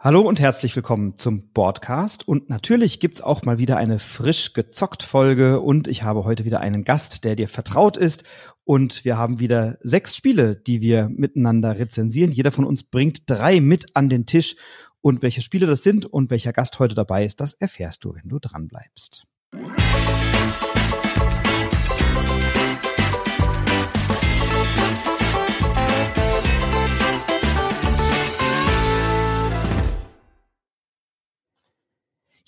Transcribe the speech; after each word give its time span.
Hallo 0.00 0.20
und 0.20 0.38
herzlich 0.38 0.76
willkommen 0.76 1.16
zum 1.16 1.50
Broadcast. 1.50 2.28
Und 2.28 2.48
natürlich 2.48 3.00
gibt's 3.00 3.20
auch 3.20 3.42
mal 3.42 3.58
wieder 3.58 3.76
eine 3.78 3.98
frisch 3.98 4.52
gezockt 4.52 5.02
Folge. 5.02 5.58
Und 5.58 5.88
ich 5.88 6.04
habe 6.04 6.22
heute 6.22 6.44
wieder 6.44 6.60
einen 6.60 6.84
Gast, 6.84 7.24
der 7.24 7.34
dir 7.34 7.48
vertraut 7.48 7.96
ist. 7.96 8.22
Und 8.62 9.04
wir 9.04 9.18
haben 9.18 9.40
wieder 9.40 9.76
sechs 9.82 10.14
Spiele, 10.14 10.54
die 10.54 10.80
wir 10.82 11.08
miteinander 11.08 11.80
rezensieren. 11.80 12.30
Jeder 12.30 12.52
von 12.52 12.64
uns 12.64 12.84
bringt 12.84 13.22
drei 13.26 13.60
mit 13.60 13.96
an 13.96 14.08
den 14.08 14.24
Tisch. 14.24 14.54
Und 15.00 15.22
welche 15.22 15.42
Spiele 15.42 15.66
das 15.66 15.82
sind 15.82 16.06
und 16.06 16.30
welcher 16.30 16.52
Gast 16.52 16.78
heute 16.78 16.94
dabei 16.94 17.24
ist, 17.24 17.40
das 17.40 17.54
erfährst 17.54 18.04
du, 18.04 18.14
wenn 18.14 18.28
du 18.28 18.38
dran 18.38 18.68
bleibst. 18.68 19.26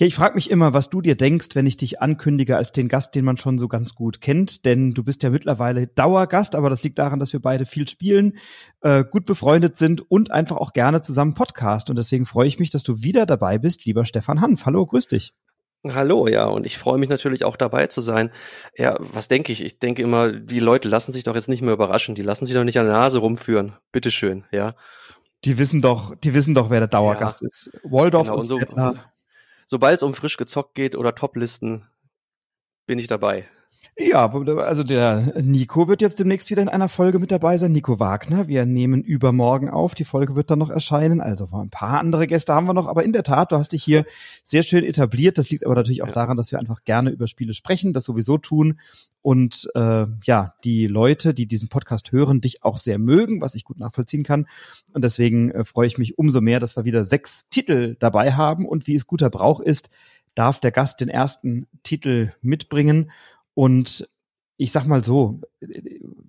Ja, 0.00 0.06
ich 0.06 0.14
frage 0.14 0.34
mich 0.34 0.50
immer, 0.50 0.72
was 0.72 0.88
du 0.88 1.02
dir 1.02 1.14
denkst, 1.14 1.48
wenn 1.52 1.66
ich 1.66 1.76
dich 1.76 2.00
ankündige 2.00 2.56
als 2.56 2.72
den 2.72 2.88
Gast, 2.88 3.14
den 3.14 3.22
man 3.22 3.36
schon 3.36 3.58
so 3.58 3.68
ganz 3.68 3.94
gut 3.94 4.22
kennt. 4.22 4.64
Denn 4.64 4.92
du 4.94 5.04
bist 5.04 5.22
ja 5.22 5.28
mittlerweile 5.28 5.88
Dauergast, 5.88 6.54
aber 6.54 6.70
das 6.70 6.82
liegt 6.82 6.98
daran, 6.98 7.18
dass 7.18 7.34
wir 7.34 7.40
beide 7.42 7.66
viel 7.66 7.86
spielen, 7.86 8.38
äh, 8.80 9.04
gut 9.04 9.26
befreundet 9.26 9.76
sind 9.76 10.10
und 10.10 10.30
einfach 10.30 10.56
auch 10.56 10.72
gerne 10.72 11.02
zusammen 11.02 11.34
Podcast. 11.34 11.90
Und 11.90 11.96
deswegen 11.96 12.24
freue 12.24 12.48
ich 12.48 12.58
mich, 12.58 12.70
dass 12.70 12.82
du 12.82 13.02
wieder 13.02 13.26
dabei 13.26 13.58
bist, 13.58 13.84
lieber 13.84 14.06
Stefan 14.06 14.40
Hanf. 14.40 14.64
Hallo, 14.64 14.86
grüß 14.86 15.06
dich. 15.06 15.34
Hallo, 15.86 16.28
ja, 16.28 16.46
und 16.46 16.64
ich 16.64 16.78
freue 16.78 16.96
mich 16.96 17.10
natürlich 17.10 17.44
auch 17.44 17.58
dabei 17.58 17.86
zu 17.88 18.00
sein. 18.00 18.30
Ja, 18.78 18.96
was 19.00 19.28
denke 19.28 19.52
ich? 19.52 19.62
Ich 19.62 19.80
denke 19.80 20.00
immer, 20.00 20.32
die 20.32 20.60
Leute 20.60 20.88
lassen 20.88 21.12
sich 21.12 21.24
doch 21.24 21.34
jetzt 21.34 21.50
nicht 21.50 21.60
mehr 21.60 21.74
überraschen, 21.74 22.14
die 22.14 22.22
lassen 22.22 22.46
sich 22.46 22.54
doch 22.54 22.64
nicht 22.64 22.78
an 22.78 22.86
der 22.86 22.94
Nase 22.94 23.18
rumführen. 23.18 23.74
Bitteschön, 23.92 24.44
ja. 24.50 24.76
Die 25.44 25.58
wissen 25.58 25.82
doch, 25.82 26.14
die 26.14 26.32
wissen 26.32 26.54
doch, 26.54 26.70
wer 26.70 26.80
der 26.80 26.88
Dauergast 26.88 27.42
ja. 27.42 27.48
ist. 27.48 27.70
Waldorf 27.84 28.28
genau, 28.28 28.36
und 28.36 28.42
so, 28.42 28.58
sobald 29.70 29.98
es 29.98 30.02
um 30.02 30.14
frisch 30.14 30.36
gezockt 30.36 30.74
geht 30.74 30.96
oder 30.96 31.14
Toplisten, 31.14 31.86
bin 32.86 32.98
ich 32.98 33.06
dabei. 33.06 33.48
Ja, 34.02 34.32
also 34.32 34.82
der 34.82 35.34
Nico 35.42 35.86
wird 35.86 36.00
jetzt 36.00 36.18
demnächst 36.18 36.48
wieder 36.48 36.62
in 36.62 36.70
einer 36.70 36.88
Folge 36.88 37.18
mit 37.18 37.30
dabei 37.30 37.58
sein. 37.58 37.72
Nico 37.72 38.00
Wagner. 38.00 38.48
Wir 38.48 38.64
nehmen 38.64 39.02
übermorgen 39.02 39.68
auf. 39.68 39.94
Die 39.94 40.06
Folge 40.06 40.36
wird 40.36 40.50
dann 40.50 40.58
noch 40.58 40.70
erscheinen. 40.70 41.20
Also 41.20 41.46
ein 41.52 41.68
paar 41.68 42.00
andere 42.00 42.26
Gäste 42.26 42.54
haben 42.54 42.66
wir 42.66 42.72
noch. 42.72 42.86
Aber 42.86 43.04
in 43.04 43.12
der 43.12 43.24
Tat, 43.24 43.52
du 43.52 43.56
hast 43.56 43.72
dich 43.72 43.84
hier 43.84 44.06
sehr 44.42 44.62
schön 44.62 44.84
etabliert. 44.84 45.36
Das 45.36 45.50
liegt 45.50 45.66
aber 45.66 45.74
natürlich 45.74 46.02
auch 46.02 46.08
ja. 46.08 46.14
daran, 46.14 46.38
dass 46.38 46.50
wir 46.50 46.58
einfach 46.58 46.84
gerne 46.84 47.10
über 47.10 47.26
Spiele 47.26 47.52
sprechen, 47.52 47.92
das 47.92 48.04
sowieso 48.04 48.38
tun. 48.38 48.80
Und 49.20 49.68
äh, 49.74 50.06
ja, 50.24 50.54
die 50.64 50.86
Leute, 50.86 51.34
die 51.34 51.44
diesen 51.44 51.68
Podcast 51.68 52.10
hören, 52.10 52.40
dich 52.40 52.64
auch 52.64 52.78
sehr 52.78 52.98
mögen, 52.98 53.42
was 53.42 53.54
ich 53.54 53.64
gut 53.64 53.78
nachvollziehen 53.78 54.22
kann. 54.22 54.46
Und 54.94 55.04
deswegen 55.04 55.50
äh, 55.50 55.64
freue 55.64 55.88
ich 55.88 55.98
mich 55.98 56.16
umso 56.16 56.40
mehr, 56.40 56.58
dass 56.58 56.74
wir 56.74 56.86
wieder 56.86 57.04
sechs 57.04 57.50
Titel 57.50 57.96
dabei 57.98 58.32
haben. 58.32 58.66
Und 58.66 58.86
wie 58.86 58.94
es 58.94 59.06
guter 59.06 59.28
Brauch 59.28 59.60
ist, 59.60 59.90
darf 60.34 60.58
der 60.58 60.70
Gast 60.70 61.02
den 61.02 61.10
ersten 61.10 61.66
Titel 61.82 62.32
mitbringen. 62.40 63.10
Und 63.60 64.08
ich 64.56 64.72
sag 64.72 64.86
mal 64.86 65.02
so, 65.02 65.42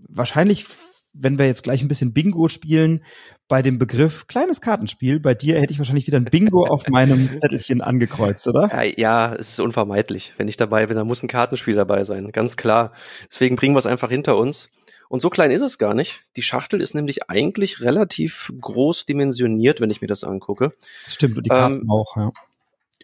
wahrscheinlich, 0.09 0.65
wenn 1.13 1.39
wir 1.39 1.45
jetzt 1.45 1.63
gleich 1.63 1.81
ein 1.81 1.87
bisschen 1.87 2.11
Bingo 2.11 2.49
spielen, 2.49 3.05
bei 3.47 3.61
dem 3.61 3.79
Begriff 3.79 4.27
kleines 4.27 4.59
Kartenspiel, 4.59 5.21
bei 5.21 5.33
dir 5.33 5.57
hätte 5.57 5.71
ich 5.71 5.79
wahrscheinlich 5.79 6.07
wieder 6.07 6.17
ein 6.17 6.25
Bingo 6.25 6.65
auf 6.65 6.89
meinem 6.89 7.29
Zettelchen 7.37 7.79
angekreuzt, 7.79 8.49
oder? 8.49 8.69
Ja, 8.99 9.33
es 9.33 9.51
ist 9.51 9.61
unvermeidlich. 9.61 10.33
Wenn 10.35 10.49
ich 10.49 10.57
dabei 10.57 10.87
bin, 10.87 10.97
dann 10.97 11.07
muss 11.07 11.23
ein 11.23 11.29
Kartenspiel 11.29 11.75
dabei 11.75 12.03
sein, 12.03 12.33
ganz 12.33 12.57
klar. 12.57 12.91
Deswegen 13.29 13.55
bringen 13.55 13.75
wir 13.75 13.79
es 13.79 13.85
einfach 13.85 14.09
hinter 14.09 14.35
uns. 14.35 14.69
Und 15.07 15.21
so 15.21 15.29
klein 15.29 15.51
ist 15.51 15.61
es 15.61 15.77
gar 15.77 15.93
nicht. 15.93 16.23
Die 16.35 16.41
Schachtel 16.41 16.81
ist 16.81 16.95
nämlich 16.95 17.29
eigentlich 17.29 17.79
relativ 17.79 18.51
groß 18.59 19.05
dimensioniert, 19.05 19.79
wenn 19.79 19.89
ich 19.89 20.01
mir 20.01 20.07
das 20.07 20.25
angucke. 20.25 20.73
Stimmt, 21.07 21.37
und 21.37 21.45
die 21.45 21.49
Karten 21.49 21.83
ähm, 21.83 21.91
auch, 21.91 22.17
ja. 22.17 22.33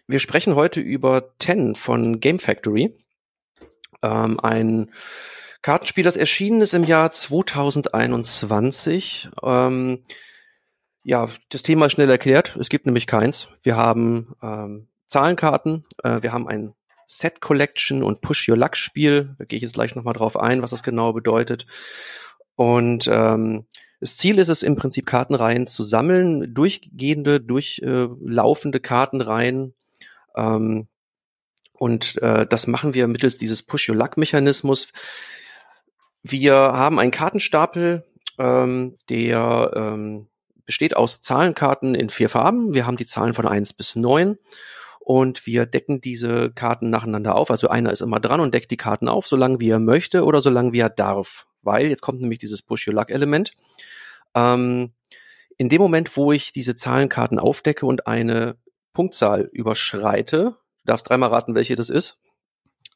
Wir 0.06 0.18
sprechen 0.18 0.54
heute 0.54 0.80
über 0.80 1.34
Ten 1.38 1.74
von 1.74 2.20
Game 2.20 2.38
Factory 2.38 2.92
ähm, 4.02 4.40
ein 4.40 4.90
Kartenspiel, 5.62 6.04
das 6.04 6.16
erschienen 6.16 6.60
ist 6.60 6.74
im 6.74 6.84
Jahr 6.84 7.10
2021. 7.10 9.30
Ähm, 9.42 10.04
ja, 11.02 11.26
das 11.48 11.62
Thema 11.62 11.88
schnell 11.90 12.10
erklärt. 12.10 12.56
Es 12.56 12.68
gibt 12.68 12.86
nämlich 12.86 13.06
keins. 13.06 13.48
Wir 13.62 13.76
haben 13.76 14.34
ähm, 14.42 14.88
Zahlenkarten, 15.06 15.84
äh, 16.02 16.20
wir 16.22 16.32
haben 16.32 16.48
ein 16.48 16.74
Set 17.06 17.40
Collection 17.40 18.02
und 18.02 18.20
Push 18.20 18.48
Your 18.48 18.58
Luck 18.58 18.76
Spiel. 18.76 19.34
Da 19.38 19.44
gehe 19.46 19.56
ich 19.56 19.62
jetzt 19.62 19.74
gleich 19.74 19.94
nochmal 19.94 20.14
drauf 20.14 20.38
ein, 20.38 20.60
was 20.62 20.70
das 20.70 20.82
genau 20.82 21.14
bedeutet. 21.14 21.66
Und 22.54 23.08
ähm, 23.10 23.66
das 24.00 24.16
Ziel 24.16 24.38
ist 24.38 24.48
es 24.48 24.62
im 24.62 24.76
Prinzip 24.76 25.06
Kartenreihen 25.06 25.66
zu 25.66 25.82
sammeln, 25.82 26.54
durchgehende, 26.54 27.40
durchlaufende 27.40 28.80
Kartenreihen, 28.80 29.74
ähm, 30.36 30.86
und 31.78 32.20
äh, 32.22 32.46
das 32.46 32.66
machen 32.66 32.94
wir 32.94 33.06
mittels 33.06 33.38
dieses 33.38 33.62
Push-Your-Luck-Mechanismus. 33.62 34.88
Wir 36.22 36.54
haben 36.54 36.98
einen 36.98 37.12
Kartenstapel, 37.12 38.04
ähm, 38.38 38.96
der 39.08 39.70
ähm, 39.74 40.28
besteht 40.66 40.96
aus 40.96 41.20
Zahlenkarten 41.20 41.94
in 41.94 42.10
vier 42.10 42.28
Farben. 42.28 42.74
Wir 42.74 42.86
haben 42.86 42.96
die 42.96 43.06
Zahlen 43.06 43.32
von 43.32 43.46
eins 43.46 43.72
bis 43.72 43.96
neun 43.96 44.38
und 44.98 45.46
wir 45.46 45.64
decken 45.64 46.00
diese 46.00 46.50
Karten 46.50 46.90
nacheinander 46.90 47.36
auf. 47.36 47.50
Also 47.50 47.68
einer 47.68 47.92
ist 47.92 48.02
immer 48.02 48.20
dran 48.20 48.40
und 48.40 48.52
deckt 48.52 48.70
die 48.70 48.76
Karten 48.76 49.08
auf, 49.08 49.26
solange 49.26 49.60
wie 49.60 49.70
er 49.70 49.78
möchte 49.78 50.24
oder 50.24 50.40
solange 50.40 50.72
wie 50.72 50.80
er 50.80 50.90
darf. 50.90 51.46
Weil 51.62 51.86
jetzt 51.86 52.02
kommt 52.02 52.20
nämlich 52.20 52.38
dieses 52.38 52.62
Push-Your-Luck-Element. 52.62 53.52
Ähm, 54.34 54.92
in 55.56 55.68
dem 55.68 55.80
Moment, 55.80 56.16
wo 56.16 56.32
ich 56.32 56.52
diese 56.52 56.76
Zahlenkarten 56.76 57.38
aufdecke 57.38 57.86
und 57.86 58.06
eine 58.06 58.56
Punktzahl 58.92 59.48
überschreite, 59.52 60.56
darfst 60.88 61.08
dreimal 61.08 61.30
raten, 61.30 61.54
welche 61.54 61.76
das 61.76 61.90
ist. 61.90 62.18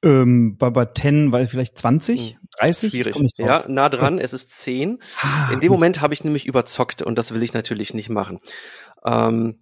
Ähm, 0.05 0.57
bei, 0.57 0.71
bei 0.71 0.87
10, 0.87 1.31
weil 1.31 1.47
vielleicht 1.47 1.79
20, 1.79 2.39
30? 2.59 2.91
Schwierig. 2.91 3.17
Ja, 3.39 3.65
nah 3.69 3.89
dran, 3.89 4.19
es 4.19 4.33
ist 4.33 4.51
10. 4.59 4.99
Ah, 5.21 5.53
In 5.53 5.61
dem 5.61 5.71
Moment 5.71 6.01
habe 6.01 6.13
ich 6.13 6.25
nämlich 6.25 6.47
überzockt 6.47 7.03
und 7.03 7.17
das 7.17 7.33
will 7.33 7.43
ich 7.43 7.53
natürlich 7.53 7.95
nicht 7.95 8.09
machen. 8.09 8.41
Ähm, 9.05 9.61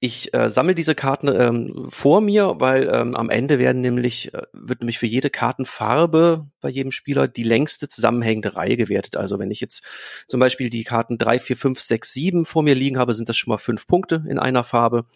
ich 0.00 0.32
äh, 0.32 0.48
sammle 0.48 0.76
diese 0.76 0.94
Karten 0.94 1.26
ähm, 1.26 1.88
vor 1.90 2.20
mir, 2.20 2.54
weil 2.58 2.88
ähm, 2.92 3.16
am 3.16 3.30
Ende 3.30 3.58
werden 3.58 3.80
nämlich, 3.80 4.32
äh, 4.32 4.42
wird 4.52 4.80
nämlich 4.80 5.00
für 5.00 5.06
jede 5.06 5.28
Kartenfarbe 5.28 6.46
bei 6.60 6.68
jedem 6.68 6.92
Spieler 6.92 7.26
die 7.26 7.42
längste 7.42 7.88
zusammenhängende 7.88 8.54
Reihe 8.54 8.76
gewertet. 8.76 9.16
Also 9.16 9.40
wenn 9.40 9.50
ich 9.50 9.60
jetzt 9.60 9.82
zum 10.28 10.38
Beispiel 10.38 10.70
die 10.70 10.84
Karten 10.84 11.18
3, 11.18 11.40
4, 11.40 11.56
5, 11.56 11.80
6, 11.80 12.12
7 12.12 12.44
vor 12.44 12.62
mir 12.62 12.76
liegen 12.76 12.96
habe, 12.96 13.12
sind 13.12 13.28
das 13.28 13.36
schon 13.36 13.50
mal 13.50 13.58
fünf 13.58 13.88
Punkte 13.88 14.24
in 14.28 14.38
einer 14.38 14.62
Farbe. 14.62 15.06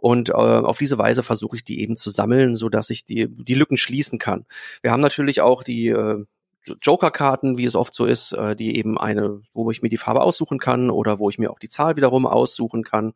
Und 0.00 0.30
äh, 0.30 0.32
auf 0.32 0.78
diese 0.78 0.98
Weise 0.98 1.22
versuche 1.22 1.56
ich 1.56 1.64
die 1.64 1.80
eben 1.80 1.96
zu 1.96 2.10
sammeln, 2.10 2.54
so 2.54 2.68
dass 2.68 2.90
ich 2.90 3.04
die, 3.04 3.28
die 3.28 3.54
Lücken 3.54 3.76
schließen 3.76 4.18
kann. 4.18 4.46
Wir 4.82 4.92
haben 4.92 5.00
natürlich 5.00 5.40
auch 5.40 5.62
die 5.62 5.88
äh, 5.88 6.24
Joker-Karten, 6.80 7.58
wie 7.58 7.64
es 7.64 7.74
oft 7.74 7.94
so 7.94 8.04
ist, 8.04 8.32
äh, 8.32 8.54
die 8.54 8.76
eben 8.76 8.98
eine, 8.98 9.40
wo 9.54 9.70
ich 9.70 9.82
mir 9.82 9.88
die 9.88 9.96
Farbe 9.96 10.22
aussuchen 10.22 10.58
kann 10.58 10.90
oder 10.90 11.18
wo 11.18 11.30
ich 11.30 11.38
mir 11.38 11.50
auch 11.50 11.58
die 11.58 11.68
Zahl 11.68 11.96
wiederum 11.96 12.26
aussuchen 12.26 12.84
kann. 12.84 13.14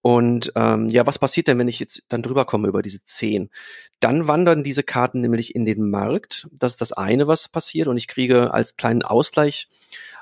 Und 0.00 0.52
ähm, 0.56 0.88
ja, 0.88 1.06
was 1.06 1.20
passiert 1.20 1.46
denn, 1.46 1.58
wenn 1.58 1.68
ich 1.68 1.78
jetzt 1.78 2.02
dann 2.08 2.22
drüber 2.22 2.44
komme 2.44 2.66
über 2.66 2.82
diese 2.82 3.04
zehn? 3.04 3.50
Dann 4.00 4.26
wandern 4.26 4.64
diese 4.64 4.82
Karten 4.82 5.20
nämlich 5.20 5.54
in 5.54 5.64
den 5.64 5.88
Markt. 5.88 6.48
Das 6.50 6.72
ist 6.72 6.80
das 6.80 6.92
eine, 6.92 7.28
was 7.28 7.48
passiert. 7.48 7.86
Und 7.86 7.96
ich 7.96 8.08
kriege 8.08 8.52
als 8.52 8.76
kleinen 8.76 9.02
Ausgleich 9.02 9.68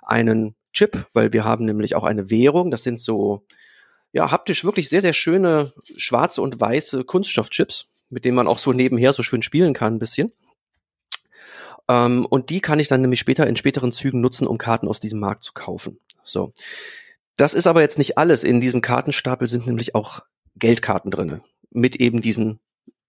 einen 0.03 0.55
Chip, 0.75 1.07
weil 1.15 1.33
wir 1.33 1.45
haben 1.45 1.65
nämlich 1.65 1.95
auch 1.95 2.05
eine 2.05 2.31
Währung. 2.31 2.71
Das 2.71 2.83
sind 2.83 3.01
so 3.01 3.47
ja, 4.13 4.31
haptisch 4.31 4.65
wirklich 4.65 4.89
sehr, 4.89 5.03
sehr 5.03 5.13
schöne 5.13 5.73
schwarze 5.97 6.43
und 6.43 6.61
weiße 6.61 7.05
Kunststoffchips, 7.05 7.89
mit 8.09 8.25
denen 8.25 8.37
man 8.37 8.49
auch 8.49 8.59
so 8.59 8.73
nebenher 8.73 9.13
so 9.13 9.23
schön 9.23 9.43
spielen 9.43 9.73
kann 9.73 9.95
ein 9.95 9.99
bisschen. 9.99 10.33
Ähm, 11.89 12.27
und 12.27 12.51
die 12.51 12.61
kann 12.61 12.81
ich 12.81 12.89
dann 12.89 13.01
nämlich 13.01 13.21
später 13.21 13.47
in 13.47 13.57
späteren 13.57 13.93
Zügen 13.93 14.21
nutzen, 14.21 14.47
um 14.47 14.59
Karten 14.59 14.89
aus 14.89 15.01
diesem 15.01 15.21
Markt 15.21 15.45
zu 15.45 15.53
kaufen. 15.53 15.99
So. 16.25 16.53
Das 17.37 17.55
ist 17.55 17.67
aber 17.67 17.81
jetzt 17.81 17.99
nicht 17.99 18.19
alles. 18.19 18.45
In 18.45 18.61
diesem 18.61 18.81
Kartenstapel 18.81 19.49
sind 19.49 19.67
nämlich 19.67 19.95
auch 19.95 20.21
Geldkarten 20.57 21.11
drinne 21.11 21.43
mit 21.71 21.97
eben 21.97 22.21
diesen 22.21 22.61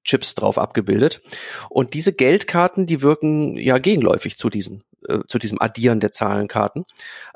Chips 0.04 0.36
drauf 0.36 0.58
abgebildet. 0.58 1.22
Und 1.70 1.94
diese 1.94 2.14
Geldkarten, 2.14 2.86
die 2.86 3.02
wirken 3.02 3.58
ja 3.58 3.78
gegenläufig 3.78 4.38
zu 4.38 4.50
diesen, 4.50 4.84
äh, 5.08 5.20
zu 5.28 5.38
diesem 5.38 5.62
Addieren 5.62 6.00
der 6.00 6.12
Zahlenkarten. 6.12 6.86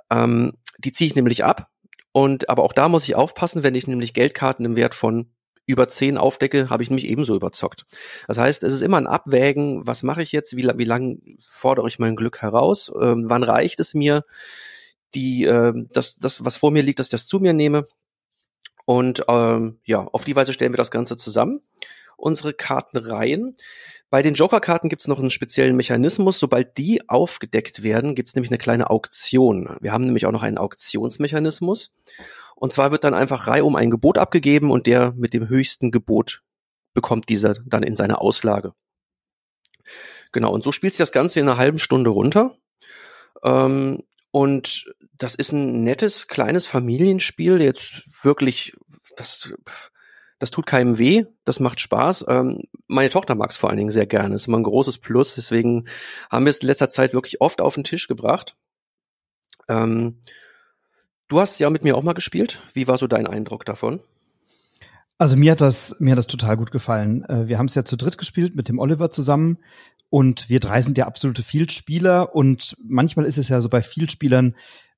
Ähm, 0.09 0.53
die 0.77 0.91
ziehe 0.91 1.07
ich 1.07 1.15
nämlich 1.15 1.43
ab 1.43 1.69
und 2.15 2.47
aber 2.47 2.63
auch 2.63 2.71
da 2.71 2.87
muss 2.87 3.03
ich 3.03 3.15
aufpassen, 3.15 3.61
wenn 3.61 3.75
ich 3.75 3.87
nämlich 3.87 4.13
Geldkarten 4.13 4.63
im 4.63 4.77
Wert 4.77 4.95
von 4.95 5.33
über 5.65 5.89
zehn 5.89 6.17
aufdecke, 6.17 6.69
habe 6.69 6.81
ich 6.81 6.89
nämlich 6.89 7.09
ebenso 7.09 7.35
überzockt. 7.35 7.85
Das 8.25 8.37
heißt, 8.37 8.63
es 8.63 8.71
ist 8.71 8.83
immer 8.83 8.95
ein 8.95 9.05
Abwägen, 9.05 9.85
was 9.85 10.01
mache 10.01 10.23
ich 10.23 10.31
jetzt, 10.31 10.55
wie, 10.55 10.63
wie 10.63 10.85
lange 10.85 11.17
fordere 11.45 11.89
ich 11.89 11.99
mein 11.99 12.15
Glück 12.15 12.41
heraus, 12.41 12.89
ähm, 13.01 13.25
wann 13.27 13.43
reicht 13.43 13.81
es 13.81 13.93
mir, 13.93 14.23
die, 15.13 15.43
äh, 15.43 15.73
das, 15.91 16.15
das, 16.15 16.45
was 16.45 16.55
vor 16.55 16.71
mir 16.71 16.83
liegt, 16.83 16.99
dass 16.99 17.07
ich 17.07 17.11
das 17.11 17.27
zu 17.27 17.41
mir 17.41 17.51
nehme. 17.51 17.83
Und 18.85 19.23
ähm, 19.27 19.79
ja, 19.83 19.99
auf 19.99 20.23
die 20.23 20.37
Weise 20.37 20.53
stellen 20.53 20.71
wir 20.71 20.77
das 20.77 20.91
Ganze 20.91 21.17
zusammen. 21.17 21.59
Unsere 22.17 22.53
Kartenreihen. 22.53 23.55
Bei 24.09 24.21
den 24.21 24.33
Joker-Karten 24.33 24.89
gibt 24.89 25.01
es 25.01 25.07
noch 25.07 25.19
einen 25.19 25.29
speziellen 25.29 25.75
Mechanismus. 25.75 26.39
Sobald 26.39 26.77
die 26.77 27.07
aufgedeckt 27.09 27.83
werden, 27.83 28.15
gibt 28.15 28.29
es 28.29 28.35
nämlich 28.35 28.51
eine 28.51 28.57
kleine 28.57 28.89
Auktion. 28.89 29.77
Wir 29.81 29.91
haben 29.91 30.05
nämlich 30.05 30.25
auch 30.25 30.31
noch 30.31 30.43
einen 30.43 30.57
Auktionsmechanismus. 30.57 31.93
Und 32.55 32.71
zwar 32.71 32.91
wird 32.91 33.03
dann 33.03 33.13
einfach 33.13 33.47
reihum 33.47 33.75
ein 33.75 33.91
Gebot 33.91 34.17
abgegeben 34.17 34.71
und 34.71 34.87
der 34.87 35.13
mit 35.13 35.33
dem 35.33 35.49
höchsten 35.49 35.91
Gebot 35.91 36.41
bekommt 36.93 37.29
dieser 37.29 37.55
dann 37.65 37.83
in 37.83 37.95
seine 37.95 38.21
Auslage. 38.21 38.73
Genau, 40.31 40.51
und 40.51 40.63
so 40.63 40.71
spielt 40.71 40.93
sich 40.93 40.99
das 40.99 41.11
Ganze 41.11 41.39
in 41.39 41.47
einer 41.47 41.57
halben 41.57 41.79
Stunde 41.79 42.09
runter. 42.09 42.57
Ähm, 43.43 44.03
und 44.31 44.93
das 45.17 45.35
ist 45.35 45.53
ein 45.53 45.83
nettes, 45.83 46.27
kleines 46.27 46.67
Familienspiel, 46.67 47.61
jetzt 47.61 48.03
wirklich, 48.21 48.75
das, 49.15 49.53
das 50.39 50.51
tut 50.51 50.65
keinem 50.65 50.97
weh, 50.97 51.25
das 51.45 51.59
macht 51.59 51.79
Spaß. 51.79 52.25
Ähm, 52.27 52.63
meine 52.87 53.09
Tochter 53.09 53.35
mag 53.35 53.51
es 53.51 53.57
vor 53.57 53.69
allen 53.69 53.77
Dingen 53.77 53.91
sehr 53.91 54.05
gerne, 54.05 54.31
das 54.31 54.43
ist 54.43 54.47
immer 54.47 54.57
ein 54.57 54.63
großes 54.63 54.97
Plus, 54.99 55.35
deswegen 55.35 55.85
haben 56.29 56.45
wir 56.45 56.49
es 56.49 56.59
in 56.59 56.67
letzter 56.67 56.89
Zeit 56.89 57.13
wirklich 57.13 57.41
oft 57.41 57.61
auf 57.61 57.75
den 57.75 57.83
Tisch 57.83 58.07
gebracht. 58.07 58.55
Ähm, 59.67 60.19
du 61.27 61.39
hast 61.39 61.59
ja 61.59 61.69
mit 61.69 61.83
mir 61.83 61.95
auch 61.95 62.03
mal 62.03 62.13
gespielt. 62.13 62.61
Wie 62.73 62.87
war 62.87 62.97
so 62.97 63.07
dein 63.07 63.27
Eindruck 63.27 63.65
davon? 63.65 64.01
Also 65.17 65.37
mir 65.37 65.53
hat 65.53 65.61
das, 65.61 65.95
mir 65.99 66.11
hat 66.11 66.17
das 66.17 66.27
total 66.27 66.57
gut 66.57 66.71
gefallen. 66.71 67.23
Äh, 67.25 67.47
wir 67.47 67.57
haben 67.57 67.67
es 67.67 67.75
ja 67.75 67.85
zu 67.85 67.95
dritt 67.95 68.17
gespielt 68.17 68.55
mit 68.55 68.67
dem 68.67 68.79
Oliver 68.79 69.09
zusammen 69.09 69.57
und 70.09 70.49
wir 70.49 70.59
drei 70.59 70.81
sind 70.81 70.97
ja 70.97 71.07
absolute 71.07 71.41
Vielspieler 71.41 72.35
und 72.35 72.75
manchmal 72.83 73.25
ist 73.25 73.37
es 73.37 73.49
ja 73.49 73.61
so 73.61 73.69
bei 73.69 73.81
Vielspielern, 73.81 74.55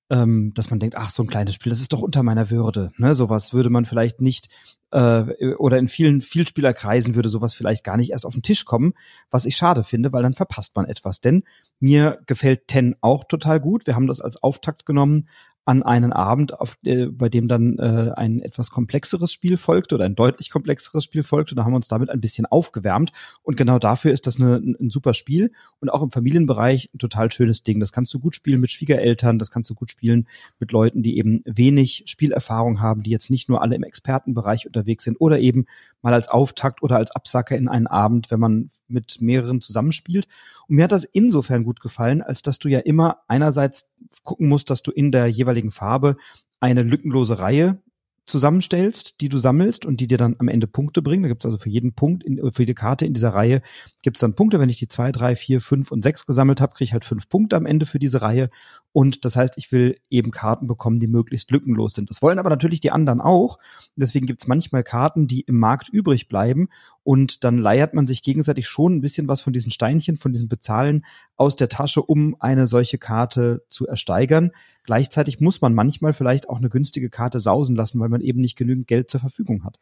ähm, 0.10 0.54
dass 0.54 0.70
man 0.70 0.80
denkt, 0.80 0.96
ach, 0.96 1.10
so 1.10 1.24
ein 1.24 1.28
kleines 1.28 1.56
Spiel, 1.56 1.70
das 1.70 1.82
ist 1.82 1.94
doch 1.94 2.02
unter 2.02 2.24
meiner 2.24 2.50
Würde. 2.50 2.92
Ne? 2.98 3.14
Sowas 3.14 3.54
würde 3.54 3.70
man 3.70 3.86
vielleicht 3.86 4.22
nicht, 4.22 4.48
äh, 4.92 5.54
oder 5.56 5.78
in 5.78 5.88
vielen 5.88 6.22
Vielspielerkreisen 6.22 7.16
würde 7.16 7.30
sowas 7.30 7.54
vielleicht 7.54 7.84
gar 7.84 7.98
nicht 7.98 8.12
erst 8.12 8.26
auf 8.26 8.34
den 8.34 8.44
Tisch 8.44 8.66
kommen, 8.66 8.94
was 9.30 9.46
ich 9.46 9.58
schade 9.58 9.84
finde, 9.84 10.14
weil 10.14 10.24
dann 10.24 10.34
verpasst 10.34 10.76
man 10.76 10.86
etwas. 10.86 11.20
Denn 11.20 11.44
mir 11.80 12.20
gefällt 12.26 12.68
Ten 12.68 12.96
auch 13.02 13.26
total 13.26 13.60
gut. 13.60 13.86
Wir 13.86 13.96
haben 13.96 14.08
das 14.08 14.22
als 14.22 14.42
Auftakt 14.42 14.86
genommen 14.86 15.28
an 15.68 15.84
einen 15.84 16.14
Abend, 16.14 16.58
auf, 16.58 16.78
äh, 16.86 17.08
bei 17.08 17.28
dem 17.28 17.50
dann 17.50 17.78
äh, 17.78 18.14
ein 18.16 18.42
etwas 18.42 18.72
komplexeres 18.72 19.34
Spiel 19.34 19.58
folgte 19.58 19.96
oder 19.96 20.06
ein 20.06 20.16
deutlich 20.16 20.50
komplexeres 20.50 21.04
Spiel 21.04 21.24
folgte. 21.24 21.56
Da 21.56 21.66
haben 21.66 21.74
wir 21.74 21.76
uns 21.76 21.90
damit 21.90 22.10
ein 22.10 22.22
bisschen 22.22 22.46
aufgewärmt. 22.46 23.12
Und 23.44 23.58
genau 23.58 23.78
dafür 23.78 24.14
ist 24.14 24.28
das 24.28 24.38
eine, 24.38 24.56
ein 24.56 24.90
super 24.90 25.14
Spiel 25.14 25.52
und 25.82 25.90
auch 25.90 26.02
im 26.02 26.10
Familienbereich 26.10 26.90
ein 26.94 27.00
total 27.00 27.30
schönes 27.34 27.64
Ding. 27.64 27.82
Das 27.82 27.92
kannst 27.92 28.14
du 28.14 28.20
gut 28.20 28.34
spielen 28.34 28.62
mit 28.62 28.72
Schwiegereltern, 28.72 29.40
das 29.40 29.52
kannst 29.52 29.70
du 29.70 29.76
gut 29.76 29.92
spielen 29.92 30.30
mit 30.58 30.72
Leuten, 30.72 31.04
die 31.04 31.18
eben 31.18 31.42
wenig 31.44 32.04
Spielerfahrung 32.06 32.80
haben, 32.80 33.04
die 33.04 33.12
jetzt 33.12 33.30
nicht 33.30 33.50
nur 33.50 33.62
alle 33.62 33.76
im 33.76 33.84
Expertenbereich 33.84 34.68
unterwegs 34.68 35.04
sind 35.04 35.18
oder 35.20 35.38
eben 35.40 35.66
mal 36.02 36.14
als 36.14 36.30
Auftakt 36.30 36.82
oder 36.82 36.96
als 36.96 37.12
Absacker 37.12 37.58
in 37.58 37.68
einen 37.68 37.88
Abend, 37.88 38.32
wenn 38.32 38.40
man 38.40 38.70
mit 38.88 39.20
mehreren 39.20 39.60
zusammenspielt. 39.60 40.30
Und 40.68 40.76
mir 40.76 40.84
hat 40.84 40.92
das 40.92 41.04
insofern 41.04 41.64
gut 41.64 41.80
gefallen, 41.80 42.22
als 42.22 42.42
dass 42.42 42.60
du 42.60 42.68
ja 42.68 42.80
immer 42.80 43.20
einerseits 43.28 43.90
gucken 44.24 44.48
musst, 44.48 44.70
dass 44.70 44.84
du 44.84 44.92
in 44.92 45.12
der 45.12 45.28
jeweiligen 45.28 45.72
Farbe 45.72 46.18
eine 46.60 46.84
lückenlose 46.84 47.40
Reihe 47.40 47.82
zusammenstellst, 48.28 49.22
die 49.22 49.30
du 49.30 49.38
sammelst 49.38 49.86
und 49.86 50.02
die 50.02 50.08
dir 50.08 50.18
dann 50.18 50.36
am 50.40 50.50
Ende 50.50 50.68
Punkte 50.68 51.02
bringen. 51.02 51.24
Da 51.24 51.30
gibt's 51.30 51.46
also 51.46 51.58
für 51.58 51.70
jeden 51.70 51.94
Punkt, 51.94 52.24
in, 52.24 52.38
für 52.52 52.64
jede 52.64 52.74
Karte 52.74 53.06
in 53.06 53.14
dieser 53.14 53.30
Reihe 53.30 53.62
gibt's 54.04 54.20
dann 54.20 54.36
Punkte. 54.36 54.60
Wenn 54.60 54.70
ich 54.70 54.80
die 54.80 54.90
zwei, 54.90 55.12
drei, 55.12 55.36
vier, 55.36 55.62
fünf 55.62 55.92
und 55.92 56.04
sechs 56.04 56.26
gesammelt 56.26 56.60
habe, 56.60 56.74
kriege 56.74 56.86
ich 56.86 56.94
halt 56.94 57.06
fünf 57.06 57.30
Punkte 57.30 57.56
am 57.56 57.66
Ende 57.66 57.86
für 57.86 58.00
diese 58.00 58.22
Reihe. 58.22 58.50
Und 58.98 59.26
das 59.26 59.36
heißt, 59.36 59.60
ich 59.60 59.72
will 59.72 60.00
eben 60.10 60.32
Karten 60.32 60.66
bekommen, 60.66 61.00
die 61.00 61.06
möglichst 61.06 61.52
lückenlos 61.52 61.94
sind. 61.94 62.10
Das 62.10 62.24
wollen 62.24 62.40
aber 62.40 62.50
natürlich 62.50 62.80
die 62.80 62.90
anderen 62.90 63.22
auch. 63.22 63.60
Deswegen 63.96 64.26
gibt's 64.26 64.48
manchmal 64.48 64.84
Karten, 64.84 65.28
die 65.28 65.42
im 65.42 65.60
Markt 65.60 65.88
übrig 65.90 66.28
bleiben. 66.28 66.68
Und 67.04 67.44
dann 67.44 67.60
leiert 67.60 67.94
man 67.94 68.08
sich 68.08 68.24
gegenseitig 68.24 68.68
schon 68.68 68.96
ein 68.96 69.02
bisschen 69.02 69.28
was 69.28 69.42
von 69.42 69.54
diesen 69.54 69.70
Steinchen, 69.70 70.18
von 70.18 70.34
diesem 70.34 70.48
Bezahlen 70.48 71.06
aus 71.36 71.56
der 71.56 71.70
Tasche, 71.70 72.02
um 72.02 72.38
eine 72.40 72.66
solche 72.66 72.98
Karte 72.98 73.64
zu 73.70 73.86
ersteigern. 73.86 74.50
Gleichzeitig 74.82 75.40
muss 75.42 75.62
man 75.62 75.76
manchmal 75.76 76.14
vielleicht 76.14 76.50
auch 76.50 76.58
eine 76.58 76.70
günstige 76.70 77.12
Karte 77.12 77.40
sausen 77.40 77.76
lassen, 77.76 78.00
weil 78.00 78.10
man 78.10 78.22
eben 78.22 78.42
nicht 78.42 78.58
genügend 78.58 78.88
Geld 78.88 79.12
zur 79.12 79.20
Verfügung 79.20 79.64
hat. 79.64 79.78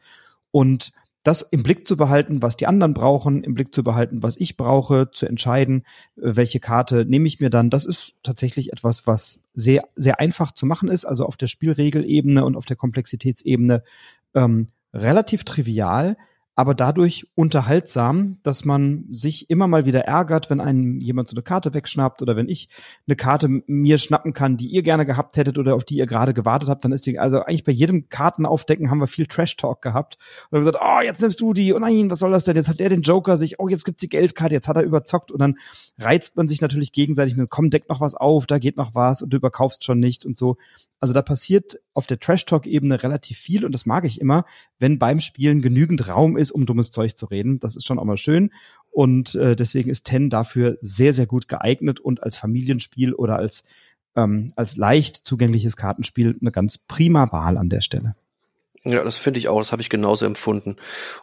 Und 0.52 0.92
das 1.26 1.42
im 1.42 1.64
Blick 1.64 1.88
zu 1.88 1.98
behalten, 1.98 2.44
was 2.44 2.56
die 2.56 2.68
anderen 2.68 2.94
brauchen, 2.94 3.44
im 3.44 3.56
Blick 3.56 3.74
zu 3.74 3.84
behalten, 3.84 4.22
was 4.22 4.38
ich 4.38 4.58
brauche, 4.58 5.10
zu 5.12 5.26
entscheiden, 5.26 5.84
äh, 6.18 6.36
welche 6.36 6.60
Karte 6.60 7.04
nehme 7.04 7.28
ich 7.28 7.40
mir 7.40 7.50
dann, 7.50 7.70
das 7.70 7.84
ist 7.84 8.20
tatsächlich 8.22 8.72
etwas, 8.72 9.08
was 9.08 9.44
sehr, 9.56 9.82
sehr 9.96 10.20
einfach 10.20 10.52
zu 10.52 10.68
machen 10.68 10.88
ist, 10.88 11.04
also 11.04 11.26
auf 11.26 11.36
der 11.36 11.48
Spielregelebene 11.48 12.46
und 12.46 12.56
auf 12.56 12.66
der 12.66 12.76
Komplexitätsebene 12.76 13.84
ähm, 14.36 14.68
relativ 14.94 15.44
trivial, 15.44 16.16
aber 16.56 16.74
dadurch 16.74 17.28
unterhaltsam, 17.36 18.38
dass 18.44 18.64
man 18.64 19.06
sich 19.10 19.50
immer 19.50 19.68
mal 19.68 19.86
wieder 19.86 20.02
ärgert, 20.06 20.50
wenn 20.50 20.62
einem 20.62 21.02
jemand 21.02 21.28
so 21.28 21.36
eine 21.36 21.44
Karte 21.44 21.74
wegschnappt 21.74 22.22
oder 22.22 22.38
wenn 22.38 22.48
ich 22.48 22.70
eine 23.08 23.18
Karte 23.18 23.62
mir 23.68 23.98
schnappen 23.98 24.32
kann, 24.32 24.56
die 24.56 24.68
ihr 24.68 24.82
gerne 24.82 25.06
gehabt 25.06 25.36
hättet 25.36 25.58
oder 25.58 25.76
auf 25.76 25.84
die 25.84 25.98
ihr 25.98 26.06
gerade 26.06 26.34
gewartet 26.34 26.70
habt, 26.70 26.86
dann 26.86 26.94
ist 26.94 27.06
die, 27.06 27.20
also 27.20 27.42
eigentlich 27.42 27.66
bei 27.66 27.74
jedem 27.74 28.08
Kartenaufdecken 28.08 28.90
haben 28.90 29.00
wir 29.00 29.08
viel 29.08 29.26
Trash-Talk 29.26 29.82
gehabt. 29.82 30.18
Und 30.50 30.58
haben 30.58 30.66
gesagt, 30.66 30.80
oh, 30.82 31.02
jetzt 31.04 31.22
nimmst 31.22 31.42
du 31.42 31.52
die, 31.52 31.74
oh 31.74 31.80
nein, 31.80 32.10
was 32.10 32.20
soll 32.20 32.32
das 32.32 32.46
denn, 32.46 32.56
jetzt 32.56 32.70
hat 32.70 32.80
der 32.80 32.90
den 32.90 33.02
Joker 33.02 33.36
sich, 33.36 33.60
oh, 33.60 33.68
jetzt 33.68 33.84
gibt's 33.84 34.02
die 34.02 34.10
Geldkarte, 34.10 34.56
jetzt 34.56 34.70
hat 34.70 34.78
er 34.78 34.84
überzockt. 34.84 35.34
Und 35.34 35.40
dann 35.40 35.56
reizt 35.98 36.38
man 36.38 36.48
sich 36.48 36.62
natürlich 36.62 36.94
gegenseitig 36.94 37.36
mit, 37.36 37.50
komm, 37.50 37.70
deck 37.70 37.90
noch 37.90 38.00
was 38.00 38.16
auf, 38.16 38.46
da 38.48 38.60
geht 38.60 38.78
noch 38.78 38.96
was 38.96 39.22
und 39.22 39.32
du 39.32 39.38
überkaufst 39.38 39.84
schon 39.84 40.00
nicht 40.00 40.26
und 40.26 40.38
so. 40.38 40.56
Also 41.00 41.14
da 41.14 41.22
passiert 41.22 41.80
auf 41.94 42.08
der 42.08 42.20
Trash-Talk-Ebene 42.20 43.04
relativ 43.04 43.38
viel 43.38 43.66
und 43.66 43.72
das 43.74 43.86
mag 43.86 44.06
ich 44.06 44.20
immer, 44.20 44.46
wenn 44.80 44.98
beim 44.98 45.20
Spielen 45.20 45.62
genügend 45.62 46.10
Raum 46.10 46.38
ist, 46.38 46.45
um 46.52 46.66
dummes 46.66 46.92
Zeug 46.92 47.16
zu 47.16 47.26
reden. 47.26 47.60
Das 47.60 47.76
ist 47.76 47.86
schon 47.86 48.00
auch 48.00 48.06
mal 48.06 48.18
schön. 48.18 48.52
Und 48.92 49.36
äh, 49.36 49.56
deswegen 49.56 49.90
ist 49.90 50.06
Ten 50.06 50.30
dafür 50.30 50.78
sehr, 50.82 51.14
sehr 51.14 51.26
gut 51.26 51.48
geeignet 51.48 52.00
und 52.00 52.24
als 52.24 52.38
Familienspiel 52.38 53.14
oder 53.14 53.38
als, 53.38 53.64
ähm, 54.16 54.54
als 54.56 54.78
leicht 54.78 55.18
zugängliches 55.18 55.76
Kartenspiel 55.76 56.38
eine 56.40 56.52
ganz 56.52 56.78
prima 56.78 57.32
Wahl 57.32 57.58
an 57.58 57.70
der 57.70 57.82
Stelle. 57.82 58.16
Ja, 58.88 59.04
das 59.04 59.18
finde 59.18 59.40
ich 59.40 59.48
auch, 59.48 59.58
das 59.58 59.72
habe 59.72 59.82
ich 59.82 59.90
genauso 59.90 60.28
empfunden. 60.28 60.76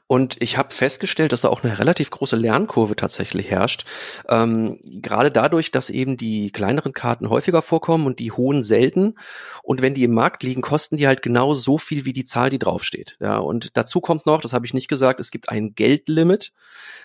Und 0.09 0.37
ich 0.41 0.59
habe 0.59 0.75
festgestellt, 0.75 1.31
dass 1.31 1.43
da 1.43 1.49
auch 1.49 1.62
eine 1.62 1.79
relativ 1.79 2.11
große 2.11 2.35
Lernkurve 2.35 2.97
tatsächlich 2.97 3.53
herrscht. 3.53 3.85
Ähm, 4.29 4.81
gerade 4.82 5.31
dadurch, 5.31 5.70
dass 5.70 5.88
eben 5.88 6.17
die 6.17 6.50
kleineren 6.50 6.93
Karten 6.93 7.31
häufiger 7.31 7.62
vorkommen 7.62 8.06
und 8.06 8.19
die 8.19 8.32
hohen 8.32 8.64
selten. 8.64 9.14
Und 9.62 9.81
wenn 9.81 9.94
die 9.94 10.03
im 10.03 10.12
Markt 10.12 10.43
liegen, 10.43 10.61
kosten 10.61 10.97
die 10.97 11.06
halt 11.06 11.23
genau 11.23 11.55
so 11.55 11.79
viel 11.79 12.05
wie 12.05 12.12
die 12.12 12.25
Zahl, 12.25 12.50
die 12.50 12.59
draufsteht. 12.59 13.17
Ja, 13.20 13.38
und 13.38 13.76
dazu 13.76 14.00
kommt 14.00 14.26
noch, 14.26 14.41
das 14.41 14.53
habe 14.53 14.67
ich 14.67 14.75
nicht 14.75 14.88
gesagt, 14.88 15.20
es 15.20 15.31
gibt 15.31 15.49
ein 15.49 15.76
Geldlimit. 15.76 16.53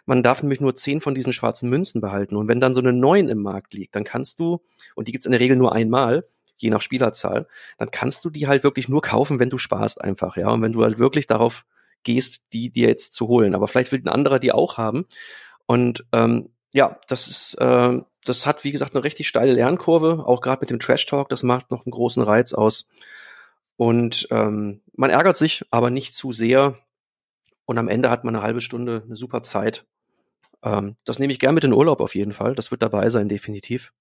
Man 0.08 0.24
darf 0.24 0.42
nämlich 0.42 0.60
nur 0.60 0.76
zehn 0.76 1.02
von 1.02 1.14
diesen 1.14 1.34
schwarzen 1.34 1.70
Münzen 1.70 2.02
behalten. 2.02 2.36
Und 2.36 2.48
wenn 2.48 2.60
dann 2.60 2.74
so 2.74 2.82
eine 2.82 2.94
neun 2.94 3.30
im 3.30 3.44
Markt 3.44 3.76
liegt, 3.76 3.96
dann 3.96 4.04
kannst 4.04 4.40
du, 4.40 4.64
und 4.96 5.08
die 5.08 5.12
gibt's 5.12 5.28
in 5.28 5.34
der 5.34 5.42
Regel 5.42 5.56
nur 5.56 5.74
einmal, 5.74 6.26
je 6.58 6.70
nach 6.70 6.82
Spielerzahl, 6.82 7.48
dann 7.78 7.92
kannst 7.92 8.26
du 8.26 8.30
die 8.30 8.48
halt 8.48 8.64
wirklich 8.64 8.90
nur 8.90 9.02
kaufen, 9.02 9.40
wenn 9.40 9.50
du 9.50 9.58
sparst 9.58 10.02
einfach, 10.02 10.38
ja. 10.38 10.50
Und 10.50 10.62
wenn 10.62 10.74
du 10.74 10.84
halt 10.84 11.00
wirklich 11.00 11.28
darauf 11.28 11.66
gehst, 12.04 12.42
die 12.54 12.70
dir 12.70 12.88
jetzt 12.88 13.14
zu 13.14 13.28
holen. 13.28 13.56
Aber 13.56 13.68
vielleicht 13.68 13.92
will 13.92 14.02
ein 14.04 14.08
anderer 14.08 14.40
die 14.40 14.52
auch 14.52 14.78
haben. 14.78 15.06
Und 15.66 16.06
ähm, 16.12 16.50
ja, 16.74 17.00
das 17.08 17.28
ist, 17.28 17.56
äh, 17.56 18.00
das 18.26 18.46
hat, 18.46 18.64
wie 18.64 18.72
gesagt, 18.72 18.96
eine 18.96 19.04
richtig 19.04 19.28
steile 19.28 19.54
Lernkurve, 19.54 20.24
auch 20.26 20.42
gerade 20.42 20.62
mit 20.62 20.70
dem 20.70 20.80
Trash 20.80 21.06
Talk, 21.06 21.30
das 21.30 21.44
macht 21.44 21.72
noch 21.72 21.86
einen 21.86 21.92
großen 21.92 22.24
Reiz 22.24 22.54
aus. 22.54 22.88
Und 23.78 24.28
ähm, 24.32 24.82
man 24.94 25.12
ärgert 25.12 25.38
sich, 25.38 25.66
aber 25.70 25.90
nicht 25.90 26.16
zu 26.16 26.32
sehr. 26.32 26.80
Und 27.66 27.78
am 27.78 27.88
Ende 27.88 28.10
hat 28.10 28.24
man 28.24 28.36
eine 28.36 28.44
halbe 28.44 28.62
Stunde 28.62 29.04
eine 29.06 29.16
super 29.16 29.44
Zeit. 29.44 29.86
Ähm, 30.64 30.96
das 31.06 31.20
nehme 31.20 31.32
ich 31.32 31.40
gern 31.40 31.54
mit 31.54 31.64
in 31.64 31.74
Urlaub 31.74 32.02
auf 32.02 32.16
jeden 32.16 32.34
Fall. 32.34 32.56
Das 32.56 32.72
wird 32.72 32.82
dabei 32.82 33.10
sein, 33.10 33.30
definitiv. 33.30 33.94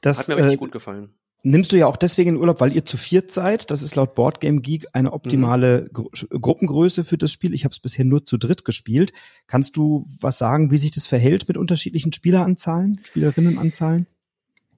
Das 0.00 0.20
hat 0.20 0.28
mir 0.28 0.36
richtig 0.36 0.54
äh, 0.54 0.58
gut 0.58 0.72
gefallen 0.72 1.18
nimmst 1.50 1.72
du 1.72 1.76
ja 1.76 1.86
auch 1.86 1.96
deswegen 1.96 2.30
in 2.30 2.36
Urlaub, 2.36 2.60
weil 2.60 2.74
ihr 2.74 2.84
zu 2.84 2.96
viert 2.96 3.30
seid. 3.30 3.70
Das 3.70 3.82
ist 3.82 3.94
laut 3.94 4.14
Boardgame 4.14 4.60
Geek 4.60 4.86
eine 4.92 5.12
optimale 5.12 5.82
mhm. 5.82 5.92
Gru 5.92 6.10
Gruppengröße 6.40 7.04
für 7.04 7.18
das 7.18 7.32
Spiel. 7.32 7.54
Ich 7.54 7.64
habe 7.64 7.72
es 7.72 7.80
bisher 7.80 8.04
nur 8.04 8.24
zu 8.24 8.36
dritt 8.36 8.64
gespielt. 8.64 9.12
Kannst 9.46 9.76
du 9.76 10.06
was 10.20 10.38
sagen, 10.38 10.70
wie 10.70 10.78
sich 10.78 10.90
das 10.90 11.06
verhält 11.06 11.48
mit 11.48 11.56
unterschiedlichen 11.56 12.12
Spieleranzahlen, 12.12 13.00
Spielerinnenanzahlen? 13.04 14.06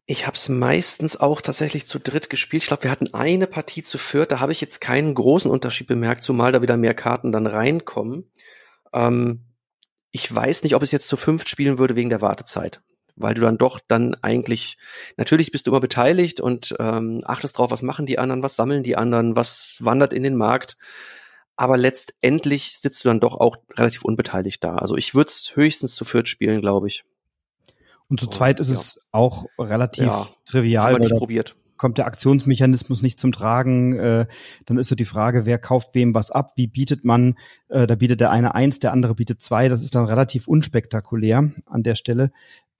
Ich 0.07 0.27
habe 0.27 0.35
es 0.35 0.49
meistens 0.49 1.17
auch 1.17 1.41
tatsächlich 1.41 1.87
zu 1.87 2.01
dritt 2.01 2.31
gespielt. 2.31 2.65
Ich 2.65 2.69
glaube, 2.69 2.83
wir 2.83 2.91
hatten 2.91 3.15
eine 3.15 3.47
Partie 3.47 3.83
zu 3.83 3.97
viert. 3.97 4.33
Da 4.33 4.41
habe 4.41 4.53
ich 4.53 4.61
jetzt 4.61 4.81
keinen 4.81 5.15
großen 5.15 5.51
Unterschied 5.51 5.87
bemerkt, 5.87 6.25
zumal 6.25 6.51
da 6.51 6.63
wieder 6.63 6.77
mehr 6.77 6.95
Karten 6.95 7.31
dann 7.31 7.47
reinkommen. 7.47 8.25
Ähm, 8.93 9.45
ich 10.11 10.35
weiß 10.35 10.65
nicht, 10.65 10.75
ob 10.75 10.83
es 10.83 10.91
jetzt 10.91 11.07
zu 11.07 11.17
fünft 11.17 11.49
spielen 11.49 11.79
würde 11.79 11.95
wegen 11.95 12.11
der 12.11 12.23
Wartezeit 12.23 12.83
weil 13.17 13.35
du 13.35 13.43
dann 13.43 13.59
doch 13.59 13.81
dann 13.87 14.15
eigentlich, 14.23 14.77
natürlich 15.17 15.53
bist 15.53 15.67
du 15.67 15.71
immer 15.71 15.81
beteiligt 15.81 16.41
und 16.41 16.75
ähm, 16.79 17.21
achtest 17.25 17.59
drauf, 17.59 17.71
was 17.71 17.83
machen 17.83 18.07
die 18.07 18.19
anderen, 18.19 18.43
was 18.43 18.57
sammeln 18.57 18.83
die 18.83 18.97
anderen, 18.97 19.37
was 19.37 19.77
wandert 19.81 20.13
in 20.13 20.23
den 20.23 20.37
Markt. 20.37 20.77
Aber 21.57 21.77
letztendlich 21.77 22.79
sitzt 22.79 23.05
du 23.05 23.09
dann 23.09 23.21
doch 23.21 23.35
auch 23.35 23.59
relativ 23.77 24.05
unbeteiligt 24.05 24.65
da. 24.65 24.77
Also 24.77 24.97
ich 24.97 25.15
würde 25.15 25.29
es 25.29 25.53
höchstens 25.55 25.95
zu 25.95 26.05
viert 26.05 26.29
spielen, 26.29 26.61
glaube 26.61 26.87
ich. 26.87 27.05
Und 28.09 28.19
zu 28.19 28.27
zweit 28.27 28.59
ist 28.61 28.69
ja. 28.69 28.75
es 28.75 29.01
auch 29.13 29.45
relativ 29.59 30.05
ja, 30.05 30.27
trivial. 30.45 30.95
Weil 30.95 31.01
nicht 31.01 31.17
probiert. 31.17 31.55
Kommt 31.81 31.97
der 31.97 32.05
Aktionsmechanismus 32.05 33.01
nicht 33.01 33.19
zum 33.19 33.33
Tragen. 33.33 33.95
Äh, 33.99 34.27
dann 34.67 34.77
ist 34.77 34.89
so 34.89 34.95
die 34.95 35.07
Frage, 35.07 35.47
wer 35.47 35.59
kauft 35.59 35.95
wem 35.95 36.15
was 36.15 36.31
ab, 36.31 36.53
wie 36.57 36.67
bietet 36.67 37.07
man, 37.07 37.37
äh, 37.71 37.87
da 37.87 37.95
bietet 37.95 38.21
der 38.21 38.31
eine 38.31 38.55
eins, 38.55 38.81
der 38.81 38.93
andere 38.93 39.15
bietet 39.15 39.41
zwei. 39.41 39.69
Das 39.69 39.83
ist 39.83 39.95
dann 39.95 40.05
relativ 40.05 40.47
unspektakulär 40.47 41.51
an 41.65 41.83
der 41.83 41.95
Stelle. 41.95 42.33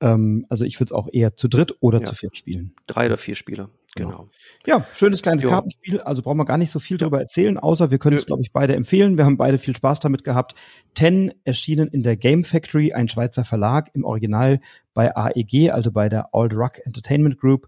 Ähm, 0.03 0.45
also 0.51 0.67
ich 0.67 0.79
würde 0.79 0.89
es 0.89 0.93
auch 0.93 1.09
eher 1.11 1.35
zu 1.35 1.49
dritt 1.49 1.77
oder 1.81 2.01
ja. 2.01 2.05
zu 2.05 2.15
viert 2.15 2.37
spielen. 2.37 2.75
Drei 2.87 3.07
oder 3.07 3.17
vier 3.17 3.37
Spieler. 3.37 3.71
Genau. 3.97 4.29
Ja, 4.67 4.87
schönes 4.93 5.23
kleines 5.23 5.43
jo. 5.45 5.49
Kartenspiel. 5.49 6.01
Also 6.03 6.21
brauchen 6.21 6.37
wir 6.37 6.45
gar 6.45 6.59
nicht 6.59 6.71
so 6.71 6.79
viel 6.79 6.99
ja. 6.99 7.07
drüber 7.07 7.21
erzählen, 7.21 7.57
außer 7.57 7.91
wir 7.91 7.99
können 7.99 8.19
es, 8.19 8.27
glaube 8.27 8.43
ich, 8.43 8.53
beide 8.53 8.77
empfehlen. 8.77 9.17
Wir 9.17 9.25
haben 9.25 9.39
beide 9.39 9.57
viel 9.57 9.75
Spaß 9.75 10.01
damit 10.01 10.25
gehabt. 10.25 10.55
Ten 10.93 11.33
erschienen 11.45 11.89
in 11.89 12.03
der 12.03 12.19
Game 12.19 12.45
Factory, 12.45 12.93
ein 12.93 13.09
Schweizer 13.09 13.45
Verlag, 13.45 13.89
im 13.95 14.05
Original 14.05 14.61
bei 14.93 15.17
AEG, 15.17 15.71
also 15.71 15.91
bei 15.91 16.11
der 16.11 16.29
Old 16.33 16.53
Rock 16.55 16.85
Entertainment 16.85 17.39
Group. 17.39 17.67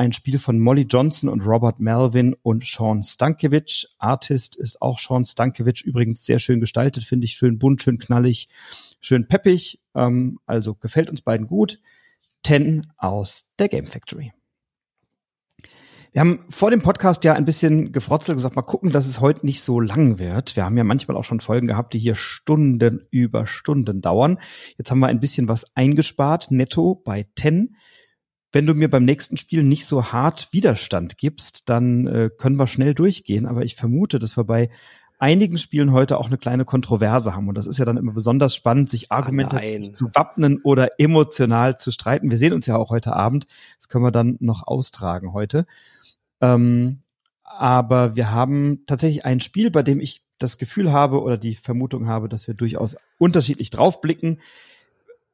Ein 0.00 0.14
Spiel 0.14 0.38
von 0.38 0.58
Molly 0.58 0.86
Johnson 0.88 1.28
und 1.28 1.42
Robert 1.42 1.78
Melvin 1.78 2.34
und 2.40 2.64
Sean 2.64 3.02
Stankiewicz. 3.02 3.86
Artist 3.98 4.56
ist 4.56 4.80
auch 4.80 4.98
Sean 4.98 5.26
Stankiewicz, 5.26 5.82
übrigens 5.82 6.24
sehr 6.24 6.38
schön 6.38 6.58
gestaltet, 6.58 7.04
finde 7.04 7.26
ich 7.26 7.34
schön 7.34 7.58
bunt, 7.58 7.82
schön 7.82 7.98
knallig, 7.98 8.48
schön 9.02 9.28
peppig. 9.28 9.78
Ähm, 9.94 10.38
also 10.46 10.74
gefällt 10.74 11.10
uns 11.10 11.20
beiden 11.20 11.46
gut. 11.46 11.80
Ten 12.42 12.80
aus 12.96 13.50
der 13.58 13.68
Game 13.68 13.86
Factory. 13.86 14.32
Wir 16.12 16.22
haben 16.22 16.46
vor 16.48 16.70
dem 16.70 16.80
Podcast 16.80 17.22
ja 17.24 17.34
ein 17.34 17.44
bisschen 17.44 17.92
gefrotzelt 17.92 18.38
gesagt, 18.38 18.56
mal 18.56 18.62
gucken, 18.62 18.92
dass 18.92 19.04
es 19.04 19.20
heute 19.20 19.44
nicht 19.44 19.60
so 19.60 19.80
lang 19.80 20.18
wird. 20.18 20.56
Wir 20.56 20.64
haben 20.64 20.78
ja 20.78 20.84
manchmal 20.84 21.18
auch 21.18 21.24
schon 21.24 21.40
Folgen 21.40 21.66
gehabt, 21.66 21.92
die 21.92 21.98
hier 21.98 22.14
Stunden 22.14 23.06
über 23.10 23.46
Stunden 23.46 24.00
dauern. 24.00 24.38
Jetzt 24.78 24.90
haben 24.90 25.00
wir 25.00 25.08
ein 25.08 25.20
bisschen 25.20 25.46
was 25.46 25.66
eingespart, 25.76 26.50
netto 26.50 26.94
bei 26.94 27.26
10. 27.38 27.76
Wenn 28.52 28.66
du 28.66 28.74
mir 28.74 28.90
beim 28.90 29.04
nächsten 29.04 29.36
Spiel 29.36 29.62
nicht 29.62 29.86
so 29.86 30.12
hart 30.12 30.52
Widerstand 30.52 31.18
gibst, 31.18 31.68
dann 31.68 32.06
äh, 32.06 32.30
können 32.36 32.56
wir 32.56 32.66
schnell 32.66 32.94
durchgehen. 32.94 33.46
Aber 33.46 33.62
ich 33.62 33.76
vermute, 33.76 34.18
dass 34.18 34.36
wir 34.36 34.44
bei 34.44 34.70
einigen 35.20 35.58
Spielen 35.58 35.92
heute 35.92 36.18
auch 36.18 36.26
eine 36.26 36.38
kleine 36.38 36.64
Kontroverse 36.64 37.34
haben. 37.34 37.46
Und 37.48 37.54
das 37.54 37.66
ist 37.66 37.78
ja 37.78 37.84
dann 37.84 37.98
immer 37.98 38.12
besonders 38.12 38.56
spannend, 38.56 38.88
sich 38.88 39.12
argumentativ 39.12 39.84
ah, 39.88 39.92
zu 39.92 40.06
wappnen 40.14 40.60
oder 40.62 40.98
emotional 40.98 41.78
zu 41.78 41.90
streiten. 41.90 42.30
Wir 42.30 42.38
sehen 42.38 42.54
uns 42.54 42.66
ja 42.66 42.76
auch 42.76 42.90
heute 42.90 43.14
Abend. 43.14 43.46
Das 43.76 43.88
können 43.88 44.04
wir 44.04 44.10
dann 44.10 44.36
noch 44.40 44.66
austragen 44.66 45.32
heute. 45.32 45.66
Ähm, 46.40 47.00
aber 47.44 48.16
wir 48.16 48.30
haben 48.30 48.84
tatsächlich 48.86 49.26
ein 49.26 49.40
Spiel, 49.40 49.70
bei 49.70 49.82
dem 49.82 50.00
ich 50.00 50.22
das 50.38 50.56
Gefühl 50.56 50.90
habe 50.90 51.20
oder 51.20 51.36
die 51.36 51.54
Vermutung 51.54 52.08
habe, 52.08 52.28
dass 52.28 52.46
wir 52.46 52.54
durchaus 52.54 52.96
unterschiedlich 53.18 53.68
draufblicken. 53.68 54.40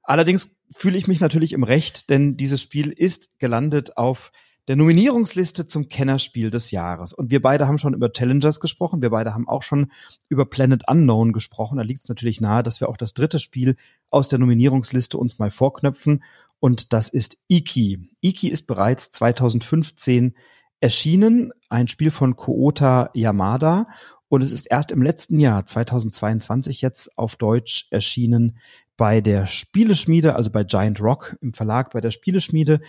Allerdings 0.06 0.56
fühle 0.70 0.96
ich 0.96 1.08
mich 1.08 1.20
natürlich 1.20 1.52
im 1.52 1.64
Recht, 1.64 2.10
denn 2.10 2.36
dieses 2.36 2.62
Spiel 2.62 2.90
ist 2.90 3.38
gelandet 3.38 3.96
auf 3.96 4.30
der 4.68 4.76
Nominierungsliste 4.76 5.66
zum 5.66 5.88
Kennerspiel 5.88 6.50
des 6.50 6.70
Jahres. 6.70 7.12
Und 7.12 7.30
wir 7.30 7.42
beide 7.42 7.66
haben 7.66 7.78
schon 7.78 7.94
über 7.94 8.12
Challengers 8.12 8.60
gesprochen. 8.60 9.02
Wir 9.02 9.10
beide 9.10 9.34
haben 9.34 9.48
auch 9.48 9.62
schon 9.62 9.90
über 10.28 10.44
Planet 10.44 10.88
Unknown 10.88 11.32
gesprochen. 11.32 11.76
Da 11.76 11.82
liegt 11.82 12.00
es 12.00 12.08
natürlich 12.08 12.40
nahe, 12.40 12.62
dass 12.62 12.80
wir 12.80 12.88
auch 12.88 12.96
das 12.96 13.14
dritte 13.14 13.38
Spiel 13.38 13.76
aus 14.10 14.28
der 14.28 14.38
Nominierungsliste 14.38 15.18
uns 15.18 15.38
mal 15.38 15.50
vorknöpfen. 15.50 16.24
Und 16.58 16.92
das 16.92 17.08
ist 17.08 17.38
Iki. 17.48 18.10
Iki 18.20 18.48
ist 18.48 18.66
bereits 18.66 19.10
2015 19.12 20.34
erschienen, 20.80 21.52
ein 21.68 21.88
Spiel 21.88 22.10
von 22.10 22.36
Koota 22.36 23.10
Yamada. 23.14 23.86
Und 24.28 24.42
es 24.42 24.50
ist 24.50 24.66
erst 24.66 24.90
im 24.90 25.02
letzten 25.02 25.38
Jahr, 25.38 25.64
2022, 25.64 26.82
jetzt 26.82 27.16
auf 27.16 27.36
Deutsch 27.36 27.86
erschienen 27.90 28.58
bei 28.96 29.20
der 29.20 29.46
Spieleschmiede, 29.46 30.36
also 30.36 30.50
bei 30.50 30.64
Giant 30.64 31.00
Rock 31.00 31.36
im 31.40 31.52
Verlag 31.52 31.90
bei 31.92 32.00
der 32.00 32.10
Spieleschmiede. 32.10 32.80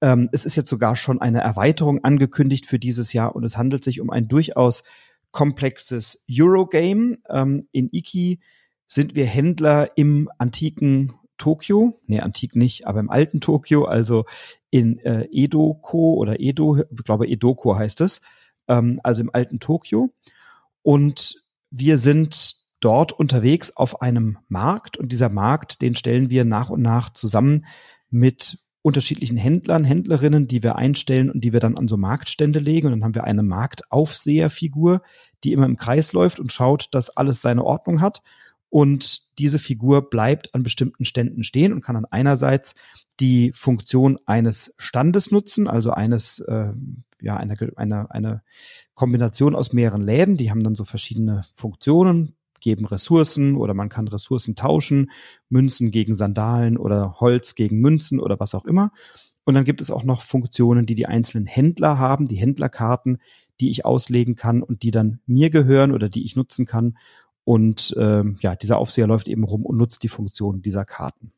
Ähm, 0.00 0.28
es 0.32 0.44
ist 0.44 0.56
jetzt 0.56 0.68
sogar 0.68 0.96
schon 0.96 1.20
eine 1.20 1.40
Erweiterung 1.40 2.02
angekündigt 2.02 2.66
für 2.66 2.78
dieses 2.78 3.12
Jahr 3.12 3.36
und 3.36 3.44
es 3.44 3.56
handelt 3.56 3.84
sich 3.84 4.00
um 4.00 4.10
ein 4.10 4.28
durchaus 4.28 4.82
komplexes 5.30 6.24
Eurogame. 6.30 7.18
Ähm, 7.28 7.62
in 7.72 7.88
Iki 7.92 8.40
sind 8.86 9.14
wir 9.14 9.26
Händler 9.26 9.96
im 9.96 10.28
antiken 10.38 11.12
Tokio, 11.38 12.00
nee, 12.06 12.20
antik 12.20 12.54
nicht, 12.54 12.86
aber 12.86 13.00
im 13.00 13.10
alten 13.10 13.40
Tokio, 13.40 13.84
also 13.84 14.26
in 14.70 14.98
äh, 14.98 15.26
Edoko 15.32 16.14
oder 16.14 16.38
Edo, 16.40 16.76
ich 16.78 17.04
glaube 17.04 17.26
Edoko 17.26 17.76
heißt 17.76 18.00
es, 18.00 18.20
ähm, 18.68 19.00
also 19.02 19.22
im 19.22 19.30
alten 19.32 19.58
Tokio. 19.58 20.10
Und 20.82 21.42
wir 21.70 21.98
sind 21.98 22.61
dort 22.84 23.12
unterwegs 23.12 23.74
auf 23.76 24.02
einem 24.02 24.38
Markt. 24.48 24.96
Und 24.96 25.12
dieser 25.12 25.28
Markt, 25.28 25.80
den 25.80 25.94
stellen 25.94 26.30
wir 26.30 26.44
nach 26.44 26.68
und 26.68 26.82
nach 26.82 27.10
zusammen 27.10 27.64
mit 28.10 28.58
unterschiedlichen 28.82 29.36
Händlern, 29.36 29.84
Händlerinnen, 29.84 30.48
die 30.48 30.62
wir 30.62 30.76
einstellen 30.76 31.30
und 31.30 31.42
die 31.42 31.52
wir 31.52 31.60
dann 31.60 31.78
an 31.78 31.88
so 31.88 31.96
Marktstände 31.96 32.58
legen. 32.58 32.88
Und 32.88 32.92
dann 32.92 33.04
haben 33.04 33.14
wir 33.14 33.24
eine 33.24 33.44
Marktaufseherfigur, 33.44 35.02
die 35.44 35.52
immer 35.52 35.66
im 35.66 35.76
Kreis 35.76 36.12
läuft 36.12 36.40
und 36.40 36.52
schaut, 36.52 36.88
dass 36.90 37.10
alles 37.10 37.40
seine 37.40 37.64
Ordnung 37.64 38.00
hat. 38.00 38.22
Und 38.68 39.38
diese 39.38 39.58
Figur 39.58 40.10
bleibt 40.10 40.54
an 40.54 40.62
bestimmten 40.62 41.04
Ständen 41.04 41.44
stehen 41.44 41.72
und 41.72 41.82
kann 41.82 41.94
dann 41.94 42.06
einerseits 42.06 42.74
die 43.20 43.52
Funktion 43.54 44.18
eines 44.26 44.74
Standes 44.78 45.30
nutzen, 45.30 45.68
also 45.68 45.90
eines 45.90 46.40
äh, 46.40 46.72
ja 47.20 47.36
eine, 47.36 47.54
eine, 47.76 48.10
eine 48.10 48.42
Kombination 48.94 49.54
aus 49.54 49.72
mehreren 49.72 50.02
Läden, 50.02 50.36
die 50.36 50.50
haben 50.50 50.64
dann 50.64 50.74
so 50.74 50.84
verschiedene 50.84 51.44
Funktionen, 51.54 52.34
geben 52.62 52.86
Ressourcen 52.86 53.56
oder 53.56 53.74
man 53.74 53.88
kann 53.90 54.08
Ressourcen 54.08 54.56
tauschen, 54.56 55.10
Münzen 55.50 55.90
gegen 55.90 56.14
Sandalen 56.14 56.78
oder 56.78 57.20
Holz 57.20 57.54
gegen 57.54 57.80
Münzen 57.80 58.18
oder 58.20 58.40
was 58.40 58.54
auch 58.54 58.64
immer. 58.64 58.92
Und 59.44 59.54
dann 59.54 59.64
gibt 59.64 59.80
es 59.80 59.90
auch 59.90 60.04
noch 60.04 60.22
Funktionen, 60.22 60.86
die 60.86 60.94
die 60.94 61.06
einzelnen 61.06 61.46
Händler 61.46 61.98
haben, 61.98 62.26
die 62.26 62.36
Händlerkarten, 62.36 63.18
die 63.60 63.70
ich 63.70 63.84
auslegen 63.84 64.36
kann 64.36 64.62
und 64.62 64.82
die 64.82 64.90
dann 64.90 65.20
mir 65.26 65.50
gehören 65.50 65.92
oder 65.92 66.08
die 66.08 66.24
ich 66.24 66.36
nutzen 66.36 66.64
kann. 66.64 66.96
Und 67.44 67.94
ähm, 67.98 68.36
ja, 68.40 68.54
dieser 68.54 68.78
Aufseher 68.78 69.06
läuft 69.06 69.28
eben 69.28 69.44
rum 69.44 69.66
und 69.66 69.76
nutzt 69.76 70.02
die 70.04 70.08
Funktion 70.08 70.62
dieser 70.62 70.84
Karten. 70.84 71.32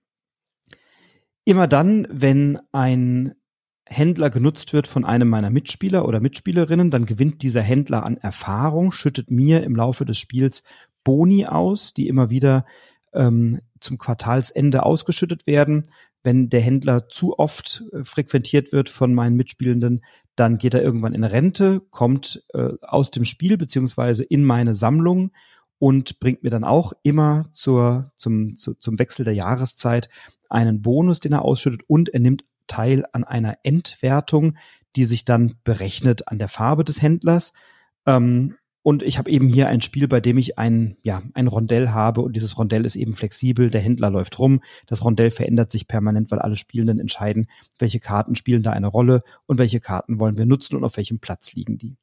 Immer 1.47 1.67
dann, 1.67 2.07
wenn 2.11 2.59
ein 2.73 3.35
Händler 3.87 4.31
genutzt 4.31 4.73
wird 4.73 4.87
von 4.87 5.05
einem 5.05 5.29
meiner 5.29 5.51
Mitspieler 5.51 6.07
oder 6.07 6.21
Mitspielerinnen, 6.21 6.91
dann 6.91 7.05
gewinnt 7.05 7.43
dieser 7.43 7.61
Händler 7.61 8.05
an 8.05 8.17
Erfahrung, 8.17 8.93
schüttet 8.93 9.31
mir 9.31 9.63
im 9.63 9.77
Laufe 9.77 10.05
des 10.05 10.19
Spiels 10.19 10.63
Boni 11.05 11.47
aus, 11.47 11.95
die 11.95 12.09
immer 12.09 12.31
wieder 12.31 12.65
ähm, 13.13 13.61
zum 13.81 13.99
Quartalsende 13.99 14.85
ausgeschüttet 14.85 15.47
werden. 15.47 15.85
Wenn 16.23 16.49
der 16.49 16.61
Händler 16.61 17.09
zu 17.09 17.39
oft 17.39 17.85
äh, 17.93 18.03
frequentiert 18.03 18.73
wird 18.73 18.89
von 18.89 19.15
meinen 19.15 19.37
Mitspielenden, 19.37 20.01
dann 20.37 20.59
geht 20.59 20.75
er 20.75 20.83
irgendwann 20.83 21.15
in 21.15 21.25
Rente, 21.25 21.81
kommt 21.91 22.43
äh, 22.55 22.71
aus 22.81 23.11
dem 23.11 23.25
Spiel 23.25 23.57
beziehungsweise 23.57 24.25
in 24.25 24.45
meine 24.45 24.75
Sammlung 24.75 25.31
und 25.79 26.19
bringt 26.19 26.43
mir 26.43 26.51
dann 26.51 26.65
auch 26.65 26.93
immer 27.03 27.47
zur, 27.53 28.11
zum, 28.17 28.57
zu, 28.57 28.75
zum 28.75 28.99
Wechsel 28.99 29.25
der 29.25 29.35
Jahreszeit 29.35 30.09
einen 30.49 30.83
Bonus, 30.83 31.21
den 31.21 31.33
er 31.33 31.45
ausschüttet 31.45 31.83
und 31.87 32.09
er 32.09 32.21
nimmt 32.21 32.45
teil 32.67 33.05
an 33.13 33.25
einer 33.25 33.59
Entwertung, 33.63 34.57
die 34.97 35.05
sich 35.05 35.25
dann 35.25 35.57
berechnet 35.65 36.29
an 36.29 36.39
der 36.39 36.49
Farbe 36.49 36.85
des 36.85 37.03
Händlers. 37.03 37.53
Ähm, 38.07 38.57
und 38.85 39.03
ich 39.03 39.17
habe 39.17 39.31
eben 39.31 39.49
hier 39.49 39.69
ein 39.69 39.81
Spiel, 39.81 40.07
bei 40.09 40.21
dem 40.21 40.37
ich 40.37 40.59
ein, 40.59 40.99
ja, 41.03 41.23
ein 41.33 41.47
Rondell 41.47 41.89
habe 41.89 42.21
und 42.21 42.37
dieses 42.37 42.59
Rondell 42.59 42.85
ist 42.85 42.97
eben 42.97 43.15
flexibel. 43.15 43.71
Der 43.71 43.81
Händler 43.81 44.11
läuft 44.11 44.39
rum. 44.39 44.61
Das 44.87 45.03
Rondell 45.03 45.31
verändert 45.31 45.71
sich 45.71 45.89
permanent, 45.89 46.31
weil 46.31 46.41
alle 46.41 46.55
Spielenden 46.55 47.01
entscheiden, 47.01 47.47
welche 47.79 47.99
Karten 47.99 48.35
spielen 48.35 48.63
da 48.63 48.73
eine 48.73 48.89
Rolle 48.89 49.23
und 49.47 49.57
welche 49.57 49.81
Karten 49.81 50.21
wollen 50.21 50.37
wir 50.37 50.45
nutzen 50.45 50.77
und 50.77 50.85
auf 50.85 50.99
welchem 50.99 51.19
Platz 51.19 51.55
liegen 51.55 51.79
die. 51.79 51.97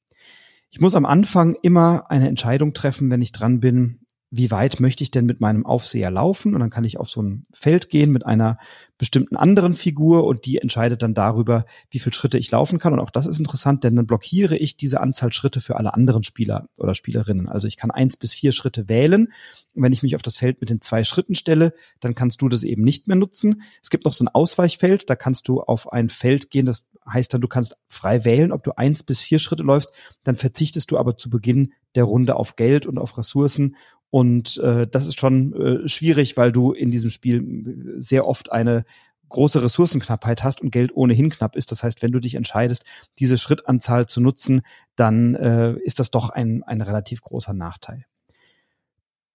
Ich 0.72 0.82
muss 0.82 0.96
am 0.96 1.06
Anfang 1.06 1.56
immer 1.62 2.10
eine 2.10 2.28
Entscheidung 2.28 2.74
treffen, 2.74 3.12
wenn 3.12 3.22
ich 3.22 3.32
dran 3.32 3.60
bin, 3.60 4.00
wie 4.34 4.50
weit 4.50 4.80
möchte 4.80 5.04
ich 5.04 5.12
denn 5.12 5.26
mit 5.26 5.42
meinem 5.42 5.66
Aufseher 5.66 6.10
laufen? 6.10 6.54
Und 6.54 6.62
dann 6.62 6.70
kann 6.70 6.86
ich 6.86 6.98
auf 6.98 7.10
so 7.10 7.22
ein 7.22 7.44
Feld 7.52 7.90
gehen 7.90 8.12
mit 8.12 8.26
einer 8.26 8.58
bestimmten 8.98 9.36
anderen 9.36 9.74
Figur 9.74 10.26
und 10.26 10.46
die 10.46 10.60
entscheidet 10.60 11.02
dann 11.02 11.14
darüber, 11.14 11.66
wie 11.90 12.00
viele 12.00 12.14
Schritte 12.14 12.38
ich 12.38 12.50
laufen 12.50 12.80
kann. 12.80 12.94
Und 12.94 13.00
auch 13.00 13.10
das 13.10 13.28
ist 13.28 13.40
interessant, 13.40 13.84
denn 13.84 13.98
dann 13.98 14.08
blockiere 14.08 14.56
ich 14.56 14.78
diese 14.78 15.02
Anzahl 15.02 15.34
Schritte 15.34 15.60
für 15.60 15.76
alle 15.76 15.94
anderen 15.96 16.24
Spieler 16.24 16.70
oder 16.78 16.96
Spielerinnen. 16.96 17.50
Also 17.50 17.68
ich 17.68 17.76
kann 17.76 17.92
eins 17.92 18.16
bis 18.16 18.32
vier 18.32 18.54
Schritte 18.54 18.88
wählen. 18.88 19.28
Und 19.74 19.84
wenn 19.84 19.92
ich 19.92 20.02
mich 20.02 20.16
auf 20.16 20.22
das 20.22 20.38
Feld 20.38 20.62
mit 20.62 20.70
den 20.70 20.80
zwei 20.80 21.04
Schritten 21.04 21.36
stelle, 21.36 21.74
dann 22.00 22.16
kannst 22.16 22.42
du 22.42 22.48
das 22.48 22.64
eben 22.64 22.84
nicht 22.84 23.08
mehr 23.08 23.18
nutzen. 23.18 23.64
Es 23.84 23.90
gibt 23.90 24.06
noch 24.06 24.14
so 24.14 24.24
ein 24.24 24.30
Ausweichfeld, 24.30 25.10
da 25.10 25.18
kannst 25.18 25.50
du 25.50 25.60
auf 25.60 25.92
ein 25.92 26.08
Feld 26.08 26.50
gehen, 26.50 26.66
das 26.66 26.86
heißt 27.12 27.34
dann, 27.34 27.42
du 27.42 27.48
kannst 27.50 27.76
frei 27.90 28.24
wählen, 28.24 28.54
ob 28.54 28.64
du 28.64 28.78
eins 28.78 29.04
bis 29.04 29.20
vier 29.20 29.40
Schritte 29.40 29.64
läufst. 29.64 29.92
Dann 30.24 30.38
verzichtest 30.38 30.90
du 30.90 30.98
aber 30.98 31.18
zu 31.18 31.30
Beginn 31.30 31.74
der 31.96 32.06
Runde 32.06 32.36
auf 32.36 32.56
Geld 32.56 32.86
und 32.86 32.98
auf 32.98 33.18
Ressourcen 33.18 33.76
und 34.12 34.58
äh, 34.58 34.86
das 34.86 35.08
ist 35.08 35.20
schon 35.20 35.54
äh, 35.54 35.90
schwierig, 35.90 36.38
weil 36.38 36.52
du 36.52 36.74
in 36.74 36.92
diesem 36.92 37.10
Spiel 37.10 37.96
sehr 37.98 38.28
oft 38.28 38.52
eine 38.52 38.86
große 39.30 39.64
Ressourcenknappheit 39.64 40.44
hast 40.44 40.62
und 40.62 40.72
Geld 40.72 40.92
ohnehin 40.94 41.30
knapp 41.30 41.56
ist. 41.56 41.72
Das 41.72 41.82
heißt, 41.82 42.04
wenn 42.04 42.12
du 42.12 42.20
dich 42.20 42.36
entscheidest, 42.36 42.84
diese 43.18 43.38
Schrittanzahl 43.38 44.06
zu 44.06 44.20
nutzen, 44.20 44.62
dann 44.98 45.36
äh, 45.36 45.74
ist 45.86 46.00
das 46.00 46.12
doch 46.12 46.30
ein, 46.30 46.62
ein 46.64 46.82
relativ 46.82 47.22
großer 47.22 47.54
Nachteil. 47.54 48.06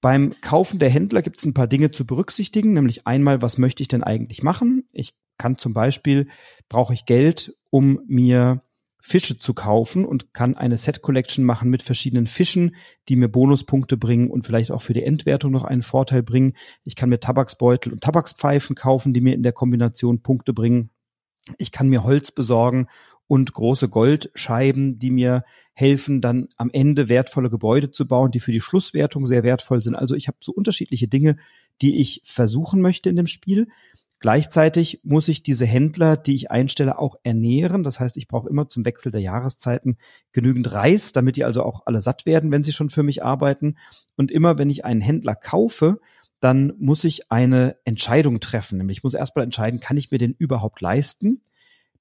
Beim 0.02 0.38
Kaufen 0.42 0.78
der 0.78 0.90
Händler 0.90 1.22
gibt 1.22 1.38
es 1.38 1.46
ein 1.46 1.54
paar 1.54 1.66
Dinge 1.66 1.90
zu 1.90 2.06
berücksichtigen, 2.06 2.74
nämlich 2.74 3.06
einmal, 3.06 3.40
was 3.40 3.56
möchte 3.56 3.82
ich 3.82 3.88
denn 3.88 4.04
eigentlich 4.04 4.42
machen? 4.42 4.84
Ich 4.92 5.14
kann 5.38 5.56
zum 5.56 5.72
Beispiel, 5.72 6.28
brauche 6.68 6.92
ich 6.92 7.06
Geld, 7.06 7.56
um 7.70 8.00
mir 8.06 8.62
Fische 9.00 9.38
zu 9.38 9.54
kaufen 9.54 10.04
und 10.04 10.34
kann 10.34 10.56
eine 10.56 10.76
Set 10.76 11.00
Collection 11.00 11.44
machen 11.44 11.70
mit 11.70 11.82
verschiedenen 11.82 12.26
Fischen, 12.26 12.74
die 13.08 13.16
mir 13.16 13.28
Bonuspunkte 13.28 13.96
bringen 13.96 14.30
und 14.30 14.44
vielleicht 14.44 14.72
auch 14.72 14.82
für 14.82 14.94
die 14.94 15.04
Endwertung 15.04 15.52
noch 15.52 15.64
einen 15.64 15.82
Vorteil 15.82 16.22
bringen. 16.22 16.54
Ich 16.82 16.96
kann 16.96 17.08
mir 17.08 17.20
Tabaksbeutel 17.20 17.92
und 17.92 18.02
Tabakspfeifen 18.02 18.74
kaufen, 18.74 19.12
die 19.12 19.20
mir 19.20 19.34
in 19.34 19.42
der 19.42 19.52
Kombination 19.52 20.22
Punkte 20.22 20.52
bringen. 20.52 20.90
Ich 21.58 21.70
kann 21.70 21.88
mir 21.88 22.02
Holz 22.02 22.32
besorgen 22.32 22.88
und 23.28 23.52
große 23.52 23.88
Goldscheiben, 23.88 24.98
die 24.98 25.10
mir 25.10 25.44
helfen, 25.72 26.20
dann 26.20 26.48
am 26.56 26.70
Ende 26.72 27.08
wertvolle 27.08 27.50
Gebäude 27.50 27.90
zu 27.90 28.06
bauen, 28.06 28.30
die 28.30 28.40
für 28.40 28.52
die 28.52 28.60
Schlusswertung 28.60 29.26
sehr 29.26 29.42
wertvoll 29.42 29.82
sind. 29.82 29.94
Also 29.94 30.14
ich 30.14 30.28
habe 30.28 30.38
so 30.40 30.52
unterschiedliche 30.52 31.08
Dinge, 31.08 31.36
die 31.82 32.00
ich 32.00 32.22
versuchen 32.24 32.80
möchte 32.80 33.10
in 33.10 33.16
dem 33.16 33.26
Spiel. 33.26 33.68
Gleichzeitig 34.18 35.00
muss 35.04 35.28
ich 35.28 35.42
diese 35.42 35.66
Händler, 35.66 36.16
die 36.16 36.34
ich 36.34 36.50
einstelle, 36.50 36.98
auch 36.98 37.16
ernähren. 37.22 37.84
Das 37.84 38.00
heißt, 38.00 38.16
ich 38.16 38.28
brauche 38.28 38.48
immer 38.48 38.68
zum 38.68 38.84
Wechsel 38.86 39.12
der 39.12 39.20
Jahreszeiten 39.20 39.98
genügend 40.32 40.72
Reis, 40.72 41.12
damit 41.12 41.36
die 41.36 41.44
also 41.44 41.62
auch 41.62 41.82
alle 41.84 42.00
satt 42.00 42.24
werden, 42.24 42.50
wenn 42.50 42.64
sie 42.64 42.72
schon 42.72 42.88
für 42.88 43.02
mich 43.02 43.22
arbeiten. 43.22 43.76
Und 44.16 44.30
immer, 44.30 44.56
wenn 44.58 44.70
ich 44.70 44.84
einen 44.86 45.02
Händler 45.02 45.34
kaufe, 45.34 46.00
dann 46.40 46.72
muss 46.78 47.04
ich 47.04 47.30
eine 47.30 47.76
Entscheidung 47.84 48.40
treffen. 48.40 48.78
Nämlich 48.78 48.98
ich 48.98 49.04
muss 49.04 49.14
erstmal 49.14 49.44
entscheiden, 49.44 49.80
kann 49.80 49.96
ich 49.98 50.10
mir 50.10 50.18
den 50.18 50.34
überhaupt 50.38 50.80
leisten? 50.80 51.42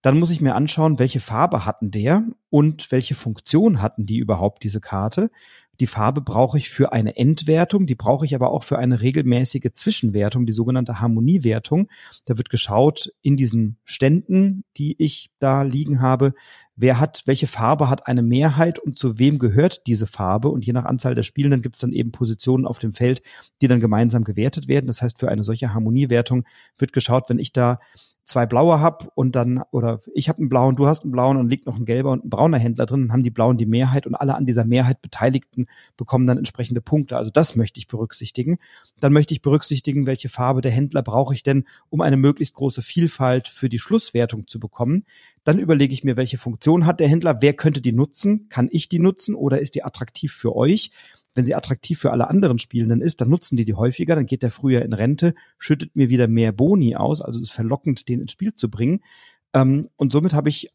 Dann 0.01 0.19
muss 0.19 0.29
ich 0.29 0.39
mir 0.39 0.55
anschauen, 0.55 0.99
welche 0.99 1.19
Farbe 1.19 1.65
hatten 1.65 1.89
der 1.89 2.23
und 2.49 2.91
welche 2.91 3.15
Funktion 3.15 3.81
hatten 3.81 4.05
die 4.05 4.19
überhaupt, 4.19 4.63
diese 4.63 4.79
Karte. 4.79 5.31
Die 5.79 5.87
Farbe 5.87 6.21
brauche 6.21 6.57
ich 6.57 6.69
für 6.69 6.93
eine 6.93 7.15
Endwertung, 7.17 7.85
die 7.85 7.95
brauche 7.95 8.25
ich 8.25 8.35
aber 8.35 8.51
auch 8.51 8.63
für 8.63 8.79
eine 8.79 9.01
regelmäßige 9.01 9.71
Zwischenwertung, 9.73 10.45
die 10.45 10.53
sogenannte 10.53 10.99
Harmoniewertung. 10.99 11.89
Da 12.25 12.37
wird 12.37 12.49
geschaut 12.49 13.11
in 13.21 13.37
diesen 13.37 13.77
Ständen, 13.83 14.63
die 14.77 14.95
ich 14.97 15.31
da 15.39 15.63
liegen 15.63 16.01
habe, 16.01 16.33
wer 16.75 16.99
hat, 16.99 17.23
welche 17.25 17.47
Farbe 17.47 17.89
hat 17.89 18.07
eine 18.07 18.21
Mehrheit 18.21 18.79
und 18.79 18.99
zu 18.99 19.17
wem 19.17 19.39
gehört 19.39 19.87
diese 19.87 20.07
Farbe. 20.07 20.49
Und 20.49 20.65
je 20.65 20.73
nach 20.73 20.85
Anzahl 20.85 21.15
der 21.15 21.23
Spielenden 21.23 21.61
gibt 21.61 21.75
es 21.75 21.81
dann 21.81 21.91
eben 21.91 22.11
Positionen 22.11 22.65
auf 22.65 22.79
dem 22.79 22.93
Feld, 22.93 23.21
die 23.61 23.67
dann 23.67 23.79
gemeinsam 23.79 24.23
gewertet 24.23 24.67
werden. 24.67 24.87
Das 24.87 25.01
heißt, 25.01 25.19
für 25.19 25.29
eine 25.29 25.43
solche 25.43 25.73
Harmoniewertung 25.73 26.45
wird 26.77 26.93
geschaut, 26.93 27.29
wenn 27.29 27.39
ich 27.39 27.53
da 27.53 27.79
zwei 28.25 28.47
blaue 28.47 28.81
hab 28.81 29.11
und 29.15 29.35
dann, 29.35 29.63
oder 29.71 29.99
ich 30.13 30.29
habe 30.29 30.39
einen 30.39 30.49
blauen, 30.49 30.75
du 30.75 30.87
hast 30.87 31.03
einen 31.03 31.11
blauen 31.11 31.37
und 31.37 31.47
liegt 31.47 31.67
noch 31.67 31.77
ein 31.77 31.85
gelber 31.85 32.11
und 32.11 32.25
ein 32.25 32.29
brauner 32.29 32.57
Händler 32.57 32.87
drin, 32.87 33.03
dann 33.03 33.11
haben 33.11 33.23
die 33.23 33.29
Blauen 33.29 33.57
die 33.57 33.67
Mehrheit 33.67 34.07
und 34.07 34.15
alle 34.15 34.35
an 34.35 34.45
dieser 34.45 34.65
Mehrheit 34.65 35.01
Beteiligten 35.01 35.67
bekommen 35.95 36.25
dann 36.25 36.39
entsprechende 36.39 36.81
Punkte. 36.81 37.17
Also 37.17 37.29
das 37.29 37.55
möchte 37.55 37.79
ich 37.79 37.87
berücksichtigen. 37.87 38.57
Dann 38.99 39.13
möchte 39.13 39.33
ich 39.33 39.41
berücksichtigen, 39.41 40.07
welche 40.07 40.29
Farbe 40.29 40.61
der 40.61 40.71
Händler 40.71 41.03
brauche 41.03 41.35
ich 41.35 41.43
denn, 41.43 41.65
um 41.89 42.01
eine 42.01 42.17
möglichst 42.17 42.55
große 42.55 42.81
Vielfalt 42.81 43.47
für 43.47 43.69
die 43.69 43.79
Schlusswertung 43.79 44.47
zu 44.47 44.59
bekommen. 44.59 45.05
Dann 45.43 45.59
überlege 45.59 45.93
ich 45.93 46.03
mir, 46.03 46.17
welche 46.17 46.39
Funktion 46.39 46.87
hat 46.87 46.99
der 46.99 47.07
Händler, 47.07 47.37
wer 47.41 47.53
könnte 47.53 47.81
die 47.81 47.93
nutzen, 47.93 48.49
kann 48.49 48.67
ich 48.71 48.89
die 48.89 48.99
nutzen 48.99 49.35
oder 49.35 49.59
ist 49.59 49.75
die 49.75 49.83
attraktiv 49.83 50.33
für 50.33 50.55
euch? 50.55 50.89
Wenn 51.35 51.45
sie 51.45 51.53
attraktiv 51.53 51.99
für 51.99 52.11
alle 52.11 52.29
anderen 52.29 52.59
Spielenden 52.59 53.01
ist, 53.01 53.21
dann 53.21 53.29
nutzen 53.29 53.57
die 53.57 53.65
die 53.65 53.75
häufiger, 53.75 54.15
dann 54.15 54.25
geht 54.25 54.41
der 54.41 54.51
früher 54.51 54.81
in 54.81 54.93
Rente, 54.93 55.35
schüttet 55.57 55.95
mir 55.95 56.09
wieder 56.09 56.27
mehr 56.27 56.51
Boni 56.51 56.95
aus, 56.95 57.21
also 57.21 57.41
ist 57.41 57.51
verlockend, 57.51 58.09
den 58.09 58.21
ins 58.21 58.31
Spiel 58.31 58.55
zu 58.55 58.69
bringen. 58.69 59.01
Ähm, 59.53 59.89
und 59.97 60.11
somit 60.11 60.33
habe 60.33 60.49
ich 60.49 60.71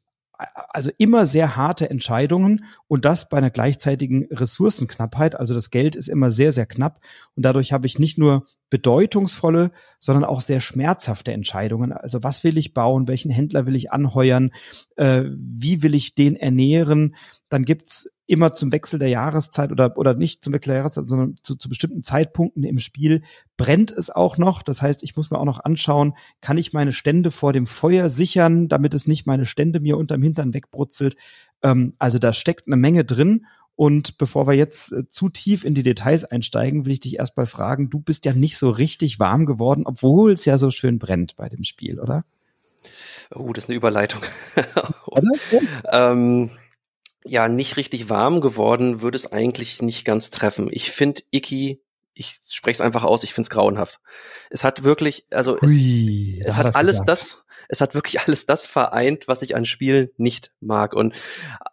also 0.70 0.90
immer 0.98 1.26
sehr 1.26 1.56
harte 1.56 1.90
Entscheidungen 1.90 2.64
und 2.88 3.04
das 3.04 3.28
bei 3.28 3.38
einer 3.38 3.50
gleichzeitigen 3.50 4.26
Ressourcenknappheit. 4.30 5.34
Also 5.38 5.54
das 5.54 5.70
Geld 5.70 5.96
ist 5.96 6.08
immer 6.08 6.30
sehr, 6.30 6.52
sehr 6.52 6.66
knapp 6.66 7.00
und 7.36 7.44
dadurch 7.44 7.72
habe 7.72 7.86
ich 7.86 7.98
nicht 7.98 8.18
nur 8.18 8.46
bedeutungsvolle, 8.70 9.72
sondern 9.98 10.24
auch 10.24 10.40
sehr 10.40 10.60
schmerzhafte 10.60 11.32
Entscheidungen. 11.32 11.92
Also 11.92 12.22
was 12.22 12.44
will 12.44 12.56
ich 12.56 12.72
bauen? 12.72 13.08
Welchen 13.08 13.30
Händler 13.30 13.66
will 13.66 13.74
ich 13.74 13.92
anheuern? 13.92 14.52
Äh, 14.96 15.24
wie 15.34 15.82
will 15.82 15.94
ich 15.94 16.14
den 16.14 16.36
ernähren? 16.36 17.16
Dann 17.50 17.64
gibt's 17.64 18.08
immer 18.26 18.54
zum 18.54 18.72
Wechsel 18.72 18.98
der 19.00 19.08
Jahreszeit 19.08 19.72
oder, 19.72 19.98
oder 19.98 20.14
nicht 20.14 20.42
zum 20.42 20.52
Wechsel 20.52 20.70
der 20.70 20.78
Jahreszeit, 20.78 21.08
sondern 21.08 21.34
zu, 21.42 21.56
zu 21.56 21.68
bestimmten 21.68 22.02
Zeitpunkten 22.02 22.62
im 22.62 22.78
Spiel 22.78 23.22
brennt 23.56 23.90
es 23.90 24.08
auch 24.08 24.38
noch. 24.38 24.62
Das 24.62 24.80
heißt, 24.80 25.02
ich 25.02 25.16
muss 25.16 25.30
mir 25.30 25.38
auch 25.38 25.44
noch 25.44 25.62
anschauen, 25.64 26.14
kann 26.40 26.56
ich 26.56 26.72
meine 26.72 26.92
Stände 26.92 27.32
vor 27.32 27.52
dem 27.52 27.66
Feuer 27.66 28.08
sichern, 28.08 28.68
damit 28.68 28.94
es 28.94 29.08
nicht 29.08 29.26
meine 29.26 29.44
Stände 29.44 29.80
mir 29.80 29.98
unterm 29.98 30.22
Hintern 30.22 30.54
wegbrutzelt. 30.54 31.16
Ähm, 31.62 31.94
also 31.98 32.18
da 32.18 32.32
steckt 32.32 32.68
eine 32.68 32.76
Menge 32.76 33.04
drin. 33.04 33.46
Und 33.74 34.18
bevor 34.18 34.46
wir 34.46 34.54
jetzt 34.54 34.92
äh, 34.92 35.08
zu 35.08 35.28
tief 35.28 35.64
in 35.64 35.74
die 35.74 35.82
Details 35.82 36.24
einsteigen, 36.24 36.84
will 36.84 36.92
ich 36.92 37.00
dich 37.00 37.18
erstmal 37.18 37.46
fragen, 37.46 37.90
du 37.90 37.98
bist 37.98 38.26
ja 38.26 38.32
nicht 38.32 38.58
so 38.58 38.70
richtig 38.70 39.18
warm 39.18 39.44
geworden, 39.44 39.82
obwohl 39.86 40.32
es 40.32 40.44
ja 40.44 40.56
so 40.56 40.70
schön 40.70 40.98
brennt 40.98 41.34
bei 41.36 41.48
dem 41.48 41.64
Spiel, 41.64 41.98
oder? 41.98 42.24
Oh, 43.34 43.52
das 43.52 43.64
ist 43.64 43.70
eine 43.70 43.76
Überleitung. 43.76 44.22
ähm, 45.92 46.50
ja 47.24 47.48
nicht 47.48 47.76
richtig 47.76 48.08
warm 48.08 48.40
geworden, 48.40 49.02
würde 49.02 49.16
es 49.16 49.30
eigentlich 49.30 49.82
nicht 49.82 50.04
ganz 50.04 50.30
treffen. 50.30 50.68
Ich 50.70 50.90
finde 50.90 51.22
Icky, 51.30 51.82
ich 52.14 52.40
spreche 52.48 52.76
es 52.76 52.80
einfach 52.80 53.04
aus, 53.04 53.24
ich 53.24 53.32
finde 53.32 53.46
es 53.46 53.50
grauenhaft. 53.50 54.00
Es 54.50 54.64
hat 54.64 54.82
wirklich, 54.84 55.26
also 55.30 55.56
es, 55.56 55.72
Hui, 55.72 56.40
es 56.44 56.56
hat 56.56 56.74
alles 56.76 56.92
gesagt. 56.92 57.08
das, 57.08 57.44
es 57.68 57.80
hat 57.80 57.94
wirklich 57.94 58.20
alles 58.20 58.46
das 58.46 58.66
vereint, 58.66 59.28
was 59.28 59.42
ich 59.42 59.56
an 59.56 59.64
Spielen 59.64 60.10
nicht 60.16 60.52
mag. 60.60 60.94
Und 60.94 61.14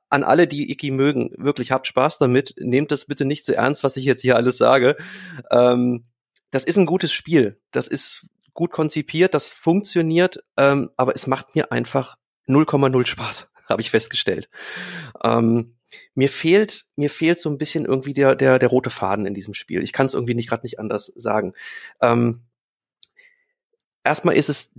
an 0.10 0.24
alle, 0.24 0.48
die 0.48 0.72
Icky 0.72 0.92
mögen, 0.92 1.32
wirklich 1.38 1.72
habt 1.72 1.88
Spaß 1.88 2.18
damit. 2.18 2.56
Nehmt 2.60 2.92
das 2.92 3.06
bitte 3.06 3.26
nicht 3.26 3.46
zu 3.46 3.54
so 3.54 3.58
ernst, 3.58 3.84
was 3.84 3.98
ich 3.98 4.06
jetzt 4.06 4.22
hier 4.22 4.36
alles 4.36 4.58
sage. 4.58 4.96
Ähm, 5.52 6.04
das 6.52 6.64
ist 6.64 6.78
ein 6.78 6.86
gutes 6.86 7.12
Spiel. 7.12 7.60
Das 7.72 7.88
ist 7.88 8.28
gut 8.54 8.72
konzipiert, 8.72 9.34
das 9.34 9.48
funktioniert, 9.48 10.44
ähm, 10.58 10.90
aber 10.98 11.14
es 11.14 11.28
macht 11.28 11.56
mir 11.56 11.72
einfach 11.72 12.16
0,0 12.48 13.06
Spaß. 13.06 13.52
habe 13.70 13.82
ich 13.82 13.92
festgestellt. 13.92 14.50
Ähm, 15.24 15.76
mir 16.16 16.30
fehlt, 16.30 16.86
mir 16.96 17.10
fehlt 17.10 17.40
so 17.40 17.50
ein 17.50 17.58
bisschen 17.58 17.86
irgendwie 17.86 18.14
der, 18.14 18.36
der, 18.36 18.60
der 18.60 18.70
rote 18.70 18.90
Faden 18.90 19.26
in 19.26 19.34
diesem 19.34 19.54
Spiel. 19.54 19.84
Ich 19.84 19.94
kann 19.94 20.06
es 20.06 20.14
irgendwie 20.14 20.34
nicht 20.36 20.50
gerade 20.50 20.64
nicht 20.64 20.80
anders 20.80 21.12
sagen. 21.16 21.54
Ähm, 22.02 22.42
erstmal 24.04 24.36
ist 24.36 24.50
es 24.50 24.72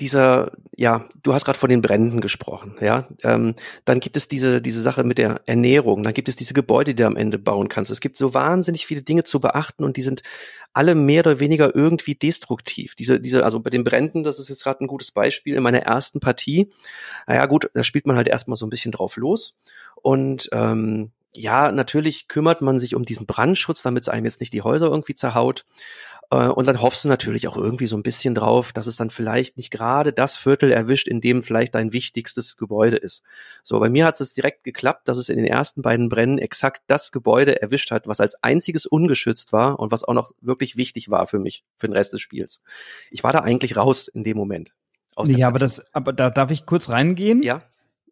dieser, 0.00 0.50
ja, 0.76 1.08
du 1.22 1.34
hast 1.34 1.44
gerade 1.44 1.58
von 1.58 1.70
den 1.70 1.82
Bränden 1.82 2.20
gesprochen, 2.20 2.76
ja. 2.80 3.06
Ähm, 3.22 3.54
dann 3.84 4.00
gibt 4.00 4.16
es 4.16 4.26
diese, 4.26 4.60
diese 4.60 4.82
Sache 4.82 5.04
mit 5.04 5.18
der 5.18 5.40
Ernährung, 5.46 6.02
dann 6.02 6.14
gibt 6.14 6.28
es 6.28 6.36
diese 6.36 6.54
Gebäude, 6.54 6.94
die 6.94 7.02
du 7.02 7.06
am 7.06 7.16
Ende 7.16 7.38
bauen 7.38 7.68
kannst. 7.68 7.90
Es 7.90 8.00
gibt 8.00 8.16
so 8.16 8.34
wahnsinnig 8.34 8.86
viele 8.86 9.02
Dinge 9.02 9.24
zu 9.24 9.40
beachten 9.40 9.84
und 9.84 9.96
die 9.96 10.02
sind 10.02 10.22
alle 10.72 10.96
mehr 10.96 11.20
oder 11.20 11.38
weniger 11.38 11.74
irgendwie 11.74 12.16
destruktiv. 12.16 12.96
Diese, 12.96 13.20
diese, 13.20 13.44
also 13.44 13.60
bei 13.60 13.70
den 13.70 13.84
Bränden, 13.84 14.24
das 14.24 14.40
ist 14.40 14.48
jetzt 14.48 14.64
gerade 14.64 14.82
ein 14.82 14.88
gutes 14.88 15.12
Beispiel 15.12 15.54
in 15.54 15.62
meiner 15.62 15.82
ersten 15.82 16.18
Partie. 16.18 16.72
Naja, 17.28 17.46
gut, 17.46 17.70
da 17.74 17.84
spielt 17.84 18.06
man 18.06 18.16
halt 18.16 18.26
erstmal 18.26 18.56
so 18.56 18.66
ein 18.66 18.70
bisschen 18.70 18.90
drauf 18.90 19.16
los. 19.16 19.54
Und 20.02 20.48
ähm, 20.52 21.12
ja, 21.36 21.72
natürlich 21.72 22.28
kümmert 22.28 22.60
man 22.60 22.78
sich 22.78 22.94
um 22.94 23.04
diesen 23.04 23.26
Brandschutz, 23.26 23.82
damit 23.82 24.04
es 24.04 24.08
einem 24.08 24.24
jetzt 24.24 24.40
nicht 24.40 24.52
die 24.52 24.62
Häuser 24.62 24.86
irgendwie 24.86 25.14
zerhaut. 25.14 25.64
Äh, 26.30 26.48
und 26.48 26.66
dann 26.66 26.80
hoffst 26.80 27.04
du 27.04 27.08
natürlich 27.08 27.48
auch 27.48 27.56
irgendwie 27.56 27.86
so 27.86 27.96
ein 27.96 28.02
bisschen 28.02 28.34
drauf, 28.34 28.72
dass 28.72 28.86
es 28.86 28.96
dann 28.96 29.10
vielleicht 29.10 29.56
nicht 29.56 29.70
gerade 29.70 30.12
das 30.12 30.36
Viertel 30.36 30.72
erwischt, 30.72 31.08
in 31.08 31.20
dem 31.20 31.42
vielleicht 31.42 31.74
dein 31.74 31.92
wichtigstes 31.92 32.56
Gebäude 32.56 32.96
ist. 32.96 33.22
So, 33.62 33.78
bei 33.80 33.88
mir 33.88 34.06
hat 34.06 34.20
es 34.20 34.32
direkt 34.32 34.64
geklappt, 34.64 35.08
dass 35.08 35.18
es 35.18 35.28
in 35.28 35.36
den 35.36 35.46
ersten 35.46 35.82
beiden 35.82 36.08
Brennen 36.08 36.38
exakt 36.38 36.82
das 36.86 37.12
Gebäude 37.12 37.60
erwischt 37.60 37.90
hat, 37.90 38.06
was 38.06 38.20
als 38.20 38.42
einziges 38.42 38.86
ungeschützt 38.86 39.52
war 39.52 39.78
und 39.78 39.92
was 39.92 40.04
auch 40.04 40.14
noch 40.14 40.32
wirklich 40.40 40.76
wichtig 40.76 41.10
war 41.10 41.26
für 41.26 41.38
mich, 41.38 41.64
für 41.76 41.88
den 41.88 41.94
Rest 41.94 42.12
des 42.12 42.20
Spiels. 42.20 42.60
Ich 43.10 43.24
war 43.24 43.32
da 43.32 43.40
eigentlich 43.40 43.76
raus 43.76 44.08
in 44.08 44.24
dem 44.24 44.36
Moment. 44.36 44.74
Ja, 45.26 45.48
aber 45.48 45.58
das, 45.60 45.94
aber 45.94 46.12
da 46.12 46.30
darf 46.30 46.50
ich 46.50 46.66
kurz 46.66 46.90
reingehen? 46.90 47.42
Ja. 47.42 47.62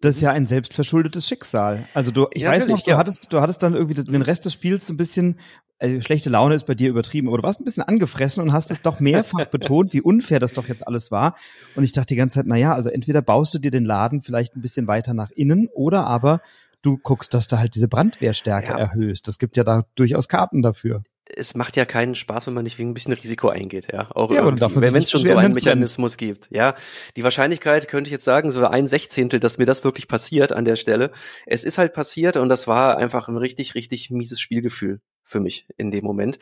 Das 0.01 0.17
ist 0.17 0.23
ja 0.23 0.33
ein 0.33 0.47
selbstverschuldetes 0.47 1.29
Schicksal. 1.29 1.87
Also 1.95 2.11
du, 2.11 2.27
ich 2.33 2.43
ja, 2.43 2.51
weiß 2.51 2.67
noch, 2.67 2.83
du 2.83 2.91
ja. 2.91 2.97
hattest, 2.97 3.33
du 3.33 3.41
hattest 3.41 3.63
dann 3.63 3.75
irgendwie 3.75 4.03
den 4.03 4.23
Rest 4.23 4.45
des 4.45 4.53
Spiels 4.53 4.89
ein 4.89 4.97
bisschen 4.97 5.39
also 5.83 6.01
schlechte 6.01 6.31
Laune 6.31 6.55
ist 6.55 6.65
bei 6.65 6.75
dir 6.75 6.89
übertrieben, 6.89 7.27
aber 7.27 7.39
du 7.39 7.43
warst 7.43 7.61
ein 7.61 7.65
bisschen 7.65 7.83
angefressen 7.83 8.43
und 8.43 8.53
hast 8.53 8.71
es 8.71 8.83
doch 8.83 9.01
mehrfach 9.01 9.47
betont, 9.47 9.93
wie 9.93 10.01
unfair 10.01 10.39
das 10.39 10.53
doch 10.53 10.69
jetzt 10.69 10.87
alles 10.87 11.11
war. 11.11 11.37
Und 11.75 11.83
ich 11.83 11.93
dachte 11.93 12.15
die 12.15 12.17
ganze 12.17 12.37
Zeit, 12.39 12.47
na 12.47 12.57
ja, 12.57 12.73
also 12.73 12.89
entweder 12.89 13.21
baust 13.21 13.53
du 13.55 13.59
dir 13.59 13.73
den 13.73 13.85
Laden 13.85 14.23
vielleicht 14.23 14.55
ein 14.55 14.63
bisschen 14.63 14.87
weiter 14.87 15.13
nach 15.13 15.33
innen 15.33 15.69
oder 15.75 16.07
aber 16.07 16.41
du 16.83 16.99
guckst, 16.99 17.35
dass 17.35 17.49
du 17.49 17.59
halt 17.59 17.75
diese 17.75 17.89
Brandwehrstärke 17.89 18.71
ja. 18.71 18.79
erhöhst. 18.79 19.27
Das 19.27 19.39
gibt 19.39 19.57
ja 19.57 19.65
da 19.65 19.85
durchaus 19.97 20.29
Karten 20.29 20.63
dafür 20.63 21.03
es 21.35 21.55
macht 21.55 21.77
ja 21.77 21.87
keinen 21.87 22.15
Spaß, 22.15 22.47
wenn 22.47 22.53
man 22.53 22.65
nicht 22.65 22.79
wegen 22.79 22.91
ein 22.91 22.95
bisschen 22.95 23.15
Risiko 23.15 23.49
eingeht, 23.49 23.89
ja. 23.91 24.11
Auch 24.11 24.31
ja, 24.33 24.45
wenn 24.45 24.97
es 24.97 25.11
schon 25.11 25.25
so 25.25 25.35
einen 25.35 25.55
Mechanismus 25.55 26.17
brennt. 26.17 26.41
gibt, 26.41 26.49
ja. 26.51 26.75
Die 27.17 27.25
Wahrscheinlichkeit 27.25 27.89
könnte 27.89 28.09
ich 28.09 28.13
jetzt 28.13 28.25
sagen, 28.25 28.51
so 28.51 28.67
ein 28.67 28.87
Sechzehntel, 28.87 29.41
dass 29.41 29.57
mir 29.57 29.65
das 29.65 29.83
wirklich 29.83 30.09
passiert 30.09 30.53
an 30.53 30.67
der 30.67 30.77
Stelle. 30.77 31.11
Es 31.47 31.65
ist 31.65 31.79
halt 31.79 31.95
passiert 31.95 32.37
und 32.37 32.51
das 32.51 32.67
war 32.67 32.99
einfach 32.99 33.29
ein 33.29 33.39
richtig, 33.39 33.75
richtig 33.75 34.11
mieses 34.11 34.41
Spielgefühl 34.41 35.01
für 35.33 35.41
mich 35.41 35.67
in 35.77 35.91
dem 35.91 36.05
Moment. 36.05 36.39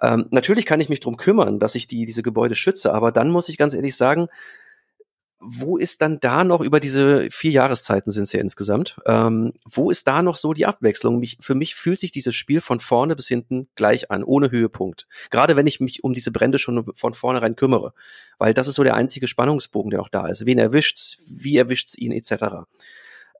Ähm, 0.00 0.26
natürlich 0.30 0.66
kann 0.66 0.80
ich 0.80 0.88
mich 0.88 1.00
drum 1.00 1.16
kümmern, 1.16 1.60
dass 1.60 1.76
ich 1.76 1.86
die, 1.86 2.04
diese 2.04 2.22
Gebäude 2.22 2.56
schütze, 2.56 2.92
aber 2.92 3.12
dann 3.12 3.30
muss 3.30 3.48
ich 3.48 3.58
ganz 3.58 3.74
ehrlich 3.74 3.94
sagen, 3.96 4.28
wo 5.44 5.76
ist 5.76 6.00
dann 6.02 6.20
da 6.20 6.44
noch 6.44 6.60
über 6.60 6.78
diese 6.78 7.28
vier 7.30 7.50
Jahreszeiten 7.50 8.12
sind 8.12 8.24
es 8.24 8.32
ja 8.32 8.40
insgesamt, 8.40 8.96
ähm, 9.06 9.52
wo 9.68 9.90
ist 9.90 10.06
da 10.06 10.22
noch 10.22 10.36
so 10.36 10.52
die 10.52 10.66
Abwechslung? 10.66 11.18
Mich, 11.18 11.36
für 11.40 11.56
mich 11.56 11.74
fühlt 11.74 11.98
sich 11.98 12.12
dieses 12.12 12.36
Spiel 12.36 12.60
von 12.60 12.78
vorne 12.78 13.16
bis 13.16 13.26
hinten 13.26 13.68
gleich 13.74 14.10
an, 14.12 14.22
ohne 14.22 14.52
Höhepunkt. 14.52 15.08
Gerade 15.30 15.56
wenn 15.56 15.66
ich 15.66 15.80
mich 15.80 16.04
um 16.04 16.14
diese 16.14 16.30
Brände 16.30 16.58
schon 16.58 16.84
von 16.94 17.12
vornherein 17.12 17.56
kümmere, 17.56 17.92
weil 18.38 18.54
das 18.54 18.68
ist 18.68 18.76
so 18.76 18.84
der 18.84 18.94
einzige 18.94 19.26
Spannungsbogen, 19.26 19.90
der 19.90 19.98
noch 19.98 20.08
da 20.08 20.28
ist. 20.28 20.46
Wen 20.46 20.58
erwischt's, 20.58 21.18
wie 21.26 21.56
erwischt's 21.56 21.98
ihn, 21.98 22.12
etc. 22.12 22.68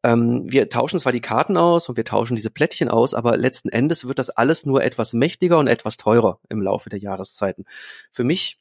ähm, 0.03 0.51
wir 0.51 0.69
tauschen 0.69 0.99
zwar 1.01 1.13
die 1.13 1.21
Karten 1.21 1.57
aus 1.57 1.89
und 1.89 1.97
wir 1.97 2.05
tauschen 2.05 2.37
diese 2.37 2.51
Plättchen 2.51 2.89
aus, 2.89 3.15
aber 3.15 3.37
letzten 3.37 3.69
Endes 3.69 4.07
wird 4.07 4.19
das 4.19 4.31
alles 4.31 4.67
nur 4.67 4.83
etwas 4.83 5.13
mächtiger 5.13 5.59
und 5.59 5.69
etwas 5.69 5.97
teurer 5.97 6.41
im 6.49 6.61
Laufe 6.61 6.91
der 6.91 6.99
Jahreszeiten. 6.99 7.65
Für 8.11 8.25
mich 8.25 8.61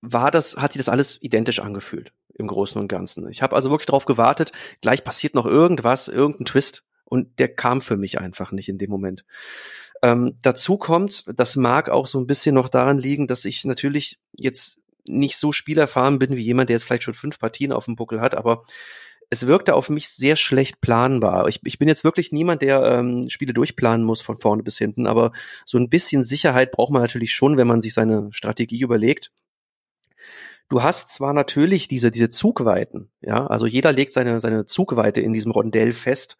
war 0.00 0.30
das, 0.30 0.56
hat 0.56 0.72
sich 0.72 0.80
das 0.80 0.88
alles 0.88 1.20
identisch 1.22 1.60
angefühlt 1.60 2.12
im 2.34 2.46
Großen 2.46 2.80
und 2.80 2.88
Ganzen. 2.88 3.28
Ich 3.30 3.42
habe 3.42 3.54
also 3.56 3.70
wirklich 3.70 3.86
darauf 3.86 4.04
gewartet, 4.04 4.52
gleich 4.80 5.04
passiert 5.04 5.34
noch 5.34 5.46
irgendwas, 5.46 6.08
irgendein 6.08 6.44
Twist 6.44 6.84
und 7.04 7.38
der 7.38 7.54
kam 7.54 7.80
für 7.80 7.96
mich 7.96 8.20
einfach 8.20 8.52
nicht 8.52 8.68
in 8.68 8.78
dem 8.78 8.90
Moment. 8.90 9.24
Ähm, 10.02 10.36
dazu 10.42 10.78
kommt, 10.78 11.24
das 11.38 11.56
mag 11.56 11.88
auch 11.88 12.06
so 12.06 12.20
ein 12.20 12.26
bisschen 12.26 12.54
noch 12.54 12.68
daran 12.68 12.98
liegen, 12.98 13.26
dass 13.26 13.44
ich 13.44 13.64
natürlich 13.64 14.20
jetzt 14.32 14.78
nicht 15.08 15.36
so 15.36 15.52
spielerfahren 15.52 16.18
bin 16.18 16.36
wie 16.36 16.42
jemand, 16.42 16.68
der 16.68 16.76
jetzt 16.76 16.84
vielleicht 16.84 17.02
schon 17.02 17.14
fünf 17.14 17.38
Partien 17.38 17.72
auf 17.72 17.86
dem 17.86 17.96
Buckel 17.96 18.20
hat, 18.20 18.34
aber 18.34 18.64
es 19.30 19.46
wirkte 19.46 19.74
auf 19.74 19.90
mich 19.90 20.08
sehr 20.08 20.36
schlecht 20.36 20.80
planbar. 20.80 21.48
Ich, 21.48 21.60
ich 21.64 21.78
bin 21.78 21.88
jetzt 21.88 22.04
wirklich 22.04 22.32
niemand, 22.32 22.62
der 22.62 22.82
ähm, 22.82 23.28
Spiele 23.28 23.52
durchplanen 23.52 24.04
muss 24.04 24.20
von 24.20 24.38
vorne 24.38 24.62
bis 24.62 24.78
hinten, 24.78 25.06
aber 25.06 25.32
so 25.66 25.78
ein 25.78 25.90
bisschen 25.90 26.24
Sicherheit 26.24 26.72
braucht 26.72 26.92
man 26.92 27.02
natürlich 27.02 27.34
schon, 27.34 27.56
wenn 27.56 27.66
man 27.66 27.80
sich 27.80 27.94
seine 27.94 28.28
Strategie 28.32 28.80
überlegt. 28.80 29.30
Du 30.70 30.82
hast 30.82 31.08
zwar 31.10 31.32
natürlich 31.32 31.88
diese, 31.88 32.10
diese 32.10 32.28
Zugweiten, 32.28 33.10
ja, 33.20 33.46
also 33.46 33.66
jeder 33.66 33.92
legt 33.92 34.12
seine, 34.12 34.40
seine 34.40 34.66
Zugweite 34.66 35.20
in 35.20 35.32
diesem 35.32 35.52
Rondell 35.52 35.92
fest, 35.92 36.36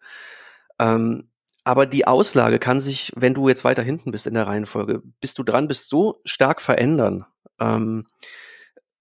ähm, 0.77 1.29
aber 1.63 1.85
die 1.85 2.07
Auslage 2.07 2.57
kann 2.57 2.81
sich, 2.81 3.11
wenn 3.15 3.33
du 3.33 3.47
jetzt 3.47 3.63
weiter 3.63 3.83
hinten 3.83 4.11
bist 4.11 4.27
in 4.27 4.33
der 4.33 4.47
Reihenfolge, 4.47 5.01
bis 5.19 5.33
du 5.33 5.43
dran 5.43 5.67
bist, 5.67 5.89
so 5.89 6.21
stark 6.25 6.61
verändern. 6.61 7.25
Ähm, 7.59 8.07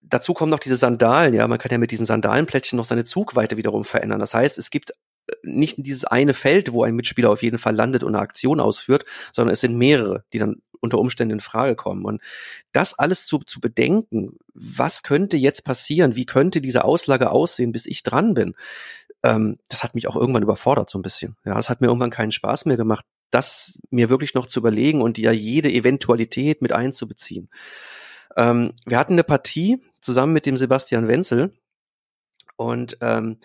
dazu 0.08 0.34
kommen 0.34 0.50
noch 0.50 0.58
diese 0.58 0.76
Sandalen, 0.76 1.34
ja, 1.34 1.46
man 1.48 1.58
kann 1.58 1.70
ja 1.70 1.78
mit 1.78 1.90
diesen 1.90 2.06
Sandalenplättchen 2.06 2.76
noch 2.76 2.84
seine 2.84 3.04
Zugweite 3.04 3.56
wiederum 3.56 3.84
verändern. 3.84 4.20
Das 4.20 4.34
heißt, 4.34 4.58
es 4.58 4.70
gibt 4.70 4.90
äh, 4.90 5.34
nicht 5.42 5.76
dieses 5.78 6.04
eine 6.04 6.34
Feld, 6.34 6.72
wo 6.72 6.84
ein 6.84 6.94
Mitspieler 6.94 7.30
auf 7.30 7.42
jeden 7.42 7.58
Fall 7.58 7.74
landet 7.74 8.02
und 8.02 8.14
eine 8.14 8.22
Aktion 8.22 8.60
ausführt, 8.60 9.04
sondern 9.32 9.52
es 9.52 9.60
sind 9.60 9.76
mehrere, 9.76 10.24
die 10.32 10.38
dann 10.38 10.62
unter 10.80 10.98
Umständen 10.98 11.34
in 11.34 11.40
Frage 11.40 11.74
kommen. 11.74 12.04
Und 12.04 12.22
das 12.72 12.94
alles 12.94 13.26
zu, 13.26 13.38
zu 13.38 13.60
bedenken, 13.60 14.38
was 14.54 15.02
könnte 15.02 15.36
jetzt 15.36 15.64
passieren, 15.64 16.16
wie 16.16 16.26
könnte 16.26 16.60
diese 16.60 16.84
Auslage 16.84 17.30
aussehen, 17.30 17.72
bis 17.72 17.86
ich 17.86 18.02
dran 18.02 18.34
bin, 18.34 18.54
ähm, 19.22 19.58
das 19.68 19.82
hat 19.82 19.94
mich 19.94 20.08
auch 20.08 20.16
irgendwann 20.16 20.42
überfordert 20.42 20.90
so 20.90 20.98
ein 20.98 21.02
bisschen. 21.02 21.36
Ja, 21.44 21.54
das 21.54 21.68
hat 21.68 21.80
mir 21.80 21.88
irgendwann 21.88 22.10
keinen 22.10 22.32
Spaß 22.32 22.64
mehr 22.66 22.76
gemacht, 22.76 23.04
das 23.30 23.78
mir 23.90 24.08
wirklich 24.08 24.34
noch 24.34 24.46
zu 24.46 24.60
überlegen 24.60 25.02
und 25.02 25.18
ja 25.18 25.32
jede 25.32 25.70
Eventualität 25.70 26.62
mit 26.62 26.72
einzubeziehen. 26.72 27.50
Ähm, 28.36 28.72
wir 28.86 28.98
hatten 28.98 29.14
eine 29.14 29.24
Partie 29.24 29.82
zusammen 30.00 30.32
mit 30.32 30.46
dem 30.46 30.56
Sebastian 30.56 31.08
Wenzel 31.08 31.52
und 32.56 32.98
ähm, 33.00 33.38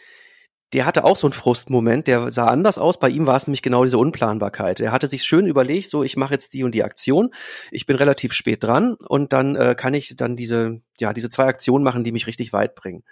der 0.73 0.85
hatte 0.87 1.03
auch 1.03 1.15
so 1.15 1.27
einen 1.27 1.33
Frustmoment, 1.33 2.07
der 2.07 2.31
sah 2.31 2.47
anders 2.47 2.79
aus. 2.79 2.97
Bei 2.97 3.09
ihm 3.09 3.27
war 3.27 3.35
es 3.35 3.45
nämlich 3.45 3.61
genau 3.61 3.83
diese 3.83 3.99
Unplanbarkeit. 3.99 4.79
Er 4.79 4.91
hatte 4.91 5.07
sich 5.07 5.23
schön 5.23 5.45
überlegt, 5.45 5.89
so 5.89 6.03
ich 6.03 6.17
mache 6.17 6.33
jetzt 6.33 6.53
die 6.53 6.63
und 6.63 6.73
die 6.73 6.83
Aktion. 6.83 7.29
Ich 7.69 7.85
bin 7.85 7.95
relativ 7.95 8.33
spät 8.33 8.63
dran 8.63 8.95
und 8.95 9.33
dann 9.33 9.55
äh, 9.55 9.75
kann 9.77 9.93
ich 9.93 10.15
dann 10.15 10.35
diese 10.35 10.81
ja 10.99 11.13
diese 11.13 11.29
zwei 11.29 11.45
Aktionen 11.45 11.83
machen, 11.83 12.03
die 12.03 12.11
mich 12.11 12.25
richtig 12.25 12.53
weit 12.53 12.73
bringen. 12.73 13.03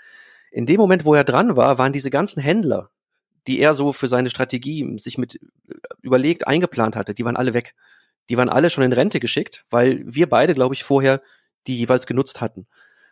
In 0.51 0.65
dem 0.65 0.77
Moment, 0.77 1.05
wo 1.05 1.13
er 1.13 1.23
dran 1.23 1.55
war, 1.55 1.77
waren 1.77 1.93
diese 1.93 2.09
ganzen 2.09 2.41
Händler, 2.41 2.89
die 3.47 3.59
er 3.59 3.75
so 3.75 3.93
für 3.93 4.07
seine 4.07 4.31
Strategie 4.31 4.97
sich 4.97 5.19
mit 5.19 5.35
äh, 5.35 5.39
überlegt 6.01 6.47
eingeplant 6.47 6.95
hatte, 6.95 7.13
die 7.13 7.25
waren 7.25 7.37
alle 7.37 7.53
weg. 7.53 7.75
Die 8.29 8.37
waren 8.37 8.49
alle 8.49 8.69
schon 8.69 8.83
in 8.83 8.93
Rente 8.93 9.19
geschickt, 9.19 9.65
weil 9.69 10.01
wir 10.05 10.27
beide, 10.27 10.53
glaube 10.55 10.73
ich, 10.73 10.83
vorher 10.83 11.21
die 11.67 11.77
jeweils 11.77 12.07
genutzt 12.07 12.41
hatten. 12.41 12.65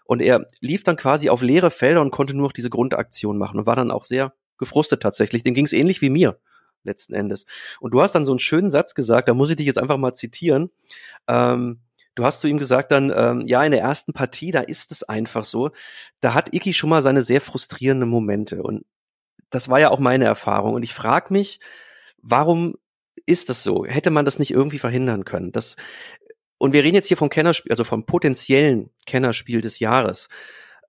Und 0.10 0.24
er 0.24 0.48
lief 0.60 0.84
dann 0.84 0.96
quasi 0.96 1.30
auf 1.30 1.44
leere 1.44 1.70
Felder 1.70 2.02
und 2.02 2.10
konnte 2.10 2.34
nur 2.34 2.48
noch 2.48 2.52
diese 2.52 2.72
Grundaktion 2.72 3.38
machen 3.38 3.60
und 3.60 3.68
war 3.68 3.76
dann 3.76 3.92
auch 3.92 4.06
sehr 4.06 4.34
gefrustet 4.58 5.04
tatsächlich. 5.04 5.44
Dem 5.44 5.54
ging 5.54 5.66
es 5.66 5.72
ähnlich 5.72 6.02
wie 6.02 6.10
mir 6.10 6.40
letzten 6.84 7.14
Endes. 7.14 7.46
Und 7.80 7.94
du 7.94 8.02
hast 8.02 8.14
dann 8.14 8.26
so 8.26 8.32
einen 8.32 8.40
schönen 8.40 8.72
Satz 8.72 8.96
gesagt, 8.96 9.30
da 9.30 9.36
muss 9.36 9.52
ich 9.52 9.58
dich 9.58 9.68
jetzt 9.68 9.78
einfach 9.78 9.98
mal 9.98 10.16
zitieren. 10.16 10.72
Ähm, 11.28 11.82
du 12.16 12.26
hast 12.26 12.42
zu 12.42 12.48
ihm 12.48 12.58
gesagt 12.58 12.92
dann, 12.92 13.14
ähm, 13.16 13.46
ja, 13.46 13.64
in 13.64 13.72
der 13.72 13.82
ersten 13.82 14.14
Partie, 14.14 14.50
da 14.50 14.62
ist 14.62 14.92
es 14.92 15.04
einfach 15.04 15.46
so. 15.46 15.70
Da 16.22 16.34
hat 16.34 16.56
Iki 16.56 16.74
schon 16.74 16.90
mal 16.90 17.04
seine 17.04 17.22
sehr 17.22 17.40
frustrierenden 17.40 18.10
Momente. 18.10 18.64
Und 18.64 18.86
das 19.52 19.70
war 19.70 19.80
ja 19.80 19.92
auch 19.92 20.00
meine 20.00 20.26
Erfahrung. 20.26 20.74
Und 20.74 20.82
ich 20.82 20.96
frage 20.96 21.32
mich, 21.32 21.60
warum 22.20 22.78
ist 23.28 23.50
das 23.50 23.62
so? 23.62 23.86
Hätte 23.86 24.10
man 24.10 24.26
das 24.26 24.40
nicht 24.40 24.50
irgendwie 24.50 24.80
verhindern 24.80 25.24
können? 25.24 25.52
Das, 25.52 25.76
und 26.60 26.74
wir 26.74 26.84
reden 26.84 26.96
jetzt 26.96 27.08
hier 27.08 27.18
vom 27.18 27.30
Kennerspiel, 27.30 27.72
also 27.72 27.84
vom 27.84 28.06
potenziellen 28.06 28.92
Kennerspiel 29.08 29.62
des 29.62 29.80
Jahres. 29.80 30.30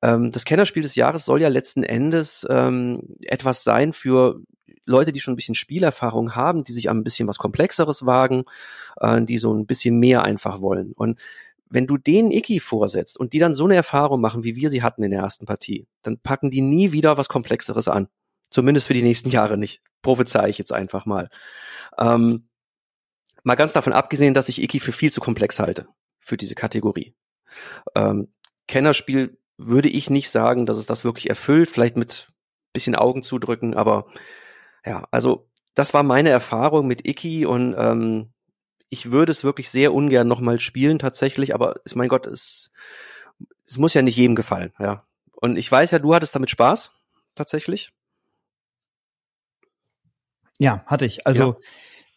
Ähm, 0.02 0.30
das 0.30 0.44
Kennerspiel 0.44 0.82
des 0.82 0.96
Jahres 0.96 1.24
soll 1.24 1.40
ja 1.40 1.48
letzten 1.48 1.82
Endes 1.82 2.46
ähm, 2.50 3.16
etwas 3.22 3.64
sein 3.64 3.94
für 3.94 4.40
Leute, 4.84 5.12
die 5.12 5.20
schon 5.20 5.32
ein 5.32 5.36
bisschen 5.36 5.54
Spielerfahrung 5.54 6.34
haben, 6.34 6.64
die 6.64 6.72
sich 6.72 6.90
an 6.90 6.98
ein 6.98 7.04
bisschen 7.04 7.28
was 7.28 7.38
Komplexeres 7.38 8.04
wagen, 8.04 8.44
äh, 9.00 9.22
die 9.22 9.38
so 9.38 9.54
ein 9.54 9.66
bisschen 9.66 9.98
mehr 9.98 10.24
einfach 10.24 10.60
wollen. 10.60 10.92
Und 10.92 11.18
wenn 11.70 11.86
du 11.86 11.96
denen 11.96 12.32
Iki 12.32 12.58
vorsetzt 12.58 13.18
und 13.18 13.32
die 13.32 13.38
dann 13.38 13.54
so 13.54 13.64
eine 13.64 13.76
Erfahrung 13.76 14.20
machen, 14.20 14.42
wie 14.42 14.56
wir 14.56 14.70
sie 14.70 14.82
hatten 14.82 15.04
in 15.04 15.12
der 15.12 15.20
ersten 15.20 15.46
Partie, 15.46 15.86
dann 16.02 16.18
packen 16.18 16.50
die 16.50 16.62
nie 16.62 16.90
wieder 16.90 17.16
was 17.16 17.28
Komplexeres 17.28 17.86
an. 17.86 18.08
Zumindest 18.50 18.88
für 18.88 18.94
die 18.94 19.02
nächsten 19.02 19.30
Jahre 19.30 19.56
nicht. 19.56 19.80
Prophezei 20.02 20.48
ich 20.48 20.58
jetzt 20.58 20.72
einfach 20.72 21.06
mal. 21.06 21.28
Ähm, 21.96 22.48
Mal 23.42 23.54
ganz 23.54 23.72
davon 23.72 23.92
abgesehen, 23.92 24.34
dass 24.34 24.48
ich 24.48 24.62
Iki 24.62 24.80
für 24.80 24.92
viel 24.92 25.12
zu 25.12 25.20
komplex 25.20 25.58
halte 25.58 25.88
für 26.18 26.36
diese 26.36 26.54
Kategorie. 26.54 27.14
Ähm, 27.94 28.28
Kennerspiel 28.68 29.38
würde 29.56 29.88
ich 29.88 30.10
nicht 30.10 30.30
sagen, 30.30 30.66
dass 30.66 30.78
es 30.78 30.86
das 30.86 31.04
wirklich 31.04 31.28
erfüllt, 31.28 31.70
vielleicht 31.70 31.96
mit 31.96 32.28
bisschen 32.72 32.94
Augen 32.94 33.22
zudrücken, 33.22 33.74
aber 33.74 34.06
ja, 34.84 35.06
also 35.10 35.48
das 35.74 35.92
war 35.92 36.02
meine 36.02 36.30
Erfahrung 36.30 36.86
mit 36.86 37.06
Iki 37.06 37.46
und 37.46 37.74
ähm, 37.76 38.32
ich 38.88 39.12
würde 39.12 39.32
es 39.32 39.44
wirklich 39.44 39.70
sehr 39.70 39.92
ungern 39.92 40.28
nochmal 40.28 40.60
spielen 40.60 40.98
tatsächlich, 40.98 41.54
aber 41.54 41.80
ist, 41.84 41.96
mein 41.96 42.08
Gott, 42.08 42.26
es, 42.26 42.70
es 43.66 43.78
muss 43.78 43.94
ja 43.94 44.02
nicht 44.02 44.16
jedem 44.16 44.34
gefallen, 44.34 44.72
ja. 44.78 45.06
Und 45.32 45.56
ich 45.56 45.70
weiß 45.70 45.90
ja, 45.90 45.98
du 45.98 46.14
hattest 46.14 46.34
damit 46.34 46.50
Spaß, 46.50 46.92
tatsächlich. 47.34 47.92
Ja, 50.58 50.84
hatte 50.86 51.06
ich. 51.06 51.26
Also 51.26 51.56
ja. 51.58 51.66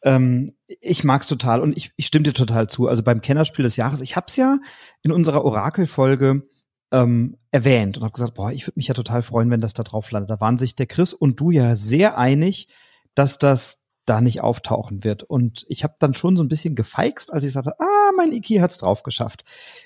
Ähm, 0.04 0.52
ich 0.68 1.04
mag's 1.04 1.28
total 1.28 1.62
und 1.62 1.78
ich, 1.78 1.92
ich 1.96 2.06
stimme 2.06 2.24
dir 2.24 2.34
total 2.34 2.68
zu. 2.68 2.88
Also 2.88 3.04
beim 3.04 3.22
Kennerspiel 3.22 3.64
des 3.64 3.78
Jahres, 3.78 4.02
ich 4.02 4.16
hab's 4.16 4.36
ja 4.36 4.58
in 5.02 5.12
unserer 5.12 5.46
Orakelfolge 5.46 6.44
ähm, 6.92 7.38
erwähnt 7.52 7.98
und 7.98 8.04
habe 8.04 8.14
gesagt, 8.14 8.36
boah, 8.36 8.52
ich 8.52 8.68
würde 8.68 8.78
mich 8.78 8.88
ja 8.88 8.94
total 8.94 9.22
freuen, 9.22 9.50
wenn 9.50 9.62
das 9.62 9.74
da 9.74 9.84
drauf 9.84 10.12
landet. 10.12 10.30
Da 10.30 10.42
waren 10.42 10.58
sich 10.58 10.76
der 10.76 10.86
Chris 10.86 11.14
und 11.14 11.40
du 11.40 11.52
ja 11.52 11.76
sehr 11.76 12.18
einig, 12.18 12.68
dass 13.16 13.38
das 13.40 13.84
da 14.06 14.22
nicht 14.22 14.42
auftauchen 14.42 15.04
wird. 15.04 15.24
Und 15.24 15.66
ich 15.70 15.84
habe 15.84 15.96
dann 16.00 16.14
schon 16.14 16.36
so 16.36 16.44
ein 16.44 16.50
bisschen 16.50 16.76
gefeixt, 16.76 17.34
als 17.34 17.44
ich 17.44 17.54
sagte, 17.54 17.80
ah, 17.80 18.12
mein 18.18 18.34
Iki 18.34 18.58
hat's 18.58 18.78
drauf 18.78 19.04
geschafft. 19.04 19.46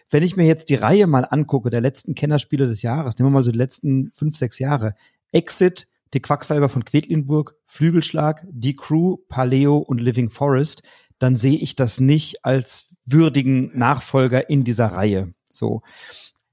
Wenn 0.09 0.23
ich 0.23 0.35
mir 0.35 0.45
jetzt 0.45 0.69
die 0.69 0.75
Reihe 0.75 1.07
mal 1.07 1.25
angucke, 1.29 1.69
der 1.69 1.81
letzten 1.81 2.15
Kennerspiele 2.15 2.67
des 2.67 2.81
Jahres, 2.81 3.17
nehmen 3.17 3.29
wir 3.29 3.35
mal 3.35 3.43
so 3.43 3.51
die 3.51 3.57
letzten 3.57 4.11
fünf, 4.15 4.35
sechs 4.35 4.59
Jahre, 4.59 4.95
Exit, 5.31 5.87
die 6.13 6.21
Quacksalber 6.21 6.69
von 6.69 6.85
Quedlinburg, 6.85 7.55
Flügelschlag, 7.65 8.45
Die 8.49 8.75
Crew, 8.75 9.17
Paleo 9.29 9.77
und 9.77 9.99
Living 9.99 10.29
Forest, 10.29 10.83
dann 11.19 11.35
sehe 11.35 11.57
ich 11.57 11.75
das 11.75 11.99
nicht 11.99 12.45
als 12.45 12.89
würdigen 13.05 13.77
Nachfolger 13.77 14.49
in 14.49 14.63
dieser 14.63 14.87
Reihe. 14.87 15.33
So. 15.49 15.81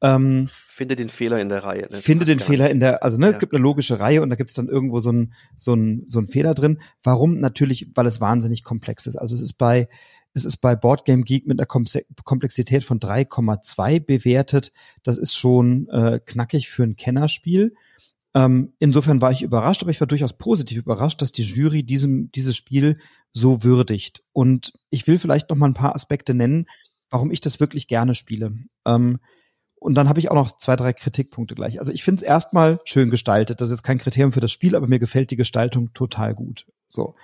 Ähm, 0.01 0.49
finde 0.69 0.97
den 0.97 1.09
Fehler 1.09 1.41
in 1.41 1.49
der 1.49 1.65
Reihe. 1.65 1.83
Ne? 1.91 1.97
Finde 1.97 2.25
den 2.25 2.39
Fehler 2.39 2.69
in 2.71 2.81
der, 2.81 3.03
also 3.03 3.17
ne, 3.17 3.33
ja. 3.33 3.39
gibt 3.39 3.55
eine 3.55 3.63
logische 3.63 4.01
Reihe 4.01 4.23
und 4.23 4.31
da 4.31 4.37
gibt 4.37 4.51
es 4.51 4.57
dann 4.57 4.69
irgendwo 4.69 5.01
so 5.01 5.11
ein, 5.11 5.33
so 5.57 5.75
ein, 5.75 6.03
so 6.07 6.19
ein 6.19 6.27
Fehler 6.27 6.55
drin. 6.55 6.81
Warum? 7.03 7.37
Natürlich, 7.37 7.89
weil 7.95 8.07
es 8.07 8.21
wahnsinnig 8.21 8.65
komplex 8.65 9.07
ist. 9.07 9.17
Also 9.17 9.35
es 9.35 9.41
ist 9.41 9.55
bei, 9.55 9.89
es 10.35 10.45
ist 10.45 10.59
bei 10.59 10.75
Boardgame 10.75 11.23
Geek 11.23 11.47
mit 11.47 11.59
einer 11.59 11.67
Komplexität 11.67 12.85
von 12.85 13.01
3,2 13.01 14.01
bewertet. 14.01 14.73
Das 15.05 15.17
ist 15.17 15.35
schon 15.35 15.89
äh, 15.89 16.21
knackig 16.25 16.69
für 16.69 16.83
ein 16.83 16.97
Kennerspiel. 16.97 17.75
Ähm, 18.35 18.75
insofern 18.81 19.21
war 19.21 19.31
ich 19.31 19.43
überrascht, 19.43 19.83
aber 19.83 19.93
ich 19.93 20.01
war 20.01 20.09
durchaus 20.09 20.37
positiv 20.37 20.79
überrascht, 20.79 21.23
dass 21.23 21.33
die 21.33 21.43
Jury 21.43 21.85
diesem, 21.85 22.31
dieses 22.33 22.57
Spiel 22.57 22.99
so 23.33 23.63
würdigt. 23.63 24.23
Und 24.33 24.73
ich 24.91 25.07
will 25.07 25.19
vielleicht 25.19 25.51
noch 25.51 25.57
mal 25.57 25.67
ein 25.67 25.75
paar 25.75 25.95
Aspekte 25.95 26.35
nennen, 26.35 26.67
warum 27.11 27.31
ich 27.31 27.41
das 27.41 27.61
wirklich 27.61 27.87
gerne 27.87 28.15
spiele. 28.15 28.55
Ähm, 28.85 29.21
und 29.77 29.95
dann 29.95 30.09
habe 30.09 30.19
ich 30.19 30.31
auch 30.31 30.35
noch 30.35 30.57
zwei, 30.57 30.77
drei 30.77 30.93
Kritikpunkte 30.93 31.55
gleich. 31.55 31.79
Also 31.79 31.93
ich 31.93 32.03
finde 32.03 32.23
es 32.23 32.27
erstmal 32.27 32.79
schön 32.85 33.11
gestaltet. 33.11 33.61
Das 33.61 33.69
ist 33.69 33.73
jetzt 33.73 33.83
kein 33.83 33.99
Kriterium 33.99 34.33
für 34.33 34.41
das 34.41 34.51
Spiel, 34.51 34.75
aber 34.75 34.89
mir 34.89 34.99
gefällt 34.99 35.31
die 35.31 35.37
Gestaltung 35.37 35.93
total 35.93 36.35
gut. 36.35 36.67
So. 36.89 37.15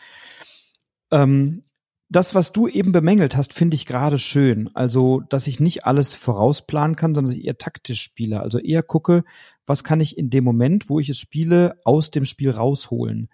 Ähm, 1.10 1.64
das, 2.10 2.34
was 2.34 2.50
du 2.50 2.66
eben 2.66 2.90
bemängelt 2.90 3.36
hast, 3.36 3.52
finde 3.54 3.76
ich 3.76 3.86
gerade 3.86 4.18
schön. 4.18 4.68
Also, 4.74 5.20
dass 5.20 5.46
ich 5.46 5.60
nicht 5.60 5.86
alles 5.86 6.12
vorausplanen 6.12 6.96
kann, 6.96 7.14
sondern 7.14 7.30
dass 7.30 7.38
ich 7.38 7.46
eher 7.46 7.56
taktisch 7.56 8.02
spiele. 8.02 8.40
Also 8.40 8.58
eher 8.58 8.82
gucke, 8.82 9.22
was 9.64 9.84
kann 9.84 10.00
ich 10.00 10.18
in 10.18 10.28
dem 10.28 10.42
Moment, 10.42 10.90
wo 10.90 10.98
ich 10.98 11.08
es 11.08 11.18
spiele, 11.18 11.78
aus 11.84 12.10
dem 12.10 12.24
Spiel 12.24 12.50
rausholen. 12.50 13.28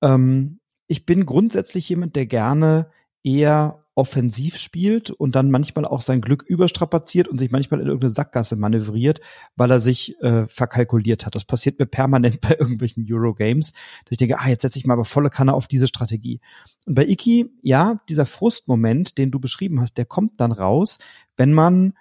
Ähm, 0.00 0.60
ich 0.86 1.04
bin 1.04 1.26
grundsätzlich 1.26 1.88
jemand, 1.90 2.16
der 2.16 2.24
gerne 2.24 2.90
eher 3.22 3.84
offensiv 3.96 4.58
spielt 4.58 5.10
und 5.10 5.34
dann 5.34 5.50
manchmal 5.50 5.86
auch 5.86 6.02
sein 6.02 6.20
Glück 6.20 6.44
überstrapaziert 6.46 7.28
und 7.28 7.38
sich 7.38 7.50
manchmal 7.50 7.80
in 7.80 7.86
irgendeine 7.86 8.12
Sackgasse 8.12 8.54
manövriert, 8.54 9.20
weil 9.56 9.70
er 9.70 9.80
sich 9.80 10.20
äh, 10.20 10.46
verkalkuliert 10.46 11.24
hat. 11.24 11.34
Das 11.34 11.46
passiert 11.46 11.78
mir 11.78 11.86
permanent 11.86 12.40
bei 12.42 12.56
irgendwelchen 12.58 13.06
Eurogames, 13.10 13.72
dass 13.72 14.10
ich 14.10 14.18
denke, 14.18 14.38
ah, 14.38 14.48
jetzt 14.48 14.62
setze 14.62 14.78
ich 14.78 14.86
mal 14.86 14.94
aber 14.94 15.06
volle 15.06 15.30
Kanne 15.30 15.54
auf 15.54 15.66
diese 15.66 15.88
Strategie. 15.88 16.40
Und 16.84 16.94
bei 16.94 17.06
Iki, 17.06 17.50
ja, 17.62 18.00
dieser 18.10 18.26
Frustmoment, 18.26 19.16
den 19.16 19.30
du 19.30 19.40
beschrieben 19.40 19.80
hast, 19.80 19.96
der 19.96 20.04
kommt 20.04 20.40
dann 20.40 20.52
raus, 20.52 20.98
wenn 21.36 21.54
man 21.54 21.94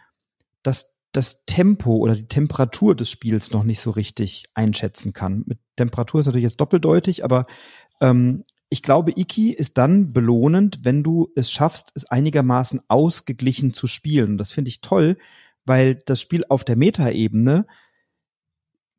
das 0.64 0.94
das 1.14 1.46
Tempo 1.46 1.96
oder 1.96 2.14
die 2.14 2.28
Temperatur 2.28 2.94
des 2.94 3.10
Spiels 3.10 3.52
noch 3.52 3.64
nicht 3.64 3.80
so 3.80 3.92
richtig 3.92 4.50
einschätzen 4.54 5.14
kann. 5.14 5.44
Mit 5.46 5.60
Temperatur 5.78 6.20
ist 6.20 6.26
natürlich 6.26 6.44
jetzt 6.44 6.60
doppeldeutig, 6.60 7.24
aber 7.24 7.46
ähm, 8.02 8.44
ich 8.76 8.84
glaube, 8.84 9.14
Iki 9.16 9.54
ist 9.54 9.78
dann 9.78 10.12
belohnend, 10.12 10.80
wenn 10.84 11.02
du 11.02 11.32
es 11.34 11.50
schaffst, 11.50 11.94
es 11.96 12.04
einigermaßen 12.04 12.82
ausgeglichen 12.90 13.72
zu 13.72 13.88
spielen. 13.88 14.32
Und 14.32 14.38
das 14.38 14.52
finde 14.52 14.68
ich 14.68 14.82
toll, 14.82 15.18
weil 15.64 15.96
das 15.96 16.20
Spiel 16.20 16.44
auf 16.50 16.66
der 16.66 16.76
Metaebene 16.76 17.68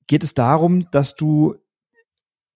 geht 0.07 0.25
es 0.25 0.33
darum, 0.33 0.91
dass 0.93 1.15
du 1.15 1.57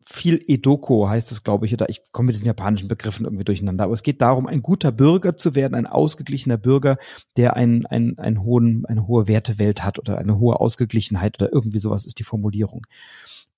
viel 0.03 0.43
Edoko 0.49 1.11
heißt 1.11 1.31
es, 1.31 1.45
glaube 1.45 1.67
ich, 1.67 1.75
oder 1.75 1.91
ich 1.91 2.01
komme 2.11 2.29
mit 2.29 2.37
diesen 2.37 2.47
japanischen 2.47 2.89
Begriffen 2.89 3.27
irgendwie 3.27 3.45
durcheinander. 3.45 3.85
Aber 3.85 3.93
es 3.93 4.03
geht 4.03 4.23
darum, 4.23 4.47
ein 4.47 4.63
guter 4.63 4.91
Bürger 4.91 5.37
zu 5.37 5.55
werden, 5.55 5.75
ein 5.75 5.87
ausgeglichener 5.87 6.57
Bürger, 6.57 6.97
der 7.37 7.55
ein, 7.55 7.85
ein, 7.85 8.19
ein 8.19 8.43
hohen, 8.43 8.87
eine 8.87 9.07
hohe 9.07 9.29
Wertewelt 9.29 9.85
hat 9.85 9.99
oder 9.99 10.17
eine 10.17 10.39
hohe 10.39 10.59
Ausgeglichenheit 10.59 11.39
oder 11.39 11.53
irgendwie 11.53 11.81
sowas 11.81 12.07
ist 12.07 12.19
die 12.19 12.25
Formulierung. 12.25 12.87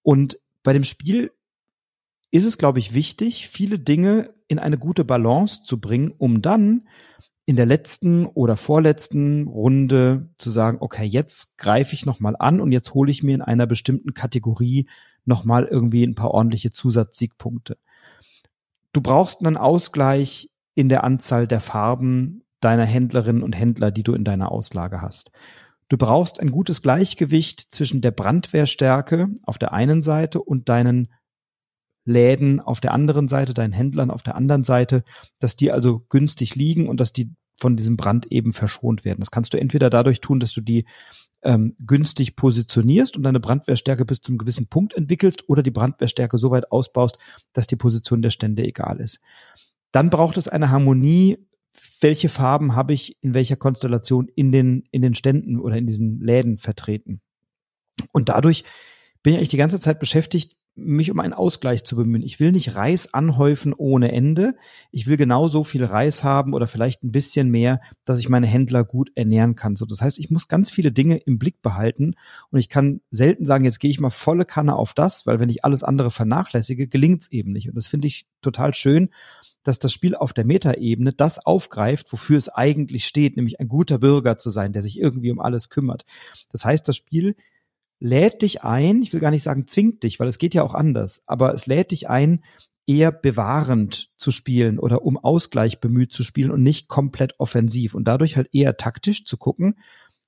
Und 0.03 0.41
bei 0.65 0.73
dem 0.73 0.83
Spiel 0.83 1.31
ist 2.33 2.47
es, 2.47 2.59
glaube 2.59 2.81
ich, 2.81 2.95
wichtig, 2.95 3.49
viele 3.49 3.79
Dinge 3.79 4.35
in 4.49 4.59
eine 4.59 4.79
gute 4.79 5.05
Balance 5.05 5.63
zu 5.63 5.81
bringen, 5.81 6.13
um 6.17 6.43
dann 6.43 6.89
in 7.45 7.57
der 7.57 7.67
letzten 7.67 8.27
oder 8.27 8.57
vorletzten 8.57 9.47
Runde 9.47 10.31
zu 10.39 10.51
sagen, 10.51 10.79
okay, 10.81 11.05
jetzt 11.05 11.59
greife 11.59 11.95
ich 11.95 12.07
nochmal 12.07 12.35
an 12.39 12.61
und 12.61 12.73
jetzt 12.73 12.95
hole 12.95 13.11
ich 13.11 13.23
mir 13.23 13.35
in 13.35 13.43
einer 13.43 13.67
bestimmten 13.67 14.15
Kategorie 14.15 14.89
nochmal 15.25 15.65
irgendwie 15.65 16.05
ein 16.05 16.15
paar 16.15 16.31
ordentliche 16.31 16.71
Zusatzsiegpunkte. 16.71 17.77
Du 18.93 19.03
brauchst 19.03 19.45
einen 19.45 19.57
Ausgleich 19.57 20.51
in 20.75 20.89
der 20.89 21.05
Anzahl 21.05 21.47
der 21.47 21.61
Farben 21.61 22.45
deiner 22.61 22.87
Händlerinnen 22.87 23.43
und 23.43 23.59
Händler, 23.59 23.91
die 23.91 24.05
du 24.05 24.15
in 24.15 24.25
deiner 24.25 24.53
Auslage 24.53 25.03
hast. 25.03 25.33
Du 25.89 25.99
brauchst 25.99 26.41
ein 26.41 26.51
gutes 26.51 26.81
Gleichgewicht 26.81 27.75
zwischen 27.75 28.01
der 28.01 28.13
Brandwehrstärke 28.13 29.29
auf 29.43 29.59
der 29.59 29.75
einen 29.75 30.03
Seite 30.03 30.41
und 30.41 30.71
deinen 30.71 31.09
Läden 32.05 32.61
auf 32.61 32.81
der 32.81 32.93
anderen 32.93 33.29
Seite, 33.29 33.55
deinen 33.55 33.73
Händlern 33.73 34.11
auf 34.11 34.23
der 34.23 34.37
anderen 34.37 34.65
Seite, 34.65 35.05
dass 35.39 35.57
die 35.57 35.71
also 35.71 36.01
günstig 36.09 36.55
liegen 36.55 36.89
und 36.89 36.99
dass 36.99 37.13
die 37.13 37.33
von 37.61 37.77
diesem 37.77 37.97
Brand 37.97 38.27
eben 38.33 38.53
verschont 38.53 39.05
werden. 39.05 39.21
Das 39.21 39.31
kannst 39.31 39.55
du 39.55 39.61
entweder 39.61 39.89
dadurch 39.89 40.21
tun, 40.21 40.41
dass 40.41 40.53
du 40.53 40.61
die 40.61 40.85
ähm, 41.43 41.77
günstig 41.85 42.37
positionierst 42.37 43.17
und 43.17 43.23
deine 43.23 43.41
Brandwehrstärke 43.41 44.05
bis 44.05 44.21
zu 44.21 44.31
einem 44.31 44.39
gewissen 44.39 44.69
Punkt 44.69 44.95
entwickelst 44.95 45.49
oder 45.49 45.63
die 45.63 45.71
Brandwehrstärke 45.71 46.39
so 46.39 46.51
weit 46.51 46.71
ausbaust, 46.71 47.19
dass 47.53 47.67
die 47.67 47.77
Position 47.77 48.23
der 48.23 48.31
Stände 48.31 48.65
egal 48.65 49.01
ist. 49.01 49.21
Dann 49.93 50.11
braucht 50.11 50.37
es 50.37 50.49
eine 50.49 50.71
Harmonie, 50.71 51.39
welche 52.01 52.29
Farben 52.29 52.75
habe 52.75 52.93
ich 52.93 53.17
in 53.23 53.35
welcher 53.35 53.57
Konstellation 53.57 54.29
in 54.29 54.53
den, 54.53 54.85
in 54.91 55.03
den 55.03 55.15
Ständen 55.15 55.59
oder 55.59 55.77
in 55.77 55.87
diesen 55.87 56.21
Läden 56.21 56.59
vertreten. 56.59 57.21
Und 58.13 58.29
dadurch 58.29 58.65
bin 59.23 59.33
ich 59.33 59.39
eigentlich 59.39 59.49
die 59.49 59.57
ganze 59.57 59.81
Zeit 59.81 59.99
beschäftigt, 59.99 60.57
mich 60.75 61.11
um 61.11 61.21
einen 61.21 61.35
Ausgleich 61.35 61.85
zu 61.85 61.97
bemühen. 61.97 62.23
Ich 62.23 62.41
will 62.41 62.53
nicht 62.53 62.75
Reis 62.75 63.13
anhäufen 63.13 63.75
ohne 63.75 64.11
Ende. 64.13 64.55
Ich 64.91 65.07
will 65.07 65.17
genauso 65.17 65.65
viel 65.65 65.85
Reis 65.85 66.25
haben 66.25 66.55
oder 66.55 66.67
vielleicht 66.67 67.03
ein 67.03 67.13
bisschen 67.13 67.51
mehr, 67.51 67.81
dass 68.05 68.21
ich 68.21 68.29
meine 68.29 68.47
Händler 68.47 68.83
gut 68.85 69.11
ernähren 69.15 69.55
kann. 69.55 69.77
So, 69.77 69.85
das 69.85 70.01
heißt, 70.01 70.19
ich 70.19 70.31
muss 70.31 70.49
ganz 70.49 70.71
viele 70.71 70.91
Dinge 70.91 71.17
im 71.17 71.39
Blick 71.39 71.61
behalten 71.61 72.15
und 72.51 72.59
ich 72.59 72.69
kann 72.71 73.01
selten 73.11 73.45
sagen, 73.45 73.65
jetzt 73.65 73.81
gehe 73.81 73.91
ich 73.91 74.01
mal 74.01 74.11
volle 74.11 74.47
Kanne 74.47 74.77
auf 74.77 74.95
das, 74.95 75.27
weil 75.27 75.41
wenn 75.41 75.51
ich 75.51 75.65
alles 75.65 75.83
andere 75.83 76.11
vernachlässige, 76.11 76.89
gelingt 76.89 77.23
es 77.23 77.33
eben 77.33 77.53
nicht. 77.53 77.69
Und 77.69 77.77
das 77.77 77.87
finde 77.87 78.09
ich 78.09 78.27
total 78.41 78.73
schön, 78.73 79.11
dass 79.63 79.79
das 79.79 79.93
Spiel 79.93 80.15
auf 80.15 80.33
der 80.33 80.45
Metaebene 80.45 81.13
das 81.13 81.39
aufgreift, 81.45 82.13
wofür 82.13 82.39
es 82.39 82.49
eigentlich 82.49 83.07
steht, 83.07 83.37
nämlich 83.37 83.61
ein 83.61 83.69
guter 83.69 83.99
Bürger 83.99 84.39
zu 84.39 84.51
sein, 84.51 84.73
der 84.73 84.83
sich 84.83 84.99
irgendwie 84.99 85.31
um 85.31 85.41
alles 85.41 85.69
kümmert. 85.69 86.05
Das 86.51 86.65
heißt, 86.65 86.89
das 86.89 86.97
Spiel 86.97 87.37
lädt 88.03 88.43
dich 88.43 88.65
ein, 88.65 89.01
ich 89.01 89.13
will 89.13 89.21
gar 89.21 89.31
nicht 89.31 89.45
sagen 89.45 89.69
zwingt 89.69 90.03
dich, 90.03 90.19
weil 90.19 90.27
es 90.27 90.39
geht 90.39 90.55
ja 90.55 90.65
auch 90.65 90.75
anders, 90.75 91.23
aber 91.27 91.55
es 91.55 91.67
lädt 91.67 91.93
dich 91.93 92.11
ein, 92.11 92.43
eher 92.85 93.13
bewahrend 93.13 94.11
zu 94.17 94.33
spielen 94.33 94.81
oder 94.81 95.05
um 95.05 95.17
Ausgleich 95.17 95.79
bemüht 95.79 96.13
zu 96.13 96.25
spielen 96.25 96.51
und 96.51 96.65
nicht 96.65 96.89
komplett 96.89 97.39
offensiv 97.39 97.95
und 97.95 98.05
dadurch 98.05 98.37
halt 98.37 98.49
eher 98.53 98.77
taktisch 98.77 99.25
zu 99.25 99.37
gucken, 99.37 99.77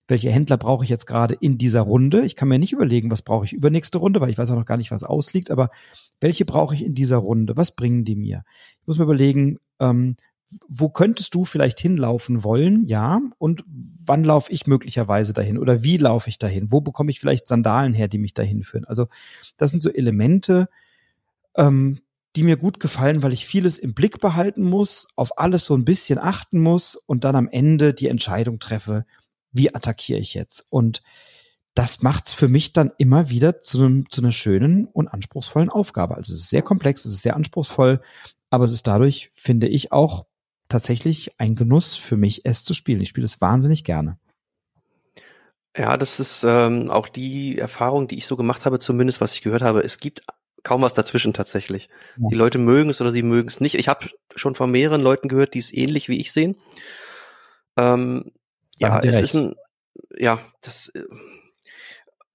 welche 0.07 0.31
Händler 0.31 0.57
brauche 0.57 0.85
ich 0.85 0.91
jetzt 0.91 1.07
gerade 1.07 1.35
in 1.35 1.59
dieser 1.59 1.81
Runde. 1.81 2.25
Ich 2.25 2.37
kann 2.37 2.47
mir 2.47 2.61
nicht 2.61 2.73
überlegen, 2.73 3.11
was 3.11 3.23
brauche 3.23 3.45
ich 3.45 3.53
übernächste 3.53 3.99
Runde, 3.99 4.21
weil 4.21 4.31
ich 4.31 4.39
weiß 4.39 4.51
auch 4.51 4.57
noch 4.57 4.67
gar 4.67 4.77
nicht, 4.77 4.93
was 4.93 5.03
ausliegt, 5.03 5.51
aber 5.51 5.71
welche 6.21 6.45
brauche 6.45 6.77
ich 6.77 6.85
in 6.85 6.95
dieser 6.95 7.17
Runde? 7.17 7.57
Was 7.57 7.75
bringen 7.75 8.05
die 8.05 8.15
mir? 8.15 8.45
Ich 8.81 8.87
muss 8.87 8.99
mir 8.99 9.05
überlegen, 9.05 9.59
ähm, 9.81 10.17
wo 10.69 10.89
könntest 10.89 11.35
du 11.35 11.45
vielleicht 11.45 11.81
hinlaufen 11.81 12.45
wollen, 12.45 12.87
ja, 12.87 13.21
und 13.39 13.65
wann 13.67 14.25
laufe 14.25 14.53
ich 14.53 14.67
möglicherweise 14.67 15.33
dahin 15.33 15.59
oder 15.59 15.83
wie 15.83 15.97
laufe 15.97 16.29
ich 16.29 16.39
dahin? 16.39 16.71
Wo 16.71 16.81
bekomme 16.81 17.11
ich 17.11 17.21
vielleicht 17.21 17.49
Sandalen 17.49 17.95
her, 17.95 18.09
die 18.09 18.19
mich 18.19 18.35
dahin 18.35 18.63
führen? 18.63 18.85
Also 18.85 19.09
das 19.57 19.71
sind 19.71 19.83
so 19.83 19.91
Elemente, 19.91 20.69
ähm, 21.57 22.01
die 22.37 22.43
mir 22.43 22.57
gut 22.57 22.81
gefallen, 22.81 23.23
weil 23.23 23.33
ich 23.33 23.47
vieles 23.47 23.79
im 23.79 23.95
Blick 23.95 24.21
behalten 24.21 24.65
muss, 24.65 25.07
auf 25.17 25.39
alles 25.39 25.65
so 25.65 25.77
ein 25.77 25.85
bisschen 25.85 26.19
achten 26.19 26.61
muss 26.61 26.97
und 26.97 27.25
dann 27.25 27.37
am 27.37 27.49
Ende 27.49 27.95
die 27.95 28.09
Entscheidung 28.09 28.59
treffe, 28.59 29.05
wie 29.53 29.75
attackiere 29.75 30.19
ich 30.19 30.35
jetzt? 30.35 30.67
Und 30.71 31.03
das 31.75 32.03
macht's 32.03 32.33
für 32.33 32.49
mich 32.49 32.73
dann 32.73 32.93
immer 32.99 33.31
wieder 33.31 33.61
zu, 33.61 33.85
einem, 33.85 34.11
zu 34.11 34.21
einer 34.21 34.33
schönen 34.33 34.87
und 34.87 35.09
anspruchsvollen 35.09 35.71
Aufgabe. 35.71 36.17
Also 36.17 36.33
es 36.33 36.41
ist 36.41 36.51
sehr 36.51 36.63
komplex, 36.63 37.05
es 37.05 37.13
ist 37.13 37.23
sehr 37.23 37.37
anspruchsvoll, 37.37 38.01
aber 38.51 38.65
es 38.65 38.73
ist 38.73 38.87
dadurch, 38.87 39.31
finde 39.33 39.69
ich, 39.69 39.93
auch 39.93 40.27
tatsächlich 40.69 41.33
ein 41.39 41.55
Genuss 41.55 41.95
für 41.95 42.17
mich, 42.17 42.45
es 42.45 42.65
zu 42.65 42.75
spielen. 42.75 43.01
Ich 43.01 43.11
spiele 43.11 43.25
es 43.25 43.41
wahnsinnig 43.41 43.85
gerne. 43.85 44.19
Ja, 45.77 45.97
das 45.97 46.21
ist 46.21 46.45
ähm, 46.45 46.91
auch 46.91 47.09
die 47.09 47.59
Erfahrung, 47.59 48.07
die 48.07 48.17
ich 48.17 48.27
so 48.27 48.37
gemacht 48.37 48.65
habe, 48.65 48.79
zumindest 48.79 49.21
was 49.21 49.35
ich 49.35 49.43
gehört 49.43 49.63
habe. 49.63 49.81
Es 49.81 49.99
gibt 49.99 50.23
kaum 50.63 50.83
was 50.83 50.95
dazwischen 50.95 51.33
tatsächlich. 51.33 51.89
Ja. 52.17 52.29
Die 52.29 52.35
Leute 52.37 52.59
mögen 52.59 52.91
es 52.91 53.01
oder 53.01 53.11
sie 53.11 53.23
mögen 53.23 53.49
es 53.49 53.61
nicht. 53.61 53.75
Ich 53.75 53.89
habe 53.89 54.07
schon 54.37 54.55
von 54.55 54.71
mehreren 54.71 55.01
Leuten 55.01 55.29
gehört, 55.29 55.55
die 55.55 55.59
es 55.59 55.73
ähnlich 55.73 56.09
wie 56.09 56.19
ich 56.21 56.33
sehen. 56.33 56.57
Ähm, 57.77 58.33
ja, 58.79 58.99
es 59.01 59.15
recht. 59.15 59.23
ist 59.23 59.35
ein, 59.35 59.55
ja, 60.17 60.41
das 60.63 60.89
äh, 60.89 61.05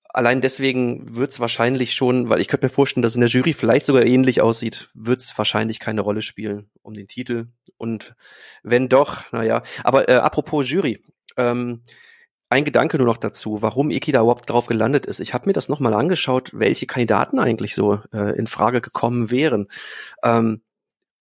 allein 0.09 0.41
deswegen 0.41 1.15
wird 1.15 1.31
es 1.31 1.39
wahrscheinlich 1.39 1.93
schon, 1.93 2.29
weil 2.29 2.41
ich 2.41 2.47
könnte 2.47 2.65
mir 2.65 2.71
vorstellen, 2.71 3.03
dass 3.03 3.15
in 3.15 3.21
der 3.21 3.29
Jury 3.29 3.53
vielleicht 3.53 3.85
sogar 3.85 4.05
ähnlich 4.05 4.41
aussieht, 4.41 4.89
wird 4.93 5.21
es 5.21 5.37
wahrscheinlich 5.37 5.79
keine 5.79 6.01
Rolle 6.01 6.21
spielen 6.21 6.69
um 6.81 6.93
den 6.93 7.07
Titel. 7.07 7.47
Und 7.77 8.15
wenn 8.63 8.89
doch, 8.89 9.31
naja. 9.31 9.61
Aber 9.83 10.09
äh, 10.09 10.15
apropos 10.15 10.69
Jury, 10.69 11.03
ähm, 11.37 11.83
ein 12.49 12.65
Gedanke 12.65 12.97
nur 12.97 13.05
noch 13.05 13.17
dazu, 13.17 13.61
warum 13.61 13.91
Iki 13.91 14.11
da 14.11 14.21
überhaupt 14.21 14.49
drauf 14.49 14.65
gelandet 14.65 15.05
ist. 15.05 15.19
Ich 15.19 15.35
habe 15.35 15.45
mir 15.45 15.53
das 15.53 15.69
nochmal 15.69 15.93
angeschaut, 15.93 16.49
welche 16.53 16.87
Kandidaten 16.87 17.37
eigentlich 17.37 17.75
so 17.75 18.01
äh, 18.11 18.35
in 18.37 18.47
Frage 18.47 18.81
gekommen 18.81 19.29
wären. 19.29 19.67
Ähm, 20.23 20.63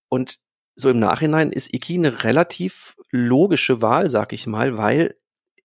und 0.09 0.38
so 0.74 0.88
im 0.88 0.98
Nachhinein 0.98 1.53
ist 1.53 1.74
Iki 1.74 1.96
eine 1.96 2.24
relativ 2.24 2.96
logische 3.11 3.83
Wahl, 3.83 4.09
sag 4.09 4.33
ich 4.33 4.46
mal, 4.46 4.79
weil 4.79 5.16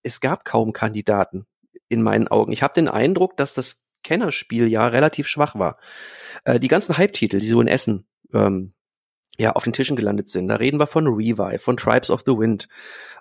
es 0.02 0.20
gab 0.20 0.44
kaum 0.44 0.74
Kandidaten 0.74 1.46
in 1.90 2.02
meinen 2.02 2.28
Augen. 2.28 2.52
Ich 2.52 2.64
habe 2.64 2.74
den 2.74 2.88
Eindruck, 2.88 3.38
dass 3.38 3.54
das 3.54 3.84
Kennerspiel 4.04 4.68
ja 4.68 4.88
relativ 4.88 5.28
schwach 5.28 5.56
war. 5.56 5.78
Äh, 6.44 6.60
die 6.60 6.68
ganzen 6.68 6.98
Hype-Titel, 6.98 7.40
die 7.40 7.48
so 7.48 7.62
in 7.62 7.68
Essen 7.68 8.06
ähm, 8.34 8.74
ja 9.38 9.54
auf 9.54 9.64
den 9.64 9.74
Tischen 9.74 9.96
gelandet 9.96 10.30
sind, 10.30 10.48
da 10.48 10.56
reden 10.56 10.80
wir 10.80 10.88
von 10.88 11.08
Revive, 11.08 11.60
von 11.60 11.78
Tribes 11.78 12.12
of 12.12 12.24
the 12.26 12.38
Wind, 12.38 12.68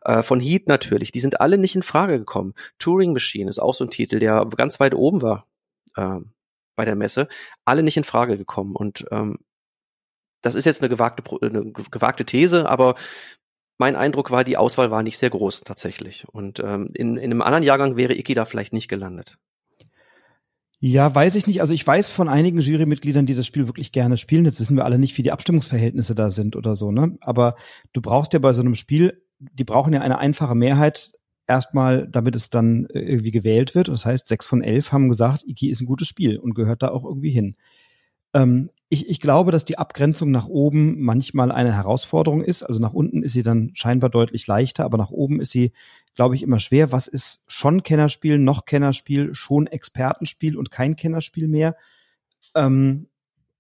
äh, 0.05 0.23
von 0.23 0.41
Heat 0.41 0.69
natürlich, 0.69 1.13
die 1.13 1.21
sind 1.21 1.41
alle 1.41 1.59
nicht 1.59 1.75
in 1.77 1.83
Frage 1.83 2.19
gekommen. 2.19 2.55
Touring 2.79 3.13
Machine 3.13 3.49
ist 3.49 3.61
auch 3.61 3.75
so 3.75 3.85
ein 3.85 3.91
Titel, 3.91 4.19
der 4.19 4.47
ganz 4.57 4.81
weit 4.81 4.95
oben 4.95 5.23
war 5.23 5.47
äh, 5.97 6.19
bei 6.75 6.85
der 6.85 6.97
Messe, 6.97 7.29
alle 7.65 7.83
nicht 7.83 7.97
in 7.97 8.05
Frage 8.05 8.37
gekommen 8.37 8.75
und 8.75 9.07
ähm, 9.11 9.39
das 10.43 10.57
ist 10.57 10.65
jetzt 10.65 10.83
eine 10.83 10.89
gewagte, 10.89 11.23
eine 11.41 11.73
gewagte 11.73 12.25
These, 12.25 12.69
aber 12.69 12.97
mein 13.83 13.97
Eindruck 13.97 14.31
war, 14.31 14.45
die 14.45 14.57
Auswahl 14.57 14.93
war 14.93 15.03
nicht 15.03 15.19
sehr 15.19 15.31
groß 15.31 15.63
tatsächlich. 15.65 16.25
Und 16.29 16.61
ähm, 16.61 16.91
in, 16.95 17.17
in 17.17 17.33
einem 17.33 17.43
anderen 17.43 17.65
Jahrgang 17.65 17.97
wäre 17.97 18.15
Iki 18.15 18.35
da 18.35 18.45
vielleicht 18.45 18.73
nicht 18.73 18.87
gelandet. 18.87 19.39
Ja, 20.79 21.13
weiß 21.13 21.35
ich 21.35 21.49
nicht. 21.49 21.63
Also 21.63 21.75
ich 21.75 21.85
weiß 21.85 22.11
von 22.11 22.29
einigen 22.29 22.61
Jurymitgliedern, 22.61 23.27
die 23.27 23.35
das 23.35 23.45
Spiel 23.45 23.67
wirklich 23.67 23.91
gerne 23.91 24.17
spielen. 24.17 24.45
Jetzt 24.45 24.61
wissen 24.61 24.77
wir 24.77 24.85
alle 24.85 25.01
nicht, 25.01 25.19
wie 25.19 25.25
die 25.25 25.33
Abstimmungsverhältnisse 25.33 26.15
da 26.15 26.31
sind 26.31 26.55
oder 26.55 26.77
so, 26.77 26.93
ne? 26.93 27.19
Aber 27.23 27.57
du 27.93 28.01
brauchst 28.01 28.35
ja 28.35 28.39
bei 28.39 28.53
so 28.53 28.63
einem 28.63 28.77
Spiel, 28.77 29.21
die 29.41 29.65
brauchen 29.65 29.93
ja 29.93 30.01
eine 30.01 30.19
einfache 30.19 30.55
Mehrheit 30.55 31.11
erstmal, 31.49 32.07
damit 32.09 32.37
es 32.37 32.51
dann 32.51 32.87
äh, 32.87 33.01
irgendwie 33.01 33.33
gewählt 33.33 33.75
wird. 33.75 33.89
Das 33.89 34.07
heißt, 34.07 34.29
sechs 34.29 34.47
von 34.47 34.63
elf 34.63 34.93
haben 34.93 35.09
gesagt, 35.09 35.43
Iki 35.45 35.71
ist 35.71 35.81
ein 35.81 35.87
gutes 35.87 36.07
Spiel 36.07 36.39
und 36.39 36.55
gehört 36.55 36.85
da 36.85 36.91
auch 36.91 37.05
irgendwie 37.05 37.31
hin. 37.31 37.57
Ähm, 38.35 38.71
ich, 38.89 39.09
ich 39.09 39.21
glaube, 39.21 39.53
dass 39.53 39.65
die 39.65 39.79
Abgrenzung 39.79 40.31
nach 40.31 40.49
oben 40.49 41.01
manchmal 41.01 41.51
eine 41.51 41.75
Herausforderung 41.75 42.43
ist. 42.43 42.63
Also 42.63 42.79
nach 42.79 42.93
unten 42.93 43.23
ist 43.23 43.33
sie 43.33 43.43
dann 43.43 43.71
scheinbar 43.73 44.11
deutlich 44.11 44.47
leichter, 44.47 44.85
aber 44.85 44.99
nach 44.99 45.11
oben 45.11 45.41
ist 45.41 45.51
sie, 45.51 45.73
glaube 46.15 46.35
ich, 46.35 46.43
immer 46.43 46.59
schwer. 46.59 46.93
Was 46.93 47.07
ist 47.07 47.43
schon 47.47 47.83
Kennerspiel, 47.83 48.39
noch 48.39 48.67
Kennerspiel, 48.67 49.35
schon 49.35 49.67
Expertenspiel 49.67 50.59
und 50.59 50.71
kein 50.71 50.95
Kennerspiel 50.97 51.49
mehr? 51.49 51.75
Ähm, 52.55 53.09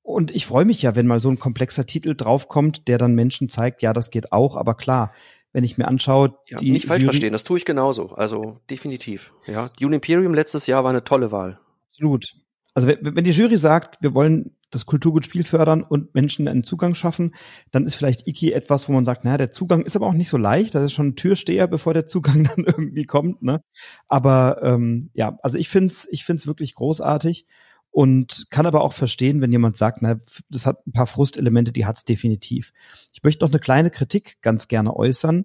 und 0.02 0.30
ich 0.32 0.44
freue 0.44 0.64
mich 0.64 0.82
ja, 0.82 0.96
wenn 0.96 1.06
mal 1.06 1.22
so 1.22 1.30
ein 1.30 1.38
komplexer 1.38 1.86
Titel 1.86 2.14
draufkommt, 2.14 2.86
der 2.86 2.98
dann 2.98 3.14
Menschen 3.14 3.48
zeigt, 3.48 3.80
ja, 3.80 3.92
das 3.92 4.10
geht 4.10 4.32
auch, 4.32 4.56
aber 4.56 4.74
klar, 4.74 5.12
wenn 5.52 5.64
ich 5.64 5.78
mir 5.78 5.86
anschaue, 5.86 6.34
ja, 6.48 6.58
die 6.58 6.72
nicht 6.72 6.86
falsch 6.86 7.00
Jury 7.00 7.12
verstehen, 7.12 7.32
das 7.32 7.44
tue 7.44 7.58
ich 7.58 7.64
genauso, 7.64 8.10
also 8.10 8.60
definitiv. 8.68 9.32
Ja, 9.46 9.70
Dune 9.80 9.94
Imperium 9.94 10.34
letztes 10.34 10.66
Jahr 10.66 10.82
war 10.82 10.90
eine 10.90 11.04
tolle 11.04 11.30
Wahl. 11.30 11.58
Absolut. 11.88 12.34
Also 12.74 12.88
wenn 13.00 13.24
die 13.24 13.30
Jury 13.30 13.56
sagt, 13.58 14.02
wir 14.02 14.14
wollen 14.14 14.56
das 14.72 14.86
Kulturgutspiel 14.86 15.44
fördern 15.44 15.82
und 15.82 16.14
Menschen 16.14 16.48
einen 16.48 16.64
Zugang 16.64 16.94
schaffen, 16.94 17.34
dann 17.70 17.86
ist 17.86 17.94
vielleicht 17.94 18.26
Iki 18.26 18.52
etwas, 18.52 18.88
wo 18.88 18.92
man 18.92 19.04
sagt, 19.04 19.24
naja, 19.24 19.38
der 19.38 19.50
Zugang 19.52 19.82
ist 19.82 19.94
aber 19.94 20.06
auch 20.06 20.14
nicht 20.14 20.28
so 20.28 20.36
leicht, 20.36 20.74
das 20.74 20.84
ist 20.84 20.92
schon 20.92 21.08
ein 21.08 21.16
Türsteher, 21.16 21.68
bevor 21.68 21.94
der 21.94 22.06
Zugang 22.06 22.44
dann 22.56 22.64
irgendwie 22.64 23.04
kommt. 23.04 23.42
Ne? 23.42 23.62
Aber 24.08 24.60
ähm, 24.62 25.10
ja, 25.14 25.38
also 25.42 25.58
ich 25.58 25.68
find's, 25.68 26.08
ich 26.10 26.24
find's 26.24 26.46
wirklich 26.46 26.74
großartig 26.74 27.46
und 27.90 28.46
kann 28.50 28.66
aber 28.66 28.82
auch 28.82 28.94
verstehen, 28.94 29.42
wenn 29.42 29.52
jemand 29.52 29.76
sagt, 29.76 30.00
na, 30.00 30.18
das 30.48 30.66
hat 30.66 30.86
ein 30.86 30.92
paar 30.92 31.06
Frustelemente, 31.06 31.72
die 31.72 31.84
hat's 31.84 32.04
definitiv. 32.04 32.72
Ich 33.12 33.22
möchte 33.22 33.44
noch 33.44 33.52
eine 33.52 33.60
kleine 33.60 33.90
Kritik 33.90 34.40
ganz 34.40 34.66
gerne 34.66 34.96
äußern. 34.96 35.44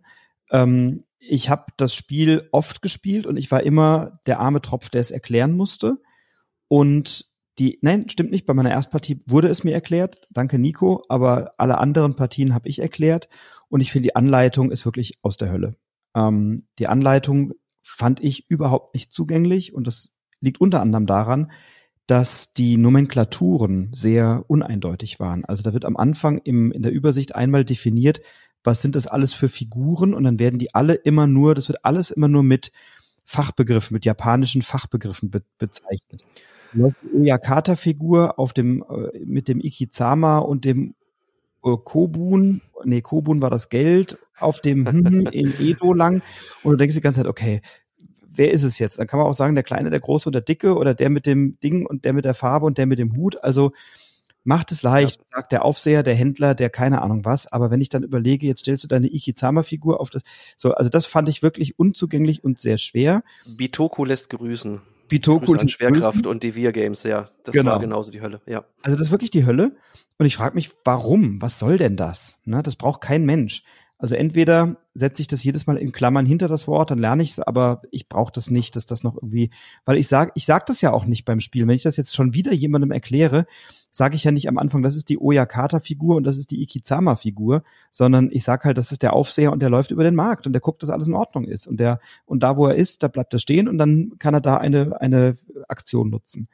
Ähm, 0.52 1.04
ich 1.20 1.50
habe 1.50 1.66
das 1.76 1.94
Spiel 1.94 2.48
oft 2.54 2.82
gespielt 2.82 3.28
und 3.28 3.36
ich 3.36 3.52
war 3.52 3.64
immer 3.64 4.14
der 4.26 4.40
arme 4.40 4.62
Tropf, 4.62 4.90
der 4.90 5.02
es 5.02 5.12
erklären 5.12 5.52
musste. 5.52 5.98
Und 6.70 7.26
die, 7.60 7.80
nein, 7.82 8.08
stimmt 8.10 8.32
nicht. 8.32 8.46
Bei 8.46 8.54
meiner 8.54 8.72
Erstpartie 8.72 9.20
wurde 9.26 9.48
es 9.48 9.64
mir 9.64 9.74
erklärt. 9.74 10.28
Danke, 10.30 10.60
Nico. 10.60 11.04
Aber 11.10 11.54
alle 11.58 11.80
anderen 11.80 12.16
Partien 12.16 12.54
habe 12.54 12.70
ich 12.70 12.80
erklärt. 12.80 13.30
Und 13.70 13.82
ich 13.82 13.92
finde, 13.92 14.08
die 14.08 14.16
Anleitung 14.16 14.72
ist 14.72 14.86
wirklich 14.86 15.18
aus 15.22 15.38
der 15.38 15.52
Hölle. 15.52 15.76
Ähm, 16.16 16.64
die 16.80 16.88
Anleitung 16.88 17.54
fand 17.82 18.24
ich 18.24 18.50
überhaupt 18.50 18.94
nicht 18.94 19.12
zugänglich. 19.12 19.74
Und 19.74 19.88
das 19.88 20.12
liegt 20.40 20.62
unter 20.62 20.82
anderem 20.82 21.08
daran, 21.08 21.52
dass 22.06 22.54
die 22.54 22.78
Nomenklaturen 22.78 23.90
sehr 23.92 24.46
uneindeutig 24.48 25.20
waren. 25.20 25.44
Also 25.44 25.64
da 25.64 25.74
wird 25.74 25.84
am 25.84 25.98
Anfang 25.98 26.38
im, 26.38 26.72
in 26.72 26.82
der 26.82 26.94
Übersicht 26.94 27.36
einmal 27.36 27.66
definiert, 27.66 28.22
was 28.64 28.82
sind 28.82 28.96
das 28.96 29.08
alles 29.08 29.34
für 29.34 29.50
Figuren 29.50 30.14
und 30.14 30.24
dann 30.24 30.40
werden 30.40 30.60
die 30.60 30.74
alle 30.74 30.94
immer 30.94 31.28
nur, 31.28 31.54
das 31.54 31.68
wird 31.68 31.86
alles 31.86 32.12
immer 32.12 32.28
nur 32.28 32.44
mit 32.44 32.72
Fachbegriffen, 33.30 33.94
mit 33.94 34.06
japanischen 34.06 34.62
Fachbegriffen 34.62 35.30
be 35.30 35.44
bezeichnet 35.58 36.24
läuft 36.74 36.98
die 37.04 37.22
Oyakata-Figur 37.22 38.40
auf 38.40 38.54
dem, 38.54 38.84
äh, 38.90 39.20
mit 39.26 39.48
dem 39.48 39.60
Ikizama 39.60 40.40
und 40.40 40.66
dem 40.66 40.96
äh, 41.64 41.76
Kobun, 41.84 42.62
nee, 42.84 43.02
Kobun 43.02 43.42
war 43.42 43.50
das 43.50 43.70
Geld, 43.70 44.18
auf 44.40 44.62
dem 44.62 44.86
hm 44.88 45.28
in 45.28 45.54
Edo 45.60 45.94
lang 45.94 46.22
und 46.64 46.72
du 46.72 46.78
denkst 46.78 46.96
die 46.96 47.02
ganze 47.02 47.22
Zeit, 47.22 47.28
okay, 47.28 47.62
wer 48.30 48.52
ist 48.52 48.64
es 48.64 48.80
jetzt? 48.80 49.00
Dann 49.00 49.08
kann 49.08 49.20
man 49.20 49.28
auch 49.28 49.34
sagen, 49.34 49.56
der 49.56 49.64
Kleine, 49.64 49.90
der 49.90 50.00
Große 50.00 50.30
und 50.30 50.34
der 50.34 50.42
Dicke 50.42 50.76
oder 50.76 50.94
der 50.94 51.10
mit 51.10 51.26
dem 51.26 51.60
Ding 51.60 51.86
und 51.86 52.06
der 52.06 52.14
mit 52.14 52.26
der 52.26 52.36
Farbe 52.36 52.66
und 52.66 52.78
der 52.78 52.86
mit 52.86 53.00
dem 53.00 53.16
Hut. 53.16 53.44
Also 53.44 53.72
macht 54.48 54.72
es 54.72 54.82
leicht, 54.82 55.20
ja. 55.20 55.26
sagt 55.36 55.52
der 55.52 55.66
Aufseher, 55.66 56.04
der 56.04 56.16
Händler, 56.16 56.56
der 56.56 56.70
keine 56.70 57.02
Ahnung 57.02 57.26
was. 57.26 57.52
Aber 57.52 57.70
wenn 57.70 57.82
ich 57.82 57.90
dann 57.90 58.04
überlege, 58.04 58.48
jetzt 58.48 58.62
stellst 58.62 58.84
du 58.84 58.88
deine 58.88 59.08
Ikizama-Figur 59.08 60.00
auf 60.00 60.10
das, 60.10 60.24
so, 60.56 60.74
also 60.74 60.90
das 60.90 61.06
fand 61.06 61.28
ich 61.28 61.44
wirklich 61.44 61.78
unzugänglich 61.78 62.44
und 62.46 62.58
sehr 62.58 62.78
schwer. 62.78 63.24
Bitoku 63.46 64.06
lässt 64.06 64.30
grüßen. 64.30 64.82
Bitoku 65.10 65.54
an 65.56 65.68
Schwerkraft 65.68 66.14
grüßen. 66.14 66.28
und 66.28 66.44
die 66.44 66.54
VR 66.54 66.72
Games, 66.72 67.04
ja. 67.04 67.30
Das 67.44 67.54
genau. 67.54 67.72
war 67.72 67.80
genauso 67.80 68.10
die 68.10 68.22
Hölle, 68.22 68.42
ja. 68.46 68.64
Also 68.84 68.98
das 68.98 69.08
ist 69.08 69.12
wirklich 69.12 69.32
die 69.32 69.46
Hölle. 69.46 69.76
Und 70.18 70.26
ich 70.26 70.38
frage 70.38 70.56
mich, 70.56 70.72
warum? 70.86 71.42
Was 71.42 71.60
soll 71.60 71.78
denn 71.78 71.98
das? 71.98 72.40
Na, 72.46 72.62
das 72.62 72.78
braucht 72.78 73.02
kein 73.02 73.26
Mensch. 73.26 73.64
Also 74.00 74.14
entweder 74.14 74.78
setze 74.94 75.24
ich 75.24 75.28
das 75.28 75.44
jedes 75.44 75.66
Mal 75.66 75.78
in 75.78 75.92
Klammern 75.92 76.26
hinter 76.26 76.48
das 76.48 76.68
Wort, 76.68 76.92
dann 76.92 77.00
lerne 77.00 77.24
ich 77.24 77.32
es, 77.32 77.40
aber 77.40 77.82
ich 77.90 78.08
brauche 78.08 78.32
das 78.32 78.52
nicht, 78.52 78.76
dass 78.76 78.86
das 78.86 79.04
noch 79.04 79.16
irgendwie, 79.16 79.50
weil 79.86 79.98
ich 79.98 80.08
sage, 80.08 80.32
ich 80.36 80.46
sag 80.46 80.68
das 80.68 80.82
ja 80.82 80.94
auch 80.94 81.06
nicht 81.06 81.26
beim 81.26 81.40
Spiel. 81.40 81.68
Wenn 81.68 81.76
ich 81.76 81.84
das 81.84 81.98
jetzt 81.98 82.16
schon 82.16 82.36
wieder 82.36 82.54
jemandem 82.54 82.92
erkläre, 82.92 83.48
sage 83.90 84.16
ich 84.16 84.24
ja 84.24 84.32
nicht 84.32 84.48
am 84.48 84.60
Anfang, 84.60 84.84
das 84.84 84.96
ist 84.96 85.10
die 85.10 85.20
Oyakata-Figur 85.20 86.16
und 86.16 86.24
das 86.26 86.38
ist 86.38 86.52
die 86.52 86.62
Ikizama-Figur, 86.62 87.64
sondern 87.90 88.30
ich 88.32 88.44
sage 88.44 88.66
halt, 88.66 88.78
das 88.78 88.92
ist 88.92 89.02
der 89.02 89.14
Aufseher 89.14 89.52
und 89.52 89.62
der 89.62 89.72
läuft 89.72 89.90
über 89.90 90.04
den 90.04 90.16
Markt 90.16 90.46
und 90.46 90.54
der 90.54 90.62
guckt, 90.62 90.84
dass 90.84 90.92
alles 90.92 91.08
in 91.08 91.16
Ordnung 91.16 91.46
ist. 91.46 91.66
Und 91.66 91.80
der, 91.80 92.00
und 92.26 92.44
da, 92.44 92.56
wo 92.56 92.68
er 92.68 92.76
ist, 92.76 93.02
da 93.02 93.08
bleibt 93.08 93.34
er 93.34 93.40
stehen 93.40 93.68
und 93.68 93.80
dann 93.80 94.14
kann 94.20 94.36
er 94.36 94.42
da 94.42 94.58
eine, 94.58 95.02
eine 95.02 95.38
Aktion 95.68 96.12
nutzen. 96.12 96.48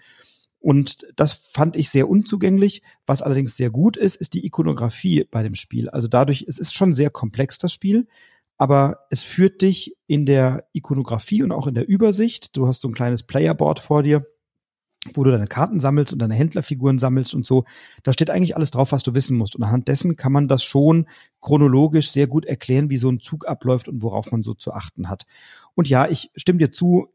Und 0.64 1.06
das 1.18 1.34
fand 1.34 1.76
ich 1.76 1.90
sehr 1.90 2.08
unzugänglich. 2.08 2.84
Was 3.06 3.22
allerdings 3.22 3.58
sehr 3.58 3.70
gut 3.70 3.98
ist, 3.98 4.16
ist 4.16 4.34
die 4.34 4.46
Ikonografie 4.46 5.28
bei 5.30 5.44
dem 5.44 5.56
Spiel. 5.56 5.90
Also 5.90 6.08
dadurch, 6.08 6.46
es 6.48 6.58
ist 6.58 6.74
schon 6.74 6.94
sehr 6.94 7.10
komplex, 7.10 7.58
das 7.58 7.74
Spiel, 7.74 8.08
aber 8.58 9.00
es 9.10 9.24
führt 9.24 9.62
dich 9.62 9.98
in 10.08 10.26
der 10.26 10.66
Ikonografie 10.72 11.44
und 11.44 11.52
auch 11.52 11.68
in 11.68 11.76
der 11.76 11.90
Übersicht. 11.90 12.56
Du 12.56 12.66
hast 12.66 12.80
so 12.80 12.88
ein 12.88 12.94
kleines 12.94 13.24
Playerboard 13.24 13.82
vor 13.82 14.04
dir, 14.04 14.26
wo 15.14 15.26
du 15.26 15.32
deine 15.32 15.48
Karten 15.48 15.82
sammelst 15.82 16.14
und 16.14 16.20
deine 16.20 16.36
Händlerfiguren 16.36 16.98
sammelst 16.98 17.34
und 17.34 17.46
so. 17.46 17.66
Da 18.04 18.14
steht 18.14 18.30
eigentlich 18.30 18.56
alles 18.56 18.72
drauf, 18.72 18.94
was 18.94 19.04
du 19.04 19.14
wissen 19.14 19.36
musst. 19.36 19.58
Und 19.58 19.64
anhand 19.64 19.90
dessen 19.90 20.16
kann 20.16 20.32
man 20.32 20.48
das 20.48 20.64
schon 20.64 21.10
chronologisch 21.42 22.10
sehr 22.10 22.28
gut 22.28 22.46
erklären, 22.46 22.90
wie 22.90 22.96
so 22.96 23.10
ein 23.10 23.20
Zug 23.20 23.50
abläuft 23.50 23.90
und 23.90 24.02
worauf 24.02 24.32
man 24.32 24.44
so 24.44 24.54
zu 24.54 24.72
achten 24.72 25.10
hat. 25.10 25.26
Und 25.76 25.90
ja, 25.90 26.08
ich 26.08 26.32
stimme 26.38 26.60
dir 26.60 26.72
zu, 26.72 27.10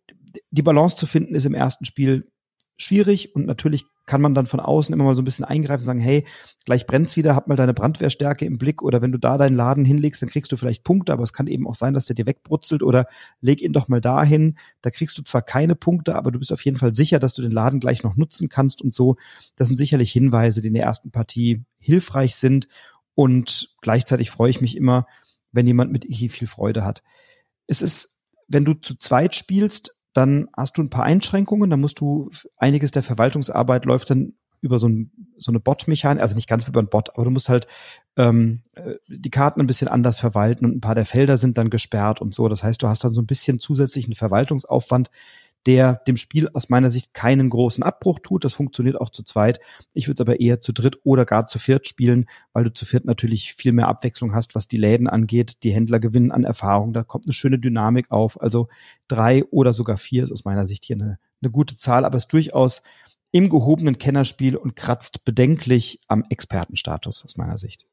die 0.50 0.62
Balance 0.62 0.96
zu 0.96 1.06
finden 1.06 1.34
ist 1.34 1.46
im 1.46 1.54
ersten 1.54 1.86
Spiel 1.86 2.30
schwierig 2.78 3.34
und 3.34 3.44
natürlich 3.44 3.84
kann 4.06 4.22
man 4.22 4.34
dann 4.34 4.46
von 4.46 4.60
außen 4.60 4.92
immer 4.92 5.04
mal 5.04 5.14
so 5.14 5.22
ein 5.22 5.24
bisschen 5.26 5.44
eingreifen 5.44 5.82
und 5.82 5.86
sagen, 5.86 6.00
hey, 6.00 6.26
gleich 6.64 6.86
brennt's 6.86 7.16
wieder, 7.16 7.36
hab 7.36 7.46
mal 7.46 7.56
deine 7.56 7.74
Brandwehrstärke 7.74 8.46
im 8.46 8.56
Blick 8.56 8.82
oder 8.82 9.02
wenn 9.02 9.12
du 9.12 9.18
da 9.18 9.36
deinen 9.36 9.54
Laden 9.54 9.84
hinlegst, 9.84 10.22
dann 10.22 10.30
kriegst 10.30 10.50
du 10.50 10.56
vielleicht 10.56 10.82
Punkte, 10.82 11.12
aber 11.12 11.24
es 11.24 11.34
kann 11.34 11.46
eben 11.46 11.68
auch 11.68 11.74
sein, 11.74 11.92
dass 11.92 12.06
der 12.06 12.16
dir 12.16 12.24
wegbrutzelt 12.24 12.82
oder 12.82 13.06
leg 13.42 13.60
ihn 13.60 13.74
doch 13.74 13.88
mal 13.88 14.00
dahin, 14.00 14.56
da 14.80 14.90
kriegst 14.90 15.18
du 15.18 15.22
zwar 15.22 15.42
keine 15.42 15.74
Punkte, 15.74 16.14
aber 16.14 16.30
du 16.30 16.38
bist 16.38 16.52
auf 16.52 16.64
jeden 16.64 16.78
Fall 16.78 16.94
sicher, 16.94 17.18
dass 17.18 17.34
du 17.34 17.42
den 17.42 17.50
Laden 17.50 17.80
gleich 17.80 18.02
noch 18.02 18.16
nutzen 18.16 18.48
kannst 18.48 18.80
und 18.80 18.94
so. 18.94 19.16
Das 19.56 19.68
sind 19.68 19.76
sicherlich 19.76 20.10
Hinweise, 20.10 20.62
die 20.62 20.68
in 20.68 20.74
der 20.74 20.84
ersten 20.84 21.10
Partie 21.10 21.64
hilfreich 21.78 22.36
sind 22.36 22.66
und 23.14 23.74
gleichzeitig 23.82 24.30
freue 24.30 24.50
ich 24.50 24.60
mich 24.62 24.76
immer, 24.76 25.06
wenn 25.52 25.66
jemand 25.66 25.92
mit 25.92 26.04
Ichi 26.06 26.28
viel 26.28 26.48
Freude 26.48 26.84
hat. 26.84 27.02
Es 27.66 27.82
ist, 27.82 28.16
wenn 28.46 28.64
du 28.64 28.74
zu 28.74 28.94
zweit 28.96 29.34
spielst, 29.34 29.97
dann 30.18 30.48
hast 30.56 30.76
du 30.76 30.82
ein 30.82 30.90
paar 30.90 31.04
Einschränkungen, 31.04 31.70
dann 31.70 31.80
musst 31.80 32.00
du 32.00 32.28
einiges 32.56 32.90
der 32.90 33.04
Verwaltungsarbeit 33.04 33.84
läuft 33.84 34.10
dann 34.10 34.34
über 34.60 34.80
so, 34.80 34.88
ein, 34.88 35.12
so 35.38 35.52
eine 35.52 35.60
Bot-Mechanik, 35.60 36.20
also 36.20 36.34
nicht 36.34 36.48
ganz 36.48 36.66
über 36.66 36.80
ein 36.80 36.88
Bot, 36.88 37.10
aber 37.14 37.24
du 37.24 37.30
musst 37.30 37.48
halt 37.48 37.68
ähm, 38.16 38.62
äh, 38.74 38.94
die 39.06 39.30
Karten 39.30 39.60
ein 39.60 39.68
bisschen 39.68 39.86
anders 39.86 40.18
verwalten 40.18 40.64
und 40.64 40.76
ein 40.76 40.80
paar 40.80 40.96
der 40.96 41.06
Felder 41.06 41.36
sind 41.36 41.56
dann 41.56 41.70
gesperrt 41.70 42.20
und 42.20 42.34
so. 42.34 42.48
Das 42.48 42.64
heißt, 42.64 42.82
du 42.82 42.88
hast 42.88 43.04
dann 43.04 43.14
so 43.14 43.22
ein 43.22 43.26
bisschen 43.26 43.60
zusätzlichen 43.60 44.16
Verwaltungsaufwand, 44.16 45.10
der 45.66 45.94
dem 46.06 46.16
Spiel 46.16 46.48
aus 46.54 46.68
meiner 46.68 46.90
Sicht 46.90 47.14
keinen 47.14 47.50
großen 47.50 47.82
Abbruch 47.82 48.20
tut. 48.20 48.44
Das 48.44 48.54
funktioniert 48.54 49.00
auch 49.00 49.10
zu 49.10 49.22
zweit. 49.22 49.60
Ich 49.92 50.06
würde 50.06 50.14
es 50.14 50.20
aber 50.20 50.40
eher 50.40 50.60
zu 50.60 50.72
dritt 50.72 50.98
oder 51.04 51.24
gar 51.24 51.46
zu 51.46 51.58
viert 51.58 51.88
spielen, 51.88 52.26
weil 52.52 52.64
du 52.64 52.72
zu 52.72 52.86
viert 52.86 53.04
natürlich 53.04 53.54
viel 53.54 53.72
mehr 53.72 53.88
Abwechslung 53.88 54.34
hast, 54.34 54.54
was 54.54 54.68
die 54.68 54.76
Läden 54.76 55.08
angeht. 55.08 55.62
Die 55.64 55.72
Händler 55.72 56.00
gewinnen 56.00 56.32
an 56.32 56.44
Erfahrung. 56.44 56.92
Da 56.92 57.02
kommt 57.02 57.26
eine 57.26 57.32
schöne 57.32 57.58
Dynamik 57.58 58.10
auf. 58.10 58.40
Also 58.40 58.68
drei 59.08 59.44
oder 59.46 59.72
sogar 59.72 59.96
vier 59.96 60.24
ist 60.24 60.32
aus 60.32 60.44
meiner 60.44 60.66
Sicht 60.66 60.84
hier 60.84 60.96
eine, 60.96 61.18
eine 61.42 61.50
gute 61.50 61.76
Zahl, 61.76 62.04
aber 62.04 62.16
es 62.16 62.24
ist 62.24 62.32
durchaus 62.32 62.82
im 63.30 63.50
gehobenen 63.50 63.98
Kennerspiel 63.98 64.56
und 64.56 64.76
kratzt 64.76 65.24
bedenklich 65.24 66.00
am 66.08 66.24
Expertenstatus 66.30 67.24
aus 67.24 67.36
meiner 67.36 67.58
Sicht. 67.58 67.87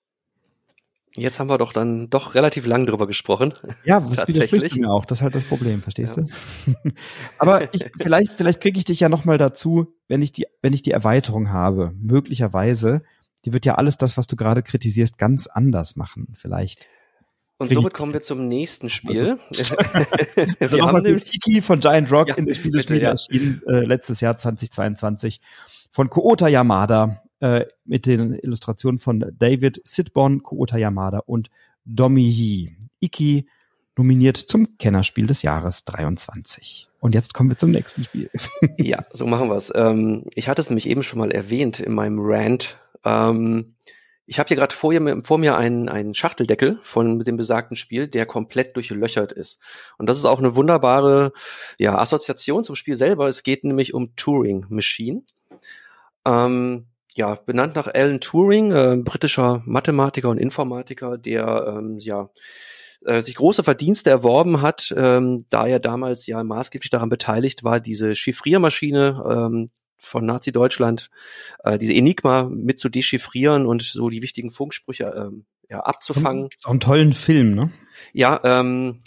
Jetzt 1.18 1.40
haben 1.40 1.50
wir 1.50 1.58
doch 1.58 1.72
dann 1.72 2.10
doch 2.10 2.36
relativ 2.36 2.66
lang 2.66 2.86
drüber 2.86 3.08
gesprochen. 3.08 3.54
Ja, 3.86 4.04
was 4.10 4.28
widerspricht 4.28 4.76
mir 4.76 4.92
auch. 4.92 5.06
Das 5.06 5.20
ist 5.20 5.22
halt 5.22 5.36
das 5.36 5.46
Problem, 5.46 5.82
verstehst 5.82 6.18
ja. 6.18 6.24
du? 6.24 6.92
Aber 7.40 7.74
ich, 7.74 7.86
vielleicht, 8.00 8.34
vielleicht 8.34 8.62
kriege 8.62 8.78
ich 8.78 8.86
dich 8.86 9.00
ja 9.00 9.08
noch 9.08 9.24
mal 9.24 9.38
dazu, 9.38 9.94
wenn 10.08 10.22
ich 10.22 10.34
die, 10.34 10.46
wenn 10.62 10.74
ich 10.74 10.82
die 10.82 10.92
Erweiterung 10.92 11.52
habe, 11.52 11.94
möglicherweise, 11.98 13.02
die 13.46 13.54
wird 13.54 13.66
ja 13.66 13.76
alles 13.76 13.98
das, 13.98 14.18
was 14.18 14.28
du 14.28 14.36
gerade 14.36 14.62
kritisierst, 14.62 15.18
ganz 15.18 15.48
anders 15.48 15.96
machen. 15.96 16.34
Vielleicht. 16.36 16.90
Und 17.58 17.72
somit 17.72 17.94
kommen 17.94 18.12
wir 18.12 18.22
zum 18.22 18.50
nächsten 18.50 18.90
Spiel. 18.90 19.40
wir 19.50 20.86
haben 20.86 21.02
nämlich 21.02 21.26
Kiki 21.26 21.62
von 21.62 21.80
Giant 21.80 22.12
Rock 22.12 22.30
ja, 22.30 22.36
in 22.36 22.46
der 22.46 22.56
Spielestunde 22.56 23.04
ja. 23.04 23.12
erschienen, 23.12 23.62
äh, 23.68 23.86
letztes 23.86 24.20
Jahr 24.20 24.36
2022 24.36 25.40
von 25.92 26.10
Koota 26.10 26.50
Yamada 26.50 27.22
äh, 27.40 27.66
mit 27.84 28.06
den 28.06 28.34
Illustrationen 28.34 29.00
von 29.00 29.26
David 29.38 29.82
Sidbon, 29.84 30.44
Koota 30.44 30.78
Yamada 30.78 31.20
und 31.20 31.50
Domi 31.86 32.28
Yi. 32.28 32.78
Iki 33.00 33.48
nominiert 33.98 34.38
zum 34.38 34.78
Kennerspiel 34.78 35.28
des 35.28 35.42
Jahres 35.42 35.86
23. 35.86 36.90
Und 37.00 37.16
jetzt 37.16 37.34
kommen 37.34 37.50
wir 37.50 37.58
zum 37.58 37.72
nächsten 37.72 38.04
Spiel. 38.04 38.30
ja, 38.78 39.06
so 39.12 39.26
machen 39.26 39.50
wir 39.50 39.56
es. 39.56 39.72
Ähm, 39.76 40.24
ich 40.34 40.50
hatte 40.50 40.62
es 40.62 40.70
nämlich 40.70 40.90
eben 40.90 41.04
schon 41.04 41.20
mal 41.20 41.32
erwähnt 41.32 41.80
in 41.80 41.94
meinem 41.94 42.20
Rant. 42.20 42.78
Ähm, 43.04 43.76
ich 44.26 44.40
habe 44.40 44.48
hier 44.48 44.58
gerade 44.58 44.74
vor, 44.74 44.92
vor, 45.24 45.38
mir 45.38 45.56
einen, 45.56 45.88
einen 45.88 46.16
Schachteldeckel 46.16 46.80
von 46.82 47.20
dem 47.20 47.38
besagten 47.38 47.78
Spiel, 47.78 48.08
der 48.08 48.26
komplett 48.26 48.76
durchlöchert 48.76 49.32
ist. 49.32 49.60
Und 49.98 50.08
das 50.08 50.18
ist 50.18 50.26
auch 50.26 50.40
eine 50.40 50.56
wunderbare 50.56 51.32
ja, 51.78 51.98
Assoziation 51.98 52.64
zum 52.64 52.76
Spiel 52.76 52.96
selber. 52.96 53.28
Es 53.28 53.44
geht 53.44 53.64
nämlich 53.64 53.94
um 53.94 54.16
Turing 54.16 54.66
Machine. 54.70 55.22
Ähm, 56.26 56.88
ja, 57.16 57.36
benannt 57.36 57.76
nach 57.76 57.88
Alan 57.88 58.20
Turing, 58.20 58.72
äh, 58.72 58.98
britischer 58.98 59.64
Mathematiker 59.66 60.30
und 60.30 60.38
Informatiker, 60.38 61.18
der 61.18 61.78
ähm, 61.78 61.98
ja 62.00 62.30
äh, 63.06 63.22
sich 63.22 63.36
große 63.36 63.64
Verdienste 63.64 64.10
erworben 64.10 64.62
hat, 64.62 64.94
ähm, 64.98 65.46
da 65.50 65.66
er 65.66 65.80
damals 65.80 66.28
ja 66.28 66.44
maßgeblich 66.44 66.90
daran 66.90 67.10
beteiligt 67.10 67.64
war, 67.64 67.80
diese 67.80 68.16
Chiffriermaschine 68.16 69.24
ähm, 69.30 69.70
von 69.98 70.26
Nazi-Deutschland, 70.26 71.10
äh, 71.64 71.78
diese 71.78 71.94
Enigma 71.94 72.50
mit 72.52 72.80
zu 72.80 72.90
dechiffrieren 72.90 73.66
und 73.66 73.82
so 73.82 74.10
die 74.10 74.22
wichtigen 74.22 74.52
Funksprüche 74.52 75.14
ähm, 75.16 75.46
ja, 75.70 75.80
abzufangen. 75.80 76.50
Auch 76.64 76.72
einen 76.72 76.80
tollen 76.80 77.14
Film, 77.14 77.56
ne? 77.56 77.72
Ja, 78.14 78.40
ähm, 78.44 79.02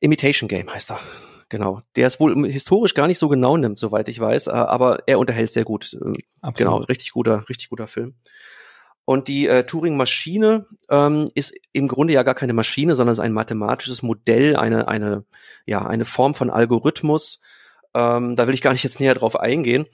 Imitation 0.00 0.48
Game 0.48 0.72
heißt 0.72 0.90
er. 0.90 1.00
Genau. 1.48 1.82
Der 1.96 2.06
es 2.06 2.20
wohl 2.20 2.50
historisch 2.50 2.94
gar 2.94 3.06
nicht 3.06 3.18
so 3.18 3.28
genau 3.28 3.56
nimmt, 3.56 3.78
soweit 3.78 4.08
ich 4.08 4.18
weiß, 4.18 4.48
äh, 4.48 4.50
aber 4.50 5.00
er 5.06 5.18
unterhält 5.18 5.52
sehr 5.52 5.64
gut. 5.64 5.94
Äh, 5.94 6.18
Absolut. 6.40 6.56
Genau, 6.56 6.76
richtig 6.78 7.12
guter, 7.12 7.48
richtig 7.48 7.68
guter 7.68 7.86
Film. 7.86 8.14
Und 9.06 9.28
die 9.28 9.46
äh, 9.46 9.64
Turing-Maschine 9.64 10.66
ähm, 10.88 11.28
ist 11.34 11.54
im 11.72 11.88
Grunde 11.88 12.14
ja 12.14 12.22
gar 12.22 12.34
keine 12.34 12.54
Maschine, 12.54 12.94
sondern 12.94 13.12
ist 13.12 13.20
ein 13.20 13.32
mathematisches 13.32 14.02
Modell, 14.02 14.56
eine, 14.56 14.88
eine, 14.88 15.24
ja, 15.66 15.84
eine 15.86 16.06
Form 16.06 16.34
von 16.34 16.48
Algorithmus. 16.48 17.40
Ähm, 17.94 18.34
da 18.34 18.46
will 18.46 18.54
ich 18.54 18.62
gar 18.62 18.72
nicht 18.72 18.82
jetzt 18.82 19.00
näher 19.00 19.14
drauf 19.14 19.38
eingehen. 19.38 19.86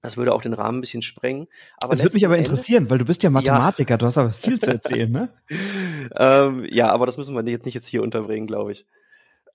Das 0.00 0.16
würde 0.16 0.34
auch 0.34 0.42
den 0.42 0.54
Rahmen 0.54 0.78
ein 0.78 0.80
bisschen 0.80 1.02
sprengen. 1.02 1.48
Aber 1.80 1.92
das 1.92 2.02
würde 2.02 2.14
mich 2.14 2.26
aber 2.26 2.36
interessieren, 2.36 2.90
weil 2.90 2.98
du 2.98 3.06
bist 3.06 3.22
ja 3.22 3.30
Mathematiker, 3.30 3.94
ja. 3.94 3.96
du 3.96 4.06
hast 4.06 4.18
aber 4.18 4.30
viel 4.30 4.60
zu 4.60 4.70
erzählen, 4.70 5.10
ne? 5.10 5.30
ähm, 6.16 6.66
ja, 6.70 6.90
aber 6.90 7.06
das 7.06 7.16
müssen 7.16 7.34
wir 7.34 7.42
jetzt 7.50 7.64
nicht 7.64 7.74
jetzt 7.74 7.86
hier 7.86 8.02
unterbringen, 8.02 8.46
glaube 8.46 8.72
ich. 8.72 8.86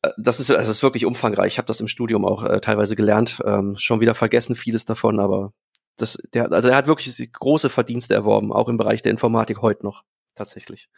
Äh, 0.01 0.11
das 0.17 0.39
ist, 0.39 0.49
das 0.49 0.67
ist 0.67 0.83
wirklich 0.83 1.05
umfangreich. 1.05 1.53
Ich 1.53 1.57
habe 1.57 1.67
das 1.67 1.79
im 1.79 1.87
Studium 1.87 2.25
auch 2.25 2.43
äh, 2.43 2.61
teilweise 2.61 2.95
gelernt. 2.95 3.41
Ähm, 3.45 3.75
schon 3.77 3.99
wieder 3.99 4.15
vergessen 4.15 4.55
vieles 4.55 4.85
davon, 4.85 5.19
aber 5.19 5.53
das, 5.97 6.17
der, 6.33 6.51
also 6.51 6.69
er 6.69 6.75
hat 6.75 6.87
wirklich 6.87 7.31
große 7.31 7.69
Verdienste 7.69 8.13
erworben, 8.13 8.53
auch 8.53 8.69
im 8.69 8.77
Bereich 8.77 9.01
der 9.01 9.11
Informatik 9.11 9.61
heute 9.61 9.85
noch 9.85 10.03
tatsächlich, 10.35 10.89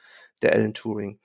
der 0.43 0.54
Alan 0.54 0.74
Turing. 0.74 1.20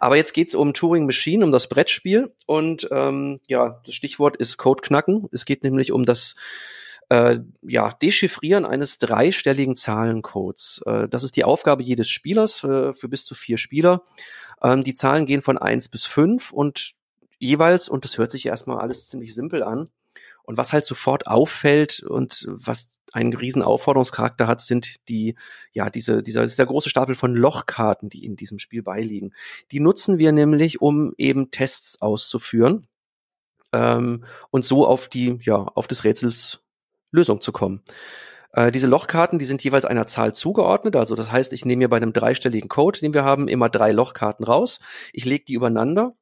Aber 0.00 0.16
jetzt 0.16 0.34
geht's 0.34 0.56
um 0.56 0.74
Turing 0.74 1.06
Machine, 1.06 1.44
um 1.44 1.52
das 1.52 1.68
Brettspiel 1.68 2.34
und 2.46 2.88
ähm, 2.90 3.40
ja, 3.46 3.80
das 3.84 3.94
Stichwort 3.94 4.36
ist 4.36 4.56
Code 4.56 4.82
knacken. 4.82 5.28
Es 5.30 5.44
geht 5.44 5.62
nämlich 5.62 5.92
um 5.92 6.04
das 6.04 6.34
äh, 7.10 7.38
ja, 7.62 7.90
Dechiffrieren 7.90 8.64
eines 8.64 8.98
dreistelligen 8.98 9.76
Zahlencodes. 9.76 10.82
Äh, 10.86 11.08
das 11.08 11.22
ist 11.22 11.36
die 11.36 11.44
Aufgabe 11.44 11.84
jedes 11.84 12.10
Spielers 12.10 12.58
für, 12.58 12.92
für 12.92 13.08
bis 13.08 13.24
zu 13.24 13.36
vier 13.36 13.58
Spieler. 13.58 14.02
Ähm, 14.62 14.82
die 14.82 14.94
Zahlen 14.94 15.26
gehen 15.26 15.42
von 15.42 15.56
eins 15.56 15.88
bis 15.88 16.04
fünf 16.06 16.52
und 16.52 16.94
jeweils, 17.40 17.88
und 17.88 18.04
das 18.04 18.16
hört 18.18 18.30
sich 18.30 18.46
erstmal 18.46 18.78
alles 18.78 19.08
ziemlich 19.08 19.34
simpel 19.34 19.64
an, 19.64 19.88
und 20.44 20.56
was 20.56 20.72
halt 20.72 20.84
sofort 20.84 21.26
auffällt 21.26 22.02
und 22.02 22.46
was 22.50 22.90
einen 23.12 23.32
riesen 23.32 23.62
Aufforderungscharakter 23.62 24.46
hat, 24.46 24.60
sind 24.60 25.08
die, 25.08 25.36
ja, 25.72 25.90
diese, 25.90 26.22
dieser, 26.22 26.42
dieser 26.42 26.66
große 26.66 26.90
Stapel 26.90 27.14
von 27.14 27.34
Lochkarten, 27.34 28.08
die 28.08 28.24
in 28.24 28.36
diesem 28.36 28.58
Spiel 28.58 28.82
beiliegen. 28.82 29.32
Die 29.72 29.80
nutzen 29.80 30.18
wir 30.18 30.32
nämlich, 30.32 30.80
um 30.80 31.12
eben 31.18 31.50
Tests 31.50 32.00
auszuführen 32.00 32.86
ähm, 33.72 34.24
und 34.50 34.64
so 34.64 34.86
auf 34.86 35.08
die, 35.08 35.38
ja, 35.42 35.56
auf 35.56 35.88
des 35.88 36.04
Rätsels 36.04 36.60
Lösung 37.12 37.40
zu 37.40 37.52
kommen. 37.52 37.82
Äh, 38.52 38.72
diese 38.72 38.86
Lochkarten, 38.86 39.38
die 39.38 39.44
sind 39.44 39.62
jeweils 39.62 39.84
einer 39.84 40.06
Zahl 40.06 40.34
zugeordnet. 40.34 40.96
Also 40.96 41.14
das 41.14 41.30
heißt, 41.30 41.52
ich 41.52 41.64
nehme 41.64 41.80
mir 41.80 41.88
bei 41.88 41.96
einem 41.96 42.12
dreistelligen 42.12 42.68
Code, 42.68 43.00
den 43.00 43.14
wir 43.14 43.24
haben, 43.24 43.48
immer 43.48 43.68
drei 43.68 43.92
Lochkarten 43.92 44.44
raus. 44.44 44.80
Ich 45.12 45.24
lege 45.24 45.44
die 45.44 45.54
übereinander 45.54 46.14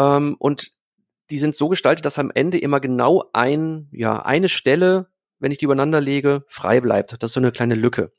ähm, 0.00 0.36
und 0.38 0.72
die 1.30 1.38
sind 1.38 1.54
so 1.54 1.68
gestaltet, 1.68 2.04
dass 2.04 2.18
am 2.18 2.32
Ende 2.34 2.58
immer 2.58 2.80
genau 2.80 3.24
ein, 3.32 3.88
ja, 3.92 4.22
eine 4.22 4.48
Stelle, 4.48 5.08
wenn 5.38 5.52
ich 5.52 5.58
die 5.58 5.64
übereinander 5.66 6.00
lege, 6.00 6.44
frei 6.48 6.80
bleibt. 6.80 7.22
Das 7.22 7.30
ist 7.30 7.34
so 7.34 7.40
eine 7.40 7.52
kleine 7.52 7.74
Lücke. 7.74 8.12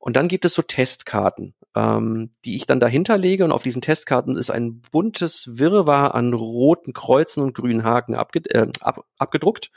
Und 0.00 0.16
dann 0.16 0.28
gibt 0.28 0.44
es 0.44 0.54
so 0.54 0.62
Testkarten, 0.62 1.54
ähm, 1.74 2.30
die 2.44 2.56
ich 2.56 2.66
dann 2.66 2.80
dahinter 2.80 3.16
lege. 3.16 3.44
Und 3.44 3.52
auf 3.52 3.62
diesen 3.62 3.80
Testkarten 3.80 4.36
ist 4.36 4.50
ein 4.50 4.80
buntes 4.90 5.58
Wirrwarr 5.58 6.14
an 6.14 6.34
roten 6.34 6.92
Kreuzen 6.92 7.42
und 7.42 7.54
grünen 7.54 7.84
Haken 7.84 8.14
abge 8.14 8.40
äh, 8.50 8.68
ab 8.80 9.04
abgedruckt. 9.18 9.70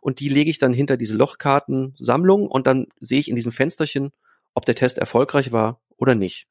Und 0.00 0.20
die 0.20 0.28
lege 0.28 0.50
ich 0.50 0.58
dann 0.58 0.74
hinter 0.74 0.96
diese 0.96 1.14
Lochkartensammlung 1.14 2.46
und 2.48 2.66
dann 2.66 2.86
sehe 3.00 3.20
ich 3.20 3.28
in 3.28 3.36
diesem 3.36 3.52
Fensterchen, 3.52 4.10
ob 4.54 4.66
der 4.66 4.74
Test 4.74 4.98
erfolgreich 4.98 5.52
war 5.52 5.80
oder 5.96 6.14
nicht. 6.14 6.46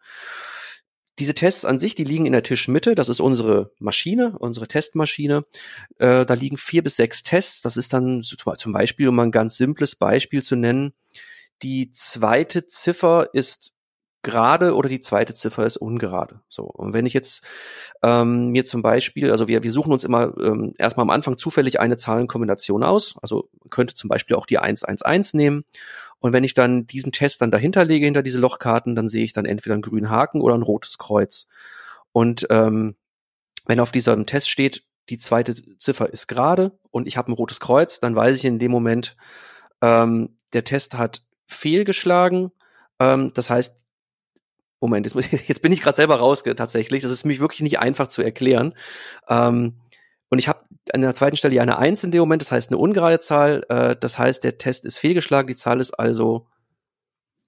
Diese 1.19 1.33
Tests 1.33 1.65
an 1.65 1.79
sich, 1.79 1.95
die 1.95 2.03
liegen 2.03 2.25
in 2.25 2.33
der 2.33 2.43
Tischmitte. 2.43 2.95
Das 2.95 3.09
ist 3.09 3.19
unsere 3.19 3.71
Maschine, 3.79 4.35
unsere 4.39 4.67
Testmaschine. 4.67 5.45
Äh, 5.99 6.25
da 6.25 6.33
liegen 6.33 6.57
vier 6.57 6.83
bis 6.83 6.95
sechs 6.95 7.23
Tests. 7.23 7.61
Das 7.61 7.77
ist 7.77 7.93
dann 7.93 8.23
zum 8.23 8.73
Beispiel, 8.73 9.07
um 9.07 9.19
ein 9.19 9.31
ganz 9.31 9.57
simples 9.57 9.95
Beispiel 9.95 10.43
zu 10.43 10.55
nennen, 10.55 10.93
die 11.61 11.91
zweite 11.91 12.67
Ziffer 12.67 13.29
ist 13.33 13.73
gerade 14.23 14.73
oder 14.75 14.89
die 14.89 15.01
zweite 15.01 15.33
Ziffer 15.33 15.65
ist 15.65 15.77
ungerade. 15.77 16.39
So. 16.49 16.63
Und 16.63 16.93
wenn 16.93 17.05
ich 17.05 17.13
jetzt 17.13 17.43
ähm, 18.01 18.47
mir 18.47 18.65
zum 18.65 18.81
Beispiel, 18.81 19.29
also 19.29 19.47
wir, 19.47 19.63
wir 19.63 19.71
suchen 19.71 19.91
uns 19.91 20.05
immer 20.05 20.33
ähm, 20.39 20.73
erstmal 20.77 21.03
am 21.03 21.09
Anfang 21.09 21.37
zufällig 21.37 21.79
eine 21.79 21.97
Zahlenkombination 21.97 22.83
aus, 22.83 23.15
also 23.21 23.49
könnte 23.69 23.93
zum 23.93 24.07
Beispiel 24.07 24.37
auch 24.37 24.45
die 24.45 24.57
111 24.57 25.33
nehmen. 25.33 25.65
Und 26.23 26.31
wenn 26.31 26.45
ich 26.45 26.53
dann 26.53 26.87
diesen 26.87 27.11
Test 27.11 27.41
dann 27.41 27.51
dahinter 27.51 27.83
lege, 27.83 28.05
hinter 28.05 28.23
diese 28.23 28.39
Lochkarten, 28.39 28.95
dann 28.95 29.09
sehe 29.09 29.25
ich 29.25 29.33
dann 29.33 29.43
entweder 29.43 29.73
einen 29.73 29.81
grünen 29.81 30.09
Haken 30.09 30.39
oder 30.39 30.55
ein 30.55 30.61
rotes 30.61 30.97
Kreuz. 30.97 31.47
Und 32.13 32.47
ähm, 32.49 32.95
wenn 33.65 33.81
auf 33.81 33.91
diesem 33.91 34.25
Test 34.25 34.49
steht, 34.49 34.83
die 35.09 35.17
zweite 35.17 35.53
Ziffer 35.79 36.13
ist 36.13 36.27
gerade 36.27 36.79
und 36.91 37.07
ich 37.07 37.17
habe 37.17 37.29
ein 37.29 37.35
rotes 37.35 37.59
Kreuz, 37.59 37.99
dann 37.99 38.15
weiß 38.15 38.37
ich 38.37 38.45
in 38.45 38.57
dem 38.57 38.71
Moment, 38.71 39.17
ähm, 39.81 40.37
der 40.53 40.63
Test 40.63 40.97
hat 40.97 41.25
fehlgeschlagen. 41.45 42.53
Ähm, 43.01 43.33
das 43.33 43.49
heißt, 43.49 43.75
Moment, 44.79 45.05
jetzt, 45.05 45.31
jetzt 45.49 45.61
bin 45.61 45.73
ich 45.73 45.81
gerade 45.81 45.97
selber 45.97 46.19
raus 46.19 46.41
tatsächlich. 46.55 47.03
Das 47.03 47.11
ist 47.11 47.25
mich 47.25 47.41
wirklich 47.41 47.59
nicht 47.59 47.79
einfach 47.79 48.07
zu 48.07 48.21
erklären. 48.21 48.75
Ähm, 49.27 49.73
und 50.33 50.39
ich 50.39 50.47
habe 50.47 50.65
an 50.91 51.01
der 51.01 51.13
zweiten 51.13 51.37
Stelle 51.37 51.61
eine 51.61 51.77
Eins 51.77 52.03
in 52.03 52.09
dem 52.09 52.19
Moment, 52.21 52.41
das 52.41 52.51
heißt 52.51 52.71
eine 52.71 52.79
ungerade 52.79 53.19
Zahl. 53.19 53.63
Äh, 53.69 53.95
das 53.95 54.17
heißt, 54.17 54.43
der 54.43 54.57
Test 54.57 54.83
ist 54.83 54.97
fehlgeschlagen, 54.97 55.45
die 55.45 55.55
Zahl 55.55 55.79
ist 55.79 55.91
also, 55.91 56.47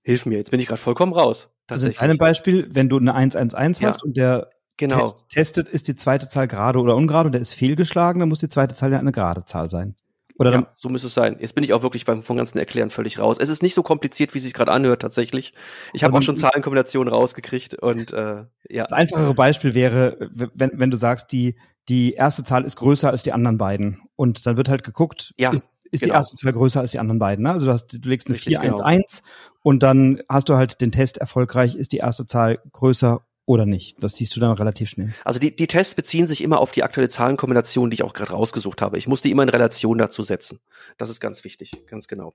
hilf 0.04 0.28
mir, 0.28 0.38
jetzt 0.38 0.52
bin 0.52 0.60
ich 0.60 0.68
gerade 0.68 0.80
vollkommen 0.80 1.12
raus. 1.12 1.52
Also 1.68 1.88
in 1.88 1.98
einem 1.98 2.20
Beispiel, 2.20 2.70
wenn 2.72 2.88
du 2.88 2.98
eine 2.98 3.16
111 3.16 3.80
ja. 3.82 3.88
hast 3.88 4.04
und 4.04 4.16
der 4.18 4.52
genau. 4.78 5.00
Test 5.00 5.26
testet, 5.30 5.68
ist 5.68 5.88
die 5.88 5.96
zweite 5.96 6.30
Zahl 6.30 6.48
gerade 6.48 6.78
oder 6.78 6.96
ungerade 6.96 7.26
und 7.26 7.32
der 7.32 7.42
ist 7.42 7.56
fehlgeschlagen, 7.56 8.20
dann 8.20 8.30
muss 8.30 8.38
die 8.38 8.50
zweite 8.50 8.76
Zahl 8.76 8.92
ja 8.92 9.00
eine 9.00 9.12
gerade 9.12 9.46
Zahl 9.46 9.68
sein. 9.68 9.96
Oder 10.38 10.52
ja, 10.52 10.68
so 10.76 10.90
müsste 10.90 11.08
es 11.08 11.16
sein. 11.16 11.38
Jetzt 11.40 11.56
bin 11.56 11.64
ich 11.64 11.74
auch 11.74 11.82
wirklich 11.82 12.06
beim 12.06 12.22
vom 12.22 12.38
ganzen 12.38 12.60
Erklären 12.60 12.92
völlig 12.92 13.18
raus. 13.18 13.38
Es 13.40 13.50
ist 13.50 13.64
nicht 13.64 13.74
so 13.74 13.82
kompliziert, 13.82 14.36
wie 14.36 14.38
es 14.38 14.44
sich 14.44 14.54
gerade 14.54 14.72
anhört, 14.72 15.02
tatsächlich. 15.02 15.54
Ich 15.94 16.04
habe 16.04 16.16
auch 16.16 16.22
schon 16.22 16.38
Zahlenkombinationen 16.38 17.12
rausgekriegt 17.12 17.76
und 17.76 18.14
äh, 18.14 18.44
ja. 18.70 18.84
Das 18.84 18.92
einfachere 18.92 19.34
Beispiel 19.34 19.74
wäre, 19.74 20.30
wenn, 20.54 20.72
wenn 20.76 20.92
du 20.92 20.98
sagst, 20.98 21.32
die, 21.32 21.56
die 21.90 22.14
erste 22.14 22.44
Zahl 22.44 22.64
ist 22.64 22.78
größer 22.78 23.10
als 23.10 23.24
die 23.24 23.34
anderen 23.34 23.58
beiden. 23.58 24.02
Und 24.16 24.46
dann 24.46 24.58
wird 24.58 24.70
halt 24.70 24.84
geguckt, 24.84 25.34
ja, 25.38 25.52
ist, 25.52 25.68
ist 25.92 26.02
genau. 26.02 26.14
die 26.14 26.18
erste 26.18 26.36
Zahl 26.36 26.54
größer 26.54 26.80
als 26.80 26.92
die 26.92 27.00
anderen 27.00 27.20
beiden. 27.20 27.44
Ne? 27.44 27.52
Also 27.52 27.68
du, 27.68 27.72
hast, 27.72 27.88
du 27.88 28.10
legst 28.10 28.28
eine 28.28 28.38
411 28.38 29.04
genau. 29.08 29.30
und 29.62 29.84
dann 29.84 30.22
hast 30.30 30.50
du 30.50 30.56
halt 30.56 30.82
den 30.82 30.92
Test 30.92 31.18
erfolgreich, 31.18 31.76
ist 31.76 31.92
die 31.92 31.98
erste 31.98 32.26
Zahl 32.26 32.60
größer 32.72 33.22
oder 33.46 33.66
nicht. 33.66 34.02
Das 34.04 34.16
siehst 34.16 34.36
du 34.36 34.40
dann 34.40 34.52
relativ 34.52 34.90
schnell. 34.90 35.14
Also 35.24 35.40
die, 35.40 35.56
die 35.56 35.68
Tests 35.68 35.94
beziehen 35.94 36.26
sich 36.26 36.42
immer 36.42 36.60
auf 36.60 36.72
die 36.72 36.84
aktuelle 36.84 37.10
Zahlenkombination, 37.10 37.92
die 37.92 37.96
ich 37.96 38.04
auch 38.04 38.14
gerade 38.14 38.32
rausgesucht 38.32 38.82
habe. 38.82 38.98
Ich 38.98 39.08
muss 39.08 39.22
die 39.22 39.32
immer 39.32 39.44
in 39.44 39.50
Relation 39.50 39.98
dazu 39.98 40.24
setzen. 40.24 40.60
Das 40.98 41.10
ist 41.10 41.20
ganz 41.20 41.44
wichtig, 41.44 41.72
ganz 41.88 42.08
genau. 42.08 42.34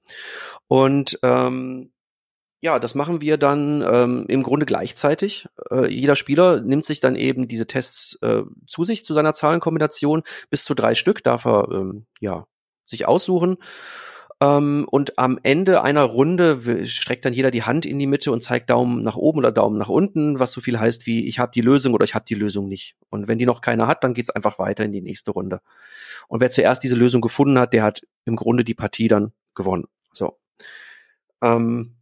Und 0.69 1.19
ähm, 1.23 1.91
ja, 2.61 2.79
das 2.79 2.95
machen 2.95 3.21
wir 3.21 3.39
dann 3.39 3.83
ähm, 3.83 4.25
im 4.29 4.43
Grunde 4.43 4.67
gleichzeitig. 4.67 5.49
Äh, 5.71 5.93
jeder 5.93 6.15
Spieler 6.15 6.61
nimmt 6.61 6.85
sich 6.85 7.01
dann 7.01 7.17
eben 7.17 7.49
diese 7.49 7.67
Tests 7.67 8.19
äh, 8.21 8.43
zu 8.67 8.85
sich, 8.85 9.05
zu 9.05 9.15
seiner 9.15 9.33
Zahlenkombination. 9.33 10.23
Bis 10.51 10.65
zu 10.65 10.75
drei 10.75 10.95
Stück 10.95 11.25
darf 11.25 11.47
er 11.47 11.69
ähm, 11.73 12.07
ja, 12.21 12.47
sich 12.85 13.09
aussuchen. 13.09 13.57
Ähm, 14.43 14.87
und 14.91 15.19
am 15.19 15.39
Ende 15.43 15.83
einer 15.83 16.03
Runde 16.03 16.87
streckt 16.87 17.25
dann 17.25 17.33
jeder 17.33 17.51
die 17.51 17.63
Hand 17.63 17.87
in 17.87 17.99
die 17.99 18.07
Mitte 18.07 18.31
und 18.31 18.43
zeigt 18.43 18.69
Daumen 18.69 19.03
nach 19.03 19.17
oben 19.17 19.39
oder 19.39 19.53
Daumen 19.53 19.79
nach 19.79 19.89
unten, 19.89 20.39
was 20.39 20.53
so 20.53 20.61
viel 20.61 20.79
heißt 20.79 21.07
wie 21.07 21.27
ich 21.27 21.39
habe 21.39 21.53
die 21.55 21.61
Lösung 21.63 21.95
oder 21.95 22.05
ich 22.05 22.15
habe 22.15 22.27
die 22.29 22.35
Lösung 22.35 22.69
nicht. 22.69 22.97
Und 23.09 23.27
wenn 23.27 23.39
die 23.39 23.47
noch 23.47 23.63
keiner 23.63 23.87
hat, 23.87 24.05
dann 24.05 24.13
geht's 24.13 24.31
einfach 24.31 24.59
weiter 24.59 24.85
in 24.85 24.93
die 24.93 25.03
nächste 25.03 25.31
Runde. 25.31 25.61
Und 26.29 26.41
wer 26.41 26.51
zuerst 26.51 26.83
diese 26.83 26.97
Lösung 26.97 27.23
gefunden 27.23 27.59
hat, 27.59 27.73
der 27.73 27.83
hat 27.85 28.03
im 28.27 28.37
Grunde 28.37 28.65
die 28.65 28.75
Partie 28.75 29.09
dann 29.09 29.33
gewonnen. 29.55 29.87
So. 30.13 30.39
Ähm, 31.43 32.00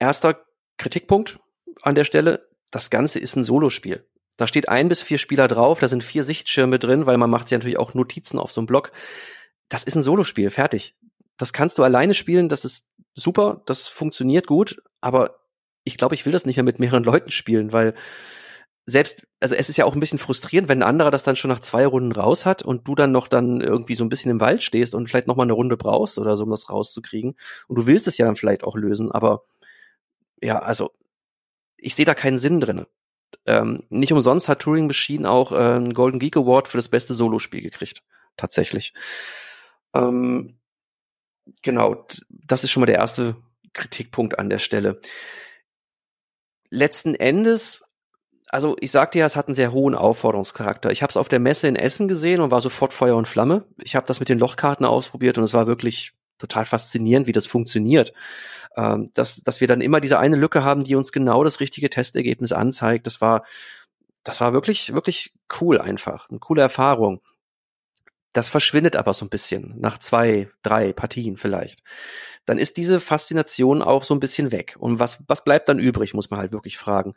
erster 0.00 0.44
Kritikpunkt 0.78 1.38
an 1.82 1.94
der 1.94 2.04
Stelle, 2.04 2.48
das 2.70 2.90
Ganze 2.90 3.18
ist 3.18 3.36
ein 3.36 3.44
Solospiel. 3.44 4.06
Da 4.36 4.46
steht 4.46 4.68
ein 4.68 4.88
bis 4.88 5.02
vier 5.02 5.18
Spieler 5.18 5.48
drauf, 5.48 5.80
da 5.80 5.88
sind 5.88 6.02
vier 6.02 6.24
Sichtschirme 6.24 6.78
drin, 6.78 7.06
weil 7.06 7.18
man 7.18 7.30
macht 7.30 7.48
sich 7.48 7.56
natürlich 7.56 7.78
auch 7.78 7.94
Notizen 7.94 8.38
auf 8.38 8.50
so 8.50 8.60
einem 8.60 8.66
Block 8.66 8.90
das 9.70 9.84
ist 9.84 9.94
ein 9.96 10.02
Solospiel, 10.02 10.50
fertig. 10.50 10.94
Das 11.38 11.54
kannst 11.54 11.78
du 11.78 11.84
alleine 11.84 12.12
spielen, 12.12 12.50
das 12.50 12.66
ist 12.66 12.86
super, 13.14 13.62
das 13.64 13.86
funktioniert 13.86 14.46
gut, 14.46 14.82
aber 15.00 15.40
ich 15.84 15.96
glaube, 15.96 16.14
ich 16.14 16.26
will 16.26 16.32
das 16.32 16.44
nicht 16.44 16.56
mehr 16.56 16.64
mit 16.64 16.78
mehreren 16.78 17.04
Leuten 17.04 17.30
spielen, 17.30 17.72
weil 17.72 17.94
selbst, 18.84 19.26
also 19.38 19.54
es 19.54 19.68
ist 19.68 19.76
ja 19.76 19.84
auch 19.84 19.94
ein 19.94 20.00
bisschen 20.00 20.18
frustrierend, 20.18 20.68
wenn 20.68 20.82
ein 20.82 20.88
anderer 20.88 21.10
das 21.10 21.22
dann 21.22 21.36
schon 21.36 21.50
nach 21.50 21.60
zwei 21.60 21.86
Runden 21.86 22.12
raus 22.12 22.44
hat 22.44 22.62
und 22.62 22.86
du 22.88 22.94
dann 22.94 23.12
noch 23.12 23.28
dann 23.28 23.60
irgendwie 23.60 23.94
so 23.94 24.04
ein 24.04 24.08
bisschen 24.08 24.32
im 24.32 24.40
Wald 24.40 24.62
stehst 24.62 24.94
und 24.94 25.08
vielleicht 25.08 25.28
noch 25.28 25.36
mal 25.36 25.44
eine 25.44 25.52
Runde 25.52 25.76
brauchst 25.76 26.18
oder 26.18 26.36
so, 26.36 26.44
um 26.44 26.50
das 26.50 26.68
rauszukriegen. 26.68 27.36
Und 27.68 27.76
du 27.76 27.86
willst 27.86 28.08
es 28.08 28.18
ja 28.18 28.26
dann 28.26 28.36
vielleicht 28.36 28.64
auch 28.64 28.76
lösen, 28.76 29.12
aber 29.12 29.44
ja, 30.42 30.58
also 30.60 30.92
ich 31.76 31.94
sehe 31.94 32.04
da 32.04 32.14
keinen 32.14 32.38
Sinn 32.38 32.60
drin. 32.60 32.86
Ähm, 33.46 33.84
nicht 33.88 34.12
umsonst 34.12 34.48
hat 34.48 34.60
Turing 34.60 34.86
Machine 34.86 35.28
auch 35.28 35.52
äh, 35.52 35.56
einen 35.56 35.94
Golden 35.94 36.18
Geek 36.18 36.36
Award 36.36 36.68
für 36.68 36.78
das 36.78 36.88
beste 36.88 37.14
Solospiel 37.14 37.62
gekriegt. 37.62 38.02
Tatsächlich. 38.36 38.92
Ähm, 39.94 40.58
genau, 41.62 42.06
das 42.28 42.64
ist 42.64 42.70
schon 42.70 42.80
mal 42.80 42.86
der 42.86 42.98
erste 42.98 43.36
Kritikpunkt 43.72 44.38
an 44.38 44.50
der 44.50 44.58
Stelle. 44.58 45.00
Letzten 46.70 47.14
Endes 47.14 47.84
also 48.52 48.76
ich 48.80 48.90
sagte 48.90 49.18
ja, 49.18 49.26
es 49.26 49.36
hat 49.36 49.46
einen 49.46 49.54
sehr 49.54 49.72
hohen 49.72 49.94
Aufforderungscharakter. 49.94 50.90
Ich 50.90 51.02
habe 51.02 51.10
es 51.10 51.16
auf 51.16 51.28
der 51.28 51.38
Messe 51.38 51.68
in 51.68 51.76
Essen 51.76 52.08
gesehen 52.08 52.40
und 52.40 52.50
war 52.50 52.60
sofort 52.60 52.92
Feuer 52.92 53.16
und 53.16 53.28
Flamme. 53.28 53.64
Ich 53.82 53.94
habe 53.94 54.06
das 54.06 54.18
mit 54.18 54.28
den 54.28 54.40
Lochkarten 54.40 54.84
ausprobiert 54.84 55.38
und 55.38 55.44
es 55.44 55.54
war 55.54 55.68
wirklich 55.68 56.12
total 56.38 56.64
faszinierend, 56.64 57.28
wie 57.28 57.32
das 57.32 57.46
funktioniert. 57.46 58.12
Ähm, 58.76 59.10
dass, 59.14 59.42
dass 59.42 59.60
wir 59.60 59.68
dann 59.68 59.80
immer 59.80 60.00
diese 60.00 60.18
eine 60.18 60.36
Lücke 60.36 60.64
haben, 60.64 60.84
die 60.84 60.94
uns 60.94 61.12
genau 61.12 61.42
das 61.44 61.60
richtige 61.60 61.90
Testergebnis 61.90 62.52
anzeigt. 62.52 63.06
Das 63.06 63.20
war, 63.20 63.44
das 64.22 64.40
war 64.40 64.52
wirklich, 64.52 64.94
wirklich 64.94 65.34
cool 65.60 65.80
einfach. 65.80 66.28
Eine 66.30 66.38
coole 66.38 66.62
Erfahrung. 66.62 67.20
Das 68.32 68.48
verschwindet 68.48 68.94
aber 68.94 69.12
so 69.12 69.24
ein 69.24 69.30
bisschen 69.30 69.74
nach 69.80 69.98
zwei, 69.98 70.48
drei 70.62 70.92
Partien 70.92 71.36
vielleicht. 71.36 71.82
Dann 72.46 72.58
ist 72.58 72.76
diese 72.76 73.00
Faszination 73.00 73.82
auch 73.82 74.04
so 74.04 74.14
ein 74.14 74.20
bisschen 74.20 74.52
weg. 74.52 74.76
Und 74.78 75.00
was, 75.00 75.20
was 75.26 75.42
bleibt 75.42 75.68
dann 75.68 75.80
übrig, 75.80 76.14
muss 76.14 76.30
man 76.30 76.38
halt 76.38 76.52
wirklich 76.52 76.78
fragen. 76.78 77.14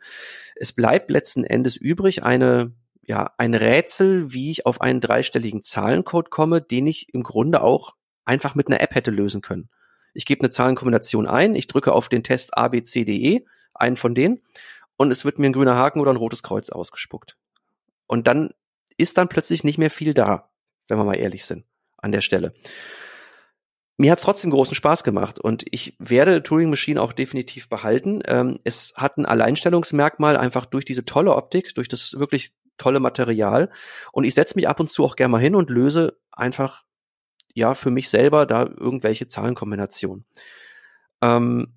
Es 0.56 0.72
bleibt 0.72 1.10
letzten 1.10 1.44
Endes 1.44 1.76
übrig 1.76 2.24
eine, 2.24 2.72
ja, 3.02 3.30
ein 3.38 3.54
Rätsel, 3.54 4.32
wie 4.32 4.50
ich 4.50 4.66
auf 4.66 4.80
einen 4.80 5.00
dreistelligen 5.00 5.62
Zahlencode 5.62 6.30
komme, 6.30 6.60
den 6.60 6.88
ich 6.88 7.14
im 7.14 7.22
Grunde 7.22 7.62
auch 7.62 7.94
einfach 8.24 8.56
mit 8.56 8.66
einer 8.66 8.80
App 8.80 8.96
hätte 8.96 9.12
lösen 9.12 9.40
können. 9.40 9.68
Ich 10.14 10.24
gebe 10.24 10.40
eine 10.40 10.50
Zahlenkombination 10.50 11.26
ein, 11.26 11.54
ich 11.54 11.66
drücke 11.66 11.92
auf 11.92 12.08
den 12.08 12.22
Test 12.22 12.56
A, 12.56 12.68
B, 12.68 12.82
C, 12.82 13.04
D, 13.04 13.16
E, 13.16 13.44
einen 13.74 13.96
von 13.96 14.14
denen, 14.14 14.40
und 14.96 15.10
es 15.10 15.24
wird 15.24 15.38
mir 15.38 15.46
ein 15.46 15.52
grüner 15.52 15.74
Haken 15.74 16.00
oder 16.00 16.12
ein 16.12 16.16
rotes 16.16 16.42
Kreuz 16.42 16.70
ausgespuckt. 16.70 17.36
Und 18.06 18.26
dann 18.26 18.50
ist 18.96 19.18
dann 19.18 19.28
plötzlich 19.28 19.64
nicht 19.64 19.76
mehr 19.76 19.90
viel 19.90 20.14
da 20.14 20.48
wenn 20.88 20.98
wir 20.98 21.04
mal 21.04 21.16
ehrlich 21.16 21.44
sind, 21.44 21.64
an 21.96 22.12
der 22.12 22.20
Stelle. 22.20 22.54
Mir 23.96 24.10
hat 24.10 24.18
es 24.18 24.24
trotzdem 24.24 24.50
großen 24.50 24.74
Spaß 24.74 25.04
gemacht 25.04 25.38
und 25.38 25.64
ich 25.70 25.94
werde 25.98 26.42
Turing 26.42 26.68
Machine 26.68 27.00
auch 27.00 27.12
definitiv 27.12 27.68
behalten. 27.68 28.20
Ähm, 28.26 28.58
es 28.64 28.94
hat 28.96 29.18
ein 29.18 29.26
Alleinstellungsmerkmal 29.26 30.36
einfach 30.36 30.66
durch 30.66 30.84
diese 30.84 31.04
tolle 31.04 31.34
Optik, 31.34 31.74
durch 31.76 31.88
das 31.88 32.18
wirklich 32.18 32.52
tolle 32.76 32.98
Material 32.98 33.70
und 34.10 34.24
ich 34.24 34.34
setze 34.34 34.56
mich 34.56 34.68
ab 34.68 34.80
und 34.80 34.90
zu 34.90 35.04
auch 35.04 35.14
gerne 35.14 35.30
mal 35.30 35.40
hin 35.40 35.54
und 35.54 35.70
löse 35.70 36.18
einfach 36.32 36.84
ja 37.54 37.74
für 37.74 37.90
mich 37.90 38.08
selber 38.10 38.46
da 38.46 38.64
irgendwelche 38.64 39.26
Zahlenkombinationen. 39.26 40.26
Ähm, 41.22 41.74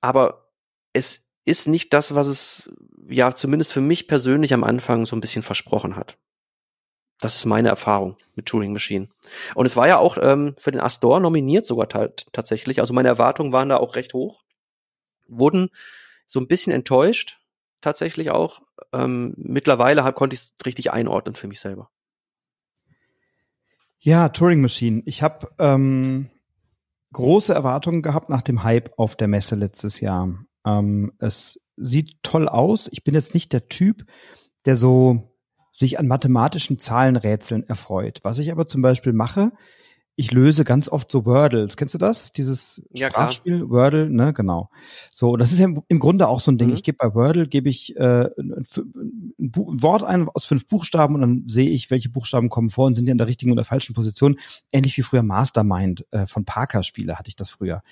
aber 0.00 0.50
es 0.92 1.26
ist 1.44 1.68
nicht 1.68 1.92
das, 1.92 2.14
was 2.14 2.26
es 2.26 2.70
ja 3.08 3.32
zumindest 3.34 3.72
für 3.72 3.80
mich 3.80 4.08
persönlich 4.08 4.52
am 4.52 4.64
Anfang 4.64 5.06
so 5.06 5.14
ein 5.14 5.20
bisschen 5.20 5.42
versprochen 5.42 5.96
hat. 5.96 6.18
Das 7.20 7.36
ist 7.36 7.46
meine 7.46 7.68
Erfahrung 7.68 8.18
mit 8.34 8.46
Turing 8.46 8.72
Machine. 8.72 9.08
Und 9.54 9.64
es 9.64 9.76
war 9.76 9.88
ja 9.88 9.98
auch 9.98 10.18
ähm, 10.20 10.54
für 10.58 10.70
den 10.70 10.80
Astor 10.80 11.20
nominiert 11.20 11.64
sogar 11.64 11.88
tatsächlich. 11.88 12.80
Also 12.80 12.92
meine 12.92 13.08
Erwartungen 13.08 13.52
waren 13.52 13.70
da 13.70 13.78
auch 13.78 13.96
recht 13.96 14.12
hoch. 14.12 14.42
Wurden 15.28 15.70
so 16.26 16.40
ein 16.40 16.48
bisschen 16.48 16.72
enttäuscht, 16.72 17.40
tatsächlich 17.80 18.30
auch. 18.30 18.60
Ähm, 18.92 19.34
mittlerweile 19.36 20.04
hab, 20.04 20.14
konnte 20.14 20.34
ich 20.34 20.40
es 20.40 20.54
richtig 20.66 20.92
einordnen 20.92 21.34
für 21.34 21.48
mich 21.48 21.60
selber. 21.60 21.90
Ja, 24.06 24.28
Turing 24.28 24.60
Machine. 24.60 25.02
Ich 25.04 25.20
habe 25.20 25.48
ähm, 25.58 26.30
große 27.12 27.52
Erwartungen 27.52 28.02
gehabt 28.02 28.28
nach 28.30 28.42
dem 28.42 28.62
Hype 28.62 28.96
auf 28.98 29.16
der 29.16 29.26
Messe 29.26 29.56
letztes 29.56 29.98
Jahr. 29.98 30.32
Ähm, 30.64 31.10
es 31.18 31.60
sieht 31.76 32.22
toll 32.22 32.48
aus. 32.48 32.88
Ich 32.92 33.02
bin 33.02 33.14
jetzt 33.14 33.34
nicht 33.34 33.52
der 33.52 33.66
Typ, 33.66 34.04
der 34.64 34.76
so 34.76 35.36
sich 35.72 35.98
an 35.98 36.06
mathematischen 36.06 36.78
Zahlenrätseln 36.78 37.64
erfreut. 37.68 38.20
Was 38.22 38.38
ich 38.38 38.52
aber 38.52 38.66
zum 38.66 38.80
Beispiel 38.80 39.12
mache, 39.12 39.50
ich 40.16 40.32
löse 40.32 40.64
ganz 40.64 40.88
oft 40.88 41.10
so 41.10 41.26
Wordles. 41.26 41.76
Kennst 41.76 41.92
du 41.92 41.98
das? 41.98 42.32
Dieses 42.32 42.82
ja, 42.90 43.10
Sprachspiel 43.10 43.58
klar. 43.58 43.70
Wordle, 43.70 44.10
ne, 44.10 44.32
genau. 44.32 44.70
So, 45.10 45.36
das 45.36 45.52
ist 45.52 45.58
ja 45.58 45.68
im 45.88 45.98
Grunde 45.98 46.26
auch 46.28 46.40
so 46.40 46.50
ein 46.50 46.56
Ding. 46.56 46.68
Mhm. 46.68 46.74
Ich 46.74 46.82
gebe 46.82 46.96
bei 46.96 47.14
Wordle 47.14 47.46
gebe 47.46 47.68
ich 47.68 47.94
äh, 47.96 48.30
ein, 48.38 48.64
ein, 49.38 49.52
Wort 49.54 50.02
ein 50.02 50.28
aus 50.30 50.46
fünf 50.46 50.66
Buchstaben 50.66 51.14
und 51.14 51.20
dann 51.20 51.44
sehe 51.46 51.68
ich, 51.68 51.90
welche 51.90 52.08
Buchstaben 52.08 52.48
kommen 52.48 52.70
vor 52.70 52.86
und 52.86 52.94
sind 52.94 53.04
die 53.04 53.12
in 53.12 53.18
der 53.18 53.28
richtigen 53.28 53.52
oder 53.52 53.64
falschen 53.64 53.94
Position. 53.94 54.38
Ähnlich 54.72 54.96
wie 54.96 55.02
früher 55.02 55.22
Mastermind 55.22 56.06
äh, 56.10 56.26
von 56.26 56.46
Parker 56.46 56.82
Spiele 56.82 57.18
hatte 57.18 57.28
ich 57.28 57.36
das 57.36 57.50
früher. 57.50 57.82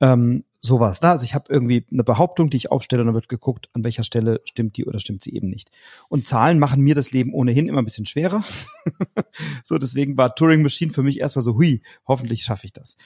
Ähm, 0.00 0.44
sowas. 0.60 1.00
Ne? 1.00 1.08
Also 1.08 1.24
ich 1.24 1.34
habe 1.34 1.52
irgendwie 1.52 1.86
eine 1.90 2.04
Behauptung, 2.04 2.50
die 2.50 2.56
ich 2.58 2.70
aufstelle 2.70 3.02
und 3.02 3.06
dann 3.06 3.14
wird 3.14 3.28
geguckt, 3.28 3.70
an 3.72 3.82
welcher 3.82 4.04
Stelle 4.04 4.40
stimmt 4.44 4.76
die 4.76 4.84
oder 4.84 5.00
stimmt 5.00 5.22
sie 5.22 5.34
eben 5.34 5.48
nicht. 5.48 5.70
Und 6.08 6.26
Zahlen 6.26 6.58
machen 6.58 6.82
mir 6.82 6.94
das 6.94 7.12
Leben 7.12 7.32
ohnehin 7.32 7.68
immer 7.68 7.80
ein 7.80 7.84
bisschen 7.84 8.06
schwerer. 8.06 8.44
so, 9.64 9.78
deswegen 9.78 10.16
war 10.16 10.34
Turing 10.34 10.62
Machine 10.62 10.92
für 10.92 11.02
mich 11.02 11.20
erstmal 11.20 11.44
so, 11.44 11.54
hui, 11.54 11.82
hoffentlich 12.06 12.42
schaffe 12.42 12.66
ich 12.66 12.72
das. 12.72 12.96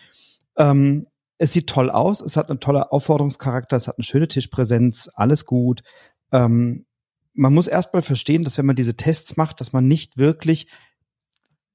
Ähm, 0.56 1.06
es 1.38 1.52
sieht 1.52 1.68
toll 1.68 1.90
aus, 1.90 2.20
es 2.20 2.36
hat 2.36 2.50
einen 2.50 2.60
tollen 2.60 2.82
Aufforderungscharakter, 2.82 3.76
es 3.76 3.88
hat 3.88 3.98
eine 3.98 4.04
schöne 4.04 4.28
Tischpräsenz, 4.28 5.10
alles 5.14 5.46
gut. 5.46 5.82
Ähm, 6.32 6.86
man 7.34 7.52
muss 7.52 7.66
erstmal 7.66 8.02
verstehen, 8.02 8.44
dass 8.44 8.58
wenn 8.58 8.66
man 8.66 8.76
diese 8.76 8.96
Tests 8.96 9.36
macht, 9.36 9.60
dass 9.60 9.72
man 9.72 9.86
nicht 9.86 10.16
wirklich, 10.16 10.68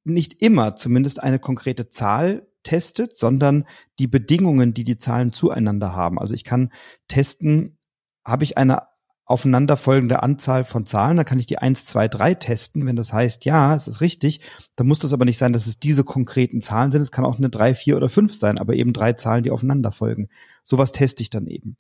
nicht 0.06 0.42
immer 0.42 0.76
zumindest 0.76 1.22
eine 1.22 1.40
konkrete 1.40 1.90
Zahl 1.90 2.49
testet, 2.64 3.18
sondern 3.18 3.66
die 4.00 4.08
Bedingungen, 4.08 4.74
die 4.74 4.84
die 4.84 4.98
Zahlen 4.98 5.32
zueinander 5.32 5.94
haben. 5.94 6.20
Also 6.20 6.34
ich 6.34 6.44
kann 6.44 6.72
testen, 7.08 7.78
habe 8.26 8.44
ich 8.44 8.58
eine 8.58 8.84
aufeinanderfolgende 9.26 10.24
Anzahl 10.24 10.64
von 10.64 10.88
Zahlen, 10.88 11.16
dann 11.16 11.26
kann 11.26 11.38
ich 11.38 11.46
die 11.46 11.60
1, 11.60 11.86
2, 11.86 12.08
3 12.08 12.34
testen. 12.34 12.88
Wenn 12.88 12.96
das 12.96 13.14
heißt, 13.14 13.46
ja, 13.46 13.76
es 13.76 13.88
ist 13.88 14.02
richtig, 14.02 14.42
dann 14.76 14.88
muss 14.88 14.98
das 14.98 15.14
aber 15.14 15.26
nicht 15.26 15.38
sein, 15.38 15.54
dass 15.54 15.68
es 15.68 15.80
diese 15.80 16.04
konkreten 16.04 16.62
Zahlen 16.62 16.92
sind. 16.92 17.02
Es 17.02 17.12
kann 17.12 17.26
auch 17.26 17.38
eine 17.38 17.50
3, 17.50 17.76
4 17.76 17.96
oder 17.96 18.10
5 18.10 18.34
sein, 18.34 18.58
aber 18.58 18.74
eben 18.74 18.92
drei 18.92 19.14
Zahlen, 19.14 19.44
die 19.44 19.52
aufeinander 19.52 19.92
folgen. 19.92 20.30
Sowas 20.64 20.94
teste 20.94 21.22
ich 21.22 21.30
dann 21.30 21.46
eben. 21.46 21.78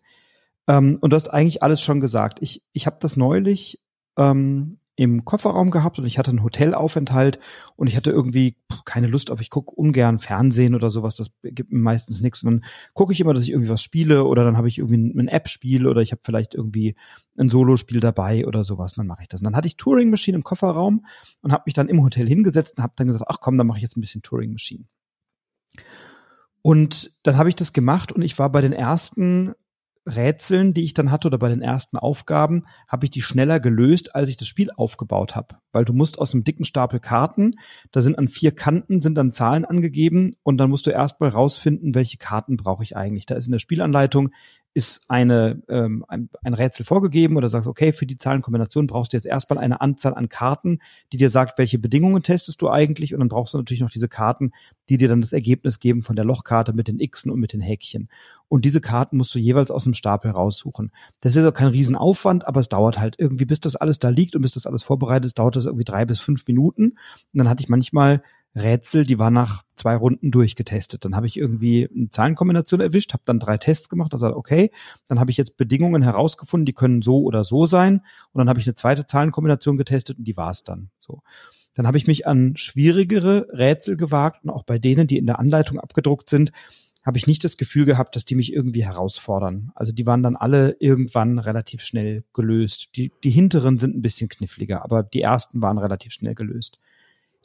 Ähm, 0.67 0.99
und 1.01 1.11
du 1.11 1.15
hast 1.15 1.29
eigentlich 1.29 1.63
alles 1.63 1.81
schon 1.81 1.99
gesagt. 1.99 2.37
Ich, 2.41 2.61
ich 2.71 2.85
habe 2.85 2.97
das 2.99 3.17
neulich 3.17 3.81
ähm, 4.15 4.78
im 4.99 5.23
Kofferraum 5.23 5.71
gehabt 5.71 5.97
und 5.97 6.05
ich 6.05 6.17
hatte 6.17 6.31
einen 6.31 6.43
Hotelaufenthalt 6.43 7.39
und 7.77 7.87
ich 7.87 7.95
hatte 7.95 8.11
irgendwie 8.11 8.57
keine 8.83 9.07
Lust, 9.07 9.29
ob 9.29 9.39
ich 9.39 9.49
gucke 9.49 9.73
ungern 9.73 10.19
Fernsehen 10.19 10.75
oder 10.75 10.89
sowas, 10.89 11.15
das 11.15 11.31
gibt 11.41 11.71
mir 11.71 11.79
meistens 11.79 12.19
nichts. 12.19 12.43
Und 12.43 12.51
dann 12.51 12.65
gucke 12.93 13.13
ich 13.13 13.21
immer, 13.21 13.33
dass 13.33 13.45
ich 13.45 13.51
irgendwie 13.51 13.69
was 13.69 13.81
spiele 13.81 14.25
oder 14.25 14.43
dann 14.43 14.57
habe 14.57 14.67
ich 14.67 14.77
irgendwie 14.77 14.97
ein 14.97 15.29
App-Spiel 15.29 15.87
oder 15.87 16.01
ich 16.01 16.11
habe 16.11 16.19
vielleicht 16.25 16.53
irgendwie 16.53 16.97
ein 17.37 17.47
Solospiel 17.47 18.01
dabei 18.01 18.45
oder 18.45 18.65
sowas, 18.65 18.91
und 18.91 18.97
dann 18.97 19.07
mache 19.07 19.21
ich 19.21 19.29
das. 19.29 19.39
Und 19.39 19.45
dann 19.45 19.55
hatte 19.55 19.69
ich 19.69 19.77
Touring 19.77 20.09
Machine 20.09 20.35
im 20.35 20.43
Kofferraum 20.43 21.05
und 21.43 21.53
habe 21.53 21.63
mich 21.65 21.75
dann 21.75 21.87
im 21.87 22.03
Hotel 22.03 22.27
hingesetzt 22.27 22.77
und 22.77 22.83
habe 22.83 22.93
dann 22.97 23.07
gesagt, 23.07 23.23
ach 23.25 23.39
komm, 23.39 23.57
dann 23.57 23.67
mache 23.67 23.77
ich 23.77 23.83
jetzt 23.83 23.95
ein 23.95 24.01
bisschen 24.01 24.21
Touring 24.21 24.51
Machine. 24.51 24.83
Und 26.61 27.17
dann 27.23 27.37
habe 27.37 27.47
ich 27.47 27.55
das 27.55 27.71
gemacht 27.71 28.11
und 28.11 28.21
ich 28.21 28.37
war 28.37 28.51
bei 28.51 28.59
den 28.59 28.73
ersten 28.73 29.53
Rätseln, 30.15 30.73
die 30.73 30.83
ich 30.83 30.93
dann 30.93 31.11
hatte 31.11 31.27
oder 31.27 31.37
bei 31.37 31.49
den 31.49 31.61
ersten 31.61 31.97
Aufgaben, 31.97 32.65
habe 32.89 33.05
ich 33.05 33.11
die 33.11 33.21
schneller 33.21 33.59
gelöst, 33.59 34.15
als 34.15 34.29
ich 34.29 34.37
das 34.37 34.47
Spiel 34.47 34.69
aufgebaut 34.75 35.35
habe. 35.35 35.57
Weil 35.71 35.85
du 35.85 35.93
musst 35.93 36.19
aus 36.19 36.33
einem 36.33 36.43
dicken 36.43 36.65
Stapel 36.65 36.99
Karten, 36.99 37.55
da 37.91 38.01
sind 38.01 38.17
an 38.17 38.27
vier 38.27 38.51
Kanten 38.51 39.01
sind 39.01 39.15
dann 39.15 39.31
Zahlen 39.31 39.65
angegeben 39.65 40.35
und 40.43 40.57
dann 40.57 40.69
musst 40.69 40.87
du 40.87 40.91
erstmal 40.91 41.29
rausfinden, 41.29 41.95
welche 41.95 42.17
Karten 42.17 42.57
brauche 42.57 42.83
ich 42.83 42.95
eigentlich. 42.95 43.25
Da 43.25 43.35
ist 43.35 43.45
in 43.45 43.51
der 43.51 43.59
Spielanleitung 43.59 44.31
ist 44.75 45.05
eine, 45.09 45.61
ähm, 45.67 46.05
ein, 46.07 46.29
ein 46.43 46.53
Rätsel 46.53 46.85
vorgegeben 46.85 47.37
oder 47.37 47.49
sagst, 47.49 47.67
okay, 47.67 47.91
für 47.91 48.05
die 48.05 48.17
Zahlenkombination 48.17 48.85
brauchst 48.85 49.13
du 49.13 49.17
jetzt 49.17 49.25
erstmal 49.25 49.57
eine 49.57 49.81
Anzahl 49.81 50.13
an 50.13 50.29
Karten, 50.29 50.79
die 51.11 51.17
dir 51.17 51.29
sagt, 51.29 51.57
welche 51.57 51.79
Bedingungen 51.79 52.21
testest 52.21 52.61
du 52.61 52.69
eigentlich 52.69 53.13
und 53.13 53.19
dann 53.19 53.29
brauchst 53.29 53.53
du 53.53 53.57
natürlich 53.57 53.81
noch 53.81 53.89
diese 53.89 54.07
Karten, 54.07 54.51
die 54.87 54.97
dir 54.97 55.07
dann 55.07 55.21
das 55.21 55.33
Ergebnis 55.33 55.79
geben 55.79 56.03
von 56.03 56.15
der 56.15 56.25
Lochkarte 56.25 56.73
mit 56.73 56.87
den 56.87 56.99
Xen 56.99 57.31
und 57.31 57.39
mit 57.39 57.51
den 57.53 57.61
Häkchen. 57.61 58.09
Und 58.47 58.63
diese 58.63 58.79
Karten 58.79 59.17
musst 59.17 59.33
du 59.33 59.39
jeweils 59.39 59.71
aus 59.71 59.85
einem 59.85 59.95
Stapel 59.95 60.31
raussuchen. 60.31 60.91
Das 61.19 61.35
ist 61.35 61.45
auch 61.45 61.53
kein 61.53 61.67
Riesenaufwand, 61.67 62.47
aber 62.47 62.59
es 62.59 62.69
dauert 62.69 62.99
halt 62.99 63.15
irgendwie, 63.17 63.45
bis 63.45 63.59
das 63.59 63.75
alles 63.75 63.99
da 63.99 64.09
liegt 64.09 64.35
und 64.35 64.43
bis 64.43 64.53
das 64.53 64.67
alles 64.67 64.83
vorbereitet 64.83 65.25
ist, 65.25 65.39
dauert 65.39 65.55
das 65.59 65.65
irgendwie 65.65 65.85
drei 65.85 66.05
bis 66.05 66.19
fünf 66.19 66.47
Minuten. 66.47 66.91
Und 66.91 66.97
dann 67.33 67.49
hatte 67.49 67.61
ich 67.61 67.69
manchmal 67.69 68.23
Rätsel, 68.55 69.05
die 69.05 69.19
war 69.19 69.29
nach 69.29 69.63
zwei 69.75 69.95
Runden 69.95 70.31
durchgetestet. 70.31 71.05
Dann 71.05 71.15
habe 71.15 71.27
ich 71.27 71.37
irgendwie 71.37 71.89
eine 71.93 72.09
Zahlenkombination 72.09 72.81
erwischt, 72.81 73.13
habe 73.13 73.23
dann 73.25 73.39
drei 73.39 73.57
Tests 73.57 73.89
gemacht, 73.89 74.13
also 74.13 74.27
okay, 74.35 74.71
dann 75.07 75.19
habe 75.19 75.31
ich 75.31 75.37
jetzt 75.37 75.57
Bedingungen 75.57 76.01
herausgefunden, 76.01 76.65
die 76.65 76.73
können 76.73 77.01
so 77.01 77.21
oder 77.23 77.43
so 77.43 77.65
sein 77.65 78.01
und 78.31 78.39
dann 78.39 78.49
habe 78.49 78.59
ich 78.59 78.67
eine 78.67 78.75
zweite 78.75 79.05
Zahlenkombination 79.05 79.77
getestet 79.77 80.17
und 80.17 80.25
die 80.25 80.35
war 80.35 80.51
es 80.51 80.63
dann. 80.63 80.89
So. 80.97 81.21
Dann 81.75 81.87
habe 81.87 81.97
ich 81.97 82.07
mich 82.07 82.27
an 82.27 82.57
schwierigere 82.57 83.47
Rätsel 83.53 83.95
gewagt 83.95 84.43
und 84.43 84.49
auch 84.49 84.63
bei 84.63 84.79
denen, 84.79 85.07
die 85.07 85.17
in 85.17 85.27
der 85.27 85.39
Anleitung 85.39 85.79
abgedruckt 85.79 86.29
sind, 86.29 86.51
habe 87.09 87.17
ich 87.17 87.25
nicht 87.25 87.43
das 87.43 87.57
Gefühl 87.57 87.85
gehabt, 87.85 88.15
dass 88.15 88.23
die 88.23 88.35
mich 88.35 88.53
irgendwie 88.53 88.85
herausfordern. 88.85 89.71
Also 89.73 89.91
die 89.91 90.05
waren 90.05 90.21
dann 90.21 90.35
alle 90.35 90.77
irgendwann 90.79 91.39
relativ 91.39 91.81
schnell 91.81 92.23
gelöst. 92.35 92.89
Die, 92.95 93.11
die 93.23 93.31
hinteren 93.31 93.79
sind 93.79 93.97
ein 93.97 94.03
bisschen 94.03 94.29
kniffliger, 94.29 94.83
aber 94.83 95.01
die 95.01 95.23
ersten 95.23 95.59
waren 95.59 95.79
relativ 95.79 96.13
schnell 96.13 96.35
gelöst. 96.35 96.79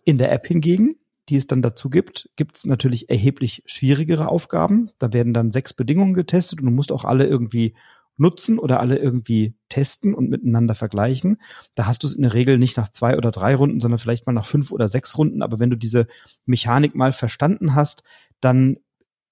In 0.04 0.18
der 0.18 0.32
App 0.32 0.46
hingegen, 0.46 0.96
die 1.30 1.36
es 1.36 1.46
dann 1.46 1.62
dazu 1.62 1.88
gibt, 1.88 2.28
gibt 2.36 2.58
es 2.58 2.66
natürlich 2.66 3.08
erheblich 3.08 3.62
schwierigere 3.64 4.28
Aufgaben. 4.28 4.90
Da 4.98 5.14
werden 5.14 5.32
dann 5.32 5.50
sechs 5.50 5.72
Bedingungen 5.72 6.12
getestet 6.12 6.60
und 6.60 6.66
du 6.66 6.70
musst 6.70 6.92
auch 6.92 7.06
alle 7.06 7.26
irgendwie 7.26 7.72
nutzen 8.18 8.58
oder 8.58 8.80
alle 8.80 8.98
irgendwie 8.98 9.54
testen 9.70 10.14
und 10.14 10.28
miteinander 10.28 10.74
vergleichen. 10.74 11.38
Da 11.74 11.86
hast 11.86 12.02
du 12.02 12.06
es 12.06 12.14
in 12.14 12.20
der 12.20 12.34
Regel 12.34 12.58
nicht 12.58 12.76
nach 12.76 12.90
zwei 12.90 13.16
oder 13.16 13.30
drei 13.30 13.54
Runden, 13.54 13.80
sondern 13.80 13.98
vielleicht 13.98 14.26
mal 14.26 14.34
nach 14.34 14.44
fünf 14.44 14.72
oder 14.72 14.88
sechs 14.88 15.16
Runden. 15.16 15.40
Aber 15.40 15.58
wenn 15.58 15.70
du 15.70 15.76
diese 15.78 16.06
Mechanik 16.44 16.94
mal 16.94 17.14
verstanden 17.14 17.74
hast, 17.74 18.02
dann 18.42 18.76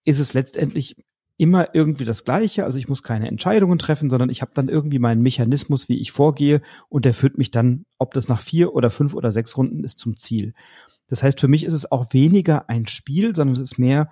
ist 0.05 0.18
es 0.18 0.34
letztendlich 0.34 0.96
immer 1.38 1.74
irgendwie 1.74 2.05
das 2.05 2.24
Gleiche. 2.24 2.64
Also 2.64 2.78
ich 2.78 2.88
muss 2.88 3.03
keine 3.03 3.28
Entscheidungen 3.28 3.78
treffen, 3.78 4.11
sondern 4.11 4.30
ich 4.30 4.42
habe 4.42 4.53
dann 4.55 4.68
irgendwie 4.68 4.98
meinen 4.98 5.22
Mechanismus, 5.22 5.88
wie 5.88 6.00
ich 6.00 6.12
vorgehe, 6.12 6.61
und 6.88 7.05
der 7.05 7.14
führt 7.14 7.38
mich 7.38 7.50
dann, 7.50 7.84
ob 7.98 8.14
das 8.14 8.28
nach 8.28 8.40
vier 8.40 8.74
oder 8.74 8.90
fünf 8.90 9.14
oder 9.14 9.32
sechs 9.32 9.57
Runden 9.57 9.82
ist, 9.82 9.98
zum 9.98 10.16
Ziel. 10.16 10.55
Das 11.09 11.22
heißt, 11.22 11.40
für 11.40 11.48
mich 11.48 11.64
ist 11.64 11.72
es 11.72 11.90
auch 11.90 12.12
weniger 12.12 12.68
ein 12.68 12.86
Spiel, 12.86 13.34
sondern 13.34 13.55
es 13.55 13.61
ist 13.61 13.78
mehr 13.78 14.11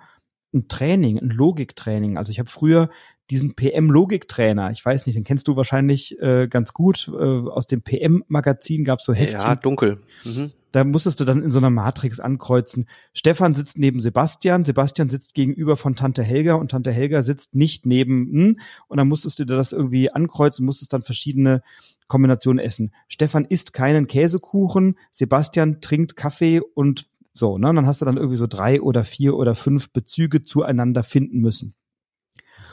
ein 0.53 0.67
Training, 0.67 1.19
ein 1.19 1.29
Logiktraining. 1.29 2.17
Also 2.17 2.31
ich 2.31 2.39
habe 2.39 2.49
früher 2.49 2.89
diesen 3.29 3.55
PM-Logiktrainer, 3.55 4.71
ich 4.71 4.85
weiß 4.85 5.05
nicht, 5.05 5.15
den 5.15 5.23
kennst 5.23 5.47
du 5.47 5.55
wahrscheinlich 5.55 6.19
äh, 6.19 6.47
ganz 6.49 6.73
gut, 6.73 7.07
äh, 7.07 7.13
aus 7.15 7.65
dem 7.65 7.81
PM-Magazin 7.81 8.83
gab 8.83 8.99
es 8.99 9.05
so 9.05 9.13
Heftchen. 9.13 9.39
Ja, 9.39 9.55
dunkel. 9.55 10.01
Mhm. 10.25 10.51
Da 10.71 10.83
musstest 10.83 11.19
du 11.19 11.25
dann 11.25 11.43
in 11.43 11.51
so 11.51 11.59
einer 11.59 11.69
Matrix 11.69 12.19
ankreuzen. 12.19 12.87
Stefan 13.13 13.53
sitzt 13.53 13.77
neben 13.77 13.99
Sebastian, 13.99 14.63
Sebastian 14.65 15.09
sitzt 15.09 15.33
gegenüber 15.33 15.75
von 15.75 15.95
Tante 15.95 16.23
Helga 16.23 16.53
und 16.55 16.71
Tante 16.71 16.91
Helga 16.91 17.21
sitzt 17.21 17.55
nicht 17.55 17.85
neben, 17.85 18.31
hm, 18.31 18.57
und 18.87 18.97
dann 18.97 19.07
musstest 19.07 19.39
du 19.39 19.45
das 19.45 19.73
irgendwie 19.73 20.11
ankreuzen, 20.11 20.65
musstest 20.65 20.93
dann 20.93 21.03
verschiedene 21.03 21.61
Kombinationen 22.07 22.63
essen. 22.63 22.93
Stefan 23.07 23.45
isst 23.45 23.73
keinen 23.73 24.07
Käsekuchen, 24.07 24.97
Sebastian 25.11 25.81
trinkt 25.81 26.15
Kaffee 26.15 26.61
und 26.73 27.07
so, 27.33 27.57
ne? 27.57 27.69
Und 27.69 27.77
dann 27.77 27.87
hast 27.87 28.01
du 28.01 28.05
dann 28.05 28.17
irgendwie 28.17 28.37
so 28.37 28.47
drei 28.47 28.81
oder 28.81 29.03
vier 29.03 29.35
oder 29.37 29.55
fünf 29.55 29.91
Bezüge 29.91 30.43
zueinander 30.43 31.03
finden 31.03 31.39
müssen. 31.39 31.75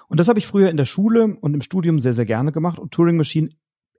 Und 0.09 0.19
das 0.19 0.29
habe 0.29 0.39
ich 0.39 0.47
früher 0.47 0.71
in 0.71 0.77
der 0.77 0.87
Schule 0.87 1.37
und 1.41 1.55
im 1.55 1.61
Studium 1.61 1.99
sehr, 1.99 2.15
sehr 2.15 2.25
gerne 2.25 2.51
gemacht. 2.51 2.79
Und 2.79 2.93
Turing 2.93 3.17
Machine 3.17 3.51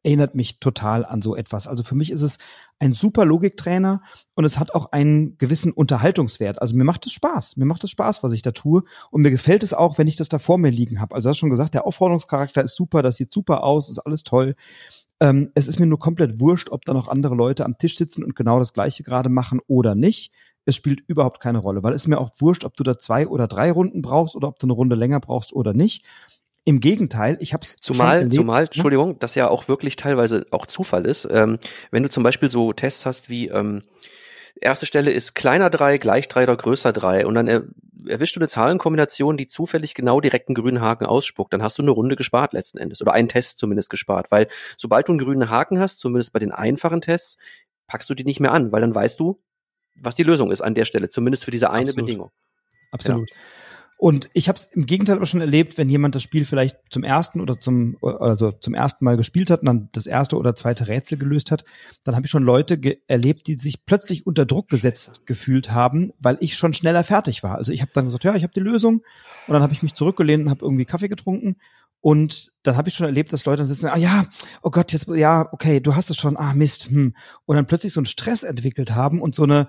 erinnert 0.04 0.36
mich 0.36 0.60
total 0.60 1.06
an 1.06 1.22
so 1.22 1.36
etwas. 1.36 1.68
Also 1.68 1.84
für 1.84 1.96
mich 1.96 2.12
ist 2.12 2.22
es 2.22 2.38
ein 2.80 2.94
super 2.94 3.26
Logiktrainer 3.26 4.02
und 4.36 4.46
es 4.46 4.58
hat 4.58 4.74
auch 4.74 4.92
einen 4.92 5.38
gewissen 5.38 5.72
Unterhaltungswert. 5.72 6.62
Also 6.62 6.76
mir 6.76 6.84
macht 6.84 7.06
es 7.06 7.12
Spaß. 7.12 7.58
Mir 7.58 7.66
macht 7.66 7.84
es 7.84 7.92
Spaß, 7.92 8.24
was 8.24 8.32
ich 8.32 8.42
da 8.42 8.52
tue. 8.52 8.84
Und 9.12 9.22
mir 9.22 9.32
gefällt 9.32 9.64
es 9.64 9.74
auch, 9.74 9.98
wenn 9.98 10.08
ich 10.08 10.16
das 10.16 10.30
da 10.30 10.40
vor 10.40 10.58
mir 10.58 10.72
liegen 10.72 11.02
habe. 11.02 11.16
Also 11.16 11.28
du 11.28 11.30
hast 11.32 11.38
schon 11.38 11.50
gesagt, 11.50 11.74
der 11.74 11.86
Aufforderungscharakter 11.86 12.64
ist 12.64 12.76
super, 12.76 13.02
das 13.02 13.18
sieht 13.18 13.34
super 13.34 13.64
aus, 13.64 13.90
ist 13.90 14.00
alles 14.00 14.24
toll. 14.24 14.56
Ähm, 15.20 15.52
es 15.56 15.68
ist 15.68 15.80
mir 15.80 15.86
nur 15.86 16.00
komplett 16.00 16.40
wurscht, 16.40 16.70
ob 16.70 16.86
da 16.86 16.94
noch 16.94 17.10
andere 17.10 17.36
Leute 17.36 17.66
am 17.66 17.78
Tisch 17.78 17.98
sitzen 17.98 18.24
und 18.24 18.36
genau 18.36 18.60
das 18.60 18.74
Gleiche 18.74 19.04
gerade 19.04 19.30
machen 19.30 19.60
oder 19.68 19.96
nicht 19.96 20.32
es 20.70 20.76
spielt 20.76 21.02
überhaupt 21.08 21.40
keine 21.42 21.58
Rolle, 21.58 21.84
weil 21.84 21.94
es 21.94 22.08
mir 22.08 22.20
auch 22.20 22.30
wurscht, 22.38 22.64
ob 22.64 22.76
du 22.78 22.84
da 22.84 22.98
zwei 22.98 23.28
oder 23.28 23.48
drei 23.48 23.72
Runden 23.72 24.02
brauchst 24.02 24.36
oder 24.36 24.48
ob 24.48 24.60
du 24.60 24.68
eine 24.68 24.74
Runde 24.74 24.96
länger 24.96 25.20
brauchst 25.20 25.54
oder 25.54 25.74
nicht. 25.74 26.06
Im 26.70 26.82
Gegenteil, 26.82 27.36
ich 27.40 27.54
habe 27.54 27.64
es 27.64 27.78
zumal, 27.78 28.30
zumal, 28.30 28.66
Entschuldigung, 28.66 29.18
das 29.18 29.34
ja 29.34 29.48
auch 29.48 29.68
wirklich 29.68 29.96
teilweise 29.96 30.46
auch 30.52 30.68
Zufall 30.68 31.08
ist. 31.08 31.28
Ähm, 31.32 31.58
wenn 31.90 32.04
du 32.04 32.12
zum 32.12 32.22
Beispiel 32.22 32.48
so 32.48 32.74
Tests 32.74 33.08
hast 33.08 33.28
wie 33.28 33.48
ähm, 33.48 33.82
erste 34.62 34.86
Stelle 34.86 35.10
ist 35.10 35.34
kleiner 35.34 35.72
drei, 35.72 35.98
gleich 35.98 36.28
drei 36.28 36.44
oder 36.44 36.56
größer 36.56 36.94
drei 36.94 37.26
und 37.26 37.34
dann 37.34 37.48
er, 37.48 37.64
erwischst 38.08 38.36
du 38.36 38.40
eine 38.40 38.50
Zahlenkombination, 38.50 39.36
die 39.36 39.48
zufällig 39.48 39.96
genau 39.96 40.22
direkt 40.22 40.48
einen 40.48 40.54
grünen 40.54 40.80
Haken 40.80 41.08
ausspuckt, 41.08 41.52
dann 41.54 41.64
hast 41.64 41.80
du 41.80 41.82
eine 41.82 41.90
Runde 41.90 42.16
gespart 42.16 42.54
letzten 42.54 42.78
Endes 42.78 43.02
oder 43.02 43.14
einen 43.14 43.30
Test 43.30 43.58
zumindest 43.58 43.90
gespart, 43.90 44.30
weil 44.30 44.48
sobald 44.78 45.08
du 45.08 45.14
einen 45.14 45.20
grünen 45.22 45.50
Haken 45.50 45.80
hast, 45.80 45.98
zumindest 45.98 46.34
bei 46.34 46.40
den 46.40 46.52
einfachen 46.52 47.02
Tests, 47.02 47.40
packst 47.88 48.12
du 48.12 48.14
die 48.14 48.26
nicht 48.26 48.42
mehr 48.42 48.52
an, 48.52 48.72
weil 48.72 48.82
dann 48.82 48.94
weißt 48.94 49.20
du, 49.20 49.42
was 49.96 50.14
die 50.14 50.22
Lösung 50.22 50.52
ist 50.52 50.62
an 50.62 50.76
der 50.76 50.86
Stelle, 50.86 51.10
zumindest 51.10 51.46
für 51.46 51.52
diese 51.52 51.72
eine 51.72 51.90
Absolut. 51.90 52.06
Bedingung. 52.06 52.32
Absolut. 52.92 53.32
Ja. 53.32 53.36
Und 54.02 54.30
ich 54.32 54.48
habe 54.48 54.56
es 54.56 54.64
im 54.64 54.86
Gegenteil 54.86 55.18
aber 55.18 55.26
schon 55.26 55.42
erlebt, 55.42 55.78
wenn 55.78 55.90
jemand 55.90 56.16
das 56.16 56.24
Spiel 56.24 56.46
vielleicht 56.46 56.78
zum 56.90 57.04
ersten 57.04 57.42
oder 57.42 57.60
zum 57.60 57.98
also 58.02 58.54
zum 58.54 58.74
ersten 58.74 59.04
Mal 59.04 59.18
gespielt 59.18 59.50
hat 59.50 59.60
und 59.60 59.66
dann 59.66 59.90
das 59.92 60.06
erste 60.06 60.38
oder 60.38 60.56
zweite 60.56 60.88
Rätsel 60.88 61.18
gelöst 61.18 61.52
hat, 61.52 61.66
dann 62.06 62.16
habe 62.16 62.26
ich 62.26 62.32
schon 62.32 62.44
Leute 62.44 62.80
erlebt, 63.08 63.48
die 63.48 63.58
sich 63.58 63.86
plötzlich 63.86 64.26
unter 64.26 64.46
Druck 64.46 64.70
gesetzt 64.70 65.26
gefühlt 65.26 65.72
haben, 65.72 66.14
weil 66.18 66.38
ich 66.40 66.56
schon 66.56 66.74
schneller 66.74 67.04
fertig 67.04 67.44
war. 67.44 67.58
Also 67.58 67.74
ich 67.74 67.82
habe 67.82 67.92
dann 67.94 68.06
gesagt, 68.06 68.24
ja, 68.24 68.36
ich 68.36 68.44
habe 68.44 68.54
die 68.54 68.62
Lösung 68.62 69.02
und 69.48 69.54
dann 69.54 69.62
habe 69.62 69.74
ich 69.74 69.84
mich 69.84 69.96
zurückgelehnt 69.96 70.46
und 70.46 70.50
habe 70.50 70.64
irgendwie 70.64 70.86
Kaffee 70.86 71.10
getrunken 71.10 71.58
und 72.00 72.54
dann 72.64 72.78
habe 72.78 72.88
ich 72.88 72.96
schon 72.96 73.06
erlebt, 73.06 73.34
dass 73.34 73.44
Leute 73.44 73.58
dann 73.58 73.68
sitzen, 73.68 73.88
ah 73.88 73.98
ja, 73.98 74.28
oh 74.62 74.70
Gott, 74.70 74.94
jetzt 74.94 75.10
ja, 75.10 75.52
okay, 75.52 75.82
du 75.82 75.96
hast 75.98 76.10
es 76.10 76.16
schon, 76.16 76.38
ah 76.38 76.54
Mist, 76.54 76.90
hm. 76.90 77.14
und 77.44 77.56
dann 77.58 77.68
plötzlich 77.68 77.92
so 77.92 78.00
einen 78.00 78.06
Stress 78.06 78.44
entwickelt 78.44 78.96
haben 78.96 79.22
und 79.22 79.36
so 79.36 79.44
eine 79.44 79.68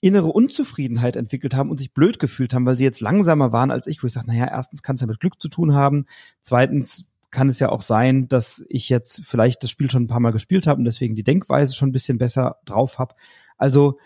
innere 0.00 0.28
Unzufriedenheit 0.28 1.16
entwickelt 1.16 1.54
haben 1.54 1.70
und 1.70 1.78
sich 1.78 1.92
blöd 1.92 2.18
gefühlt 2.18 2.54
haben, 2.54 2.66
weil 2.66 2.78
sie 2.78 2.84
jetzt 2.84 3.00
langsamer 3.00 3.52
waren 3.52 3.70
als 3.70 3.86
ich, 3.86 4.02
wo 4.02 4.06
ich 4.06 4.12
sage, 4.12 4.28
naja, 4.28 4.46
erstens 4.50 4.82
kann 4.82 4.94
es 4.94 5.02
ja 5.02 5.06
mit 5.06 5.20
Glück 5.20 5.40
zu 5.40 5.48
tun 5.48 5.74
haben, 5.74 6.06
zweitens 6.40 7.12
kann 7.30 7.48
es 7.48 7.60
ja 7.60 7.68
auch 7.68 7.82
sein, 7.82 8.26
dass 8.28 8.64
ich 8.68 8.88
jetzt 8.88 9.22
vielleicht 9.24 9.62
das 9.62 9.70
Spiel 9.70 9.90
schon 9.90 10.04
ein 10.04 10.08
paar 10.08 10.20
Mal 10.20 10.32
gespielt 10.32 10.66
habe 10.66 10.78
und 10.78 10.84
deswegen 10.84 11.14
die 11.14 11.22
Denkweise 11.22 11.74
schon 11.74 11.90
ein 11.90 11.92
bisschen 11.92 12.18
besser 12.18 12.56
drauf 12.64 12.98
habe. 12.98 13.14
Also 13.56 13.98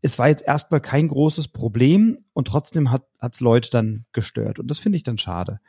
es 0.00 0.18
war 0.18 0.28
jetzt 0.28 0.46
erstmal 0.46 0.80
kein 0.80 1.08
großes 1.08 1.48
Problem 1.48 2.18
und 2.34 2.46
trotzdem 2.46 2.92
hat 2.92 3.08
es 3.20 3.40
Leute 3.40 3.70
dann 3.70 4.04
gestört 4.12 4.60
und 4.60 4.70
das 4.70 4.78
finde 4.78 4.96
ich 4.96 5.02
dann 5.02 5.18
schade. 5.18 5.60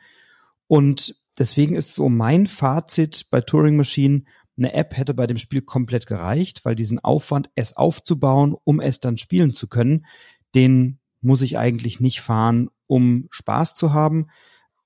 Und 0.68 1.16
deswegen 1.36 1.74
ist 1.74 1.94
so 1.94 2.08
mein 2.08 2.46
Fazit 2.46 3.26
bei 3.30 3.40
Turing 3.40 3.76
Machine, 3.76 4.22
eine 4.60 4.74
App 4.74 4.96
hätte 4.96 5.14
bei 5.14 5.26
dem 5.26 5.38
Spiel 5.38 5.62
komplett 5.62 6.06
gereicht, 6.06 6.64
weil 6.64 6.76
diesen 6.76 7.00
Aufwand, 7.00 7.50
es 7.56 7.76
aufzubauen, 7.76 8.54
um 8.64 8.80
es 8.80 9.00
dann 9.00 9.18
spielen 9.18 9.52
zu 9.52 9.66
können, 9.66 10.06
den 10.54 11.00
muss 11.20 11.42
ich 11.42 11.58
eigentlich 11.58 12.00
nicht 12.00 12.20
fahren, 12.20 12.70
um 12.86 13.26
Spaß 13.30 13.74
zu 13.74 13.92
haben. 13.92 14.28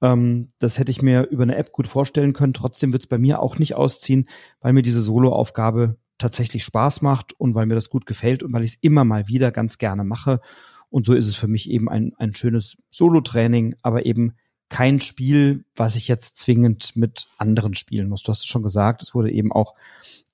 Ähm, 0.00 0.48
das 0.58 0.78
hätte 0.78 0.90
ich 0.90 1.02
mir 1.02 1.28
über 1.28 1.42
eine 1.42 1.56
App 1.56 1.72
gut 1.72 1.86
vorstellen 1.86 2.32
können. 2.32 2.54
Trotzdem 2.54 2.92
wird 2.92 3.02
es 3.02 3.08
bei 3.08 3.18
mir 3.18 3.40
auch 3.40 3.58
nicht 3.58 3.74
ausziehen, 3.74 4.28
weil 4.60 4.72
mir 4.72 4.82
diese 4.82 5.00
Solo-Aufgabe 5.00 5.96
tatsächlich 6.18 6.64
Spaß 6.64 7.02
macht 7.02 7.32
und 7.38 7.54
weil 7.54 7.66
mir 7.66 7.74
das 7.74 7.90
gut 7.90 8.06
gefällt 8.06 8.42
und 8.42 8.52
weil 8.52 8.64
ich 8.64 8.72
es 8.72 8.78
immer 8.80 9.04
mal 9.04 9.28
wieder 9.28 9.50
ganz 9.50 9.78
gerne 9.78 10.04
mache. 10.04 10.40
Und 10.88 11.04
so 11.04 11.12
ist 11.12 11.26
es 11.26 11.34
für 11.34 11.48
mich 11.48 11.68
eben 11.70 11.88
ein, 11.88 12.12
ein 12.16 12.34
schönes 12.34 12.76
Solo-Training, 12.90 13.74
aber 13.82 14.06
eben 14.06 14.34
kein 14.68 15.00
Spiel, 15.00 15.64
was 15.74 15.96
ich 15.96 16.08
jetzt 16.08 16.36
zwingend 16.36 16.96
mit 16.96 17.26
anderen 17.38 17.74
spielen 17.74 18.08
muss. 18.08 18.22
Du 18.22 18.30
hast 18.30 18.40
es 18.40 18.46
schon 18.46 18.62
gesagt, 18.62 19.02
es 19.02 19.14
wurde 19.14 19.30
eben 19.30 19.52
auch 19.52 19.74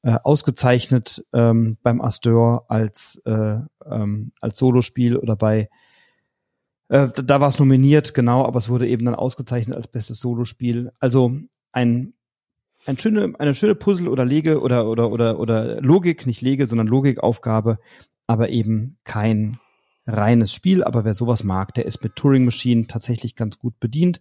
äh, 0.02 0.18
ausgezeichnet 0.22 1.24
ähm, 1.32 1.76
beim 1.82 2.00
Astor 2.00 2.64
als, 2.68 3.20
äh, 3.26 3.58
ähm, 3.84 4.32
als 4.40 4.58
Solospiel 4.58 5.16
oder 5.16 5.36
bei 5.36 5.68
äh, 6.88 7.08
da 7.08 7.40
war 7.40 7.48
es 7.48 7.58
nominiert, 7.58 8.14
genau, 8.14 8.44
aber 8.44 8.58
es 8.58 8.68
wurde 8.68 8.88
eben 8.88 9.04
dann 9.04 9.14
ausgezeichnet 9.14 9.76
als 9.76 9.88
bestes 9.88 10.18
Solospiel. 10.18 10.90
Also 10.98 11.32
ein 11.72 12.14
ein 12.86 12.96
schöne, 12.96 13.34
eine 13.38 13.54
schöne 13.54 13.74
Puzzle 13.74 14.08
oder 14.08 14.24
Lege 14.24 14.60
oder, 14.60 14.86
oder, 14.86 15.10
oder, 15.10 15.38
oder 15.38 15.80
Logik, 15.80 16.26
nicht 16.26 16.40
Lege, 16.40 16.66
sondern 16.66 16.86
Logikaufgabe, 16.86 17.78
aber 18.26 18.48
eben 18.48 18.96
kein 19.04 19.58
reines 20.06 20.52
Spiel, 20.52 20.82
aber 20.82 21.04
wer 21.04 21.14
sowas 21.14 21.44
mag, 21.44 21.74
der 21.74 21.86
ist 21.86 22.02
mit 22.02 22.16
Turing 22.16 22.44
Machine 22.44 22.86
tatsächlich 22.86 23.36
ganz 23.36 23.58
gut 23.58 23.78
bedient. 23.80 24.20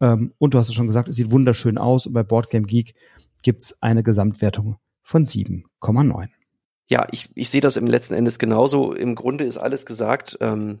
Ähm, 0.00 0.34
und 0.38 0.54
du 0.54 0.58
hast 0.58 0.68
es 0.68 0.74
schon 0.74 0.86
gesagt, 0.86 1.08
es 1.08 1.16
sieht 1.16 1.30
wunderschön 1.30 1.78
aus 1.78 2.06
und 2.06 2.12
bei 2.12 2.22
Boardgame 2.22 2.66
Geek 2.66 2.94
gibt's 3.42 3.82
eine 3.82 4.02
Gesamtwertung 4.02 4.76
von 5.02 5.24
7,9. 5.24 6.28
Ja, 6.88 7.06
ich, 7.10 7.30
ich 7.34 7.50
sehe 7.50 7.60
das 7.60 7.76
im 7.76 7.86
letzten 7.86 8.14
Endes 8.14 8.38
genauso. 8.38 8.92
Im 8.92 9.14
Grunde 9.14 9.44
ist 9.44 9.58
alles 9.58 9.86
gesagt. 9.86 10.38
Ähm, 10.40 10.80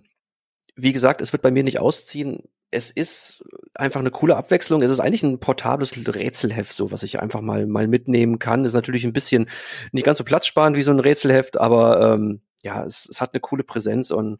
wie 0.76 0.92
gesagt, 0.92 1.20
es 1.20 1.32
wird 1.32 1.42
bei 1.42 1.50
mir 1.50 1.64
nicht 1.64 1.80
ausziehen. 1.80 2.44
Es 2.70 2.90
ist 2.90 3.44
einfach 3.74 4.00
eine 4.00 4.10
coole 4.10 4.36
Abwechslung. 4.36 4.82
Es 4.82 4.90
ist 4.90 5.00
eigentlich 5.00 5.22
ein 5.22 5.40
portables 5.40 5.96
Rätselheft, 5.96 6.72
so 6.74 6.92
was 6.92 7.02
ich 7.02 7.18
einfach 7.20 7.40
mal 7.40 7.66
mal 7.66 7.88
mitnehmen 7.88 8.38
kann. 8.38 8.64
Ist 8.64 8.74
natürlich 8.74 9.04
ein 9.04 9.14
bisschen 9.14 9.48
nicht 9.92 10.04
ganz 10.04 10.18
so 10.18 10.24
platzsparend 10.24 10.76
wie 10.76 10.82
so 10.82 10.90
ein 10.90 11.00
Rätselheft, 11.00 11.58
aber 11.58 12.14
ähm, 12.14 12.42
ja, 12.62 12.84
es, 12.84 13.08
es 13.08 13.20
hat 13.20 13.32
eine 13.32 13.40
coole 13.40 13.64
Präsenz 13.64 14.10
und 14.10 14.38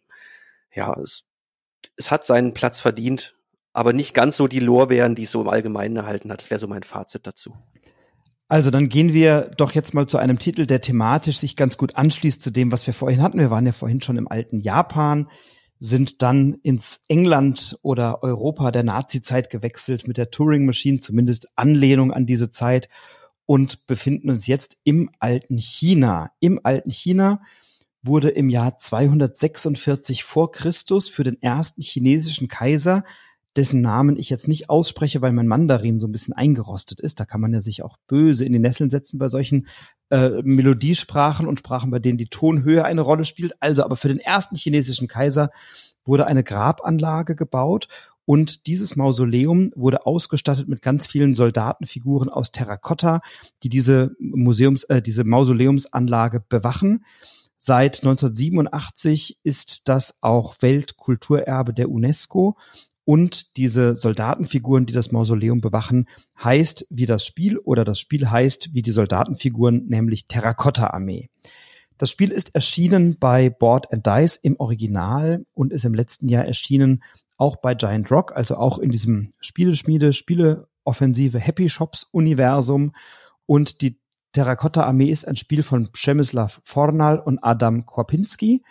ja, 0.74 0.94
es, 1.00 1.24
es 1.96 2.10
hat 2.10 2.26
seinen 2.26 2.52
Platz 2.52 2.80
verdient, 2.80 3.36
aber 3.72 3.94
nicht 3.94 4.12
ganz 4.12 4.36
so 4.36 4.46
die 4.46 4.60
Lorbeeren, 4.60 5.14
die 5.14 5.22
es 5.22 5.30
so 5.30 5.40
im 5.40 5.48
Allgemeinen 5.48 5.96
erhalten 5.96 6.30
hat. 6.30 6.42
Das 6.42 6.50
wäre 6.50 6.58
so 6.58 6.68
mein 6.68 6.82
Fazit 6.82 7.26
dazu. 7.26 7.56
Also 8.48 8.70
dann 8.70 8.88
gehen 8.88 9.12
wir 9.12 9.50
doch 9.56 9.72
jetzt 9.72 9.94
mal 9.94 10.06
zu 10.06 10.18
einem 10.18 10.38
Titel, 10.38 10.66
der 10.66 10.80
thematisch 10.80 11.38
sich 11.38 11.56
ganz 11.56 11.78
gut 11.78 11.96
anschließt 11.96 12.40
zu 12.40 12.50
dem, 12.50 12.70
was 12.70 12.86
wir 12.86 12.94
vorhin 12.94 13.22
hatten. 13.22 13.40
Wir 13.40 13.50
waren 13.50 13.66
ja 13.66 13.72
vorhin 13.72 14.00
schon 14.02 14.18
im 14.18 14.28
alten 14.28 14.58
Japan, 14.58 15.28
sind 15.78 16.22
dann 16.22 16.54
ins 16.62 17.00
England 17.08 17.78
oder 17.82 18.22
Europa 18.22 18.70
der 18.70 18.82
Nazi-Zeit 18.82 19.50
gewechselt 19.50 20.08
mit 20.08 20.16
der 20.16 20.30
Turing 20.30 20.64
Machine, 20.64 21.00
zumindest 21.00 21.48
Anlehnung 21.56 22.12
an 22.12 22.26
diese 22.26 22.50
Zeit 22.50 22.88
und 23.44 23.86
befinden 23.86 24.30
uns 24.30 24.46
jetzt 24.46 24.76
im 24.84 25.10
alten 25.18 25.58
China. 25.58 26.32
Im 26.40 26.60
alten 26.62 26.90
China 26.90 27.42
wurde 28.02 28.28
im 28.30 28.48
Jahr 28.48 28.78
246 28.78 30.24
vor 30.24 30.50
Christus 30.50 31.08
für 31.08 31.24
den 31.24 31.40
ersten 31.42 31.82
chinesischen 31.82 32.48
Kaiser 32.48 33.04
dessen 33.56 33.80
Namen 33.80 34.16
ich 34.16 34.28
jetzt 34.28 34.48
nicht 34.48 34.68
ausspreche, 34.68 35.22
weil 35.22 35.32
mein 35.32 35.46
Mandarin 35.46 35.98
so 35.98 36.06
ein 36.06 36.12
bisschen 36.12 36.34
eingerostet 36.34 37.00
ist. 37.00 37.18
Da 37.18 37.24
kann 37.24 37.40
man 37.40 37.54
ja 37.54 37.62
sich 37.62 37.82
auch 37.82 37.96
böse 38.06 38.44
in 38.44 38.52
die 38.52 38.58
Nesseln 38.58 38.90
setzen 38.90 39.18
bei 39.18 39.28
solchen 39.28 39.66
äh, 40.10 40.42
Melodiesprachen 40.42 41.46
und 41.46 41.58
Sprachen, 41.58 41.90
bei 41.90 41.98
denen 41.98 42.18
die 42.18 42.28
Tonhöhe 42.28 42.84
eine 42.84 43.00
Rolle 43.00 43.24
spielt. 43.24 43.54
Also, 43.60 43.84
aber 43.84 43.96
für 43.96 44.08
den 44.08 44.20
ersten 44.20 44.56
chinesischen 44.56 45.08
Kaiser 45.08 45.50
wurde 46.04 46.26
eine 46.26 46.44
Grabanlage 46.44 47.34
gebaut 47.34 47.88
und 48.26 48.66
dieses 48.66 48.96
Mausoleum 48.96 49.72
wurde 49.76 50.04
ausgestattet 50.04 50.68
mit 50.68 50.82
ganz 50.82 51.06
vielen 51.06 51.34
Soldatenfiguren 51.34 52.28
aus 52.28 52.50
Terrakotta, 52.50 53.20
die 53.62 53.68
diese 53.68 54.16
Museums, 54.18 54.82
äh, 54.84 55.00
diese 55.00 55.24
Mausoleumsanlage 55.24 56.42
bewachen. 56.48 57.04
Seit 57.56 58.02
1987 58.02 59.38
ist 59.44 59.88
das 59.88 60.18
auch 60.20 60.56
Weltkulturerbe 60.60 61.72
der 61.72 61.88
UNESCO 61.88 62.56
und 63.06 63.56
diese 63.56 63.94
Soldatenfiguren, 63.94 64.84
die 64.84 64.92
das 64.92 65.12
Mausoleum 65.12 65.60
bewachen, 65.60 66.08
heißt 66.42 66.88
wie 66.90 67.06
das 67.06 67.24
Spiel 67.24 67.56
oder 67.56 67.84
das 67.84 68.00
Spiel 68.00 68.28
heißt 68.28 68.74
wie 68.74 68.82
die 68.82 68.90
Soldatenfiguren, 68.90 69.86
nämlich 69.86 70.26
Terrakotta-Armee. 70.26 71.30
Das 71.98 72.10
Spiel 72.10 72.32
ist 72.32 72.56
erschienen 72.56 73.16
bei 73.16 73.48
Board 73.48 73.92
and 73.92 74.04
Dice 74.04 74.38
im 74.42 74.58
Original 74.58 75.46
und 75.54 75.72
ist 75.72 75.84
im 75.84 75.94
letzten 75.94 76.28
Jahr 76.28 76.46
erschienen 76.46 77.04
auch 77.36 77.56
bei 77.56 77.76
Giant 77.76 78.10
Rock, 78.10 78.34
also 78.34 78.56
auch 78.56 78.80
in 78.80 78.90
diesem 78.90 79.32
Spieleschmiede, 79.38 80.12
Spieleoffensive 80.12 81.38
Happy 81.38 81.68
Shops 81.68 82.08
Universum. 82.10 82.92
Und 83.46 83.82
die 83.82 84.00
Terrakotta-Armee 84.32 85.10
ist 85.10 85.28
ein 85.28 85.36
Spiel 85.36 85.62
von 85.62 85.90
Przemysław 85.92 86.58
Fornal 86.64 87.20
und 87.20 87.38
Adam 87.38 87.86
Korpinski. 87.86 88.64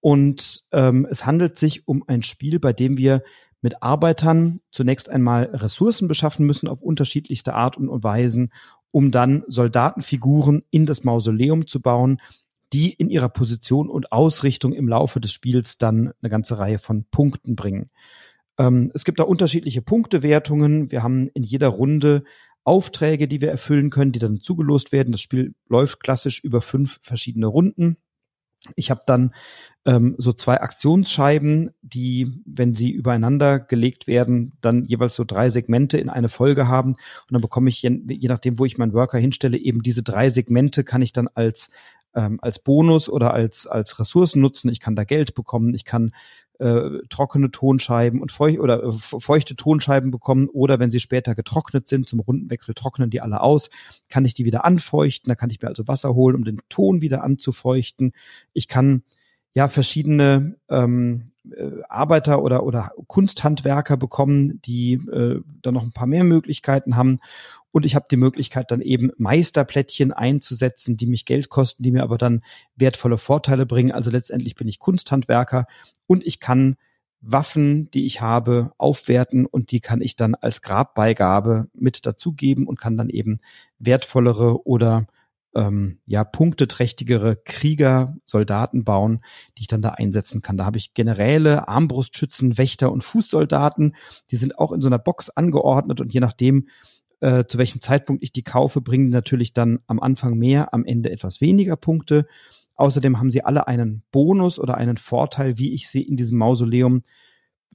Und 0.00 0.64
ähm, 0.72 1.06
es 1.10 1.24
handelt 1.24 1.58
sich 1.58 1.88
um 1.88 2.04
ein 2.06 2.22
Spiel, 2.22 2.60
bei 2.60 2.74
dem 2.74 2.98
wir 2.98 3.22
mit 3.62 3.82
Arbeitern 3.82 4.60
zunächst 4.70 5.08
einmal 5.08 5.44
Ressourcen 5.44 6.08
beschaffen 6.08 6.44
müssen 6.44 6.68
auf 6.68 6.82
unterschiedlichste 6.82 7.54
Art 7.54 7.76
und 7.76 8.04
Weisen, 8.04 8.52
um 8.90 9.10
dann 9.10 9.44
Soldatenfiguren 9.48 10.64
in 10.70 10.84
das 10.84 11.04
Mausoleum 11.04 11.66
zu 11.66 11.80
bauen, 11.80 12.20
die 12.72 12.92
in 12.92 13.08
ihrer 13.08 13.28
Position 13.28 13.88
und 13.88 14.12
Ausrichtung 14.12 14.72
im 14.72 14.88
Laufe 14.88 15.20
des 15.20 15.32
Spiels 15.32 15.78
dann 15.78 16.12
eine 16.20 16.30
ganze 16.30 16.58
Reihe 16.58 16.78
von 16.78 17.04
Punkten 17.04 17.54
bringen. 17.54 17.90
Ähm, 18.58 18.90
es 18.94 19.04
gibt 19.04 19.20
da 19.20 19.24
unterschiedliche 19.24 19.82
Punktewertungen. 19.82 20.90
Wir 20.90 21.02
haben 21.02 21.28
in 21.28 21.42
jeder 21.42 21.68
Runde 21.68 22.24
Aufträge, 22.64 23.28
die 23.28 23.40
wir 23.40 23.50
erfüllen 23.50 23.90
können, 23.90 24.12
die 24.12 24.18
dann 24.18 24.40
zugelost 24.40 24.92
werden. 24.92 25.12
Das 25.12 25.20
Spiel 25.20 25.54
läuft 25.68 26.02
klassisch 26.02 26.42
über 26.42 26.60
fünf 26.60 26.98
verschiedene 27.02 27.46
Runden. 27.46 27.96
Ich 28.76 28.90
habe 28.90 29.02
dann 29.06 29.34
ähm, 29.84 30.14
so 30.18 30.32
zwei 30.32 30.60
Aktionsscheiben, 30.60 31.70
die, 31.82 32.40
wenn 32.46 32.74
sie 32.74 32.90
übereinander 32.90 33.58
gelegt 33.58 34.06
werden, 34.06 34.52
dann 34.60 34.84
jeweils 34.84 35.14
so 35.14 35.24
drei 35.24 35.48
Segmente 35.48 35.98
in 35.98 36.08
eine 36.08 36.28
Folge 36.28 36.68
haben. 36.68 36.90
Und 36.90 37.32
dann 37.32 37.40
bekomme 37.40 37.68
ich, 37.68 37.82
je, 37.82 38.00
je 38.08 38.28
nachdem, 38.28 38.58
wo 38.58 38.64
ich 38.64 38.78
meinen 38.78 38.92
Worker 38.92 39.18
hinstelle, 39.18 39.58
eben 39.58 39.82
diese 39.82 40.02
drei 40.02 40.28
Segmente 40.28 40.84
kann 40.84 41.02
ich 41.02 41.12
dann 41.12 41.28
als 41.34 41.70
ähm, 42.14 42.38
als 42.42 42.58
Bonus 42.58 43.08
oder 43.08 43.32
als 43.32 43.66
als 43.66 43.98
Ressourcen 43.98 44.40
nutzen. 44.40 44.68
Ich 44.68 44.80
kann 44.80 44.96
da 44.96 45.04
Geld 45.04 45.34
bekommen. 45.34 45.74
Ich 45.74 45.84
kann 45.84 46.12
äh, 46.62 47.00
trockene 47.08 47.50
Tonscheiben 47.50 48.20
und 48.20 48.30
feucht 48.30 48.60
oder 48.60 48.84
äh, 48.84 48.92
feuchte 48.92 49.56
Tonscheiben 49.56 50.10
bekommen 50.10 50.48
oder 50.48 50.78
wenn 50.78 50.90
sie 50.90 51.00
später 51.00 51.34
getrocknet 51.34 51.88
sind, 51.88 52.08
zum 52.08 52.20
Rundenwechsel 52.20 52.74
trocknen 52.74 53.10
die 53.10 53.20
alle 53.20 53.40
aus, 53.40 53.68
kann 54.08 54.24
ich 54.24 54.34
die 54.34 54.44
wieder 54.44 54.64
anfeuchten, 54.64 55.28
da 55.28 55.34
kann 55.34 55.50
ich 55.50 55.60
mir 55.60 55.68
also 55.68 55.88
Wasser 55.88 56.14
holen, 56.14 56.36
um 56.36 56.44
den 56.44 56.60
Ton 56.68 57.02
wieder 57.02 57.24
anzufeuchten. 57.24 58.12
Ich 58.52 58.68
kann 58.68 59.02
ja 59.54 59.66
verschiedene 59.66 60.56
ähm, 60.70 61.31
äh, 61.31 61.31
Arbeiter 61.88 62.42
oder 62.42 62.62
oder 62.64 62.90
Kunsthandwerker 63.06 63.96
bekommen, 63.96 64.60
die 64.64 64.94
äh, 64.94 65.40
dann 65.62 65.74
noch 65.74 65.82
ein 65.82 65.92
paar 65.92 66.06
mehr 66.06 66.24
Möglichkeiten 66.24 66.96
haben 66.96 67.18
und 67.72 67.86
ich 67.86 67.94
habe 67.94 68.04
die 68.10 68.18
Möglichkeit 68.18 68.70
dann 68.70 68.82
eben 68.82 69.10
Meisterplättchen 69.16 70.12
einzusetzen, 70.12 70.96
die 70.98 71.06
mich 71.06 71.24
Geld 71.24 71.48
kosten, 71.48 71.82
die 71.82 71.90
mir 71.90 72.02
aber 72.02 72.18
dann 72.18 72.42
wertvolle 72.76 73.18
Vorteile 73.18 73.64
bringen. 73.66 73.92
Also 73.92 74.10
letztendlich 74.10 74.54
bin 74.54 74.68
ich 74.68 74.78
Kunsthandwerker 74.78 75.66
und 76.06 76.24
ich 76.24 76.38
kann 76.38 76.76
Waffen, 77.22 77.90
die 77.92 78.04
ich 78.04 78.20
habe, 78.20 78.72
aufwerten 78.78 79.46
und 79.46 79.70
die 79.70 79.80
kann 79.80 80.02
ich 80.02 80.16
dann 80.16 80.34
als 80.34 80.60
Grabbeigabe 80.60 81.68
mit 81.72 82.04
dazugeben 82.04 82.66
und 82.66 82.78
kann 82.78 82.96
dann 82.96 83.08
eben 83.08 83.38
wertvollere 83.78 84.66
oder 84.66 85.06
ähm, 85.54 86.00
ja 86.06 86.24
punkteträchtigere 86.24 87.36
Krieger, 87.36 88.16
Soldaten 88.24 88.84
bauen, 88.84 89.22
die 89.56 89.62
ich 89.62 89.68
dann 89.68 89.82
da 89.82 89.90
einsetzen 89.90 90.42
kann. 90.42 90.56
Da 90.56 90.64
habe 90.64 90.78
ich 90.78 90.94
Generäle, 90.94 91.68
Armbrustschützen, 91.68 92.58
Wächter 92.58 92.92
und 92.92 93.04
Fußsoldaten. 93.04 93.94
Die 94.30 94.36
sind 94.36 94.58
auch 94.58 94.72
in 94.72 94.80
so 94.80 94.88
einer 94.88 94.98
Box 94.98 95.30
angeordnet 95.30 96.00
und 96.00 96.12
je 96.12 96.20
nachdem, 96.20 96.68
äh, 97.20 97.44
zu 97.44 97.58
welchem 97.58 97.80
Zeitpunkt 97.80 98.22
ich 98.22 98.32
die 98.32 98.42
kaufe, 98.42 98.80
bringen 98.80 99.06
die 99.06 99.14
natürlich 99.14 99.52
dann 99.52 99.80
am 99.86 100.00
Anfang 100.00 100.36
mehr, 100.36 100.74
am 100.74 100.84
Ende 100.84 101.10
etwas 101.10 101.40
weniger 101.40 101.76
Punkte. 101.76 102.26
Außerdem 102.74 103.18
haben 103.18 103.30
sie 103.30 103.44
alle 103.44 103.68
einen 103.68 104.02
Bonus 104.10 104.58
oder 104.58 104.76
einen 104.76 104.96
Vorteil, 104.96 105.58
wie 105.58 105.72
ich 105.72 105.88
sie 105.88 106.02
in 106.02 106.16
diesem 106.16 106.38
Mausoleum 106.38 107.02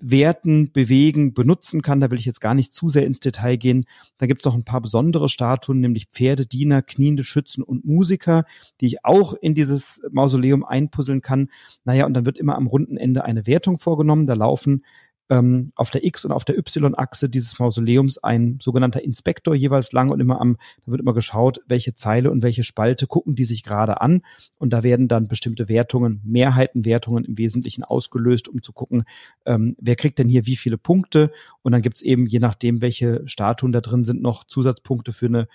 werten, 0.02 0.72
bewegen, 0.72 1.34
benutzen 1.34 1.82
kann. 1.82 2.00
Da 2.00 2.12
will 2.12 2.20
ich 2.20 2.26
jetzt 2.26 2.42
gar 2.42 2.54
nicht 2.54 2.74
zu 2.74 2.90
sehr 2.90 3.06
ins 3.06 3.20
Detail 3.20 3.58
gehen. 3.58 3.86
Da 4.18 4.28
gibt 4.28 4.42
es 4.42 4.46
noch 4.46 4.56
ein 4.56 4.64
paar 4.64 4.82
besondere 4.82 5.30
Statuen, 5.30 5.80
nämlich 5.80 6.08
Pferde, 6.08 6.46
Diener, 6.46 6.82
kniende 6.82 7.24
Schützen 7.24 7.64
und 7.64 7.86
Musiker, 7.86 8.46
die 8.82 8.88
ich 8.88 9.06
auch 9.06 9.34
in 9.34 9.56
dieses 9.56 10.02
Mausoleum 10.12 10.64
einpuzzeln 10.64 11.22
kann. 11.22 11.50
Naja, 11.84 12.06
und 12.06 12.14
dann 12.14 12.26
wird 12.26 12.38
immer 12.38 12.56
am 12.56 12.68
runden 12.68 12.98
Ende 12.98 13.26
eine 13.26 13.48
Wertung 13.48 13.80
vorgenommen. 13.80 14.28
Da 14.28 14.34
laufen 14.34 14.84
ähm, 15.30 15.72
auf 15.76 15.90
der 15.90 16.04
X- 16.04 16.26
und 16.26 16.32
auf 16.32 16.46
der 16.46 16.58
Y-Achse 16.58 17.30
dieses 17.30 17.60
Mausoleums 17.60 18.18
ein 18.18 18.60
sogenannter 18.62 19.04
Inspektor 19.04 19.56
jeweils 19.56 19.92
lang 19.92 20.10
und 20.10 20.20
immer 20.20 20.40
am, 20.40 20.58
da 20.86 20.92
wird 20.92 21.02
immer 21.02 21.14
geschaut, 21.14 21.62
welche 21.68 21.96
Zeile 21.96 22.32
und 22.32 22.44
welche 22.44 22.64
Spalte 22.64 23.08
gucken 23.08 23.36
die 23.36 23.46
sich 23.46 23.64
gerade 23.64 24.02
an. 24.02 24.22
Und 24.58 24.72
da 24.72 24.84
werden 24.84 25.08
dann 25.08 25.28
bestimmte 25.28 25.70
Wertungen, 25.70 26.22
Mehrheitenwertungen 26.24 27.26
im 27.26 27.38
Wesentlichen 27.38 27.84
ausgelöst, 27.84 28.48
um 28.48 28.62
zu 28.62 28.72
gucken, 28.74 29.04
ähm, 29.46 29.76
wer 29.80 29.96
kriegt 29.96 30.20
denn 30.20 30.30
hier 30.30 30.46
wie 30.46 30.56
viele 30.56 30.78
Punkte. 30.78 31.32
Und 31.62 31.72
dann 31.72 31.82
gibt's 31.82 32.02
eben, 32.02 32.26
je 32.26 32.40
nachdem, 32.40 32.82
welche 32.82 33.28
Statuen 33.28 33.72
da 33.72 33.82
drin 33.82 34.06
sind, 34.06 34.22
noch 34.22 34.44
Zusatzpunkte 34.44 35.14
für 35.14 35.28
eine 35.28 35.48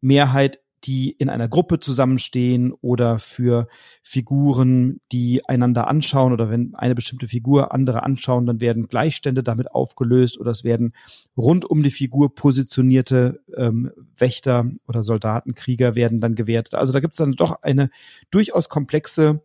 Mehrheit 0.00 0.60
die 0.84 1.10
in 1.10 1.30
einer 1.30 1.48
Gruppe 1.48 1.80
zusammenstehen 1.80 2.72
oder 2.72 3.18
für 3.18 3.68
Figuren, 4.02 5.00
die 5.12 5.44
einander 5.46 5.88
anschauen 5.88 6.32
oder 6.32 6.50
wenn 6.50 6.74
eine 6.74 6.94
bestimmte 6.94 7.26
Figur 7.26 7.72
andere 7.72 8.02
anschauen, 8.02 8.46
dann 8.46 8.60
werden 8.60 8.88
Gleichstände 8.88 9.42
damit 9.42 9.70
aufgelöst 9.70 10.38
oder 10.38 10.50
es 10.50 10.62
werden 10.62 10.92
rund 11.36 11.64
um 11.64 11.82
die 11.82 11.90
Figur 11.90 12.34
positionierte 12.34 13.40
ähm, 13.56 13.92
Wächter 14.16 14.70
oder 14.86 15.04
Soldatenkrieger 15.04 15.94
werden 15.94 16.20
dann 16.20 16.34
gewertet. 16.34 16.74
Also 16.74 16.92
da 16.92 17.00
gibt 17.00 17.14
es 17.14 17.18
dann 17.18 17.32
doch 17.32 17.62
eine 17.62 17.88
durchaus 18.30 18.68
komplexe 18.68 19.40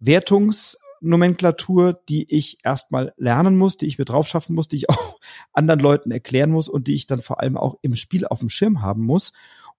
Wertungsnomenklatur, 0.00 2.00
die 2.08 2.30
ich 2.34 2.58
erstmal 2.64 3.14
lernen 3.16 3.56
muss, 3.56 3.78
die 3.78 3.86
ich 3.86 3.98
mir 3.98 4.04
drauf 4.04 4.28
schaffen 4.28 4.54
muss, 4.54 4.68
die 4.68 4.76
ich 4.76 4.88
auch 4.90 5.18
anderen 5.52 5.80
Leuten 5.80 6.10
erklären 6.10 6.50
muss 6.50 6.68
und 6.68 6.86
die 6.86 6.94
ich 6.94 7.06
dann 7.06 7.22
vor 7.22 7.40
allem 7.40 7.56
auch 7.56 7.78
im 7.80 7.96
Spiel 7.96 8.26
auf 8.26 8.40
dem 8.40 8.50
Schirm 8.50 8.82
haben 8.82 9.04
muss. 9.04 9.32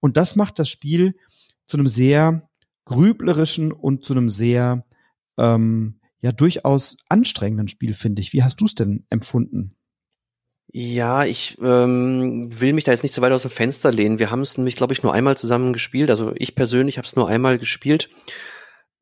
Und 0.04 0.18
das 0.18 0.36
macht 0.36 0.60
das 0.60 0.68
Spiel 0.68 1.16
zu 1.66 1.78
einem 1.78 1.88
sehr 1.88 2.50
grüblerischen 2.84 3.72
und 3.72 4.04
zu 4.04 4.12
einem 4.12 4.28
sehr 4.28 4.86
ähm, 5.38 6.02
ja 6.20 6.34
durchaus 6.34 6.98
anstrengenden 7.08 7.70
Spiel, 7.70 7.94
finde 7.94 8.22
ich. 8.22 8.34
Wie 8.34 8.44
hast 8.44 8.60
du 8.60 8.66
es 8.66 8.76
denn 8.76 9.06
empfunden? 9.10 9.78
Ja, 10.74 11.24
ich 11.24 11.58
ähm, 11.62 12.50
will 12.60 12.74
mich 12.74 12.84
da 12.84 12.92
jetzt 12.92 13.04
nicht 13.04 13.16
so 13.16 13.22
weit 13.22 13.32
aus 13.32 13.44
dem 13.44 13.52
Fenster 13.52 13.94
lehnen. 13.94 14.20
Wir 14.20 14.30
haben 14.30 14.42
es 14.42 14.58
nämlich, 14.58 14.76
glaube 14.76 14.92
ich, 14.92 15.04
nur 15.04 15.14
einmal 15.14 15.38
zusammen 15.38 15.72
gespielt. 15.72 16.10
Also 16.10 16.34
ich 16.36 16.54
persönlich 16.54 16.98
habe 16.98 17.08
es 17.08 17.16
nur 17.16 17.30
einmal 17.30 17.58
gespielt. 17.58 18.10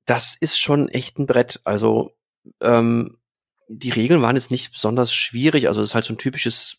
Das 0.05 0.37
ist 0.39 0.59
schon 0.59 0.87
echt 0.87 1.17
ein 1.17 1.25
Brett. 1.25 1.61
Also 1.63 2.11
ähm, 2.61 3.17
die 3.69 3.89
Regeln 3.89 4.21
waren 4.21 4.35
jetzt 4.35 4.51
nicht 4.51 4.71
besonders 4.71 5.11
schwierig. 5.15 5.67
Also 5.67 5.81
es 5.81 5.87
ist 5.87 5.95
halt 5.95 6.05
so 6.05 6.13
ein 6.13 6.19
typisches 6.19 6.77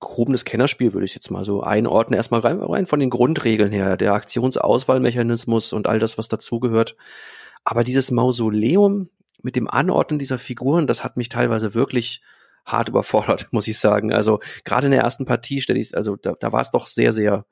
gehobenes 0.00 0.44
Kennerspiel, 0.44 0.94
würde 0.94 1.04
ich 1.04 1.14
jetzt 1.14 1.30
mal 1.30 1.44
so 1.44 1.62
einordnen. 1.62 2.16
Erstmal 2.16 2.40
rein, 2.40 2.60
rein 2.60 2.86
von 2.86 3.00
den 3.00 3.10
Grundregeln 3.10 3.70
her, 3.70 3.96
der 3.96 4.14
Aktionsauswahlmechanismus 4.14 5.72
und 5.72 5.86
all 5.86 5.98
das, 5.98 6.18
was 6.18 6.28
dazugehört. 6.28 6.96
Aber 7.64 7.84
dieses 7.84 8.10
Mausoleum 8.10 9.10
mit 9.42 9.56
dem 9.56 9.68
Anordnen 9.68 10.18
dieser 10.18 10.38
Figuren, 10.38 10.86
das 10.86 11.04
hat 11.04 11.16
mich 11.16 11.28
teilweise 11.28 11.74
wirklich 11.74 12.22
hart 12.64 12.88
überfordert, 12.90 13.48
muss 13.52 13.68
ich 13.68 13.78
sagen. 13.78 14.12
Also 14.12 14.40
gerade 14.64 14.86
in 14.86 14.92
der 14.92 15.02
ersten 15.02 15.26
Partie 15.26 15.60
stelle 15.60 15.78
ich, 15.78 15.96
also 15.96 16.16
da, 16.16 16.34
da 16.38 16.52
war 16.52 16.62
es 16.62 16.70
doch 16.70 16.86
sehr, 16.86 17.12
sehr, 17.12 17.46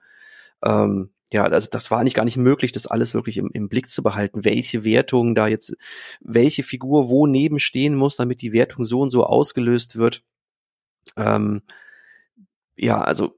ähm, 0.65 1.11
ja, 1.31 1.45
also 1.45 1.69
das 1.71 1.91
war 1.91 2.01
eigentlich 2.01 2.15
gar 2.15 2.25
nicht 2.25 2.39
möglich, 2.39 2.73
das 2.73 2.87
alles 2.87 3.13
wirklich 3.13 3.37
im, 3.37 3.51
im 3.53 3.69
Blick 3.69 3.91
zu 3.91 4.03
behalten, 4.03 4.47
welche 4.47 4.85
Wertung 4.85 5.35
da 5.35 5.47
jetzt, 5.47 5.77
welche 6.21 6.63
Figur 6.63 7.11
wo 7.11 7.27
nebenstehen 7.27 7.95
muss, 7.95 8.17
damit 8.17 8.41
die 8.41 8.55
Wertung 8.55 8.87
so 8.87 9.01
und 9.01 9.11
so 9.11 9.25
ausgelöst 9.27 9.97
wird. 9.97 10.23
Ähm, 11.17 11.63
ja, 12.79 13.01
also 13.01 13.37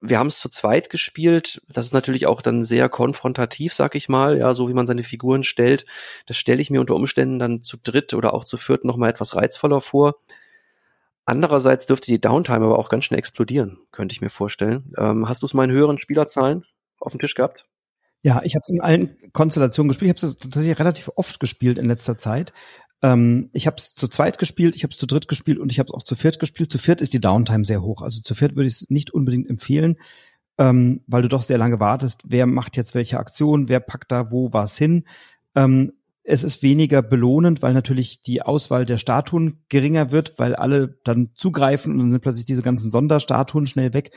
wir 0.00 0.18
haben 0.18 0.26
es 0.26 0.40
zu 0.40 0.48
zweit 0.48 0.90
gespielt. 0.90 1.62
Das 1.68 1.86
ist 1.86 1.92
natürlich 1.92 2.26
auch 2.26 2.42
dann 2.42 2.64
sehr 2.64 2.88
konfrontativ, 2.88 3.72
sag 3.72 3.94
ich 3.94 4.08
mal, 4.08 4.36
ja, 4.36 4.52
so 4.52 4.68
wie 4.68 4.74
man 4.74 4.86
seine 4.86 5.04
Figuren 5.04 5.44
stellt. 5.44 5.86
Das 6.26 6.36
stelle 6.36 6.60
ich 6.60 6.70
mir 6.70 6.80
unter 6.80 6.96
Umständen 6.96 7.38
dann 7.38 7.62
zu 7.62 7.76
dritt 7.76 8.12
oder 8.12 8.34
auch 8.34 8.44
zu 8.44 8.56
viert 8.56 8.84
noch 8.84 8.96
mal 8.96 9.08
etwas 9.08 9.36
reizvoller 9.36 9.80
vor. 9.80 10.16
Andererseits 11.24 11.86
dürfte 11.86 12.06
die 12.06 12.20
Downtime 12.20 12.64
aber 12.64 12.78
auch 12.78 12.88
ganz 12.88 13.04
schnell 13.04 13.18
explodieren, 13.18 13.78
könnte 13.92 14.12
ich 14.12 14.20
mir 14.20 14.30
vorstellen. 14.30 14.92
Ähm, 14.98 15.28
hast 15.28 15.42
du 15.42 15.46
es 15.46 15.54
mal 15.54 15.64
in 15.64 15.70
höheren 15.70 15.98
Spielerzahlen 15.98 16.64
auf 16.98 17.12
dem 17.12 17.20
Tisch 17.20 17.36
gehabt? 17.36 17.66
Ja, 18.22 18.40
ich 18.44 18.54
habe 18.54 18.62
es 18.62 18.70
in 18.70 18.80
allen 18.80 19.16
Konstellationen 19.32 19.88
gespielt. 19.88 20.16
Ich 20.16 20.22
habe 20.22 20.32
es 20.32 20.36
tatsächlich 20.36 20.78
relativ 20.78 21.10
oft 21.16 21.40
gespielt 21.40 21.78
in 21.78 21.86
letzter 21.86 22.18
Zeit. 22.18 22.52
Ähm, 23.02 23.50
ich 23.52 23.66
habe 23.66 23.76
es 23.78 23.94
zu 23.94 24.08
zweit 24.08 24.38
gespielt, 24.38 24.76
ich 24.76 24.84
habe 24.84 24.92
es 24.92 24.98
zu 24.98 25.06
dritt 25.06 25.28
gespielt 25.28 25.58
und 25.58 25.72
ich 25.72 25.78
habe 25.78 25.88
es 25.88 25.94
auch 25.94 26.04
zu 26.04 26.14
viert 26.14 26.38
gespielt. 26.38 26.70
Zu 26.70 26.78
viert 26.78 27.00
ist 27.00 27.12
die 27.12 27.20
Downtime 27.20 27.64
sehr 27.64 27.82
hoch. 27.82 28.02
Also 28.02 28.20
zu 28.20 28.34
viert 28.34 28.54
würde 28.54 28.68
ich 28.68 28.74
es 28.74 28.90
nicht 28.90 29.10
unbedingt 29.10 29.50
empfehlen, 29.50 29.96
ähm, 30.58 31.02
weil 31.06 31.22
du 31.22 31.28
doch 31.28 31.42
sehr 31.42 31.58
lange 31.58 31.80
wartest. 31.80 32.22
Wer 32.24 32.46
macht 32.46 32.76
jetzt 32.76 32.94
welche 32.94 33.18
Aktion? 33.18 33.68
Wer 33.68 33.80
packt 33.80 34.12
da 34.12 34.30
wo 34.30 34.52
was 34.52 34.78
hin? 34.78 35.04
Ähm, 35.54 35.92
es 36.24 36.44
ist 36.44 36.62
weniger 36.62 37.02
belohnend, 37.02 37.62
weil 37.62 37.74
natürlich 37.74 38.22
die 38.22 38.42
Auswahl 38.42 38.84
der 38.84 38.98
Statuen 38.98 39.58
geringer 39.68 40.12
wird, 40.12 40.38
weil 40.38 40.54
alle 40.54 40.98
dann 41.04 41.30
zugreifen 41.34 41.92
und 41.92 41.98
dann 41.98 42.10
sind 42.12 42.20
plötzlich 42.20 42.44
diese 42.44 42.62
ganzen 42.62 42.90
Sonderstatuen 42.90 43.66
schnell 43.66 43.92
weg. 43.92 44.12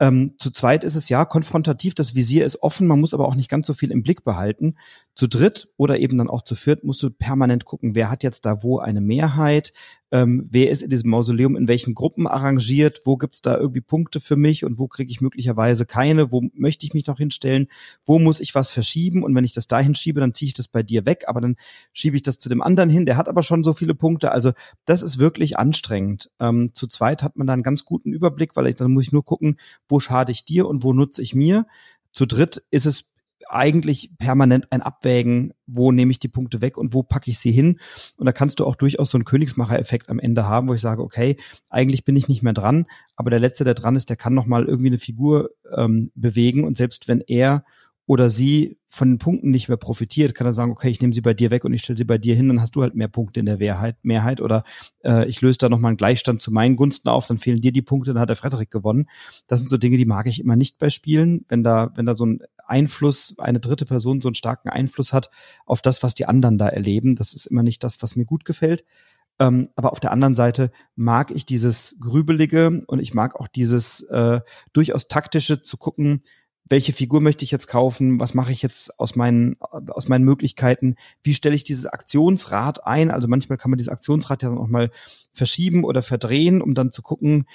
Ähm, 0.00 0.34
zu 0.38 0.50
zweit 0.50 0.82
ist 0.82 0.96
es 0.96 1.08
ja 1.08 1.24
konfrontativ, 1.24 1.94
das 1.94 2.16
Visier 2.16 2.44
ist 2.44 2.62
offen, 2.62 2.88
man 2.88 2.98
muss 2.98 3.14
aber 3.14 3.28
auch 3.28 3.36
nicht 3.36 3.48
ganz 3.48 3.68
so 3.68 3.74
viel 3.74 3.92
im 3.92 4.02
Blick 4.02 4.24
behalten. 4.24 4.76
Zu 5.14 5.28
dritt 5.28 5.68
oder 5.76 6.00
eben 6.00 6.18
dann 6.18 6.28
auch 6.28 6.42
zu 6.42 6.56
viert 6.56 6.82
musst 6.82 7.00
du 7.02 7.08
permanent 7.08 7.64
gucken, 7.64 7.94
wer 7.94 8.10
hat 8.10 8.24
jetzt 8.24 8.46
da 8.46 8.64
wo 8.64 8.80
eine 8.80 9.00
Mehrheit, 9.00 9.72
ähm, 10.10 10.48
wer 10.50 10.70
ist 10.70 10.82
in 10.82 10.90
diesem 10.90 11.10
Mausoleum 11.10 11.54
in 11.54 11.68
welchen 11.68 11.94
Gruppen 11.94 12.26
arrangiert, 12.26 13.02
wo 13.04 13.16
gibt's 13.16 13.40
da 13.40 13.56
irgendwie 13.56 13.80
Punkte 13.80 14.20
für 14.20 14.34
mich 14.34 14.64
und 14.64 14.76
wo 14.76 14.88
kriege 14.88 15.12
ich 15.12 15.20
möglicherweise 15.20 15.86
keine, 15.86 16.32
wo 16.32 16.42
möchte 16.52 16.84
ich 16.84 16.94
mich 16.94 17.06
noch 17.06 17.18
hinstellen, 17.18 17.68
wo 18.04 18.18
muss 18.18 18.40
ich 18.40 18.56
was 18.56 18.70
verschieben 18.70 19.22
und 19.22 19.36
wenn 19.36 19.44
ich 19.44 19.52
das 19.52 19.68
dahin 19.68 19.94
schiebe, 19.94 20.18
dann 20.18 20.34
ziehe 20.34 20.48
ich 20.48 20.54
das 20.54 20.66
bei 20.66 20.82
dir 20.82 21.06
weg, 21.06 21.24
aber 21.28 21.40
dann 21.40 21.54
schiebe 21.92 22.16
ich 22.16 22.24
das 22.24 22.40
zu 22.40 22.48
dem 22.48 22.60
anderen 22.60 22.90
hin, 22.90 23.06
der 23.06 23.16
hat 23.16 23.28
aber 23.28 23.44
schon 23.44 23.62
so 23.62 23.72
viele 23.72 23.94
Punkte, 23.94 24.32
also 24.32 24.50
das 24.84 25.02
ist 25.02 25.20
wirklich 25.20 25.56
anstrengend. 25.56 26.32
Ähm, 26.40 26.70
zu 26.74 26.88
zweit 26.88 27.22
hat 27.22 27.36
man 27.36 27.46
da 27.46 27.52
einen 27.52 27.62
ganz 27.62 27.84
guten 27.84 28.12
Überblick, 28.12 28.56
weil 28.56 28.66
ich, 28.66 28.74
dann 28.74 28.92
muss 28.92 29.04
ich 29.04 29.12
nur 29.12 29.24
gucken, 29.24 29.58
wo 29.88 30.00
schade 30.00 30.32
ich 30.32 30.44
dir 30.44 30.66
und 30.66 30.82
wo 30.82 30.92
nutze 30.92 31.22
ich 31.22 31.36
mir. 31.36 31.66
Zu 32.12 32.26
dritt 32.26 32.64
ist 32.70 32.86
es 32.86 33.13
eigentlich 33.48 34.10
permanent 34.18 34.70
ein 34.72 34.82
Abwägen, 34.82 35.52
wo 35.66 35.92
nehme 35.92 36.10
ich 36.10 36.18
die 36.18 36.28
Punkte 36.28 36.60
weg 36.60 36.76
und 36.76 36.94
wo 36.94 37.02
packe 37.02 37.30
ich 37.30 37.38
sie 37.38 37.52
hin. 37.52 37.80
Und 38.16 38.26
da 38.26 38.32
kannst 38.32 38.60
du 38.60 38.66
auch 38.66 38.76
durchaus 38.76 39.10
so 39.10 39.18
einen 39.18 39.24
Königsmacher-Effekt 39.24 40.08
am 40.08 40.18
Ende 40.18 40.46
haben, 40.46 40.68
wo 40.68 40.74
ich 40.74 40.80
sage, 40.80 41.02
okay, 41.02 41.36
eigentlich 41.70 42.04
bin 42.04 42.16
ich 42.16 42.28
nicht 42.28 42.42
mehr 42.42 42.52
dran, 42.52 42.86
aber 43.16 43.30
der 43.30 43.40
Letzte, 43.40 43.64
der 43.64 43.74
dran 43.74 43.96
ist, 43.96 44.10
der 44.10 44.16
kann 44.16 44.34
noch 44.34 44.46
mal 44.46 44.64
irgendwie 44.64 44.88
eine 44.88 44.98
Figur 44.98 45.50
ähm, 45.76 46.10
bewegen 46.14 46.64
und 46.64 46.76
selbst 46.76 47.08
wenn 47.08 47.20
er 47.20 47.64
oder 48.06 48.28
sie 48.28 48.78
von 48.86 49.12
den 49.12 49.18
Punkten 49.18 49.50
nicht 49.50 49.68
mehr 49.68 49.76
profitiert, 49.76 50.34
kann 50.34 50.46
er 50.46 50.52
sagen, 50.52 50.70
okay, 50.70 50.88
ich 50.88 51.00
nehme 51.00 51.12
sie 51.12 51.20
bei 51.20 51.34
dir 51.34 51.50
weg 51.50 51.64
und 51.64 51.72
ich 51.72 51.82
stelle 51.82 51.96
sie 51.96 52.04
bei 52.04 52.18
dir 52.18 52.36
hin, 52.36 52.48
dann 52.48 52.60
hast 52.60 52.76
du 52.76 52.82
halt 52.82 52.94
mehr 52.94 53.08
Punkte 53.08 53.40
in 53.40 53.46
der 53.46 53.56
Mehrheit, 53.56 53.96
Mehrheit 54.02 54.40
oder 54.40 54.62
äh, 55.02 55.26
ich 55.26 55.40
löse 55.40 55.58
da 55.58 55.68
nochmal 55.68 55.90
einen 55.90 55.96
Gleichstand 55.96 56.40
zu 56.40 56.52
meinen 56.52 56.76
Gunsten 56.76 57.08
auf, 57.08 57.26
dann 57.26 57.38
fehlen 57.38 57.60
dir 57.60 57.72
die 57.72 57.82
Punkte, 57.82 58.12
dann 58.12 58.20
hat 58.20 58.28
der 58.28 58.36
Frederik 58.36 58.70
gewonnen. 58.70 59.08
Das 59.46 59.58
sind 59.58 59.68
so 59.68 59.78
Dinge, 59.78 59.96
die 59.96 60.04
mag 60.04 60.26
ich 60.26 60.40
immer 60.40 60.54
nicht 60.54 60.78
bei 60.78 60.90
Spielen, 60.90 61.44
wenn 61.48 61.64
da, 61.64 61.92
wenn 61.96 62.06
da 62.06 62.14
so 62.14 62.26
ein 62.26 62.40
Einfluss, 62.66 63.34
eine 63.38 63.60
dritte 63.60 63.86
Person 63.86 64.20
so 64.20 64.28
einen 64.28 64.34
starken 64.34 64.68
Einfluss 64.68 65.12
hat 65.12 65.30
auf 65.66 65.82
das, 65.82 66.02
was 66.02 66.14
die 66.14 66.26
anderen 66.26 66.58
da 66.58 66.68
erleben. 66.68 67.16
Das 67.16 67.34
ist 67.34 67.46
immer 67.46 67.62
nicht 67.62 67.82
das, 67.82 68.02
was 68.02 68.16
mir 68.16 68.24
gut 68.24 68.44
gefällt. 68.44 68.84
Ähm, 69.40 69.68
aber 69.74 69.92
auf 69.92 70.00
der 70.00 70.12
anderen 70.12 70.36
Seite 70.36 70.70
mag 70.94 71.32
ich 71.32 71.44
dieses 71.44 71.96
Grübelige 72.00 72.82
und 72.86 73.00
ich 73.00 73.14
mag 73.14 73.34
auch 73.34 73.48
dieses 73.48 74.02
äh, 74.02 74.40
durchaus 74.72 75.08
taktische 75.08 75.62
zu 75.62 75.76
gucken, 75.76 76.20
welche 76.66 76.92
Figur 76.92 77.20
möchte 77.20 77.44
ich 77.44 77.50
jetzt 77.50 77.66
kaufen, 77.66 78.18
was 78.20 78.34
mache 78.34 78.52
ich 78.52 78.62
jetzt 78.62 78.98
aus 78.98 79.16
meinen, 79.16 79.56
aus 79.60 80.08
meinen 80.08 80.24
Möglichkeiten, 80.24 80.96
wie 81.22 81.34
stelle 81.34 81.54
ich 81.54 81.64
dieses 81.64 81.86
Aktionsrad 81.86 82.86
ein. 82.86 83.10
Also 83.10 83.28
manchmal 83.28 83.58
kann 83.58 83.70
man 83.70 83.78
dieses 83.78 83.92
Aktionsrad 83.92 84.42
ja 84.42 84.50
auch 84.50 84.68
mal 84.68 84.90
verschieben 85.32 85.84
oder 85.84 86.02
verdrehen, 86.02 86.62
um 86.62 86.74
dann 86.74 86.90
zu 86.90 87.02
gucken, 87.02 87.46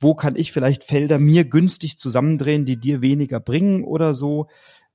wo 0.00 0.14
kann 0.14 0.34
ich 0.34 0.50
vielleicht 0.50 0.82
Felder 0.82 1.18
mir 1.18 1.44
günstig 1.44 1.98
zusammendrehen, 1.98 2.64
die 2.64 2.78
dir 2.78 3.02
weniger 3.02 3.38
bringen 3.38 3.84
oder 3.84 4.14
so. 4.14 4.48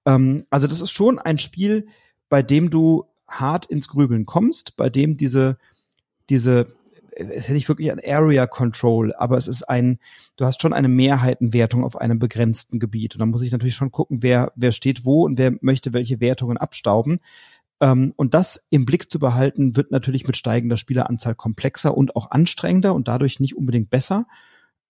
Ähm, 0.05 0.43
also 0.49 0.67
das 0.67 0.81
ist 0.81 0.91
schon 0.91 1.19
ein 1.19 1.37
Spiel, 1.37 1.87
bei 2.27 2.41
dem 2.41 2.69
du 2.69 3.05
hart 3.27 3.67
ins 3.67 3.87
Grübeln 3.87 4.25
kommst, 4.25 4.75
bei 4.75 4.89
dem 4.89 5.15
diese, 5.15 5.57
diese 6.29 6.75
es 7.15 7.47
hätte 7.47 7.57
ich 7.57 7.69
wirklich 7.69 7.91
ein 7.91 8.01
Area 8.05 8.45
Control, 8.45 9.13
aber 9.13 9.37
es 9.37 9.47
ist 9.47 9.63
ein, 9.63 9.99
du 10.35 10.45
hast 10.45 10.61
schon 10.61 10.73
eine 10.73 10.89
Mehrheitenwertung 10.89 11.83
auf 11.83 11.95
einem 11.95 12.19
begrenzten 12.19 12.79
Gebiet. 12.79 13.15
Und 13.15 13.19
dann 13.19 13.29
muss 13.29 13.41
ich 13.41 13.51
natürlich 13.51 13.75
schon 13.75 13.91
gucken, 13.91 14.21
wer, 14.21 14.51
wer 14.55 14.71
steht 14.71 15.05
wo 15.05 15.25
und 15.25 15.37
wer 15.37 15.53
möchte 15.61 15.93
welche 15.93 16.19
Wertungen 16.19 16.57
abstauben. 16.57 17.19
Ähm, 17.81 18.13
und 18.15 18.33
das 18.33 18.65
im 18.69 18.85
Blick 18.85 19.11
zu 19.11 19.19
behalten, 19.19 19.75
wird 19.75 19.91
natürlich 19.91 20.27
mit 20.27 20.37
steigender 20.37 20.77
Spieleranzahl 20.77 21.35
komplexer 21.35 21.95
und 21.95 22.15
auch 22.15 22.31
anstrengender 22.31 22.93
und 22.93 23.07
dadurch 23.07 23.39
nicht 23.39 23.55
unbedingt 23.55 23.89
besser. 23.89 24.25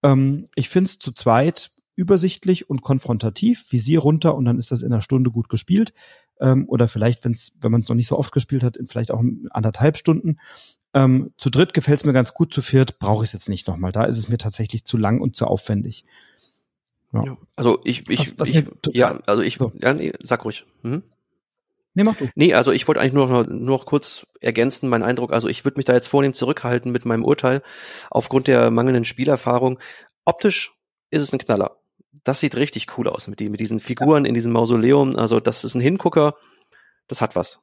Ähm, 0.03 0.47
ich 0.55 0.69
finde 0.69 0.89
es 0.89 0.99
zu 0.99 1.11
zweit 1.11 1.71
übersichtlich 1.95 2.69
und 2.69 2.81
konfrontativ, 2.81 3.71
Visier 3.71 3.99
runter 3.99 4.35
und 4.35 4.45
dann 4.45 4.57
ist 4.57 4.71
das 4.71 4.81
in 4.81 4.91
einer 4.91 5.01
Stunde 5.01 5.31
gut 5.31 5.49
gespielt. 5.49 5.93
Ähm, 6.39 6.65
oder 6.67 6.87
vielleicht, 6.87 7.23
wenn's, 7.23 7.53
wenn 7.61 7.71
man 7.71 7.81
es 7.81 7.89
noch 7.89 7.95
nicht 7.95 8.07
so 8.07 8.19
oft 8.19 8.33
gespielt 8.33 8.63
hat, 8.63 8.77
vielleicht 8.87 9.11
auch 9.11 9.23
anderthalb 9.51 9.97
Stunden. 9.97 10.37
Ähm, 10.95 11.33
zu 11.37 11.49
dritt 11.49 11.73
gefällt 11.73 11.99
es 11.99 12.05
mir 12.05 12.13
ganz 12.13 12.33
gut, 12.33 12.53
zu 12.53 12.61
viert 12.61 12.99
brauche 12.99 13.25
ich 13.25 13.29
es 13.29 13.33
jetzt 13.33 13.49
nicht 13.49 13.67
nochmal. 13.67 13.91
Da 13.91 14.05
ist 14.05 14.17
es 14.17 14.29
mir 14.29 14.37
tatsächlich 14.37 14.85
zu 14.85 14.97
lang 14.97 15.19
und 15.19 15.35
zu 15.35 15.45
aufwendig. 15.45 16.05
Ja. 17.11 17.37
Also 17.57 17.79
ich, 17.83 18.09
ich, 18.09 18.31
was, 18.39 18.39
was 18.39 18.47
ich 18.47 18.65
ja, 18.93 19.19
also 19.25 19.41
ich, 19.41 19.59
ja, 19.81 19.93
nee, 19.93 20.13
sag 20.23 20.45
ruhig. 20.45 20.65
Mhm. 20.83 21.03
Nee, 21.95 22.03
mach 22.03 22.15
du. 22.15 22.29
Nee, 22.35 22.53
also 22.53 22.71
ich 22.71 22.87
wollte 22.87 23.01
eigentlich 23.01 23.13
nur 23.13 23.27
noch, 23.27 23.45
nur 23.45 23.77
noch 23.77 23.85
kurz 23.85 24.25
ergänzen, 24.39 24.87
mein 24.87 25.03
Eindruck. 25.03 25.33
Also 25.33 25.49
ich 25.49 25.65
würde 25.65 25.77
mich 25.77 25.85
da 25.85 25.93
jetzt 25.93 26.07
vornehm 26.07 26.33
zurückhalten 26.33 26.91
mit 26.91 27.05
meinem 27.05 27.25
Urteil 27.25 27.61
aufgrund 28.09 28.47
der 28.47 28.71
mangelnden 28.71 29.05
Spielerfahrung. 29.05 29.79
Optisch 30.23 30.73
ist 31.09 31.21
es 31.21 31.33
ein 31.33 31.39
Knaller. 31.39 31.77
Das 32.23 32.39
sieht 32.39 32.55
richtig 32.55 32.97
cool 32.97 33.09
aus 33.09 33.27
mit, 33.27 33.41
die, 33.41 33.49
mit 33.49 33.59
diesen 33.59 33.81
Figuren 33.81 34.23
ja. 34.25 34.29
in 34.29 34.33
diesem 34.33 34.53
Mausoleum. 34.53 35.17
Also 35.17 35.41
das 35.41 35.65
ist 35.65 35.75
ein 35.75 35.81
Hingucker. 35.81 36.35
Das 37.07 37.19
hat 37.19 37.35
was. 37.35 37.59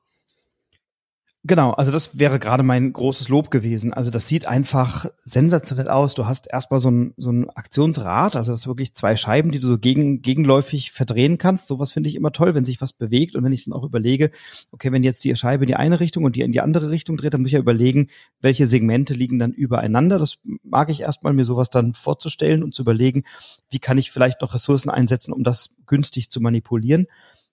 Genau, 1.45 1.72
also 1.72 1.90
das 1.90 2.16
wäre 2.20 2.38
gerade 2.38 2.62
mein 2.62 2.93
großes 2.93 3.28
Lob 3.28 3.51
gewesen. 3.51 3.93
Also 3.93 4.12
das 4.12 4.28
sieht 4.28 4.47
einfach 4.47 5.07
sensationell 5.16 5.88
aus. 5.88 6.14
Du 6.14 6.26
hast 6.26 6.47
erstmal 6.49 6.78
so 6.78 6.88
ein, 6.88 7.14
so 7.16 7.32
ein 7.32 7.51
Aktionsrad, 7.51 8.36
also 8.36 8.53
das 8.53 8.61
ist 8.61 8.66
wirklich 8.68 8.95
zwei 8.95 9.16
Scheiben, 9.16 9.51
die 9.51 9.59
du 9.59 9.66
so 9.66 9.76
gegen, 9.76 10.22
gegenläufig 10.22 10.93
verdrehen 10.93 11.38
kannst. 11.38 11.66
Sowas 11.66 11.90
finde 11.90 12.09
ich 12.09 12.14
immer 12.14 12.30
toll, 12.30 12.55
wenn 12.55 12.64
sich 12.64 12.80
was 12.80 12.93
bewegt 12.93 13.34
und 13.34 13.43
wenn 13.43 13.51
ich 13.51 13.64
dann 13.64 13.74
auch 13.74 13.82
überlege, 13.82 14.30
okay, 14.70 14.93
wenn 14.93 15.03
jetzt 15.03 15.24
die 15.24 15.34
Scheibe 15.34 15.64
in 15.64 15.66
die 15.68 15.74
eine 15.74 15.99
Richtung 15.99 16.22
und 16.22 16.36
die 16.36 16.43
in 16.43 16.53
die 16.53 16.61
andere 16.61 16.90
Richtung 16.90 17.16
dreht, 17.16 17.34
dann 17.34 17.40
muss 17.40 17.49
ich 17.49 17.55
ja 17.55 17.59
überlegen, 17.59 18.07
welche 18.40 18.68
Segmente 18.68 19.12
liegen 19.12 19.40
dann 19.40 19.51
übereinander. 19.51 20.20
Das 20.20 20.38
mag 20.62 20.90
ich 20.90 21.01
erstmal, 21.01 21.32
mir 21.32 21.45
sowas 21.45 21.70
dann 21.70 21.95
vorzustellen 21.95 22.62
und 22.62 22.72
zu 22.72 22.82
überlegen, 22.82 23.24
wie 23.68 23.80
kann 23.80 23.99
ich 23.99 24.12
vielleicht 24.12 24.43
noch 24.43 24.55
Ressourcen 24.55 24.90
einsetzen, 24.90 25.32
um 25.32 25.43
das 25.43 25.74
günstig 25.86 26.30
zu 26.30 26.40
manipulieren. 26.40 27.09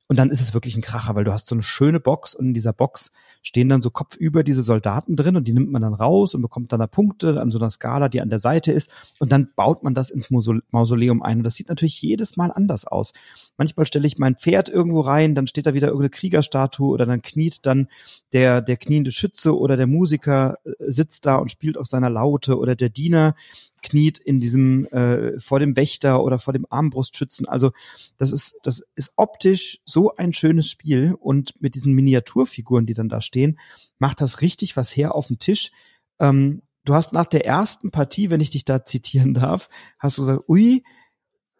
Und 0.09 0.17
dann 0.17 0.31
ist 0.31 0.41
es 0.41 0.55
wirklich 0.55 0.75
ein 0.75 0.81
Kracher, 0.81 1.13
weil 1.13 1.23
du 1.23 1.31
hast 1.31 1.47
so 1.47 1.53
eine 1.53 1.61
schöne 1.61 1.99
Box 1.99 2.33
und 2.33 2.47
in 2.47 2.53
dieser 2.55 2.73
Box 2.73 3.11
stehen 3.43 3.69
dann 3.69 3.83
so 3.83 3.91
kopfüber 3.91 4.43
diese 4.43 4.63
Soldaten 4.63 5.15
drin 5.15 5.35
und 5.35 5.47
die 5.47 5.53
nimmt 5.53 5.71
man 5.71 5.83
dann 5.83 5.93
raus 5.93 6.33
und 6.33 6.41
bekommt 6.41 6.73
dann 6.73 6.79
da 6.79 6.87
Punkte 6.87 7.39
an 7.39 7.51
so 7.51 7.59
einer 7.59 7.69
Skala, 7.69 8.09
die 8.09 8.19
an 8.19 8.31
der 8.31 8.39
Seite 8.39 8.71
ist. 8.71 8.89
Und 9.19 9.31
dann 9.31 9.49
baut 9.55 9.83
man 9.83 9.93
das 9.93 10.09
ins 10.09 10.31
Mausoleum 10.31 11.21
ein. 11.21 11.37
Und 11.37 11.43
das 11.43 11.53
sieht 11.53 11.69
natürlich 11.69 12.01
jedes 12.01 12.37
Mal 12.37 12.51
anders 12.51 12.87
aus. 12.87 13.13
Manchmal 13.55 13.85
stelle 13.85 14.07
ich 14.07 14.17
mein 14.17 14.35
Pferd 14.35 14.67
irgendwo 14.67 15.01
rein, 15.01 15.35
dann 15.35 15.45
steht 15.45 15.67
da 15.67 15.75
wieder 15.75 15.89
irgendeine 15.89 16.09
Kriegerstatue 16.09 16.89
oder 16.89 17.05
dann 17.05 17.21
kniet 17.21 17.67
dann 17.67 17.87
der, 18.33 18.61
der 18.61 18.77
kniende 18.77 19.11
Schütze 19.11 19.55
oder 19.55 19.77
der 19.77 19.85
Musiker 19.85 20.57
äh, 20.63 20.71
sitzt 20.87 21.27
da 21.27 21.35
und 21.35 21.51
spielt 21.51 21.77
auf 21.77 21.85
seiner 21.85 22.09
Laute 22.09 22.57
oder 22.57 22.75
der 22.75 22.89
Diener 22.89 23.35
kniet 23.81 24.17
in 24.17 24.39
diesem 24.39 24.85
äh, 24.87 25.39
vor 25.39 25.59
dem 25.59 25.75
Wächter 25.75 26.23
oder 26.23 26.39
vor 26.39 26.53
dem 26.53 26.65
Armbrustschützen. 26.69 27.47
Also 27.47 27.71
das 28.17 28.31
ist 28.31 28.59
das 28.63 28.83
ist 28.95 29.11
optisch 29.15 29.79
so 29.85 30.15
ein 30.15 30.33
schönes 30.33 30.69
Spiel 30.69 31.15
und 31.19 31.61
mit 31.61 31.75
diesen 31.75 31.93
Miniaturfiguren, 31.93 32.85
die 32.85 32.93
dann 32.93 33.09
da 33.09 33.21
stehen, 33.21 33.59
macht 33.97 34.21
das 34.21 34.41
richtig 34.41 34.77
was 34.77 34.95
her 34.95 35.15
auf 35.15 35.27
dem 35.27 35.39
Tisch. 35.39 35.71
Ähm, 36.19 36.61
du 36.85 36.93
hast 36.93 37.13
nach 37.13 37.25
der 37.25 37.45
ersten 37.45 37.91
Partie, 37.91 38.29
wenn 38.29 38.41
ich 38.41 38.49
dich 38.49 38.65
da 38.65 38.85
zitieren 38.85 39.33
darf, 39.33 39.69
hast 39.97 40.17
du 40.17 40.21
gesagt, 40.23 40.49
ui, 40.49 40.83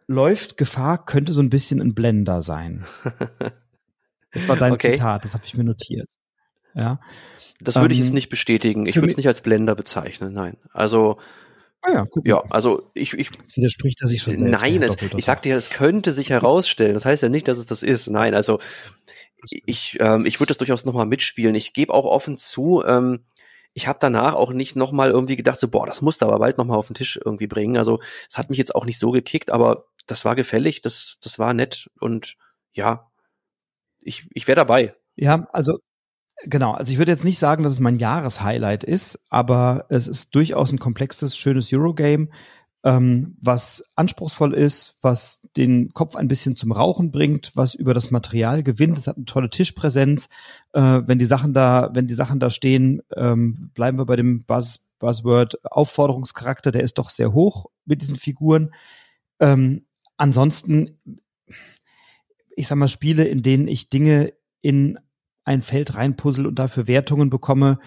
läuft 0.08 0.58
Gefahr, 0.58 1.06
könnte 1.06 1.34
so 1.34 1.42
ein 1.42 1.50
bisschen 1.50 1.82
ein 1.82 1.94
Blender 1.94 2.42
sein. 2.42 2.86
Das 4.32 4.48
war 4.48 4.58
dein 4.58 4.74
okay. 4.74 4.94
Zitat, 4.94 5.26
das 5.26 5.34
habe 5.34 5.44
ich 5.46 5.56
mir 5.58 5.64
notiert. 5.64 6.08
Ja. 6.76 7.00
Das 7.60 7.76
würde 7.76 7.94
ich 7.94 8.00
jetzt 8.00 8.10
ähm, 8.10 8.14
nicht 8.14 8.30
bestätigen. 8.30 8.86
Ich 8.86 8.96
würde 8.96 9.10
es 9.10 9.18
nicht 9.18 9.28
als 9.28 9.42
Blender 9.42 9.76
bezeichnen, 9.76 10.34
nein. 10.34 10.58
Also 10.72 11.18
Ah 11.82 11.92
ja, 11.94 12.06
guck 12.06 12.28
ja, 12.28 12.44
also 12.50 12.90
ich, 12.94 13.14
ich 13.14 13.30
Jetzt 13.40 13.56
widerspricht 13.56 14.02
er 14.02 14.08
sich 14.08 14.22
schon 14.22 14.36
selbst. 14.36 14.62
Nein, 14.62 14.84
es, 14.84 14.98
ich 15.16 15.26
sagte 15.26 15.50
ja, 15.50 15.56
es 15.56 15.70
könnte 15.70 16.12
sich 16.12 16.30
herausstellen. 16.30 16.94
Das 16.94 17.06
heißt 17.06 17.24
ja 17.24 17.30
nicht, 17.30 17.48
dass 17.48 17.58
es 17.58 17.66
das 17.66 17.84
ist. 17.84 18.08
Nein, 18.10 18.34
also 18.36 18.60
ich, 19.66 19.98
ähm, 20.02 20.26
ich 20.26 20.40
würde 20.40 20.50
das 20.50 20.58
durchaus 20.58 20.86
nochmal 20.86 21.06
mitspielen. 21.06 21.56
Ich 21.56 21.74
gebe 21.74 21.94
auch 21.94 22.06
offen 22.06 22.38
zu, 22.38 22.84
ähm, 22.86 23.24
ich 23.74 23.88
habe 23.88 24.00
danach 24.02 24.34
auch 24.34 24.52
nicht 24.52 24.76
nochmal 24.76 25.12
irgendwie 25.12 25.38
gedacht, 25.38 25.60
so, 25.60 25.68
boah, 25.70 25.86
das 25.86 26.02
musst 26.02 26.22
du 26.22 26.26
aber 26.26 26.40
bald 26.40 26.58
nochmal 26.58 26.78
auf 26.78 26.88
den 26.88 26.96
Tisch 26.96 27.20
irgendwie 27.24 27.48
bringen. 27.48 27.78
Also 27.78 28.00
es 28.28 28.38
hat 28.38 28.50
mich 28.50 28.58
jetzt 28.60 28.76
auch 28.76 28.86
nicht 28.86 29.00
so 29.00 29.12
gekickt, 29.12 29.52
aber 29.52 29.86
das 30.08 30.26
war 30.26 30.36
gefällig, 30.36 30.82
das, 30.82 31.18
das 31.22 31.40
war 31.40 31.54
nett 31.54 31.90
und 32.00 32.36
ja, 32.74 33.10
ich, 34.02 34.28
ich 34.34 34.48
wäre 34.48 34.56
dabei. 34.56 34.96
Ja, 35.16 35.48
also 35.52 35.80
Genau, 36.46 36.72
also 36.72 36.92
ich 36.92 36.98
würde 36.98 37.12
jetzt 37.12 37.26
nicht 37.26 37.40
sagen, 37.40 37.64
dass 37.64 37.74
es 37.74 37.80
mein 37.80 37.98
Jahreshighlight 37.98 38.84
ist, 38.84 39.20
aber 39.30 39.86
es 39.90 40.08
ist 40.08 40.34
durchaus 40.36 40.72
ein 40.72 40.80
komplexes, 40.80 41.36
schönes 41.36 41.72
Eurogame, 41.74 42.30
ähm, 42.84 43.36
was 43.42 43.84
anspruchsvoll 43.96 44.54
ist, 44.54 44.98
was 45.02 45.42
den 45.58 45.94
Kopf 45.94 46.16
ein 46.16 46.30
bisschen 46.30 46.56
zum 46.56 46.72
Rauchen 46.72 47.12
bringt, 47.12 47.52
was 47.56 47.74
über 47.74 47.94
das 47.94 48.10
Material 48.10 48.64
gewinnt. 48.64 48.98
Es 48.98 49.08
hat 49.08 49.18
eine 49.18 49.26
tolle 49.26 49.50
Tischpräsenz. 49.50 50.30
Äh, 50.72 51.02
wenn 51.06 51.20
die 51.20 51.26
Sachen 51.26 51.54
da, 51.54 51.90
wenn 51.94 52.08
die 52.08 52.14
Sachen 52.14 52.40
da 52.40 52.50
stehen, 52.50 53.02
ähm, 53.18 53.72
bleiben 53.74 53.98
wir 53.98 54.06
bei 54.06 54.16
dem 54.16 54.46
Buzz, 54.46 54.88
Buzzword 55.00 55.66
Aufforderungscharakter, 55.66 56.72
der 56.72 56.84
ist 56.84 56.98
doch 56.98 57.10
sehr 57.10 57.34
hoch 57.34 57.68
mit 57.86 58.02
diesen 58.02 58.18
Figuren. 58.18 58.74
Ähm, 59.40 59.86
ansonsten, 60.18 60.98
ich 62.56 62.68
sag 62.68 62.78
mal, 62.78 62.88
Spiele, 62.88 63.26
in 63.26 63.42
denen 63.42 63.68
ich 63.68 63.90
Dinge 63.90 64.34
in 64.62 65.00
ein 65.44 65.62
Feld 65.62 65.96
reinpuzzle 65.96 66.48
und 66.48 66.60
dafür 66.60 66.88
Wertungen 66.88 67.30
bekomme, 67.30 67.80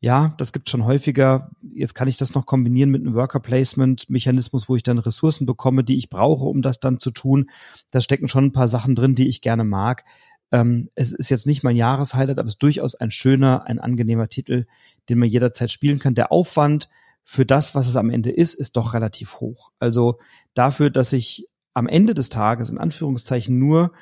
ja, 0.00 0.34
das 0.36 0.52
gibt 0.52 0.68
schon 0.68 0.84
häufiger. 0.84 1.52
Jetzt 1.72 1.94
kann 1.94 2.08
ich 2.08 2.16
das 2.16 2.34
noch 2.34 2.44
kombinieren 2.44 2.90
mit 2.90 3.02
einem 3.02 3.14
Worker 3.14 3.38
Placement 3.38 4.10
Mechanismus, 4.10 4.68
wo 4.68 4.74
ich 4.74 4.82
dann 4.82 4.98
Ressourcen 4.98 5.46
bekomme, 5.46 5.84
die 5.84 5.96
ich 5.96 6.08
brauche, 6.08 6.44
um 6.44 6.60
das 6.60 6.80
dann 6.80 6.98
zu 6.98 7.12
tun. 7.12 7.48
Da 7.92 8.00
stecken 8.00 8.26
schon 8.26 8.46
ein 8.46 8.52
paar 8.52 8.66
Sachen 8.66 8.96
drin, 8.96 9.14
die 9.14 9.28
ich 9.28 9.42
gerne 9.42 9.62
mag. 9.62 10.04
Ähm, 10.50 10.90
es 10.96 11.12
ist 11.12 11.30
jetzt 11.30 11.46
nicht 11.46 11.62
mein 11.62 11.76
Jahreshighlight, 11.76 12.40
aber 12.40 12.48
es 12.48 12.54
ist 12.54 12.62
durchaus 12.64 12.96
ein 12.96 13.12
schöner, 13.12 13.64
ein 13.66 13.78
angenehmer 13.78 14.28
Titel, 14.28 14.66
den 15.08 15.20
man 15.20 15.28
jederzeit 15.28 15.70
spielen 15.70 16.00
kann. 16.00 16.16
Der 16.16 16.32
Aufwand 16.32 16.88
für 17.22 17.46
das, 17.46 17.76
was 17.76 17.86
es 17.86 17.94
am 17.94 18.10
Ende 18.10 18.30
ist, 18.30 18.54
ist 18.54 18.76
doch 18.76 18.94
relativ 18.94 19.38
hoch. 19.38 19.70
Also 19.78 20.18
dafür, 20.54 20.90
dass 20.90 21.12
ich 21.12 21.46
am 21.74 21.86
Ende 21.86 22.14
des 22.14 22.28
Tages 22.28 22.70
in 22.70 22.78
Anführungszeichen 22.78 23.56
nur 23.56 23.92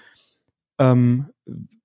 ähm, 0.78 1.26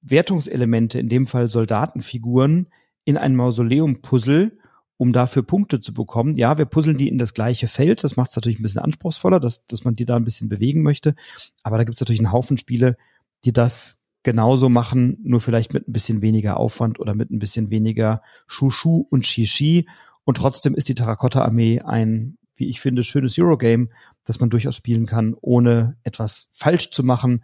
Wertungselemente, 0.01 0.99
in 0.99 1.09
dem 1.09 1.27
Fall 1.27 1.49
Soldatenfiguren, 1.49 2.67
in 3.05 3.17
ein 3.17 3.35
Mausoleum 3.35 4.01
puzzle, 4.01 4.57
um 4.97 5.11
dafür 5.11 5.43
Punkte 5.43 5.81
zu 5.81 5.93
bekommen. 5.93 6.35
Ja, 6.35 6.57
wir 6.57 6.65
puzzeln 6.65 6.97
die 6.97 7.09
in 7.09 7.17
das 7.17 7.33
gleiche 7.33 7.67
Feld. 7.67 8.03
Das 8.03 8.15
macht 8.15 8.29
es 8.29 8.35
natürlich 8.35 8.59
ein 8.59 8.63
bisschen 8.63 8.81
anspruchsvoller, 8.81 9.39
dass, 9.39 9.65
dass 9.65 9.83
man 9.83 9.95
die 9.95 10.05
da 10.05 10.15
ein 10.15 10.23
bisschen 10.23 10.47
bewegen 10.47 10.83
möchte. 10.83 11.15
Aber 11.63 11.77
da 11.77 11.83
gibt 11.83 11.95
es 11.95 12.01
natürlich 12.01 12.21
einen 12.21 12.31
Haufen 12.31 12.57
Spiele, 12.57 12.97
die 13.43 13.53
das 13.53 14.05
genauso 14.23 14.69
machen, 14.69 15.17
nur 15.23 15.39
vielleicht 15.39 15.73
mit 15.73 15.87
ein 15.87 15.93
bisschen 15.93 16.21
weniger 16.21 16.57
Aufwand 16.57 16.99
oder 16.99 17.13
mit 17.13 17.29
ein 17.29 17.39
bisschen 17.39 17.69
weniger 17.69 18.21
Shushu 18.47 19.05
und 19.09 19.25
Shishi. 19.27 19.87
Und 20.23 20.37
trotzdem 20.37 20.75
ist 20.75 20.89
die 20.89 20.95
Terrakotta-Armee 20.95 21.81
ein, 21.81 22.37
wie 22.55 22.69
ich 22.69 22.79
finde, 22.79 23.03
schönes 23.03 23.37
Eurogame, 23.37 23.89
das 24.23 24.39
man 24.39 24.49
durchaus 24.49 24.75
spielen 24.75 25.05
kann, 25.05 25.35
ohne 25.39 25.97
etwas 26.03 26.51
falsch 26.53 26.89
zu 26.89 27.03
machen. 27.03 27.43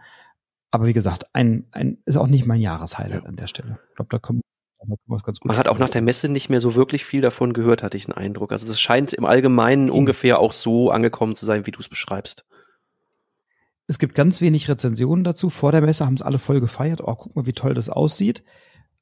Aber 0.72 0.88
wie 0.88 0.94
gesagt, 0.94 1.26
ein, 1.34 1.68
ein 1.72 1.98
ist 2.06 2.16
auch 2.16 2.28
nicht 2.28 2.46
mein 2.46 2.62
Jahreshighlight 2.62 3.24
ja. 3.24 3.30
an 3.30 3.36
der 3.36 3.48
Stelle. 3.48 3.80
Ich 3.90 3.96
glaube, 3.96 4.10
da 4.10 4.20
kommen 4.20 4.42
man 5.44 5.58
hat 5.58 5.68
auch 5.68 5.78
nach 5.78 5.92
der 5.92 6.02
Messe 6.02 6.28
nicht 6.28 6.50
mehr 6.50 6.60
so 6.60 6.74
wirklich 6.74 7.06
viel 7.06 7.22
davon 7.22 7.54
gehört, 7.54 7.84
hatte 7.84 7.98
ich 7.98 8.08
einen 8.08 8.18
Eindruck. 8.18 8.52
Also 8.52 8.68
es 8.68 8.82
scheint 8.82 9.14
im 9.14 9.26
Allgemeinen 9.26 9.86
mhm. 9.86 9.92
ungefähr 9.92 10.40
auch 10.40 10.52
so 10.52 10.90
angekommen 10.90 11.36
zu 11.36 11.46
sein, 11.46 11.68
wie 11.68 11.72
du 11.72 11.80
es 11.80 11.90
beschreibst. 11.90 12.46
Es 13.86 14.00
gibt 14.00 14.16
ganz 14.16 14.42
wenig 14.42 14.70
Rezensionen 14.70 15.24
dazu. 15.24 15.50
Vor 15.50 15.72
der 15.72 15.82
Messe 15.82 16.06
haben 16.06 16.16
es 16.16 16.24
alle 16.24 16.40
voll 16.40 16.60
gefeiert. 16.62 17.02
Oh, 17.04 17.14
guck 17.14 17.36
mal, 17.36 17.46
wie 17.46 17.54
toll 17.54 17.76
das 17.76 17.90
aussieht. 17.90 18.44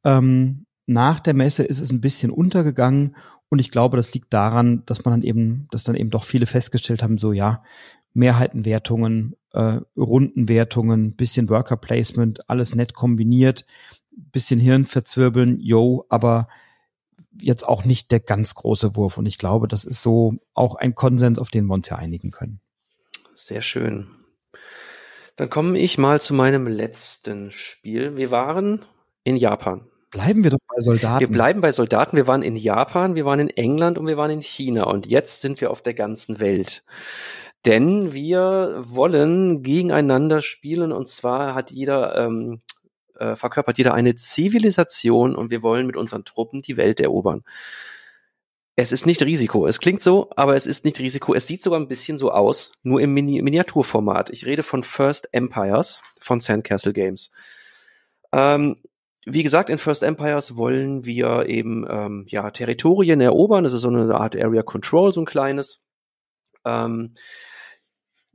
Ähm, 0.03 0.65
nach 0.86 1.20
der 1.20 1.34
Messe 1.34 1.63
ist 1.63 1.80
es 1.80 1.91
ein 1.91 2.01
bisschen 2.01 2.32
untergegangen 2.32 3.15
und 3.49 3.59
ich 3.59 3.72
glaube, 3.72 3.97
das 3.97 4.13
liegt 4.13 4.34
daran, 4.34 4.84
dass 4.86 5.05
man 5.05 5.13
dann 5.13 5.22
eben, 5.24 5.67
dass 5.72 5.84
dann 5.84 5.95
eben 5.95 6.09
doch 6.09 6.24
viele 6.24 6.45
festgestellt 6.45 7.03
haben, 7.03 7.17
so 7.17 7.32
ja, 7.32 7.63
Mehrheitenwertungen, 8.14 9.36
äh, 9.53 9.80
Rundenwertungen, 9.97 11.16
bisschen 11.16 11.49
Worker 11.49 11.78
Placement, 11.78 12.49
alles 12.49 12.76
nett 12.76 12.93
kombiniert, 12.93 13.66
bisschen 14.12 14.60
Hirn 14.60 14.86
verzwirbeln, 14.86 15.60
yo, 15.60 16.05
aber 16.10 16.47
jetzt 17.41 17.68
auch 17.68 17.86
nicht 17.86 18.12
der 18.12 18.20
ganz 18.20 18.55
große 18.55 18.95
Wurf. 18.95 19.18
Und 19.18 19.26
ich 19.26 19.38
glaube, 19.38 19.68
das 19.68 19.86
ist 19.86 20.01
so 20.01 20.36
auch 20.53 20.76
ein 20.76 20.95
Konsens, 20.95 21.39
auf 21.39 21.49
den 21.49 21.66
wir 21.66 21.74
uns 21.74 21.89
ja 21.89 21.95
einigen 21.95 22.32
können. 22.32 22.60
Sehr 23.34 23.62
schön. 23.62 24.07
Dann 25.36 25.49
komme 25.49 25.80
ich 25.80 25.97
mal 25.97 26.20
zu 26.20 26.34
meinem 26.34 26.68
letzten 26.68 27.51
Spiel. 27.51 28.18
Wir 28.18 28.30
waren 28.32 28.84
in 29.24 29.38
Japan. 29.38 29.88
Bleiben 30.12 30.43
wir 30.43 30.51
doch 30.51 30.60
bei 30.68 30.82
Soldaten. 30.82 31.20
Wir 31.22 31.30
bleiben 31.30 31.62
bei 31.62 31.72
Soldaten. 31.72 32.18
Wir 32.18 32.28
waren 32.28 32.41
in 32.41 32.57
Japan, 32.57 33.16
wir 33.16 33.26
waren 33.26 33.39
in 33.39 33.49
England 33.49 33.97
und 33.97 34.07
wir 34.07 34.18
waren 34.18 34.32
in 34.32 34.41
China. 34.41 34.84
Und 34.84 35.05
jetzt 35.05 35.41
sind 35.41 35.62
wir 35.62 35.72
auf 35.72 35.82
der 35.82 35.93
ganzen 35.93 36.39
Welt. 36.39 36.84
Denn 37.66 38.14
wir 38.14 38.84
wollen 38.86 39.64
gegeneinander 39.64 40.41
spielen 40.41 40.91
und 40.91 41.07
zwar 41.07 41.55
hat 41.55 41.72
jeder, 41.72 42.16
ähm, 42.16 42.62
äh, 43.18 43.36
verkörpert 43.36 43.78
jeder 43.78 43.93
eine 43.93 44.16
Zivilisation 44.16 45.36
und 45.36 45.51
wir 45.51 45.62
wollen 45.62 45.86
mit 45.86 45.97
unseren 45.97 46.24
Truppen 46.24 46.62
die 46.62 46.78
Welt 46.78 46.99
erobern. 46.99 47.43
Es 48.82 48.93
ist 48.93 49.05
nicht 49.05 49.22
Risiko. 49.22 49.68
Es 49.68 49.80
klingt 49.80 50.01
so, 50.01 50.30
aber 50.38 50.55
es 50.55 50.66
ist 50.66 50.86
nicht 50.86 50.99
Risiko. 50.99 51.34
Es 51.34 51.47
sieht 51.47 51.62
sogar 51.62 51.82
ein 51.82 51.89
bisschen 51.89 52.18
so 52.18 52.32
aus, 52.32 52.72
nur 52.82 53.01
im 53.01 53.14
Mini 53.14 53.41
Miniaturformat. 53.41 54.30
Ich 54.30 54.45
rede 54.45 54.64
von 54.64 54.84
First 54.84 55.28
Empires 55.34 56.01
von 56.22 56.39
Sandcastle 56.39 56.93
Games. 56.93 57.30
Ähm, 58.32 58.78
wie 59.26 59.43
gesagt, 59.43 59.70
in 59.70 59.80
First 59.80 60.03
Empires 60.03 60.55
wollen 60.55 61.03
wir 61.03 61.47
eben 61.47 61.86
ähm, 61.89 62.26
ja 62.30 62.51
Territorien 62.51 63.20
erobern. 63.20 63.66
Das 63.66 63.74
ist 63.74 63.82
so 63.82 63.89
eine 63.89 64.16
Art 64.16 64.38
Area 64.38 64.64
Control, 64.64 65.12
so 65.12 65.22
ein 65.22 65.26
kleines. 65.26 65.82
Ähm, 66.66 67.14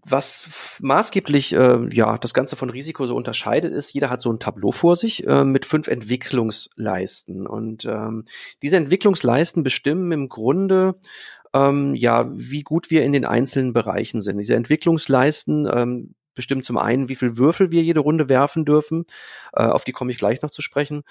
was 0.07 0.79
maßgeblich 0.83 1.55
äh, 1.55 1.89
ja 1.91 2.19
das 2.19 2.35
Ganze 2.35 2.57
von 2.57 2.69
Risiko 2.69 3.07
so 3.07 3.17
unterscheidet, 3.17 3.73
ist, 3.73 3.95
jeder 3.95 4.11
hat 4.11 4.21
so 4.21 4.31
ein 4.31 4.39
Tableau 4.39 4.71
vor 4.71 4.97
sich 4.97 5.27
äh, 5.27 5.45
mit 5.45 5.65
fünf 5.65 5.89
Entwicklungsleisten. 5.89 7.47
Und 7.47 7.87
ähm, 7.87 8.25
diese 8.61 8.77
Entwicklungsleisten 8.77 9.63
bestimmen 9.63 10.13
im 10.13 10.29
Grunde 10.29 10.97
ähm, 11.55 11.95
ja, 11.95 12.31
wie 12.35 12.63
gut 12.63 12.91
wir 12.91 13.05
in 13.05 13.13
den 13.13 13.25
einzelnen 13.25 13.73
Bereichen 13.73 14.21
sind. 14.21 14.39
Diese 14.39 14.57
Entwicklungsleisten 14.57 15.69
ähm, 15.73 16.15
bestimmen 16.35 16.65
zum 16.65 16.77
einen, 16.77 17.09
wie 17.09 17.15
viel 17.15 17.39
Würfel 17.39 17.71
wir 17.71 17.83
jede 17.83 18.01
Runde 18.01 18.29
werfen 18.29 18.65
dürfen. 18.65 19.07
Äh, 19.53 19.63
auf 19.63 19.85
die 19.85 19.93
komme 19.93 20.11
ich 20.11 20.19
gleich 20.19 20.43
noch 20.43 20.51
zu 20.51 20.63
sprechen. 20.63 21.05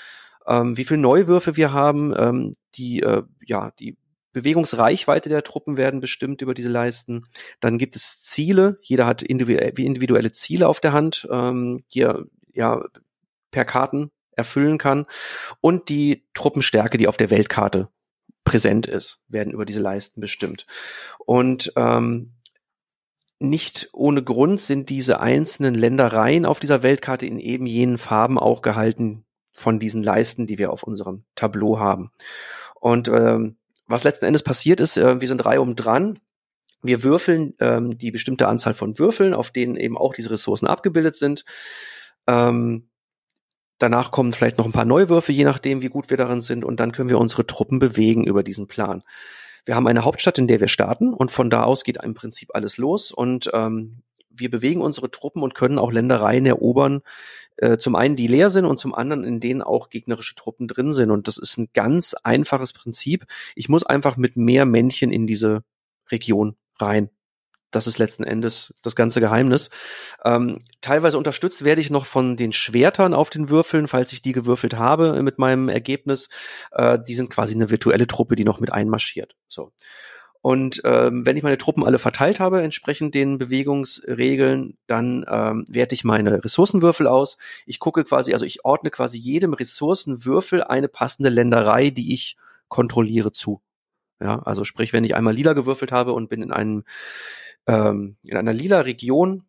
Ähm, 0.46 0.78
wie 0.78 0.84
viel 0.84 0.98
Neuwürfe 0.98 1.56
wir 1.56 1.72
haben, 1.72 2.14
ähm, 2.18 2.52
die 2.76 3.00
äh, 3.00 3.24
ja 3.46 3.72
die 3.80 3.98
Bewegungsreichweite 4.34 5.30
der 5.30 5.44
Truppen 5.44 5.78
werden 5.78 6.00
bestimmt 6.00 6.42
über 6.42 6.54
diese 6.54 6.70
Leisten. 6.70 7.24
Dann 7.60 7.78
gibt 7.78 7.96
es 7.96 8.22
Ziele. 8.22 8.80
Jeder 8.82 9.06
hat 9.06 9.22
individuelle 9.24 10.32
Ziele 10.32 10.68
auf 10.68 10.80
der 10.80 10.92
Hand, 10.92 11.28
ähm, 11.32 11.84
die 11.94 12.02
er 12.02 12.26
ja 12.52 12.84
per 13.52 13.66
Karten 13.66 14.12
erfüllen 14.32 14.78
kann. 14.78 15.06
Und 15.62 15.90
die 15.90 16.26
Truppenstärke, 16.34 16.98
die 16.98 17.08
auf 17.08 17.18
der 17.18 17.30
Weltkarte 17.30 17.90
präsent 18.44 18.88
ist, 18.88 19.20
werden 19.28 19.54
über 19.54 19.66
diese 19.66 19.82
Leisten 19.82 20.20
bestimmt. 20.20 20.66
Und 21.20 21.72
ähm, 21.76 22.34
nicht 23.40 23.90
ohne 23.94 24.24
Grund 24.24 24.60
sind 24.60 24.90
diese 24.90 25.20
einzelnen 25.20 25.76
Ländereien 25.76 26.46
auf 26.46 26.60
dieser 26.60 26.82
Weltkarte 26.82 27.26
in 27.26 27.40
eben 27.40 27.66
jenen 27.66 27.98
Farben 27.98 28.40
auch 28.40 28.62
gehalten 28.62 29.26
von 29.54 29.80
diesen 29.80 30.02
Leisten, 30.02 30.48
die 30.48 30.58
wir 30.58 30.72
auf 30.72 30.84
unserem 30.84 31.24
Tableau 31.36 31.80
haben. 31.80 32.12
Und 32.80 33.08
ähm, 33.08 33.58
was 33.88 34.04
letzten 34.04 34.26
Endes 34.26 34.44
passiert 34.44 34.80
ist, 34.80 34.98
äh, 34.98 35.20
wir 35.20 35.28
sind 35.28 35.38
drei 35.38 35.60
um 35.60 35.76
dran. 35.76 36.20
Wir 36.82 37.04
würfeln 37.04 37.54
ähm, 37.60 37.98
die 37.98 38.12
bestimmte 38.12 38.48
Anzahl 38.48 38.74
von 38.74 39.00
Würfeln, 39.00 39.34
auf 39.34 39.52
denen 39.52 39.76
eben 39.76 39.98
auch 39.98 40.14
diese 40.14 40.32
Ressourcen 40.32 40.68
abgebildet 40.68 41.16
sind. 41.16 41.46
Ähm, 42.28 42.90
danach 43.78 44.12
kommen 44.12 44.34
vielleicht 44.34 44.58
noch 44.58 44.66
ein 44.66 44.74
paar 44.74 44.86
Neuwürfe, 44.86 45.32
je 45.32 45.46
nachdem, 45.46 45.82
wie 45.82 45.90
gut 45.90 46.10
wir 46.10 46.18
darin 46.18 46.42
sind, 46.42 46.66
und 46.66 46.80
dann 46.80 46.92
können 46.92 47.10
wir 47.10 47.20
unsere 47.20 47.48
Truppen 47.48 47.80
bewegen 47.80 48.26
über 48.26 48.44
diesen 48.44 48.68
Plan. 48.68 49.04
Wir 49.66 49.76
haben 49.76 49.88
eine 49.88 50.04
Hauptstadt, 50.04 50.38
in 50.38 50.48
der 50.48 50.60
wir 50.60 50.68
starten, 50.68 51.14
und 51.14 51.32
von 51.32 51.50
da 51.50 51.64
aus 51.64 51.84
geht 51.84 52.04
im 52.04 52.14
Prinzip 52.14 52.50
alles 52.54 52.78
los. 52.78 53.12
Und 53.12 53.50
ähm, 53.54 54.04
wir 54.34 54.50
bewegen 54.50 54.82
unsere 54.82 55.12
Truppen 55.12 55.44
und 55.44 55.56
können 55.56 55.80
auch 55.80 55.92
Ländereien 55.92 56.46
erobern, 56.46 57.02
äh, 57.58 57.78
zum 57.78 57.96
einen 57.96 58.16
die 58.16 58.28
leer 58.28 58.50
sind 58.50 58.66
und 58.66 58.80
zum 58.80 58.94
anderen 58.96 59.24
in 59.24 59.40
denen 59.40 59.62
auch 59.62 59.90
gegnerische 59.90 60.36
Truppen 60.36 60.68
drin 60.68 60.94
sind. 60.94 61.12
Und 61.12 61.28
das 61.28 61.38
ist 61.38 61.58
ein 61.58 61.70
ganz 61.74 62.14
einfaches 62.24 62.74
Prinzip. 62.74 63.26
Ich 63.56 63.70
muss 63.70 63.84
einfach 63.84 64.18
mit 64.18 64.36
mehr 64.36 64.66
Männchen 64.66 65.12
in 65.12 65.28
diese 65.28 65.64
Region 66.12 66.56
rein. 66.80 67.10
Das 67.74 67.88
ist 67.88 67.98
letzten 67.98 68.24
Endes 68.24 68.74
das 68.84 68.96
ganze 68.96 69.20
Geheimnis. 69.20 69.70
Ähm, 70.24 70.60
teilweise 70.82 71.18
unterstützt 71.18 71.64
werde 71.64 71.82
ich 71.82 71.90
noch 71.90 72.06
von 72.06 72.38
den 72.38 72.54
Schwertern 72.54 73.14
auf 73.14 73.32
den 73.32 73.50
Würfeln, 73.50 73.88
falls 73.88 74.14
ich 74.14 74.22
die 74.22 74.32
gewürfelt 74.32 74.76
habe 74.76 75.22
mit 75.24 75.40
meinem 75.40 75.70
Ergebnis. 75.70 76.30
Äh, 76.72 77.00
die 77.06 77.16
sind 77.16 77.32
quasi 77.32 77.56
eine 77.56 77.72
virtuelle 77.72 78.08
Truppe, 78.08 78.36
die 78.36 78.46
noch 78.46 78.60
mit 78.60 78.72
einmarschiert. 78.72 79.36
So. 79.48 79.72
Und 80.44 80.82
ähm, 80.84 81.26
wenn 81.26 81.38
ich 81.38 81.44
meine 81.44 81.58
Truppen 81.58 81.86
alle 81.86 82.00
verteilt 82.00 82.42
habe, 82.42 82.62
entsprechend 82.62 83.16
den 83.16 83.38
Bewegungsregeln, 83.38 84.78
dann 84.88 85.26
ähm, 85.30 85.64
werte 85.70 85.96
ich 85.96 86.04
meine 86.04 86.44
Ressourcenwürfel 86.44 87.08
aus. 87.08 87.38
Ich 87.66 87.80
gucke 87.80 88.04
quasi, 88.04 88.34
also 88.34 88.44
ich 88.44 88.66
ordne 88.66 88.92
quasi 88.92 89.18
jedem 89.18 89.54
Ressourcenwürfel 89.54 90.62
eine 90.62 90.90
passende 90.90 91.30
Länderei, 91.30 91.92
die 91.92 92.14
ich 92.14 92.36
kontrolliere 92.68 93.32
zu. 93.32 93.62
Ja, 94.20 94.40
also 94.40 94.66
sprich, 94.66 94.92
wenn 94.92 95.06
ich 95.06 95.16
einmal 95.16 95.34
lila 95.34 95.54
gewürfelt 95.54 95.94
habe 95.94 96.12
und 96.12 96.28
bin 96.28 96.42
in 96.42 96.52
einem 96.52 96.84
ähm, 97.66 98.18
in 98.24 98.36
einer 98.36 98.52
lila 98.52 98.82
Region, 98.82 99.46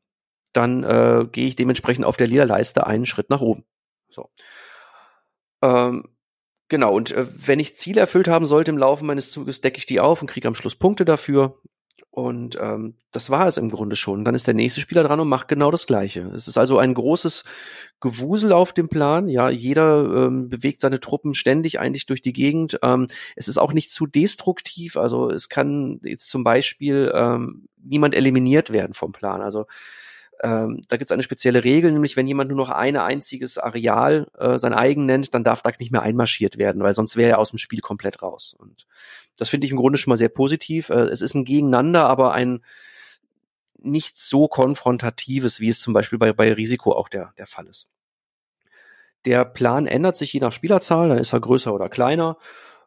dann 0.52 0.84
äh, 0.84 1.26
gehe 1.32 1.48
ich 1.48 1.56
dementsprechend 1.56 2.04
auf 2.04 2.16
der 2.16 2.28
lila 2.28 2.44
Leiste 2.44 2.86
einen 2.86 3.06
Schritt 3.06 3.30
nach 3.30 3.40
oben. 3.40 3.64
So. 4.10 4.30
Ähm, 5.60 6.04
genau, 6.74 6.92
und 6.92 7.12
äh, 7.12 7.24
wenn 7.46 7.60
ich 7.60 7.76
Ziele 7.76 8.00
erfüllt 8.00 8.26
haben 8.26 8.46
sollte 8.46 8.72
im 8.72 8.78
Laufe 8.78 9.04
meines 9.04 9.30
Zuges, 9.30 9.60
decke 9.60 9.78
ich 9.78 9.86
die 9.86 10.00
auf 10.00 10.20
und 10.20 10.26
kriege 10.26 10.48
am 10.48 10.56
Schluss 10.56 10.74
Punkte 10.74 11.04
dafür. 11.04 11.56
Und 12.10 12.58
ähm, 12.60 12.94
das 13.12 13.30
war 13.30 13.46
es 13.46 13.58
im 13.58 13.70
Grunde 13.70 13.94
schon. 13.94 14.24
Dann 14.24 14.34
ist 14.34 14.48
der 14.48 14.54
nächste 14.54 14.80
Spieler 14.80 15.04
dran 15.04 15.20
und 15.20 15.28
macht 15.28 15.46
genau 15.46 15.70
das 15.70 15.86
Gleiche. 15.86 16.32
Es 16.34 16.48
ist 16.48 16.58
also 16.58 16.78
ein 16.78 16.94
großes 16.94 17.44
Gewusel 18.00 18.52
auf 18.52 18.72
dem 18.72 18.88
Plan. 18.88 19.28
Ja, 19.28 19.50
jeder 19.50 20.26
ähm, 20.26 20.48
bewegt 20.48 20.80
seine 20.80 20.98
Truppen 20.98 21.34
ständig 21.34 21.78
eigentlich 21.78 22.06
durch 22.06 22.22
die 22.22 22.32
Gegend. 22.32 22.78
Ähm, 22.82 23.06
es 23.36 23.46
ist 23.46 23.58
auch 23.58 23.72
nicht 23.72 23.92
zu 23.92 24.06
destruktiv. 24.06 24.96
Also 24.96 25.30
es 25.30 25.48
kann 25.48 26.00
jetzt 26.02 26.28
zum 26.28 26.42
Beispiel 26.42 27.12
ähm, 27.14 27.68
niemand 27.80 28.16
eliminiert 28.16 28.72
werden 28.72 28.94
vom 28.94 29.12
Plan. 29.12 29.40
Also 29.40 29.66
ähm, 30.42 30.80
da 30.88 30.96
gibt 30.96 31.10
es 31.10 31.12
eine 31.12 31.22
spezielle 31.22 31.64
Regel, 31.64 31.92
nämlich 31.92 32.16
wenn 32.16 32.26
jemand 32.26 32.48
nur 32.48 32.58
noch 32.58 32.70
ein 32.70 32.96
einziges 32.96 33.58
Areal 33.58 34.26
äh, 34.38 34.58
sein 34.58 34.74
eigen 34.74 35.06
nennt, 35.06 35.34
dann 35.34 35.44
darf 35.44 35.62
da 35.62 35.70
nicht 35.78 35.92
mehr 35.92 36.02
einmarschiert 36.02 36.58
werden, 36.58 36.82
weil 36.82 36.94
sonst 36.94 37.16
wäre 37.16 37.32
er 37.32 37.38
aus 37.38 37.50
dem 37.50 37.58
Spiel 37.58 37.80
komplett 37.80 38.22
raus. 38.22 38.54
Und 38.58 38.86
das 39.36 39.48
finde 39.48 39.66
ich 39.66 39.70
im 39.70 39.76
Grunde 39.76 39.98
schon 39.98 40.10
mal 40.10 40.16
sehr 40.16 40.28
positiv. 40.28 40.90
Äh, 40.90 41.04
es 41.04 41.20
ist 41.20 41.34
ein 41.34 41.44
Gegeneinander, 41.44 42.08
aber 42.08 42.32
ein 42.32 42.64
nicht 43.78 44.18
so 44.18 44.48
konfrontatives, 44.48 45.60
wie 45.60 45.68
es 45.68 45.80
zum 45.80 45.92
Beispiel 45.92 46.18
bei, 46.18 46.32
bei 46.32 46.52
Risiko 46.52 46.92
auch 46.92 47.08
der, 47.08 47.34
der 47.38 47.46
Fall 47.46 47.66
ist. 47.66 47.88
Der 49.26 49.44
Plan 49.44 49.86
ändert 49.86 50.16
sich 50.16 50.32
je 50.32 50.40
nach 50.40 50.52
Spielerzahl, 50.52 51.08
dann 51.08 51.18
ist 51.18 51.32
er 51.32 51.40
größer 51.40 51.72
oder 51.72 51.88
kleiner. 51.88 52.38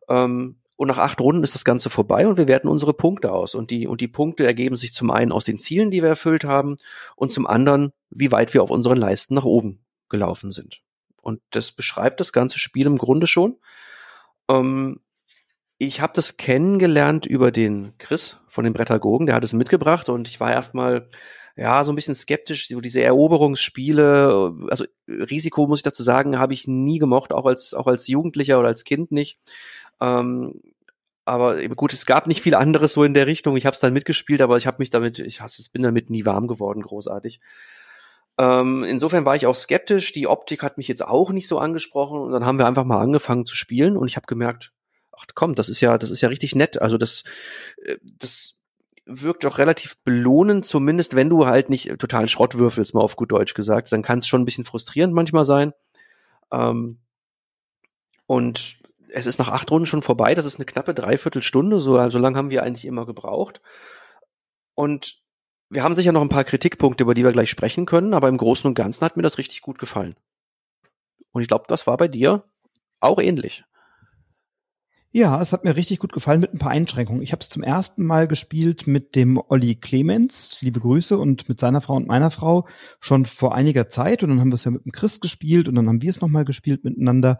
Ähm, 0.09 0.57
und 0.77 0.87
nach 0.87 0.99
acht 0.99 1.19
Runden 1.19 1.43
ist 1.43 1.55
das 1.55 1.65
Ganze 1.65 1.89
vorbei 1.89 2.27
und 2.27 2.37
wir 2.37 2.47
werten 2.47 2.67
unsere 2.67 2.93
Punkte 2.93 3.31
aus. 3.31 3.55
Und 3.55 3.71
die, 3.71 3.87
und 3.87 3.99
die 3.99 4.07
Punkte 4.07 4.45
ergeben 4.45 4.77
sich 4.77 4.93
zum 4.93 5.11
einen 5.11 5.31
aus 5.31 5.43
den 5.43 5.57
Zielen, 5.57 5.91
die 5.91 6.03
wir 6.03 6.09
erfüllt 6.09 6.45
haben, 6.45 6.75
und 7.15 7.31
zum 7.31 7.47
anderen, 7.47 7.91
wie 8.11 8.31
weit 8.31 8.53
wir 8.53 8.63
auf 8.63 8.69
unseren 8.69 8.97
Leisten 8.97 9.33
nach 9.33 9.43
oben 9.43 9.83
gelaufen 10.07 10.51
sind. 10.51 10.81
Und 11.21 11.41
das 11.49 11.71
beschreibt 11.71 12.19
das 12.19 12.31
ganze 12.31 12.59
Spiel 12.59 12.85
im 12.85 12.99
Grunde 12.99 13.27
schon. 13.27 13.57
Ähm, 14.47 15.01
ich 15.79 15.99
habe 15.99 16.13
das 16.15 16.37
kennengelernt 16.37 17.25
über 17.25 17.51
den 17.51 17.97
Chris 17.97 18.37
von 18.47 18.63
den 18.63 18.73
Brettagogen, 18.73 19.25
der 19.25 19.35
hat 19.35 19.43
es 19.43 19.53
mitgebracht 19.53 20.09
und 20.09 20.27
ich 20.27 20.39
war 20.39 20.51
erstmal 20.51 21.09
ja, 21.55 21.83
so 21.83 21.91
ein 21.91 21.95
bisschen 21.95 22.13
skeptisch, 22.13 22.67
so 22.67 22.81
diese 22.81 23.01
Eroberungsspiele, 23.01 24.53
also 24.69 24.85
Risiko 25.07 25.65
muss 25.65 25.79
ich 25.79 25.83
dazu 25.83 26.03
sagen, 26.03 26.37
habe 26.37 26.53
ich 26.53 26.67
nie 26.67 26.99
gemocht, 26.99 27.33
auch 27.33 27.45
als 27.45 27.73
auch 27.73 27.87
als 27.87 28.07
Jugendlicher 28.07 28.59
oder 28.59 28.67
als 28.67 28.83
Kind 28.83 29.11
nicht. 29.11 29.39
Ähm, 30.01 30.61
aber 31.25 31.61
gut, 31.69 31.91
es 31.91 32.05
gab 32.05 32.27
nicht 32.27 32.41
viel 32.41 32.55
anderes 32.55 32.93
so 32.93 33.03
in 33.03 33.13
der 33.13 33.27
Richtung. 33.27 33.57
Ich 33.57 33.65
habe 33.65 33.73
es 33.73 33.81
dann 33.81 33.93
mitgespielt, 33.93 34.41
aber 34.41 34.55
ich 34.55 34.65
habe 34.65 34.77
mich 34.79 34.89
damit, 34.89 35.19
ich 35.19 35.41
hasse 35.41 35.61
bin 35.71 35.83
damit 35.83 36.09
nie 36.09 36.25
warm 36.25 36.47
geworden, 36.47 36.81
großartig. 36.81 37.41
Ähm, 38.37 38.83
insofern 38.83 39.25
war 39.25 39.35
ich 39.35 39.45
auch 39.45 39.55
skeptisch. 39.55 40.13
Die 40.13 40.27
Optik 40.27 40.63
hat 40.63 40.77
mich 40.77 40.87
jetzt 40.87 41.05
auch 41.05 41.31
nicht 41.31 41.47
so 41.47 41.59
angesprochen 41.59 42.21
und 42.21 42.31
dann 42.31 42.45
haben 42.45 42.59
wir 42.59 42.67
einfach 42.67 42.85
mal 42.85 43.01
angefangen 43.01 43.45
zu 43.45 43.55
spielen 43.55 43.97
und 43.97 44.07
ich 44.07 44.15
habe 44.15 44.27
gemerkt, 44.27 44.71
ach 45.11 45.25
komm, 45.33 45.55
das 45.55 45.69
ist 45.69 45.81
ja, 45.81 45.97
das 45.97 46.11
ist 46.11 46.21
ja 46.21 46.29
richtig 46.29 46.55
nett. 46.55 46.81
Also 46.81 46.97
das, 46.97 47.23
äh, 47.83 47.97
das 48.01 48.55
wirkt 49.05 49.43
doch 49.43 49.57
relativ 49.57 49.97
belohnend, 50.03 50.65
zumindest 50.65 51.15
wenn 51.15 51.29
du 51.29 51.45
halt 51.45 51.69
nicht 51.69 51.97
totalen 51.99 52.27
Schrott 52.27 52.57
würfelst, 52.57 52.93
mal 52.93 53.01
auf 53.01 53.15
gut 53.15 53.31
Deutsch 53.31 53.53
gesagt. 53.53 53.91
Dann 53.91 54.01
kann 54.01 54.19
es 54.19 54.27
schon 54.27 54.41
ein 54.41 54.45
bisschen 54.45 54.65
frustrierend 54.65 55.13
manchmal 55.13 55.45
sein. 55.45 55.73
Ähm, 56.51 56.99
und 58.27 58.77
es 59.09 59.25
ist 59.25 59.39
nach 59.39 59.49
acht 59.49 59.69
Runden 59.71 59.85
schon 59.85 60.01
vorbei. 60.01 60.35
Das 60.35 60.45
ist 60.45 60.57
eine 60.57 60.65
knappe 60.65 60.93
Dreiviertelstunde. 60.93 61.79
So, 61.79 62.09
so 62.09 62.19
lange 62.19 62.37
haben 62.37 62.49
wir 62.49 62.63
eigentlich 62.63 62.85
immer 62.85 63.05
gebraucht. 63.05 63.61
Und 64.75 65.21
wir 65.69 65.83
haben 65.83 65.95
sicher 65.95 66.11
noch 66.11 66.21
ein 66.21 66.29
paar 66.29 66.43
Kritikpunkte, 66.43 67.03
über 67.03 67.13
die 67.13 67.23
wir 67.23 67.31
gleich 67.31 67.49
sprechen 67.49 67.85
können, 67.85 68.13
aber 68.13 68.29
im 68.29 68.37
Großen 68.37 68.67
und 68.67 68.75
Ganzen 68.75 69.03
hat 69.03 69.17
mir 69.17 69.23
das 69.23 69.37
richtig 69.37 69.61
gut 69.61 69.79
gefallen. 69.79 70.15
Und 71.31 71.41
ich 71.41 71.47
glaube, 71.47 71.65
das 71.67 71.87
war 71.87 71.97
bei 71.97 72.07
dir 72.07 72.43
auch 72.99 73.19
ähnlich. 73.19 73.63
Ja, 75.11 75.41
es 75.41 75.51
hat 75.51 75.63
mir 75.63 75.75
richtig 75.75 75.99
gut 75.99 76.13
gefallen 76.13 76.41
mit 76.41 76.53
ein 76.53 76.59
paar 76.59 76.71
Einschränkungen. 76.71 77.21
Ich 77.21 77.31
habe 77.31 77.39
es 77.39 77.49
zum 77.49 77.63
ersten 77.63 78.05
Mal 78.05 78.27
gespielt 78.27 78.87
mit 78.87 79.15
dem 79.15 79.41
Olli 79.47 79.75
Clemens, 79.75 80.59
liebe 80.61 80.79
Grüße, 80.79 81.17
und 81.17 81.49
mit 81.49 81.59
seiner 81.59 81.81
Frau 81.81 81.95
und 81.95 82.07
meiner 82.07 82.29
Frau 82.29 82.67
schon 82.99 83.25
vor 83.25 83.55
einiger 83.55 83.89
Zeit. 83.89 84.21
Und 84.21 84.29
dann 84.29 84.39
haben 84.39 84.51
wir 84.51 84.55
es 84.55 84.65
ja 84.65 84.71
mit 84.71 84.85
dem 84.85 84.91
Chris 84.91 85.19
gespielt 85.19 85.67
und 85.69 85.75
dann 85.75 85.87
haben 85.87 86.01
wir 86.01 86.09
es 86.09 86.21
nochmal 86.21 86.45
gespielt 86.45 86.83
miteinander. 86.83 87.39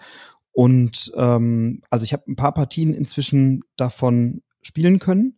Und 0.58 1.12
ähm, 1.16 1.84
also 1.92 2.04
ich 2.04 2.14
habe 2.14 2.24
ein 2.28 2.36
paar 2.36 2.52
Partien 2.52 2.96
inzwischen 2.96 3.62
davon 3.76 4.42
spielen 4.64 4.98
können. 4.98 5.38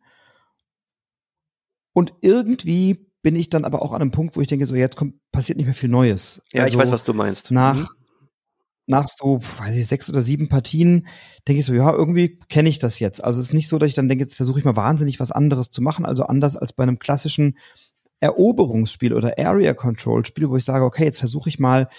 Und 1.91 2.13
irgendwie 2.21 3.11
bin 3.21 3.35
ich 3.35 3.49
dann 3.49 3.65
aber 3.65 3.81
auch 3.81 3.91
an 3.91 4.01
einem 4.01 4.11
Punkt, 4.11 4.37
wo 4.37 4.41
ich 4.41 4.47
denke, 4.47 4.65
so 4.65 4.75
jetzt 4.75 4.95
kommt, 4.95 5.15
passiert 5.33 5.57
nicht 5.57 5.65
mehr 5.65 5.75
viel 5.75 5.89
Neues. 5.89 6.41
Ja, 6.53 6.63
also 6.63 6.73
ich 6.73 6.81
weiß, 6.81 6.93
was 6.93 7.03
du 7.03 7.13
meinst. 7.13 7.51
Nach, 7.51 7.75
mhm. 7.75 7.87
nach 8.85 9.09
so, 9.09 9.41
weiß 9.41 9.75
ich, 9.75 9.87
sechs 9.87 10.09
oder 10.09 10.21
sieben 10.21 10.47
Partien 10.47 11.05
denke 11.49 11.59
ich 11.59 11.65
so, 11.65 11.73
ja, 11.73 11.91
irgendwie 11.91 12.39
kenne 12.47 12.69
ich 12.69 12.79
das 12.79 12.99
jetzt. 12.99 13.21
Also 13.21 13.41
es 13.41 13.47
ist 13.47 13.53
nicht 13.53 13.67
so, 13.67 13.77
dass 13.77 13.89
ich 13.89 13.95
dann 13.95 14.07
denke, 14.07 14.23
jetzt 14.23 14.37
versuche 14.37 14.59
ich 14.59 14.63
mal 14.63 14.77
wahnsinnig 14.77 15.19
was 15.19 15.31
anderes 15.31 15.69
zu 15.69 15.81
machen. 15.81 16.05
Also 16.05 16.23
anders 16.23 16.55
als 16.55 16.71
bei 16.71 16.83
einem 16.83 16.97
klassischen 16.97 17.57
Eroberungsspiel 18.21 19.13
oder 19.13 19.37
Area 19.37 19.73
Control 19.73 20.25
Spiel, 20.25 20.49
wo 20.49 20.55
ich 20.55 20.63
sage, 20.63 20.85
okay, 20.85 21.03
jetzt 21.03 21.19
versuche 21.19 21.49
ich 21.49 21.59
mal 21.59 21.89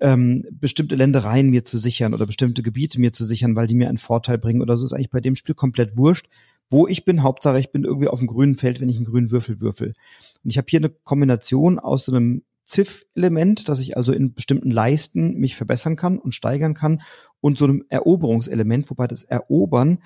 ähm, 0.00 0.44
bestimmte 0.50 0.96
Ländereien 0.96 1.48
mir 1.50 1.64
zu 1.64 1.78
sichern 1.78 2.14
oder 2.14 2.26
bestimmte 2.26 2.62
Gebiete 2.62 3.00
mir 3.00 3.12
zu 3.12 3.24
sichern, 3.24 3.56
weil 3.56 3.66
die 3.66 3.74
mir 3.74 3.88
einen 3.88 3.98
Vorteil 3.98 4.38
bringen 4.38 4.62
oder 4.62 4.76
so 4.76 4.84
ist 4.84 4.92
eigentlich 4.92 5.10
bei 5.10 5.20
dem 5.20 5.36
Spiel 5.36 5.54
komplett 5.54 5.96
wurscht. 5.96 6.28
Wo 6.68 6.88
ich 6.88 7.04
bin, 7.04 7.22
Hauptsache 7.22 7.60
ich 7.60 7.70
bin 7.70 7.84
irgendwie 7.84 8.08
auf 8.08 8.18
dem 8.18 8.26
grünen 8.26 8.56
Feld, 8.56 8.80
wenn 8.80 8.88
ich 8.88 8.96
einen 8.96 9.04
grünen 9.04 9.30
Würfel 9.30 9.60
würfel. 9.60 9.94
Und 10.42 10.50
ich 10.50 10.58
habe 10.58 10.66
hier 10.68 10.80
eine 10.80 10.90
Kombination 10.90 11.78
aus 11.78 12.04
so 12.04 12.12
einem 12.12 12.42
Ziff-Element, 12.64 13.68
dass 13.68 13.80
ich 13.80 13.96
also 13.96 14.12
in 14.12 14.34
bestimmten 14.34 14.72
Leisten 14.72 15.34
mich 15.34 15.54
verbessern 15.54 15.94
kann 15.94 16.18
und 16.18 16.34
steigern 16.34 16.74
kann 16.74 17.00
und 17.40 17.56
so 17.56 17.64
einem 17.64 17.84
Eroberungselement, 17.88 18.90
wobei 18.90 19.06
das 19.06 19.22
Erobern 19.22 19.98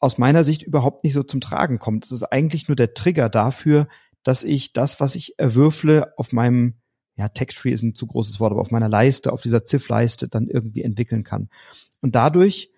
aus 0.00 0.18
meiner 0.18 0.44
Sicht 0.44 0.64
überhaupt 0.64 1.04
nicht 1.04 1.14
so 1.14 1.22
zum 1.22 1.40
Tragen 1.40 1.78
kommt. 1.78 2.04
Es 2.04 2.12
ist 2.12 2.24
eigentlich 2.24 2.68
nur 2.68 2.76
der 2.76 2.94
Trigger 2.94 3.28
dafür, 3.28 3.86
dass 4.24 4.42
ich 4.42 4.72
das, 4.72 5.00
was 5.00 5.14
ich 5.14 5.38
erwürfle, 5.38 6.12
auf 6.18 6.32
meinem 6.32 6.74
ja, 7.16 7.28
Tech-Tree 7.28 7.70
ist 7.70 7.82
ein 7.82 7.94
zu 7.94 8.06
großes 8.06 8.40
Wort, 8.40 8.52
aber 8.52 8.60
auf 8.60 8.70
meiner 8.70 8.88
Leiste, 8.88 9.32
auf 9.32 9.40
dieser 9.40 9.64
ZIF-Leiste 9.64 10.28
dann 10.28 10.48
irgendwie 10.48 10.82
entwickeln 10.82 11.22
kann. 11.22 11.48
Und 12.00 12.14
dadurch 12.14 12.70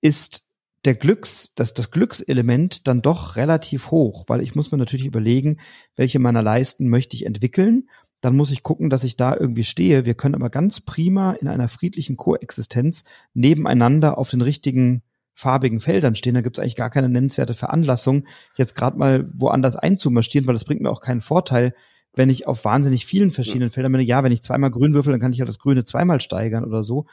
ist 0.00 0.48
der 0.84 0.94
Glücks, 0.94 1.54
das, 1.54 1.74
das 1.74 1.90
Glückselement 1.90 2.88
dann 2.88 3.02
doch 3.02 3.36
relativ 3.36 3.90
hoch, 3.90 4.24
weil 4.26 4.40
ich 4.40 4.54
muss 4.54 4.72
mir 4.72 4.78
natürlich 4.78 5.06
überlegen, 5.06 5.58
welche 5.94 6.18
meiner 6.18 6.42
Leisten 6.42 6.88
möchte 6.88 7.16
ich 7.16 7.26
entwickeln. 7.26 7.88
Dann 8.20 8.36
muss 8.36 8.50
ich 8.50 8.62
gucken, 8.62 8.90
dass 8.90 9.04
ich 9.04 9.16
da 9.16 9.36
irgendwie 9.36 9.64
stehe. 9.64 10.04
Wir 10.06 10.14
können 10.14 10.34
aber 10.34 10.50
ganz 10.50 10.80
prima 10.80 11.32
in 11.32 11.48
einer 11.48 11.68
friedlichen 11.68 12.16
Koexistenz 12.16 13.04
nebeneinander 13.34 14.18
auf 14.18 14.30
den 14.30 14.40
richtigen 14.40 15.02
farbigen 15.34 15.80
Feldern 15.80 16.14
stehen. 16.14 16.34
Da 16.34 16.40
gibt 16.40 16.58
es 16.58 16.62
eigentlich 16.62 16.76
gar 16.76 16.90
keine 16.90 17.08
nennenswerte 17.08 17.54
Veranlassung, 17.54 18.26
jetzt 18.56 18.74
gerade 18.74 18.98
mal 18.98 19.30
woanders 19.34 19.76
einzumarschieren, 19.76 20.46
weil 20.46 20.54
das 20.54 20.64
bringt 20.64 20.82
mir 20.82 20.90
auch 20.90 21.00
keinen 21.00 21.20
Vorteil, 21.20 21.74
wenn 22.14 22.28
ich 22.28 22.46
auf 22.46 22.64
wahnsinnig 22.64 23.06
vielen 23.06 23.30
verschiedenen. 23.30 23.70
Feldern 23.70 23.92
bin, 23.92 24.00
ja, 24.02 24.22
wenn 24.22 24.32
ich 24.32 24.42
zweimal 24.42 24.70
grün 24.70 24.94
würfel, 24.94 25.12
dann 25.12 25.20
kann 25.20 25.32
ich 25.32 25.38
ja 25.38 25.44
das 25.44 25.58
Grüne 25.58 25.84
zweimal 25.84 26.20
steigern 26.20 26.64
oder 26.64 26.82
so. 26.82 27.06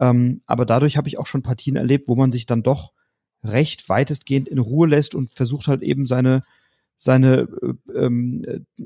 Ähm, 0.00 0.42
aber 0.46 0.64
dadurch 0.64 0.96
habe 0.96 1.08
ich 1.08 1.18
auch 1.18 1.26
schon 1.26 1.42
Partien 1.42 1.76
erlebt, 1.76 2.08
wo 2.08 2.16
man 2.16 2.32
sich 2.32 2.46
dann 2.46 2.62
doch 2.62 2.92
recht 3.42 3.88
weitestgehend 3.88 4.48
in 4.48 4.58
Ruhe 4.58 4.88
lässt 4.88 5.14
und 5.14 5.34
versucht 5.34 5.68
halt 5.68 5.82
eben 5.82 6.06
seine 6.06 6.42
seine 6.96 7.48
äh, 7.62 7.98
ähm, 7.98 8.44
äh, 8.46 8.82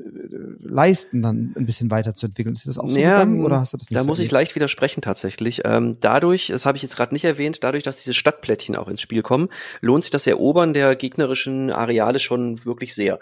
Leisten 0.60 1.22
dann 1.22 1.52
ein 1.56 1.66
bisschen 1.66 1.90
weiterzuentwickeln. 1.90 2.54
Ist 2.54 2.66
das 2.66 2.78
auch 2.78 2.90
so 2.90 2.98
ja, 2.98 3.18
gegangen, 3.18 3.44
oder 3.44 3.60
hast 3.60 3.74
du 3.74 3.76
das 3.76 3.90
nicht 3.90 3.96
Da 3.96 4.02
so 4.02 4.08
muss 4.08 4.18
erlebt? 4.18 4.28
ich 4.28 4.32
leicht 4.32 4.54
widersprechen 4.54 5.02
tatsächlich. 5.02 5.62
Ähm, 5.64 5.96
dadurch, 6.00 6.48
das 6.48 6.66
habe 6.66 6.76
ich 6.76 6.82
jetzt 6.82 6.96
gerade 6.96 7.14
nicht 7.14 7.24
erwähnt, 7.24 7.62
dadurch, 7.62 7.84
dass 7.84 7.96
diese 7.96 8.14
Stadtplättchen 8.14 8.76
auch 8.76 8.88
ins 8.88 9.02
Spiel 9.02 9.22
kommen, 9.22 9.48
lohnt 9.82 10.04
sich 10.04 10.10
das 10.10 10.26
Erobern 10.26 10.74
der 10.74 10.96
gegnerischen 10.96 11.70
Areale 11.70 12.18
schon 12.18 12.64
wirklich 12.64 12.94
sehr. 12.94 13.18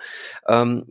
Ähm, 0.49 0.87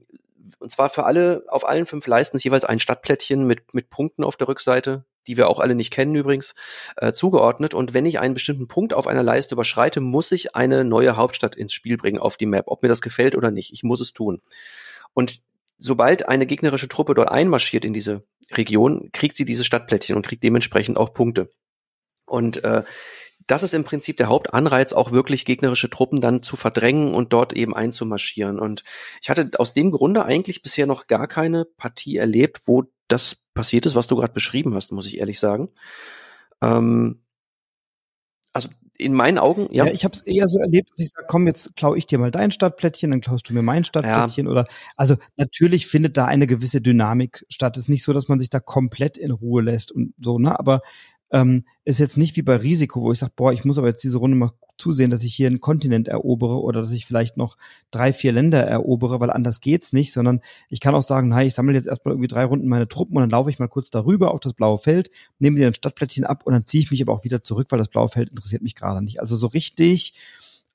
und 0.60 0.72
zwar 0.72 0.90
für 0.90 1.06
alle, 1.06 1.44
auf 1.48 1.68
allen 1.68 1.86
fünf 1.86 2.08
Leisten 2.08 2.38
ist 2.38 2.44
jeweils 2.44 2.66
ein 2.66 2.80
Stadtplättchen 2.80 3.46
mit, 3.46 3.74
mit 3.74 3.90
Punkten 3.90 4.24
auf 4.24 4.38
der 4.38 4.48
Rückseite, 4.48 5.06
die 5.28 5.38
wir 5.38 5.50
auch 5.50 5.60
alle 5.60 5.76
nicht 5.76 5.92
kennen 5.92 6.16
übrigens, 6.16 6.56
äh, 6.98 7.14
zugeordnet. 7.14 7.74
Und 7.74 7.94
wenn 7.94 8.06
ich 8.06 8.20
einen 8.20 8.34
bestimmten 8.34 8.68
Punkt 8.68 8.94
auf 8.94 9.08
einer 9.08 9.24
Leiste 9.24 9.56
überschreite, 9.56 10.02
muss 10.02 10.32
ich 10.32 10.56
eine 10.56 10.84
neue 10.84 11.16
Hauptstadt 11.16 11.56
ins 11.56 11.74
Spiel 11.74 11.98
bringen 11.98 12.20
auf 12.20 12.38
die 12.38 12.46
Map, 12.46 12.66
ob 12.68 12.84
mir 12.84 12.90
das 12.90 13.02
gefällt 13.02 13.36
oder 13.36 13.52
nicht. 13.52 13.74
Ich 13.74 13.84
muss 13.84 14.02
es 14.02 14.14
tun. 14.14 14.42
Und 15.14 15.42
sobald 15.78 16.28
eine 16.28 16.46
gegnerische 16.46 16.88
Truppe 16.88 17.16
dort 17.16 17.30
einmarschiert 17.30 17.86
in 17.86 17.94
diese 17.94 18.24
Region, 18.52 19.10
kriegt 19.12 19.38
sie 19.38 19.46
diese 19.46 19.64
Stadtplättchen 19.64 20.16
und 20.16 20.26
kriegt 20.26 20.44
dementsprechend 20.44 20.98
auch 20.98 21.14
Punkte. 21.14 21.50
Und 22.26 22.64
äh, 22.64 22.84
das 23.48 23.64
ist 23.64 23.74
im 23.74 23.84
Prinzip 23.84 24.18
der 24.18 24.28
Hauptanreiz, 24.28 24.94
auch 24.94 25.12
wirklich 25.12 25.46
gegnerische 25.46 25.90
Truppen 25.90 26.22
dann 26.22 26.42
zu 26.42 26.56
verdrängen 26.56 27.14
und 27.14 27.32
dort 27.32 27.54
eben 27.54 27.76
einzumarschieren. 27.76 28.60
Und 28.60 28.84
ich 29.22 29.30
hatte 29.30 29.52
aus 29.58 29.74
dem 29.74 29.92
Grunde 29.92 30.26
eigentlich 30.26 30.64
bisher 30.64 30.88
noch 30.88 31.08
gar 31.08 31.28
keine 31.28 31.66
Partie 31.66 32.18
erlebt, 32.18 32.62
wo 32.66 32.86
das 33.08 33.38
passiert 33.54 33.86
ist, 33.86 33.96
was 33.96 34.08
du 34.08 34.16
gerade 34.16 34.34
beschrieben 34.34 34.74
hast, 34.74 34.92
muss 34.92 35.06
ich 35.06 35.20
ehrlich 35.20 35.40
sagen. 35.40 35.70
Ähm, 36.62 37.22
also 38.52 38.70
in 38.98 39.14
meinen 39.14 39.38
Augen, 39.38 39.68
ja. 39.72 39.86
ja 39.86 39.92
ich 39.92 40.06
habe 40.06 40.14
es 40.14 40.22
eher 40.22 40.48
so 40.48 40.60
erlebt, 40.60 40.92
dass 40.92 41.00
ich 41.00 41.10
sage, 41.10 41.26
komm, 41.28 41.48
jetzt 41.48 41.76
klaue 41.76 41.98
ich 41.98 42.08
dir 42.08 42.18
mal 42.18 42.32
dein 42.32 42.52
Stadtplättchen, 42.52 43.12
dann 43.12 43.22
klaust 43.22 43.50
du 43.50 43.54
mir 43.54 43.62
mein 43.62 43.84
Stadtplättchen 43.84 44.46
ja. 44.46 44.52
oder 44.52 44.66
also 44.96 45.18
natürlich 45.36 45.88
findet 45.88 46.18
da 46.18 46.26
eine 46.26 46.48
gewisse 46.48 46.82
Dynamik 46.82 47.46
statt. 47.50 47.76
Es 47.76 47.84
ist 47.84 47.90
nicht 47.90 48.04
so, 48.04 48.14
dass 48.14 48.30
man 48.30 48.40
sich 48.40 48.50
da 48.50 48.60
komplett 48.60 49.18
in 49.18 49.32
Ruhe 49.32 49.62
lässt 49.62 49.92
und 49.92 50.14
so, 50.20 50.40
ne? 50.40 50.58
Aber 50.58 50.82
ähm, 51.32 51.66
ist 51.84 52.00
jetzt 52.00 52.18
nicht 52.18 52.36
wie 52.36 52.42
bei 52.42 52.56
Risiko, 52.56 53.02
wo 53.02 53.12
ich 53.12 53.20
sage, 53.20 53.34
boah, 53.36 53.52
ich 53.54 53.66
muss 53.66 53.78
aber 53.78 53.88
jetzt 53.88 54.04
diese 54.04 54.18
Runde 54.18 54.38
mal 54.38 54.52
zusehen, 54.78 55.10
dass 55.10 55.24
ich 55.24 55.34
hier 55.34 55.48
einen 55.48 55.62
Kontinent 55.62 56.08
erobere 56.08 56.62
oder 56.62 56.82
dass 56.82 56.92
ich 56.92 57.06
vielleicht 57.06 57.38
noch 57.38 57.58
drei, 57.92 58.14
vier 58.14 58.32
Länder 58.32 58.62
erobere, 58.62 59.20
weil 59.20 59.30
anders 59.30 59.62
geht's 59.62 59.94
nicht, 59.94 60.12
sondern 60.12 60.42
ich 60.70 60.80
kann 60.80 60.96
auch 60.96 61.04
sagen, 61.04 61.30
nein, 61.30 61.48
ich 61.48 61.54
sammle 61.54 61.74
jetzt 61.74 61.88
erstmal 61.88 62.14
irgendwie 62.14 62.28
drei 62.28 62.46
Runden 62.46 62.68
meine 62.68 62.88
Truppen 62.88 63.16
und 63.16 63.22
dann 63.22 63.30
laufe 63.30 63.50
ich 63.50 63.60
mal 63.60 63.68
kurz 63.68 63.90
darüber 63.90 64.34
auf 64.34 64.40
das 64.40 64.54
blaue 64.54 64.78
Feld, 64.78 65.12
nehme 65.40 65.58
dir 65.58 65.68
ein 65.68 65.74
Stadtplättchen 65.74 66.26
ab 66.26 66.44
und 66.46 66.54
dann 66.54 66.66
ziehe 66.66 66.84
ich 66.84 66.92
mich 66.92 67.02
aber 67.02 67.14
auch 67.14 67.24
wieder 67.24 67.44
zurück, 67.44 67.68
weil 67.70 67.80
das 67.80 67.88
blaue 67.88 68.10
Feld 68.10 68.30
interessiert 68.30 68.62
mich 68.62 68.76
gerade 68.76 69.02
nicht. 69.02 69.22
Also 69.22 69.36
so 69.36 69.48
richtig 69.48 70.14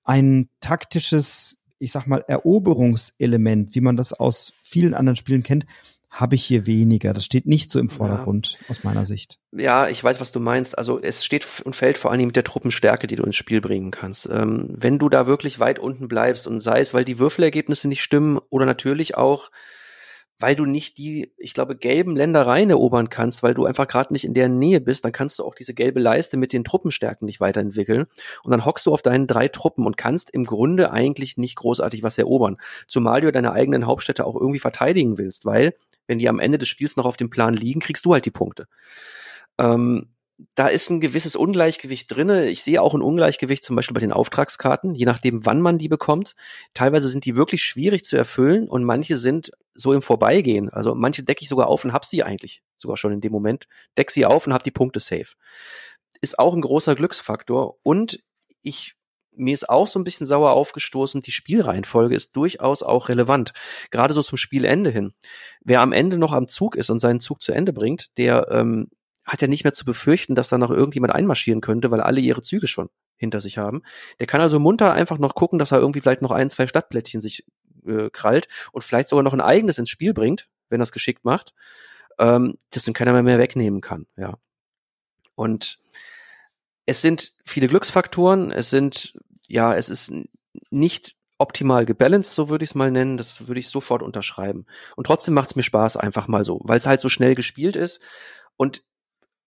ein 0.05 0.49
taktisches, 0.61 1.63
ich 1.79 1.93
sag 1.93 2.07
mal, 2.07 2.25
Eroberungselement, 2.27 3.75
wie 3.75 3.81
man 3.81 3.97
das 3.97 4.13
aus 4.13 4.55
vielen 4.63 4.95
anderen 4.95 5.17
Spielen 5.17 5.43
kennt, 5.43 5.67
habe 6.11 6.35
ich 6.35 6.45
hier 6.45 6.67
weniger. 6.67 7.15
Das 7.15 7.25
steht 7.25 7.47
nicht 7.47 7.71
so 7.71 7.79
im 7.79 7.89
Vordergrund 7.89 8.59
ja. 8.61 8.67
aus 8.69 8.83
meiner 8.83 9.07
Sicht. 9.07 9.39
Ja, 9.53 9.89
ich 9.89 10.03
weiß, 10.03 10.21
was 10.21 10.33
du 10.33 10.41
meinst. 10.41 10.77
Also 10.77 11.01
es 11.01 11.25
steht 11.25 11.47
und 11.65 11.77
fällt 11.77 11.99
vor 11.99 12.11
allem 12.11 12.27
mit 12.27 12.37
der 12.37 12.45
Truppenstärke, 12.45 13.07
die 13.07 13.17
du 13.17 13.23
ins 13.23 13.37
Spiel 13.37 13.61
bringen 13.61 13.93
kannst. 13.93 14.29
Ähm, 14.29 14.69
wenn 14.71 14.99
du 14.99 15.09
da 15.09 15.27
wirklich 15.27 15.61
weit 15.61 15.79
unten 15.79 16.09
bleibst 16.09 16.49
und 16.49 16.61
sei 16.61 16.81
es, 16.81 16.95
weil 16.95 17.05
die 17.05 17.21
Würfelergebnisse 17.21 17.87
nicht 17.87 18.03
stimmen 18.03 18.41
oder 18.51 18.67
natürlich 18.67 19.17
auch, 19.17 19.51
weil 20.41 20.57
du 20.57 20.65
nicht 20.65 20.97
die, 20.97 21.33
ich 21.37 21.53
glaube, 21.53 21.77
gelben 21.77 22.17
Ländereien 22.17 22.71
erobern 22.71 23.11
kannst, 23.11 23.43
weil 23.43 23.53
du 23.53 23.67
einfach 23.67 23.87
gerade 23.87 24.13
nicht 24.13 24.25
in 24.25 24.33
der 24.33 24.49
Nähe 24.49 24.81
bist, 24.81 25.05
dann 25.05 25.13
kannst 25.13 25.39
du 25.39 25.45
auch 25.45 25.55
diese 25.55 25.75
gelbe 25.75 26.01
Leiste 26.01 26.39
mit 26.39 26.55
den 26.55 26.65
Truppenstärken 26.65 27.27
nicht 27.27 27.41
weiterentwickeln. 27.41 28.07
Und 28.43 28.51
dann 28.51 28.65
hockst 28.65 28.87
du 28.87 28.93
auf 28.93 29.03
deinen 29.03 29.27
drei 29.27 29.49
Truppen 29.49 29.85
und 29.85 29.99
kannst 29.99 30.31
im 30.31 30.47
Grunde 30.47 30.91
eigentlich 30.93 31.37
nicht 31.37 31.57
großartig 31.57 32.03
was 32.03 32.17
erobern. 32.17 32.57
Zumal 32.89 33.21
du 33.21 33.31
deine 33.31 33.53
eigenen 33.53 33.87
Hauptstädte 33.87 34.25
auch 34.27 34.35
irgendwie 34.35 34.59
verteidigen 34.59 35.19
willst, 35.19 35.45
weil 35.45 35.75
wenn 36.07 36.19
die 36.19 36.29
am 36.29 36.41
Ende 36.41 36.57
des 36.57 36.69
Spiels 36.69 36.97
noch 36.97 37.05
auf 37.05 37.19
dem 37.19 37.29
Plan 37.29 37.53
liegen, 37.55 37.81
kriegst 37.81 38.07
du 38.07 38.15
halt 38.15 38.25
die 38.25 38.31
Punkte. 38.31 38.67
Ähm, 39.59 40.09
da 40.55 40.69
ist 40.69 40.91
ein 40.91 41.01
gewisses 41.01 41.37
Ungleichgewicht 41.37 42.15
drinne. 42.15 42.49
Ich 42.49 42.63
sehe 42.63 42.81
auch 42.81 42.95
ein 42.95 43.03
Ungleichgewicht 43.03 43.65
zum 43.65 43.77
Beispiel 43.77 43.95
bei 43.95 44.01
den 44.01 44.13
Auftragskarten, 44.13 44.95
je 44.95 45.05
nachdem, 45.05 45.45
wann 45.47 45.61
man 45.61 45.79
die 45.79 45.89
bekommt. 45.89 46.35
Teilweise 46.75 47.09
sind 47.09 47.25
die 47.25 47.37
wirklich 47.37 47.63
schwierig 47.63 48.05
zu 48.05 48.17
erfüllen 48.17 48.69
und 48.69 48.85
manche 48.85 49.17
sind 49.17 49.51
so 49.75 49.93
im 49.93 50.03
Vorbeigehen. 50.03 50.71
Also 50.71 50.95
manche 50.95 51.23
decke 51.23 51.43
ich 51.43 51.49
sogar 51.49 51.69
auf 51.69 51.85
und 51.85 51.93
hab 51.93 52.05
sie 52.05 52.23
eigentlich 52.23 52.63
sogar 52.77 52.97
schon 52.97 53.13
in 53.13 53.21
dem 53.21 53.33
Moment. 53.33 53.67
Deck 53.99 54.11
sie 54.11 54.27
auf 54.27 54.47
und 54.47 54.53
hab 54.53 54.63
die 54.63 54.71
Punkte 54.71 55.01
safe. 55.01 55.35
Ist 56.21 56.39
auch 56.39 56.55
ein 56.55 56.61
großer 56.61 56.95
Glücksfaktor 56.95 57.77
und 57.83 58.21
ich 58.63 58.95
mir 59.33 59.55
ist 59.55 59.69
auch 59.69 59.87
so 59.87 59.99
ein 59.99 60.05
bisschen 60.05 60.27
sauer 60.27 60.51
aufgestoßen, 60.51 61.23
die 61.23 61.31
Spielreihenfolge 61.31 62.15
ist 62.15 62.37
durchaus 62.37 62.83
auch 62.83 63.09
relevant. 63.09 63.53
Gerade 63.91 64.13
so 64.13 64.23
zum 64.23 64.37
Spielende 64.37 64.91
hin. 64.91 65.13
Wer 65.63 65.81
am 65.81 65.93
Ende 65.93 66.19
noch 66.19 66.33
am 66.33 66.49
Zug 66.49 66.77
ist 66.77 66.91
und 66.91 66.99
seinen 66.99 67.21
Zug 67.21 67.41
zu 67.41 67.53
Ende 67.53 67.73
bringt, 67.73 68.17
der 68.19 68.49
ähm, 68.51 68.91
hat 69.25 69.43
ja 69.43 69.49
nicht 69.49 69.65
mehr 69.65 69.73
zu 69.73 69.85
befürchten, 69.85 70.35
dass 70.35 70.49
da 70.49 70.59
noch 70.59 70.71
irgendjemand 70.71 71.15
einmarschieren 71.15 71.61
könnte, 71.61 71.91
weil 71.91 72.01
alle 72.01 72.21
ihre 72.21 72.43
Züge 72.43 72.67
schon 72.67 72.89
hinter 73.17 73.41
sich 73.41 73.59
haben. 73.59 73.83
Der 74.19 74.27
kann 74.27 74.41
also 74.41 74.59
munter 74.59 74.93
einfach 74.93 75.19
noch 75.19 75.35
gucken, 75.35 75.59
dass 75.59 75.73
er 75.73 75.79
irgendwie 75.79 76.01
vielleicht 76.01 76.23
noch 76.23 76.31
ein, 76.31 76.51
zwei 76.51 76.67
Stadtplättchen 76.67 77.21
sich 77.21 77.45
äh, 77.87 78.11
krallt 78.11 78.49
und 78.73 78.83
vielleicht 78.83 79.09
sogar 79.09 79.23
noch 79.23 79.35
ein 79.35 79.41
eigenes 79.41 79.79
ins 79.79 79.91
Spiel 79.91 80.15
bringt, 80.15 80.49
wenn 80.69 80.81
er 80.81 80.85
es 80.85 80.93
geschickt 80.93 81.25
macht, 81.25 81.55
ähm, 82.19 82.57
das 82.71 82.85
dann 82.85 82.95
keiner 82.95 83.13
mehr, 83.13 83.23
mehr 83.23 83.39
wegnehmen 83.39 83.81
kann, 83.81 84.07
ja. 84.17 84.39
Und 85.35 85.79
es 86.87 87.03
sind 87.03 87.33
viele 87.45 87.69
Glücksfaktoren, 87.69 88.51
es 88.53 88.69
sind, 88.69 89.15
ja, 89.47 89.75
es 89.75 89.89
ist 89.89 90.13
nicht 90.71 91.15
optimal 91.41 91.87
gebalanced, 91.87 92.35
so 92.35 92.49
würde 92.49 92.65
ich 92.65 92.71
es 92.71 92.75
mal 92.75 92.91
nennen. 92.91 93.17
Das 93.17 93.49
würde 93.49 93.61
ich 93.61 93.69
sofort 93.69 94.03
unterschreiben. 94.03 94.67
Und 94.95 95.05
trotzdem 95.05 95.35
macht 95.35 95.51
es 95.51 95.57
mir 95.57 95.63
Spaß, 95.63 95.97
einfach 95.97 96.29
mal 96.29 96.45
so, 96.45 96.61
weil 96.65 96.79
es 96.79 96.87
halt 96.87 97.01
so 97.01 97.09
schnell 97.09 97.35
gespielt 97.35 97.77
ist. 97.77 98.01
Und 98.57 98.83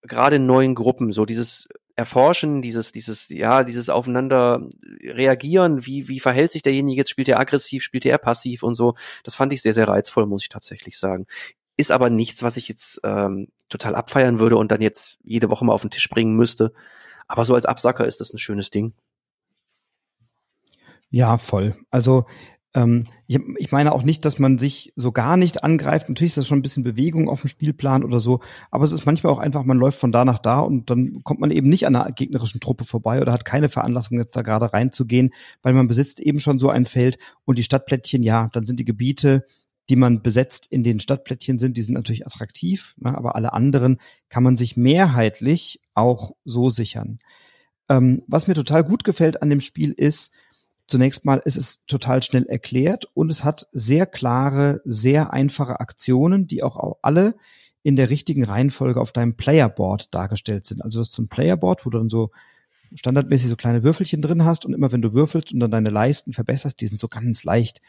gerade 0.04 0.38
in 0.38 0.46
neuen 0.46 0.76
Gruppen, 0.76 1.12
so 1.12 1.26
dieses 1.26 1.68
Erforschen, 1.96 2.62
dieses, 2.62 2.92
dieses, 2.92 3.30
ja, 3.30 3.64
dieses 3.64 3.90
Aufeinander 3.90 4.68
reagieren, 5.02 5.86
wie, 5.86 6.08
wie 6.08 6.20
verhält 6.20 6.52
sich 6.52 6.64
derjenige 6.64 6.98
jetzt, 6.98 7.10
spielt 7.10 7.30
er 7.30 7.40
aggressiv, 7.40 7.84
spielt 7.84 8.06
er 8.06 8.18
passiv 8.18 8.64
und 8.64 8.76
so. 8.76 8.96
Das 9.24 9.36
fand 9.36 9.54
ich 9.54 9.62
sehr, 9.62 9.74
sehr 9.74 9.88
reizvoll, 9.88 10.26
muss 10.26 10.44
ich 10.44 10.50
tatsächlich 10.50 10.98
sagen. 10.98 11.28
Ist 11.78 11.92
aber 11.92 12.10
nichts, 12.10 12.44
was 12.44 12.58
ich 12.58 12.68
jetzt 12.68 13.00
ähm, 13.04 13.48
total 13.70 13.96
abfeiern 13.96 14.40
würde 14.40 14.58
und 14.58 14.72
dann 14.72 14.82
jetzt 14.82 15.18
jede 15.24 15.50
Woche 15.50 15.66
mal 15.66 15.74
auf 15.74 15.82
den 15.82 15.92
Tisch 15.92 16.10
bringen 16.10 16.36
müsste. 16.36 16.74
Aber 17.28 17.46
so 17.46 17.56
als 17.56 17.66
Absacker 17.66 18.06
ist 18.06 18.22
das 18.22 18.34
ein 18.34 18.40
schönes 18.40 18.70
Ding. 18.70 18.94
Ja, 21.10 21.38
voll. 21.38 21.76
Also 21.92 22.26
ähm, 22.76 23.06
ich, 23.28 23.72
meine 23.72 23.92
auch 23.92 24.04
nicht, 24.04 24.26
dass 24.26 24.40
man 24.40 24.58
sich 24.58 24.94
so 24.96 25.12
gar 25.12 25.38
nicht 25.38 25.64
angreift. 25.64 26.10
Natürlich 26.10 26.32
ist 26.32 26.38
das 26.38 26.48
schon 26.48 26.60
ein 26.60 26.64
bisschen 26.64 26.84
Bewegung 26.84 27.30
auf 27.30 27.42
dem 27.42 27.48
Spielplan 27.48 28.04
oder 28.04 28.20
so, 28.20 28.40
aber 28.72 28.84
es 28.84 28.92
ist 28.92 29.06
manchmal 29.06 29.32
auch 29.34 29.40
einfach, 29.40 29.64
man 29.64 29.78
läuft 29.78 30.00
von 30.00 30.12
da 30.12 30.26
nach 30.26 30.40
da 30.40 30.60
und 30.60 30.90
dann 30.90 31.24
kommt 31.24 31.40
man 31.40 31.52
eben 31.52 31.70
nicht 31.70 31.86
an 31.86 31.96
einer 31.96 32.12
gegnerischen 32.12 32.60
Truppe 32.60 32.86
vorbei 32.86 33.22
oder 33.22 33.32
hat 33.32 33.46
keine 33.46 33.70
Veranlassung, 33.70 34.18
jetzt 34.18 34.36
da 34.36 34.42
gerade 34.42 34.74
reinzugehen, 34.74 35.32
weil 35.62 35.74
man 35.74 35.88
besitzt 35.88 36.20
eben 36.20 36.40
schon 36.40 36.60
so 36.60 36.70
ein 36.70 36.86
Feld 36.86 37.18
und 37.46 37.58
die 37.58 37.64
Stadtplättchen, 37.64 38.24
ja, 38.24 38.50
dann 38.54 38.66
sind 38.66 38.80
die 38.80 38.86
Gebiete, 38.86 39.46
die 39.90 39.96
man 39.96 40.22
besetzt 40.22 40.68
in 40.70 40.84
den 40.84 41.00
Stadtplättchen 41.00 41.60
sind, 41.60 41.78
die 41.78 41.82
sind 41.82 41.94
natürlich 41.94 42.26
attraktiv, 42.26 42.96
ne, 42.98 43.16
aber 43.16 43.36
alle 43.36 43.54
anderen 43.54 43.98
kann 44.30 44.44
man 44.44 44.58
sich 44.58 44.78
mehrheitlich 44.78 45.82
auch 45.94 46.32
so 46.46 46.70
sichern. 46.70 47.20
Ähm, 47.90 48.24
was 48.28 48.48
mir 48.48 48.54
total 48.54 48.84
gut 48.84 49.04
gefällt 49.04 49.42
an 49.42 49.50
dem 49.50 49.60
Spiel 49.60 49.92
ist, 49.92 50.34
zunächst 50.88 51.26
mal, 51.26 51.42
es 51.46 51.56
ist 51.56 51.88
total 51.88 52.24
schnell 52.24 52.46
erklärt 52.46 53.08
und 53.14 53.30
es 53.30 53.44
hat 53.44 53.68
sehr 53.72 54.06
klare, 54.06 54.82
sehr 54.86 55.34
einfache 55.34 55.80
Aktionen, 55.80 56.48
die 56.48 56.64
auch 56.64 56.98
alle 57.02 57.36
in 57.84 57.96
der 57.96 58.10
richtigen 58.10 58.44
Reihenfolge 58.44 59.00
auf 59.00 59.12
deinem 59.12 59.36
Playerboard 59.36 60.14
dargestellt 60.14 60.66
sind. 60.66 60.82
Also 60.82 61.00
das 61.00 61.10
ist 61.10 61.16
so 61.16 61.22
ein 61.22 61.28
Playerboard, 61.28 61.86
wo 61.86 61.90
du 61.90 61.98
dann 61.98 62.10
so 62.10 62.32
standardmäßig 62.96 63.50
so 63.50 63.56
kleine 63.56 63.84
Würfelchen 63.84 64.22
drin 64.22 64.46
hast 64.46 64.66
und 64.66 64.74
immer 64.74 64.92
wenn 64.92 65.02
du 65.02 65.14
würfelst 65.14 65.52
und 65.52 65.60
dann 65.60 65.72
deine 65.72 65.90
Leisten 65.90 66.32
verbesserst, 66.32 66.80
die 66.80 66.88
sind 66.88 67.00
so 67.00 67.08
ganz 67.08 67.44
leicht 67.44 67.82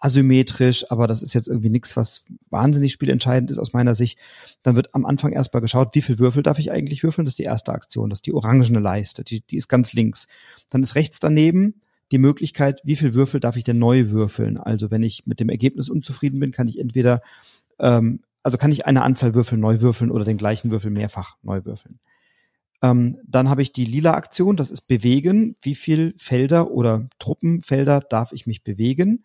asymmetrisch, 0.00 0.90
aber 0.90 1.06
das 1.06 1.22
ist 1.22 1.34
jetzt 1.34 1.48
irgendwie 1.48 1.68
nichts, 1.68 1.96
was 1.96 2.24
wahnsinnig 2.50 2.92
spielentscheidend 2.92 3.50
ist 3.50 3.58
aus 3.58 3.72
meiner 3.72 3.94
Sicht. 3.94 4.18
Dann 4.62 4.76
wird 4.76 4.94
am 4.94 5.04
Anfang 5.04 5.32
erstmal 5.32 5.60
geschaut, 5.60 5.94
wie 5.94 6.02
viel 6.02 6.18
Würfel 6.18 6.42
darf 6.42 6.58
ich 6.58 6.70
eigentlich 6.70 7.02
würfeln? 7.02 7.24
Das 7.24 7.32
ist 7.32 7.38
die 7.38 7.44
erste 7.44 7.72
Aktion, 7.72 8.10
das 8.10 8.18
ist 8.18 8.26
die 8.26 8.32
orangene 8.32 8.80
Leiste, 8.80 9.24
die, 9.24 9.40
die 9.40 9.56
ist 9.56 9.68
ganz 9.68 9.92
links. 9.92 10.28
Dann 10.70 10.82
ist 10.82 10.94
rechts 10.94 11.20
daneben 11.20 11.82
die 12.12 12.18
Möglichkeit, 12.18 12.80
wie 12.84 12.96
viel 12.96 13.14
Würfel 13.14 13.40
darf 13.40 13.56
ich 13.56 13.64
denn 13.64 13.78
neu 13.78 14.10
würfeln? 14.10 14.58
Also 14.58 14.90
wenn 14.90 15.02
ich 15.02 15.26
mit 15.26 15.40
dem 15.40 15.48
Ergebnis 15.48 15.88
unzufrieden 15.88 16.38
bin, 16.38 16.52
kann 16.52 16.68
ich 16.68 16.78
entweder, 16.78 17.22
ähm, 17.78 18.20
also 18.42 18.58
kann 18.58 18.70
ich 18.70 18.86
eine 18.86 19.02
Anzahl 19.02 19.34
Würfel 19.34 19.58
neu 19.58 19.80
würfeln 19.80 20.10
oder 20.10 20.24
den 20.24 20.36
gleichen 20.36 20.70
Würfel 20.70 20.90
mehrfach 20.90 21.36
neu 21.42 21.64
würfeln. 21.64 21.98
Ähm, 22.82 23.18
dann 23.26 23.48
habe 23.48 23.62
ich 23.62 23.72
die 23.72 23.84
lila 23.84 24.14
Aktion, 24.14 24.56
das 24.56 24.70
ist 24.70 24.82
bewegen. 24.82 25.56
Wie 25.60 25.74
viel 25.74 26.14
Felder 26.18 26.70
oder 26.70 27.08
Truppenfelder 27.18 28.00
darf 28.00 28.32
ich 28.32 28.46
mich 28.46 28.62
bewegen? 28.62 29.24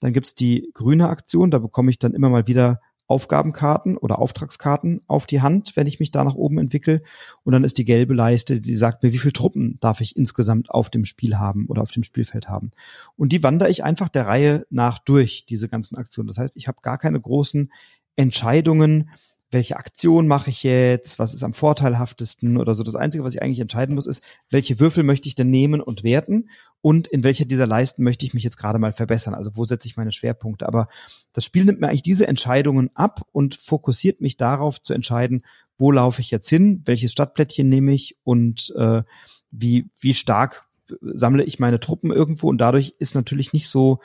Dann 0.00 0.12
gibt's 0.12 0.34
die 0.34 0.70
grüne 0.74 1.08
Aktion, 1.08 1.50
da 1.50 1.58
bekomme 1.58 1.90
ich 1.90 1.98
dann 1.98 2.14
immer 2.14 2.30
mal 2.30 2.46
wieder 2.46 2.80
Aufgabenkarten 3.06 3.96
oder 3.96 4.18
Auftragskarten 4.18 5.02
auf 5.06 5.26
die 5.26 5.42
Hand, 5.42 5.76
wenn 5.76 5.86
ich 5.86 6.00
mich 6.00 6.10
da 6.10 6.24
nach 6.24 6.34
oben 6.34 6.58
entwickle. 6.58 7.02
Und 7.42 7.52
dann 7.52 7.64
ist 7.64 7.76
die 7.78 7.84
gelbe 7.84 8.14
Leiste, 8.14 8.60
die 8.60 8.74
sagt 8.74 9.02
mir, 9.02 9.12
wie 9.12 9.18
viele 9.18 9.32
Truppen 9.32 9.78
darf 9.80 10.00
ich 10.00 10.16
insgesamt 10.16 10.70
auf 10.70 10.88
dem 10.88 11.04
Spiel 11.04 11.36
haben 11.38 11.66
oder 11.68 11.82
auf 11.82 11.90
dem 11.90 12.02
Spielfeld 12.02 12.48
haben. 12.48 12.70
Und 13.16 13.30
die 13.30 13.42
wandere 13.42 13.70
ich 13.70 13.84
einfach 13.84 14.08
der 14.08 14.26
Reihe 14.26 14.66
nach 14.70 14.98
durch, 14.98 15.44
diese 15.46 15.68
ganzen 15.68 15.96
Aktionen. 15.96 16.28
Das 16.28 16.38
heißt, 16.38 16.56
ich 16.56 16.66
habe 16.66 16.78
gar 16.82 16.98
keine 16.98 17.20
großen 17.20 17.70
Entscheidungen, 18.16 19.10
welche 19.50 19.76
Aktion 19.76 20.26
mache 20.26 20.50
ich 20.50 20.62
jetzt, 20.62 21.18
was 21.18 21.32
ist 21.32 21.42
am 21.42 21.52
vorteilhaftesten 21.52 22.56
oder 22.56 22.74
so. 22.74 22.82
Das 22.82 22.96
Einzige, 22.96 23.24
was 23.24 23.34
ich 23.34 23.42
eigentlich 23.42 23.60
entscheiden 23.60 23.94
muss, 23.94 24.06
ist, 24.06 24.22
welche 24.50 24.80
Würfel 24.80 25.04
möchte 25.04 25.28
ich 25.28 25.34
denn 25.34 25.50
nehmen 25.50 25.80
und 25.80 26.02
werten 26.02 26.48
und 26.80 27.06
in 27.06 27.22
welcher 27.22 27.44
dieser 27.44 27.66
Leisten 27.66 28.02
möchte 28.02 28.26
ich 28.26 28.34
mich 28.34 28.42
jetzt 28.42 28.56
gerade 28.56 28.78
mal 28.78 28.92
verbessern. 28.92 29.34
Also 29.34 29.52
wo 29.54 29.64
setze 29.64 29.86
ich 29.86 29.96
meine 29.96 30.12
Schwerpunkte. 30.12 30.66
Aber 30.66 30.88
das 31.32 31.44
Spiel 31.44 31.64
nimmt 31.64 31.80
mir 31.80 31.88
eigentlich 31.88 32.02
diese 32.02 32.26
Entscheidungen 32.26 32.90
ab 32.94 33.22
und 33.32 33.54
fokussiert 33.54 34.20
mich 34.20 34.36
darauf 34.36 34.82
zu 34.82 34.92
entscheiden, 34.92 35.44
wo 35.78 35.90
laufe 35.90 36.20
ich 36.20 36.30
jetzt 36.30 36.48
hin, 36.48 36.82
welches 36.84 37.12
Stadtplättchen 37.12 37.68
nehme 37.68 37.92
ich 37.92 38.16
und 38.24 38.72
äh, 38.76 39.02
wie, 39.50 39.88
wie 40.00 40.14
stark 40.14 40.66
sammle 41.00 41.44
ich 41.44 41.58
meine 41.58 41.80
Truppen 41.80 42.10
irgendwo 42.10 42.48
und 42.48 42.58
dadurch 42.58 42.94
ist 42.98 43.14
natürlich 43.14 43.52
nicht 43.52 43.68
so 43.68 44.00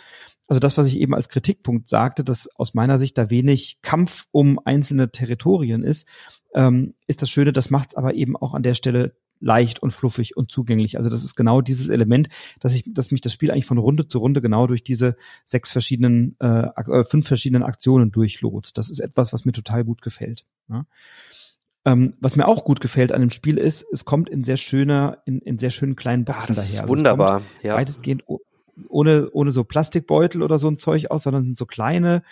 also 0.50 0.60
das, 0.60 0.78
was 0.78 0.88
ich 0.88 1.00
eben 1.00 1.14
als 1.14 1.30
Kritikpunkt 1.30 1.88
sagte, 1.88 2.24
dass 2.24 2.50
aus 2.56 2.74
meiner 2.74 2.98
Sicht 2.98 3.18
da 3.18 3.30
wenig 3.30 3.78
Kampf 3.82 4.26
um 4.32 4.60
einzelne 4.66 5.12
Territorien 5.12 5.84
ist, 5.84 6.08
ähm, 6.56 6.96
ist 7.06 7.22
das 7.22 7.30
Schöne, 7.30 7.54
das 7.54 7.70
macht 7.70 7.90
es 7.90 7.96
aber 7.96 8.16
eben 8.16 8.36
auch 8.36 8.56
an 8.56 8.64
der 8.64 8.74
Stelle 8.74 9.16
leicht 9.40 9.82
und 9.82 9.92
fluffig 9.92 10.36
und 10.36 10.52
zugänglich. 10.52 10.98
Also 10.98 11.10
das 11.10 11.24
ist 11.24 11.36
genau 11.36 11.62
dieses 11.62 11.88
Element, 11.88 12.30
dass 12.60 12.74
ich, 12.74 12.84
dass 12.88 13.12
mich 13.12 13.22
das 13.22 13.32
Spiel 13.32 13.52
eigentlich 13.52 13.68
von 13.68 13.78
Runde 13.78 14.08
zu 14.08 14.18
Runde 14.18 14.42
genau 14.42 14.68
durch 14.68 14.84
diese 14.84 15.16
sechs 15.46 15.72
verschiedenen, 15.72 16.36
äh, 16.40 16.68
äh 16.76 17.04
fünf 17.06 17.28
verschiedenen 17.28 17.64
Aktionen 17.64 18.12
durchlotst. 18.12 18.78
Das 18.78 18.90
ist 18.90 19.00
etwas, 19.00 19.32
was 19.32 19.46
mir 19.46 19.54
total 19.54 19.86
gut 19.86 20.02
gefällt. 20.02 20.46
Ja. 20.68 20.86
Ähm, 21.86 22.12
was 22.20 22.36
mir 22.36 22.48
auch 22.48 22.66
gut 22.66 22.82
gefällt 22.82 23.14
an 23.14 23.22
dem 23.22 23.30
Spiel 23.30 23.58
ist, 23.58 23.86
es 23.92 24.04
kommt 24.04 24.30
in 24.30 24.44
sehr 24.44 24.58
schöner, 24.58 25.20
in, 25.26 25.40
in 25.40 25.58
sehr 25.58 25.72
schönen 25.72 25.96
kleinen 25.96 26.26
Boxen 26.26 26.54
ja, 26.54 26.56
das 26.56 26.66
daher. 26.66 26.74
Ist 26.74 26.80
also 26.82 26.92
wunderbar, 26.92 27.42
ja. 27.64 27.76
Weitestgehend 27.76 28.24
ohne, 28.88 29.30
ohne 29.32 29.52
so 29.52 29.64
Plastikbeutel 29.64 30.42
oder 30.42 30.58
so 30.58 30.68
ein 30.68 30.78
Zeug 30.78 31.12
aus, 31.12 31.24
sondern 31.24 31.46
sind 31.46 31.58
so 31.58 31.66
kleine, 31.66 32.24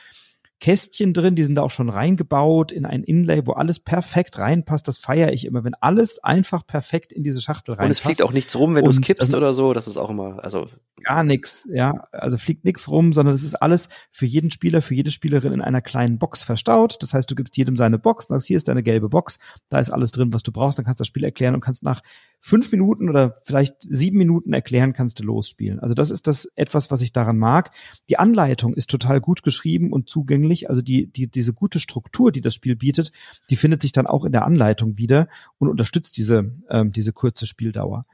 Kästchen 0.60 1.14
drin, 1.14 1.36
die 1.36 1.44
sind 1.44 1.56
da 1.56 1.62
auch 1.62 1.70
schon 1.70 1.90
reingebaut 1.90 2.72
in 2.72 2.86
ein 2.86 3.04
Inlay, 3.04 3.46
wo 3.46 3.52
alles 3.52 3.80
perfekt 3.80 4.40
reinpasst. 4.40 4.88
Das 4.88 4.98
feiere 4.98 5.32
ich 5.32 5.46
immer, 5.46 5.64
wenn 5.64 5.76
alles 5.76 6.24
einfach 6.24 6.66
perfekt 6.66 7.14
in 7.14 7.22
diese 7.22 7.42
Schachtel 7.42 7.76
reinpasst. 7.76 7.88
Und 7.88 7.92
es 7.92 8.00
fliegt 8.00 8.24
auch 8.24 8.34
nichts 8.34 8.56
rum, 8.56 8.74
wenn 8.74 8.84
du 8.84 8.90
es 8.90 9.02
kippst 9.02 9.36
oder 9.36 9.54
so. 9.54 9.74
Das 9.74 9.88
ist 9.88 9.98
auch 9.98 10.10
immer, 10.10 10.44
also 10.44 10.68
gar 11.04 11.24
nichts, 11.24 11.68
ja. 11.72 12.08
Also 12.12 12.38
fliegt 12.38 12.66
nichts 12.66 12.90
rum, 12.90 13.14
sondern 13.14 13.36
es 13.36 13.44
ist 13.44 13.54
alles 13.54 13.90
für 14.10 14.26
jeden 14.26 14.50
Spieler, 14.50 14.82
für 14.82 14.96
jede 14.96 15.12
Spielerin 15.12 15.54
in 15.54 15.62
einer 15.62 15.82
kleinen 15.82 16.18
Box 16.18 16.42
verstaut. 16.42 16.98
Das 17.02 17.14
heißt, 17.14 17.30
du 17.30 17.36
gibst 17.36 17.56
jedem 17.56 17.78
seine 17.78 18.00
Box, 18.00 18.26
sagst, 18.26 18.48
hier 18.48 18.58
ist 18.58 18.68
deine 18.68 18.82
gelbe 18.82 19.10
Box, 19.10 19.38
da 19.70 19.80
ist 19.80 19.92
alles 19.92 20.12
drin, 20.12 20.34
was 20.34 20.42
du 20.42 20.52
brauchst, 20.52 20.80
dann 20.80 20.86
kannst 20.86 21.00
du 21.00 21.04
das 21.04 21.08
Spiel 21.08 21.24
erklären 21.24 21.54
und 21.54 21.62
kannst 21.62 21.84
nach 21.84 22.02
fünf 22.40 22.72
Minuten 22.72 23.10
oder 23.10 23.38
vielleicht 23.44 23.76
sieben 23.82 24.18
Minuten 24.18 24.54
erklären, 24.54 24.94
kannst 24.94 25.20
du 25.20 25.24
losspielen. 25.24 25.80
Also 25.80 25.94
das 25.94 26.12
ist 26.12 26.28
das 26.28 26.46
etwas, 26.56 26.92
was 26.92 27.02
ich 27.02 27.12
daran 27.12 27.38
mag. 27.38 27.72
Die 28.10 28.18
Anleitung 28.18 28.74
ist 28.74 28.90
total 28.90 29.20
gut 29.20 29.44
geschrieben 29.44 29.92
und 29.92 30.10
zugänglich. 30.10 30.70
Also 30.70 30.82
die, 30.82 31.08
die, 31.08 31.30
diese 31.30 31.54
gute 31.54 31.80
Struktur, 31.80 32.32
die 32.32 32.42
das 32.42 32.54
Spiel 32.54 32.76
bietet, 32.76 33.12
die 33.50 33.56
findet 33.56 33.82
sich 33.82 33.92
dann 33.92 34.08
auch 34.08 34.24
in 34.24 34.32
der 34.32 34.46
Anleitung 34.46 34.98
wieder 34.98 35.28
und 35.58 35.68
unterstützt 35.68 36.18
diese, 36.18 36.54
ähm, 36.70 36.92
diese 36.92 37.12
kurze 37.12 37.48
Spieldauer. 37.48 38.06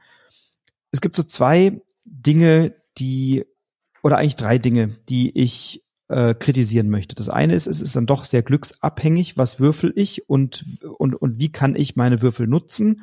Es 0.90 1.00
gibt 1.00 1.16
so 1.16 1.22
zwei 1.22 1.80
Dinge, 2.04 2.74
die, 2.98 3.44
oder 4.02 4.18
eigentlich 4.18 4.36
drei 4.36 4.58
Dinge, 4.58 4.96
die 5.08 5.36
ich 5.38 5.84
äh, 6.08 6.34
kritisieren 6.34 6.90
möchte. 6.90 7.14
Das 7.14 7.28
eine 7.28 7.54
ist, 7.54 7.66
es 7.66 7.80
ist 7.80 7.96
dann 7.96 8.06
doch 8.06 8.24
sehr 8.24 8.42
glücksabhängig, 8.42 9.36
was 9.36 9.58
würfel 9.58 9.92
ich 9.96 10.28
und, 10.28 10.64
und, 10.98 11.14
und 11.14 11.38
wie 11.38 11.50
kann 11.50 11.74
ich 11.74 11.96
meine 11.96 12.20
Würfel 12.22 12.46
nutzen 12.46 13.02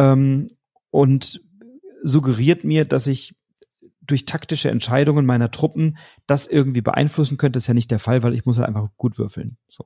ähm, 0.00 0.48
und 0.90 1.42
suggeriert 2.02 2.64
mir, 2.64 2.86
dass 2.86 3.06
ich 3.06 3.34
durch 4.00 4.24
taktische 4.24 4.70
Entscheidungen 4.70 5.26
meiner 5.26 5.50
Truppen 5.50 5.98
das 6.26 6.46
irgendwie 6.46 6.80
beeinflussen 6.80 7.36
könnte. 7.36 7.58
Das 7.58 7.64
ist 7.64 7.68
ja 7.68 7.74
nicht 7.74 7.90
der 7.90 7.98
Fall, 7.98 8.22
weil 8.22 8.34
ich 8.34 8.46
muss 8.46 8.58
halt 8.58 8.66
einfach 8.66 8.88
gut 8.96 9.18
würfeln. 9.18 9.58
So. 9.68 9.84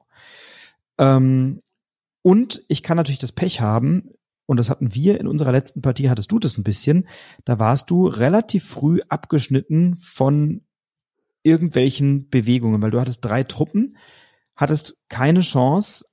Ähm, 0.99 1.61
und 2.23 2.63
ich 2.69 2.83
kann 2.83 2.97
natürlich 2.97 3.19
das 3.19 3.33
Pech 3.33 3.61
haben, 3.61 4.11
und 4.47 4.59
das 4.59 4.71
hatten 4.71 4.95
wir 4.95 5.21
in 5.21 5.27
unserer 5.27 5.53
letzten 5.53 5.83
Partie, 5.83 6.09
hattest 6.09 6.31
du 6.31 6.39
das 6.39 6.57
ein 6.57 6.65
bisschen, 6.65 7.09
da 7.45 7.59
warst 7.59 7.91
du 7.91 8.07
relativ 8.07 8.65
früh 8.65 9.01
abgeschnitten 9.09 9.97
von 9.97 10.63
irgendwelchen 11.43 12.29
Bewegungen, 12.29 12.83
weil 12.83 12.91
du 12.91 13.01
hattest 13.01 13.25
drei 13.25 13.43
Truppen, 13.43 13.97
hattest 14.55 15.03
keine 15.09 15.41
Chance 15.41 16.07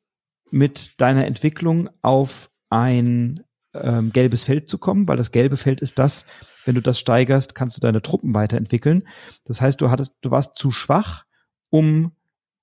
mit 0.50 1.00
deiner 1.00 1.26
Entwicklung 1.26 1.90
auf 2.02 2.50
ein 2.70 3.42
ähm, 3.74 4.12
gelbes 4.12 4.44
Feld 4.44 4.70
zu 4.70 4.78
kommen, 4.78 5.08
weil 5.08 5.18
das 5.18 5.32
gelbe 5.32 5.58
Feld 5.58 5.82
ist 5.82 6.00
das, 6.00 6.26
wenn 6.66 6.76
du 6.76 6.82
das 6.82 7.00
steigerst, 7.00 7.56
kannst 7.56 7.78
du 7.78 7.82
deine 7.82 8.02
Truppen 8.02 8.36
weiterentwickeln. 8.36 9.08
Das 9.46 9.62
heißt, 9.62 9.82
du 9.82 9.90
hattest, 9.90 10.16
du 10.22 10.32
warst 10.32 10.58
zu 10.58 10.72
schwach, 10.72 11.26
um 11.70 12.12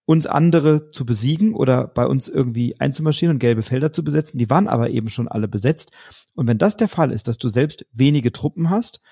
uns 0.05 0.27
andere 0.27 0.91
zu 0.91 1.05
besiegen 1.05 1.53
oder 1.53 1.87
bei 1.87 2.07
uns 2.07 2.29
irgendwie 2.29 2.81
einzumarschieren 2.81 3.37
und 3.37 3.41
gelbe 3.41 3.63
Felder 3.63 3.93
zu 3.93 4.03
besetzen. 4.03 4.39
Die 4.39 4.49
waren 4.49 4.69
aber 4.69 4.91
eben 4.91 5.11
schon 5.11 5.29
alle 5.29 5.49
besetzt. 5.49 5.93
Und 6.35 6.47
wenn 6.47 6.57
das 6.57 6.77
der 6.77 6.89
Fall 6.89 7.13
ist, 7.13 7.29
dass 7.29 7.37
du 7.37 7.49
selbst 7.49 7.85
wenige 7.93 8.33
Truppen 8.33 8.71
hast 8.71 9.03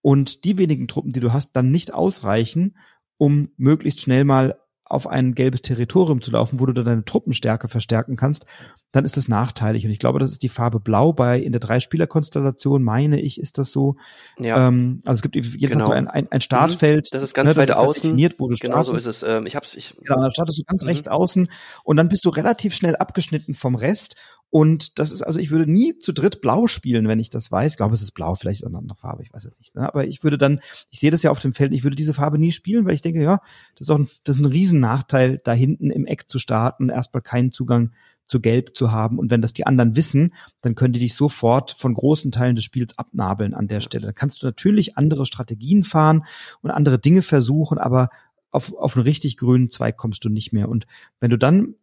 und 0.00 0.44
die 0.44 0.58
wenigen 0.58 0.86
Truppen, 0.86 1.10
die 1.10 1.20
du 1.20 1.32
hast, 1.32 1.56
dann 1.56 1.70
nicht 1.70 1.92
ausreichen, 1.92 2.76
um 3.16 3.48
möglichst 3.56 4.00
schnell 4.00 4.24
mal 4.24 4.56
auf 4.86 5.06
ein 5.06 5.34
gelbes 5.34 5.62
Territorium 5.62 6.20
zu 6.20 6.30
laufen, 6.30 6.60
wo 6.60 6.66
du 6.66 6.72
dann 6.72 6.84
deine 6.84 7.04
Truppenstärke 7.04 7.68
verstärken 7.68 8.16
kannst, 8.16 8.44
dann 8.92 9.04
ist 9.04 9.16
das 9.16 9.28
nachteilig. 9.28 9.84
Und 9.84 9.90
ich 9.90 9.98
glaube, 9.98 10.18
das 10.18 10.30
ist 10.30 10.42
die 10.42 10.48
Farbe 10.48 10.78
Blau 10.78 11.12
bei 11.12 11.38
in 11.38 11.52
der 11.52 11.60
Drei-Spieler-Konstellation, 11.60 12.82
meine 12.82 13.20
ich, 13.20 13.40
ist 13.40 13.56
das 13.58 13.72
so. 13.72 13.96
Ja. 14.38 14.68
Ähm, 14.68 15.00
also 15.04 15.16
es 15.16 15.22
gibt 15.22 15.36
jedenfalls 15.36 15.70
genau. 15.70 15.84
so 15.86 15.92
ein, 15.92 16.06
ein, 16.06 16.30
ein 16.30 16.40
Startfeld. 16.42 17.08
Das 17.12 17.22
ist 17.22 17.34
ganz 17.34 17.50
ne, 17.50 17.56
weit 17.56 17.70
ist 17.70 17.76
außen. 17.76 18.10
Definiert, 18.10 18.34
wo 18.38 18.48
du 18.48 18.56
genau 18.56 18.82
startest. 18.82 19.04
so 19.04 19.10
ist 19.10 19.22
es. 19.22 19.28
Ähm, 19.28 19.46
ich 19.46 19.56
hab's, 19.56 19.74
ich, 19.74 19.96
genau, 20.04 20.22
da 20.22 20.30
startest 20.30 20.58
du 20.58 20.64
ganz 20.64 20.82
mhm. 20.82 20.88
rechts 20.88 21.08
außen 21.08 21.48
und 21.82 21.96
dann 21.96 22.08
bist 22.08 22.24
du 22.26 22.30
relativ 22.30 22.74
schnell 22.74 22.94
abgeschnitten 22.96 23.54
vom 23.54 23.74
Rest. 23.74 24.16
Und 24.54 25.00
das 25.00 25.10
ist, 25.10 25.22
also 25.22 25.40
ich 25.40 25.50
würde 25.50 25.68
nie 25.68 25.98
zu 25.98 26.12
dritt 26.12 26.40
blau 26.40 26.68
spielen, 26.68 27.08
wenn 27.08 27.18
ich 27.18 27.28
das 27.28 27.50
weiß. 27.50 27.72
Ich 27.72 27.76
glaube, 27.76 27.92
es 27.92 28.02
ist 28.02 28.12
blau, 28.12 28.36
vielleicht 28.36 28.60
ist 28.60 28.62
es 28.62 28.68
eine 28.68 28.78
andere 28.78 28.96
Farbe, 28.96 29.24
ich 29.24 29.34
weiß 29.34 29.46
es 29.46 29.58
nicht. 29.58 29.74
Ne? 29.74 29.82
Aber 29.82 30.06
ich 30.06 30.22
würde 30.22 30.38
dann, 30.38 30.60
ich 30.90 31.00
sehe 31.00 31.10
das 31.10 31.24
ja 31.24 31.32
auf 31.32 31.40
dem 31.40 31.54
Feld, 31.54 31.72
ich 31.72 31.82
würde 31.82 31.96
diese 31.96 32.14
Farbe 32.14 32.38
nie 32.38 32.52
spielen, 32.52 32.84
weil 32.84 32.94
ich 32.94 33.02
denke, 33.02 33.20
ja, 33.20 33.40
das 33.74 33.88
ist 33.88 33.90
auch 33.90 33.98
ein, 33.98 34.06
das 34.22 34.36
ist 34.36 34.42
ein 34.42 34.46
Riesennachteil, 34.46 35.40
da 35.42 35.52
hinten 35.54 35.90
im 35.90 36.06
Eck 36.06 36.30
zu 36.30 36.38
starten, 36.38 36.88
erstmal 36.88 37.20
keinen 37.20 37.50
Zugang 37.50 37.90
zu 38.28 38.40
Gelb 38.40 38.76
zu 38.76 38.92
haben. 38.92 39.18
Und 39.18 39.32
wenn 39.32 39.42
das 39.42 39.54
die 39.54 39.66
anderen 39.66 39.96
wissen, 39.96 40.32
dann 40.60 40.76
können 40.76 40.92
die 40.92 41.00
dich 41.00 41.16
sofort 41.16 41.72
von 41.72 41.92
großen 41.92 42.30
Teilen 42.30 42.54
des 42.54 42.64
Spiels 42.64 42.96
abnabeln 42.96 43.54
an 43.54 43.66
der 43.66 43.80
Stelle. 43.80 44.06
Da 44.06 44.12
kannst 44.12 44.40
du 44.40 44.46
natürlich 44.46 44.96
andere 44.96 45.26
Strategien 45.26 45.82
fahren 45.82 46.26
und 46.62 46.70
andere 46.70 47.00
Dinge 47.00 47.22
versuchen, 47.22 47.78
aber 47.78 48.08
auf, 48.52 48.72
auf 48.72 48.94
einen 48.94 49.02
richtig 49.02 49.36
grünen 49.36 49.68
Zweig 49.68 49.96
kommst 49.96 50.24
du 50.24 50.28
nicht 50.28 50.52
mehr. 50.52 50.68
Und 50.68 50.86
wenn 51.18 51.30
du 51.30 51.38
dann 51.38 51.74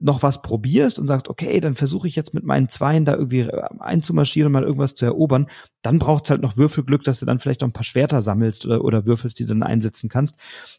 noch 0.00 0.22
was 0.22 0.42
probierst 0.42 0.98
und 0.98 1.06
sagst, 1.06 1.28
okay, 1.28 1.60
dann 1.60 1.74
versuche 1.74 2.08
ich 2.08 2.16
jetzt 2.16 2.34
mit 2.34 2.44
meinen 2.44 2.68
Zweien 2.68 3.04
da 3.04 3.14
irgendwie 3.14 3.40
äh, 3.40 3.62
einzumarschieren 3.78 4.46
und 4.46 4.52
mal 4.52 4.62
irgendwas 4.64 4.94
zu 4.94 5.04
erobern, 5.04 5.46
dann 5.82 5.98
braucht's 5.98 6.30
halt 6.30 6.42
noch 6.42 6.56
Würfelglück, 6.56 7.04
dass 7.04 7.20
du 7.20 7.26
dann 7.26 7.38
vielleicht 7.38 7.60
noch 7.60 7.68
ein 7.68 7.72
paar 7.72 7.84
Schwerter 7.84 8.22
sammelst 8.22 8.66
oder, 8.66 8.84
oder 8.84 9.06
würfelst, 9.06 9.38
die 9.38 9.44
du 9.44 9.50
dann 9.50 9.62
einsetzen 9.62 10.08
kannst. 10.08 10.36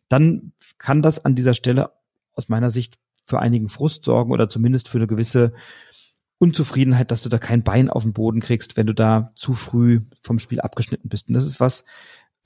Dann 0.10 0.54
kann 0.78 1.02
das 1.02 1.24
an 1.24 1.36
dieser 1.36 1.54
Stelle 1.54 1.92
aus 2.34 2.50
meiner 2.50 2.70
Sicht 2.70 2.96
für 3.26 3.40
einigen 3.40 3.70
Frust 3.70 4.06
sorgen 4.06 4.32
oder 4.32 4.50
zumindest 4.50 4.88
für 4.88 4.98
eine 4.98 5.08
gewisse 5.08 5.54
Unzufriedenheit, 6.40 7.12
dass 7.12 7.24
du 7.24 7.30
da 7.30 7.40
kein 7.40 7.64
Bein 7.64 7.90
auf 7.90 8.04
den 8.04 8.14
Boden 8.14 8.40
kriegst, 8.40 8.78
wenn 8.78 8.88
du 8.88 8.94
da 8.94 9.32
zu 9.36 9.54
früh 9.54 10.02
vom 10.22 10.40
Spiel 10.40 10.62
abgeschnitten 10.62 11.10
bist. 11.10 11.28
Und 11.28 11.34
das 11.34 11.46
ist 11.46 11.60
was, 11.60 11.84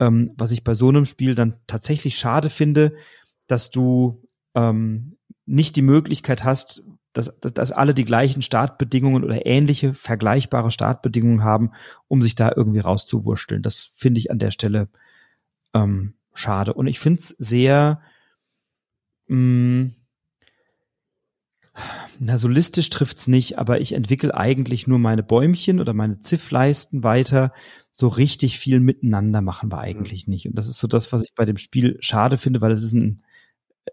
ähm, 0.00 0.32
was 0.36 0.50
ich 0.50 0.64
bei 0.64 0.74
so 0.74 0.88
einem 0.88 1.04
Spiel 1.04 1.34
dann 1.34 1.56
tatsächlich 1.66 2.16
schade 2.16 2.48
finde, 2.48 2.94
dass 3.46 3.70
du 3.70 4.22
ähm, 4.54 5.16
nicht 5.46 5.76
die 5.76 5.82
Möglichkeit 5.82 6.44
hast, 6.44 6.82
dass, 7.12 7.32
dass 7.40 7.72
alle 7.72 7.94
die 7.94 8.04
gleichen 8.04 8.42
Startbedingungen 8.42 9.24
oder 9.24 9.44
ähnliche 9.44 9.94
vergleichbare 9.94 10.70
Startbedingungen 10.70 11.42
haben, 11.42 11.72
um 12.08 12.22
sich 12.22 12.34
da 12.34 12.52
irgendwie 12.54 12.80
rauszuwursteln. 12.80 13.62
Das 13.62 13.92
finde 13.96 14.18
ich 14.18 14.30
an 14.30 14.38
der 14.38 14.50
Stelle 14.50 14.88
ähm, 15.74 16.14
schade. 16.32 16.72
Und 16.72 16.86
ich 16.86 17.00
finde 17.00 17.20
es 17.20 17.28
sehr 17.38 18.00
mh, 19.28 19.36
mm, 19.36 19.94
na, 22.18 22.38
solistisch 22.38 22.90
trifft's 22.90 23.28
nicht, 23.28 23.58
aber 23.58 23.80
ich 23.80 23.92
entwickle 23.92 24.36
eigentlich 24.36 24.86
nur 24.86 24.98
meine 24.98 25.22
Bäumchen 25.22 25.80
oder 25.80 25.94
meine 25.94 26.20
Ziffleisten 26.20 27.02
weiter. 27.02 27.52
So 27.90 28.08
richtig 28.08 28.58
viel 28.58 28.80
miteinander 28.80 29.40
machen 29.40 29.72
wir 29.72 29.78
eigentlich 29.78 30.28
nicht. 30.28 30.46
Und 30.46 30.56
das 30.56 30.68
ist 30.68 30.78
so 30.78 30.86
das, 30.86 31.12
was 31.12 31.22
ich 31.22 31.34
bei 31.34 31.44
dem 31.44 31.56
Spiel 31.56 31.96
schade 32.00 32.36
finde, 32.36 32.60
weil 32.60 32.72
es 32.72 32.82
ist 32.82 32.92
ein, 32.92 33.22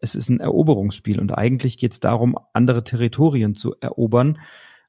es 0.02 0.16
ist 0.16 0.30
ein 0.30 0.40
Eroberungsspiel 0.40 1.20
und 1.20 1.32
eigentlich 1.32 1.78
geht's 1.78 2.00
darum, 2.00 2.38
andere 2.54 2.84
Territorien 2.84 3.56
zu 3.56 3.76
erobern. 3.80 4.40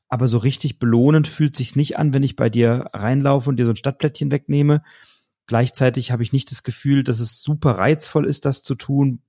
Aber 0.08 0.26
so 0.28 0.38
richtig 0.38 0.78
belohnend 0.78 1.28
fühlt 1.28 1.56
sich's 1.56 1.76
nicht 1.76 1.98
an, 1.98 2.12
wenn 2.12 2.22
ich 2.22 2.36
bei 2.36 2.50
dir 2.50 2.86
reinlaufe 2.92 3.48
und 3.48 3.56
dir 3.56 3.64
so 3.64 3.72
ein 3.72 3.76
Stadtplättchen 3.76 4.30
wegnehme. 4.30 4.82
Gleichzeitig 5.46 6.10
habe 6.10 6.22
ich 6.22 6.32
nicht 6.32 6.50
das 6.50 6.62
Gefühl, 6.62 7.04
dass 7.04 7.20
es 7.20 7.42
super 7.42 7.72
reizvoll 7.72 8.26
ist, 8.26 8.44
das 8.44 8.62
zu 8.62 8.74
tun. 8.74 9.22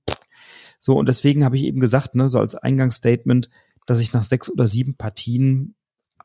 So, 0.80 0.96
und 0.96 1.08
deswegen 1.08 1.44
habe 1.44 1.56
ich 1.56 1.64
eben 1.64 1.80
gesagt, 1.80 2.14
ne, 2.14 2.28
so 2.28 2.38
als 2.38 2.54
Eingangsstatement, 2.54 3.48
dass 3.86 4.00
ich 4.00 4.12
nach 4.12 4.24
sechs 4.24 4.50
oder 4.50 4.66
sieben 4.66 4.96
Partien 4.96 5.74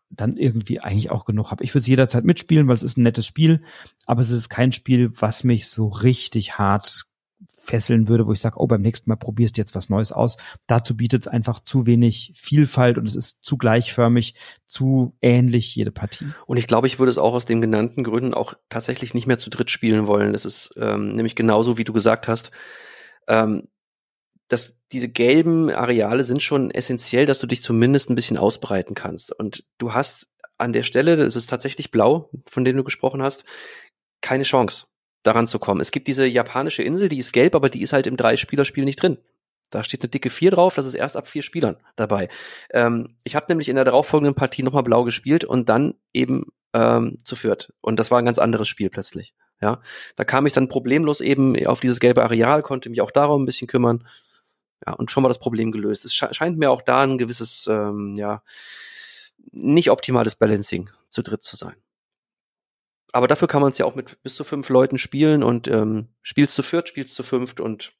dann 0.10 0.38
irgendwie 0.38 0.80
eigentlich 0.80 1.12
auch 1.12 1.26
genug 1.26 1.52
habe. 1.52 1.64
Ich 1.64 1.72
würde 1.72 1.82
es 1.82 1.88
jederzeit 1.88 2.24
mitspielen, 2.24 2.68
weil 2.68 2.76
es 2.76 2.84
ist 2.84 2.98
ein 2.98 3.04
nettes 3.04 3.26
Spiel, 3.26 3.62
aber 4.06 4.22
es 4.22 4.32
ist 4.32 4.50
kein 4.50 4.72
Spiel, 4.72 5.12
was 5.20 5.44
mich 5.44 5.68
so 5.68 5.88
richtig 5.88 6.58
hart 6.58 7.06
fesseln 7.68 8.08
würde, 8.08 8.28
wo 8.28 8.34
ich 8.34 8.40
sage, 8.40 8.56
oh, 8.60 8.68
beim 8.68 8.82
nächsten 8.82 9.10
Mal 9.10 9.18
probierst 9.18 9.58
du 9.58 9.62
jetzt 9.62 9.76
was 9.76 9.90
Neues 9.90 10.12
aus. 10.12 10.38
Dazu 10.68 10.96
bietet 10.96 11.24
es 11.24 11.28
einfach 11.28 11.60
zu 11.60 11.86
wenig 11.86 12.32
Vielfalt 12.36 12.98
und 12.98 13.08
es 13.08 13.16
ist 13.16 13.44
zu 13.44 13.58
gleichförmig, 13.58 14.36
zu 14.66 15.16
ähnlich 15.22 15.76
jede 15.76 15.92
Partie. 15.92 16.28
Und 16.46 16.58
ich 16.58 16.68
glaube, 16.68 16.88
ich 16.88 16.98
würde 16.98 17.10
es 17.10 17.18
auch 17.18 17.34
aus 17.34 17.46
den 17.46 17.62
genannten 17.62 18.04
Gründen 18.04 18.34
auch 18.34 18.54
tatsächlich 18.70 19.14
nicht 19.14 19.28
mehr 19.28 19.38
zu 19.38 19.50
dritt 19.50 19.70
spielen 19.70 20.08
wollen. 20.08 20.34
Das 20.34 20.46
ist 20.46 20.74
ähm, 20.78 21.10
nämlich 21.10 21.36
genauso, 21.36 21.78
wie 21.78 21.84
du 21.84 21.94
gesagt 21.94 22.28
hast. 22.28 22.52
Ähm, 23.28 23.68
dass 24.48 24.78
diese 24.94 25.10
gelben 25.10 25.70
Areale 25.70 26.24
sind 26.24 26.42
schon 26.42 26.72
essentiell, 26.72 27.26
dass 27.26 27.40
du 27.40 27.48
dich 27.48 27.62
zumindest 27.62 28.10
ein 28.10 28.16
bisschen 28.16 28.38
ausbreiten 28.38 28.96
kannst. 28.96 29.38
Und 29.38 29.66
du 29.78 29.94
hast 29.94 30.28
an 30.58 30.72
der 30.72 30.84
Stelle, 30.84 31.18
das 31.18 31.36
ist 31.36 31.50
tatsächlich 31.50 31.92
blau, 31.92 32.30
von 32.50 32.64
dem 32.64 32.78
du 32.78 32.86
gesprochen 32.86 33.22
hast, 33.22 33.44
keine 34.22 34.44
Chance, 34.44 34.86
daran 35.28 35.48
zu 35.48 35.60
kommen. 35.60 35.82
Es 35.82 35.92
gibt 35.92 36.08
diese 36.08 36.26
japanische 36.26 36.84
Insel, 36.84 37.10
die 37.10 37.20
ist 37.20 37.34
gelb, 37.34 37.56
aber 37.56 37.70
die 37.70 37.82
ist 37.82 37.94
halt 37.94 38.08
im 38.08 38.18
Drei-Spieler-Spiel 38.18 38.86
nicht 38.86 39.02
drin. 39.02 39.18
Da 39.70 39.84
steht 39.84 40.02
eine 40.02 40.10
dicke 40.10 40.30
vier 40.30 40.52
drauf, 40.52 40.76
das 40.76 40.86
ist 40.86 40.94
erst 40.94 41.18
ab 41.18 41.28
vier 41.28 41.44
Spielern 41.44 41.78
dabei. 41.96 42.30
Ähm, 42.72 43.16
ich 43.24 43.36
habe 43.36 43.48
nämlich 43.50 43.70
in 43.70 43.76
der 43.76 43.86
darauffolgenden 43.86 44.34
Partie 44.34 44.64
nochmal 44.64 44.84
blau 44.84 45.04
gespielt 45.04 45.44
und 45.44 45.68
dann 45.70 45.96
eben 46.14 46.46
ähm, 46.74 47.18
zu 47.24 47.36
viert. 47.36 47.74
Und 47.82 48.00
das 48.00 48.10
war 48.10 48.20
ein 48.20 48.26
ganz 48.26 48.40
anderes 48.40 48.68
Spiel 48.68 48.90
plötzlich. 48.90 49.34
Ja, 49.62 49.82
da 50.16 50.24
kam 50.24 50.46
ich 50.46 50.54
dann 50.54 50.68
problemlos 50.68 51.20
eben 51.20 51.66
auf 51.66 51.80
dieses 51.80 52.00
gelbe 52.00 52.24
Areal, 52.24 52.62
konnte 52.62 52.90
mich 52.90 53.02
auch 53.02 53.12
darum 53.12 53.42
ein 53.42 53.46
bisschen 53.46 53.68
kümmern 53.68 54.08
ja, 54.86 54.94
und 54.94 55.10
schon 55.10 55.24
mal 55.24 55.30
das 55.30 55.40
Problem 55.40 55.72
gelöst. 55.72 56.06
Es 56.06 56.14
scheint 56.14 56.58
mir 56.58 56.72
auch 56.72 56.84
da 56.84 57.02
ein 57.02 57.18
gewisses, 57.18 57.68
ähm, 57.68 58.16
ja, 58.18 58.44
nicht 59.52 59.90
optimales 59.90 60.36
Balancing 60.36 60.90
zu 61.10 61.24
dritt 61.24 61.44
zu 61.44 61.56
sein. 61.56 61.76
Aber 63.14 63.28
dafür 63.28 63.48
kann 63.48 63.62
man 63.62 63.72
es 63.72 63.78
ja 63.78 63.86
auch 63.86 63.96
mit 63.96 64.22
bis 64.24 64.36
zu 64.36 64.44
fünf 64.44 64.70
Leuten 64.70 64.98
spielen 64.98 65.44
und 65.44 65.68
ähm, 65.68 66.10
spielst 66.22 66.56
zu 66.56 66.64
viert, 66.64 66.90
spielst 66.90 67.16
zu 67.16 67.24
fünft 67.24 67.60
und 67.60 67.94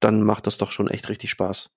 dann 0.00 0.22
macht 0.22 0.46
das 0.46 0.58
doch 0.58 0.70
schon 0.70 0.88
echt 0.88 1.08
richtig 1.08 1.30
Spaß. 1.30 1.70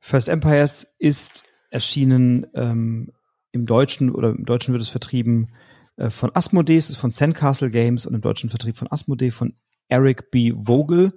First 0.00 0.28
Empires 0.28 0.86
ist 0.98 1.44
erschienen 1.70 2.46
ähm, 2.54 3.12
im 3.52 3.66
Deutschen 3.66 4.10
oder 4.10 4.30
im 4.30 4.44
Deutschen 4.44 4.72
wird 4.72 4.82
es 4.82 4.88
vertrieben 4.88 5.52
äh, 5.96 6.10
von 6.10 6.30
Asmodee, 6.34 6.76
es 6.76 6.90
ist 6.90 6.96
von 6.96 7.12
Sandcastle 7.12 7.70
Games 7.70 8.06
und 8.06 8.14
im 8.14 8.20
deutschen 8.20 8.50
Vertrieb 8.50 8.76
von 8.76 8.90
Asmodee 8.90 9.30
von 9.30 9.54
Eric 9.88 10.30
B. 10.30 10.52
Vogel 10.52 11.12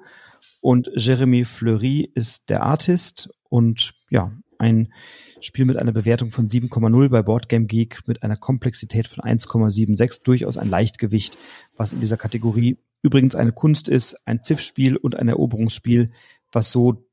und 0.59 0.89
Jeremy 0.95 1.45
Fleury 1.45 2.11
ist 2.15 2.49
der 2.49 2.63
Artist 2.63 3.29
und 3.49 3.93
ja, 4.09 4.31
ein 4.61 4.93
Spiel 5.41 5.65
mit 5.65 5.77
einer 5.77 5.91
Bewertung 5.91 6.31
von 6.31 6.47
7,0 6.47 7.09
bei 7.09 7.21
Boardgame 7.21 7.65
Geek 7.65 8.07
mit 8.07 8.23
einer 8.23 8.37
Komplexität 8.37 9.07
von 9.07 9.23
1,76, 9.23 10.23
durchaus 10.23 10.57
ein 10.57 10.69
Leichtgewicht, 10.69 11.37
was 11.75 11.93
in 11.93 11.99
dieser 11.99 12.17
Kategorie 12.17 12.77
übrigens 13.01 13.35
eine 13.35 13.51
Kunst 13.51 13.89
ist, 13.89 14.15
ein 14.25 14.43
Ziff-Spiel 14.43 14.95
und 14.95 15.15
ein 15.15 15.27
Eroberungsspiel, 15.27 16.11
was 16.51 16.71
so 16.71 17.07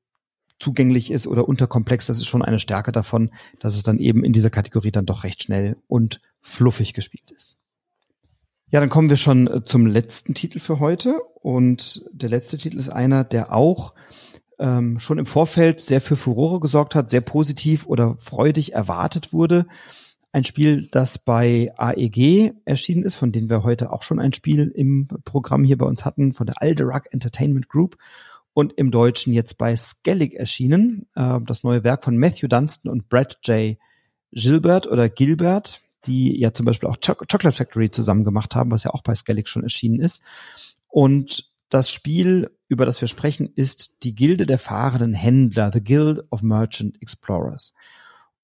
zugänglich 0.60 1.10
ist 1.10 1.26
oder 1.26 1.48
unterkomplex, 1.48 2.06
das 2.06 2.18
ist 2.18 2.26
schon 2.26 2.42
eine 2.42 2.58
Stärke 2.58 2.92
davon, 2.92 3.30
dass 3.60 3.76
es 3.76 3.82
dann 3.82 3.98
eben 3.98 4.24
in 4.24 4.32
dieser 4.32 4.50
Kategorie 4.50 4.90
dann 4.90 5.06
doch 5.06 5.24
recht 5.24 5.44
schnell 5.44 5.76
und 5.86 6.20
fluffig 6.40 6.94
gespielt 6.94 7.30
ist. 7.30 7.58
Ja, 8.70 8.80
dann 8.80 8.90
kommen 8.90 9.08
wir 9.08 9.16
schon 9.16 9.46
äh, 9.46 9.64
zum 9.64 9.86
letzten 9.86 10.34
Titel 10.34 10.58
für 10.58 10.78
heute. 10.78 11.20
Und 11.40 12.04
der 12.12 12.28
letzte 12.28 12.58
Titel 12.58 12.76
ist 12.76 12.90
einer, 12.90 13.24
der 13.24 13.52
auch 13.54 13.94
ähm, 14.58 14.98
schon 14.98 15.18
im 15.18 15.26
Vorfeld 15.26 15.80
sehr 15.80 16.00
für 16.00 16.16
Furore 16.16 16.60
gesorgt 16.60 16.94
hat, 16.94 17.10
sehr 17.10 17.20
positiv 17.20 17.86
oder 17.86 18.16
freudig 18.18 18.74
erwartet 18.74 19.32
wurde. 19.32 19.66
Ein 20.32 20.44
Spiel, 20.44 20.88
das 20.90 21.18
bei 21.18 21.72
AEG 21.76 22.52
erschienen 22.64 23.02
ist, 23.02 23.16
von 23.16 23.32
dem 23.32 23.48
wir 23.48 23.62
heute 23.62 23.92
auch 23.92 24.02
schon 24.02 24.20
ein 24.20 24.32
Spiel 24.32 24.70
im 24.74 25.08
Programm 25.24 25.64
hier 25.64 25.78
bei 25.78 25.86
uns 25.86 26.04
hatten, 26.04 26.32
von 26.32 26.46
der 26.46 26.60
Alderac 26.60 27.08
Entertainment 27.12 27.68
Group 27.68 27.96
und 28.52 28.74
im 28.74 28.90
Deutschen 28.90 29.32
jetzt 29.32 29.56
bei 29.58 29.74
Skellig 29.76 30.34
erschienen. 30.34 31.06
Äh, 31.14 31.40
das 31.46 31.64
neue 31.64 31.84
Werk 31.84 32.04
von 32.04 32.16
Matthew 32.18 32.48
Dunstan 32.48 32.92
und 32.92 33.08
Brad 33.08 33.38
J. 33.44 33.76
Gilbert 34.32 34.86
oder 34.86 35.08
Gilbert 35.08 35.80
die 36.06 36.38
ja 36.38 36.52
zum 36.52 36.66
Beispiel 36.66 36.88
auch 36.88 36.96
Chocolate 37.00 37.52
Factory 37.52 37.90
zusammen 37.90 38.24
gemacht 38.24 38.54
haben, 38.54 38.70
was 38.70 38.84
ja 38.84 38.92
auch 38.92 39.02
bei 39.02 39.14
Skellig 39.14 39.48
schon 39.48 39.62
erschienen 39.62 40.00
ist. 40.00 40.22
Und 40.88 41.50
das 41.68 41.90
Spiel, 41.90 42.50
über 42.68 42.86
das 42.86 43.00
wir 43.00 43.08
sprechen, 43.08 43.48
ist 43.54 44.02
die 44.04 44.14
Gilde 44.14 44.46
der 44.46 44.58
fahrenden 44.58 45.14
Händler, 45.14 45.70
The 45.72 45.82
Guild 45.82 46.20
of 46.30 46.42
Merchant 46.42 47.00
Explorers. 47.02 47.74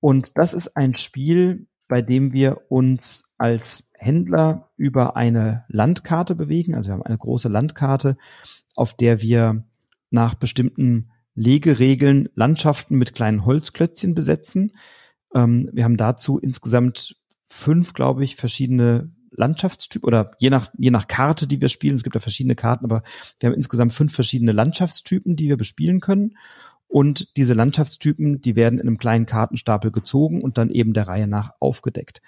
Und 0.01 0.33
das 0.35 0.55
ist 0.55 0.77
ein 0.77 0.95
Spiel, 0.95 1.67
bei 1.89 2.03
dem 2.03 2.33
wir 2.33 2.63
uns 2.71 3.33
als 3.39 3.93
Händler 3.95 4.71
über 4.77 5.17
eine 5.17 5.65
Landkarte 5.69 6.35
bewegen. 6.35 6.75
Also 6.75 6.89
wir 6.89 6.95
haben 6.95 7.03
eine 7.03 7.19
große 7.19 7.49
Landkarte, 7.49 8.17
auf 8.75 8.95
der 8.95 9.21
wir 9.21 9.65
nach 10.11 10.35
bestimmten 10.35 11.11
Legeregeln 11.35 12.29
Landschaften 12.35 12.97
mit 12.97 13.15
kleinen 13.15 13.45
Holzklötzchen 13.45 14.15
besetzen. 14.15 14.73
Ähm, 15.35 15.69
wir 15.73 15.85
haben 15.85 15.97
dazu 15.97 16.39
insgesamt 16.39 17.17
fünf, 17.49 17.93
glaube 17.93 18.25
ich, 18.25 18.37
verschiedene 18.37 19.14
Landschaftstypen 19.37 20.07
oder 20.07 20.33
je 20.39 20.51
nach, 20.51 20.69
je 20.79 20.91
nach 20.91 21.07
Karte, 21.07 21.47
die 21.47 21.61
wir 21.61 21.69
spielen, 21.69 21.95
es 21.95 22.03
gibt 22.03 22.15
ja 22.15 22.21
verschiedene 22.21 22.55
Karten, 22.55 22.85
aber 22.85 23.03
wir 23.39 23.49
haben 23.49 23.57
insgesamt 23.57 23.93
fünf 23.93 24.15
verschiedene 24.15 24.53
Landschaftstypen, 24.53 25.37
die 25.37 25.49
wir 25.49 25.57
bespielen 25.57 26.01
können. 26.01 26.37
Und 26.87 27.37
diese 27.37 27.55
Landschaftstypen, 27.55 28.41
die 28.41 28.57
werden 28.57 28.79
in 28.79 28.87
einem 28.87 28.99
kleinen 28.99 29.27
Kartenstapel 29.27 29.91
gezogen 29.91 30.43
und 30.43 30.59
dann 30.59 30.71
eben 30.71 30.93
der 30.93 31.09
Reihe 31.09 31.27
nach 31.27 31.53
aufgedeckt. 31.59 32.23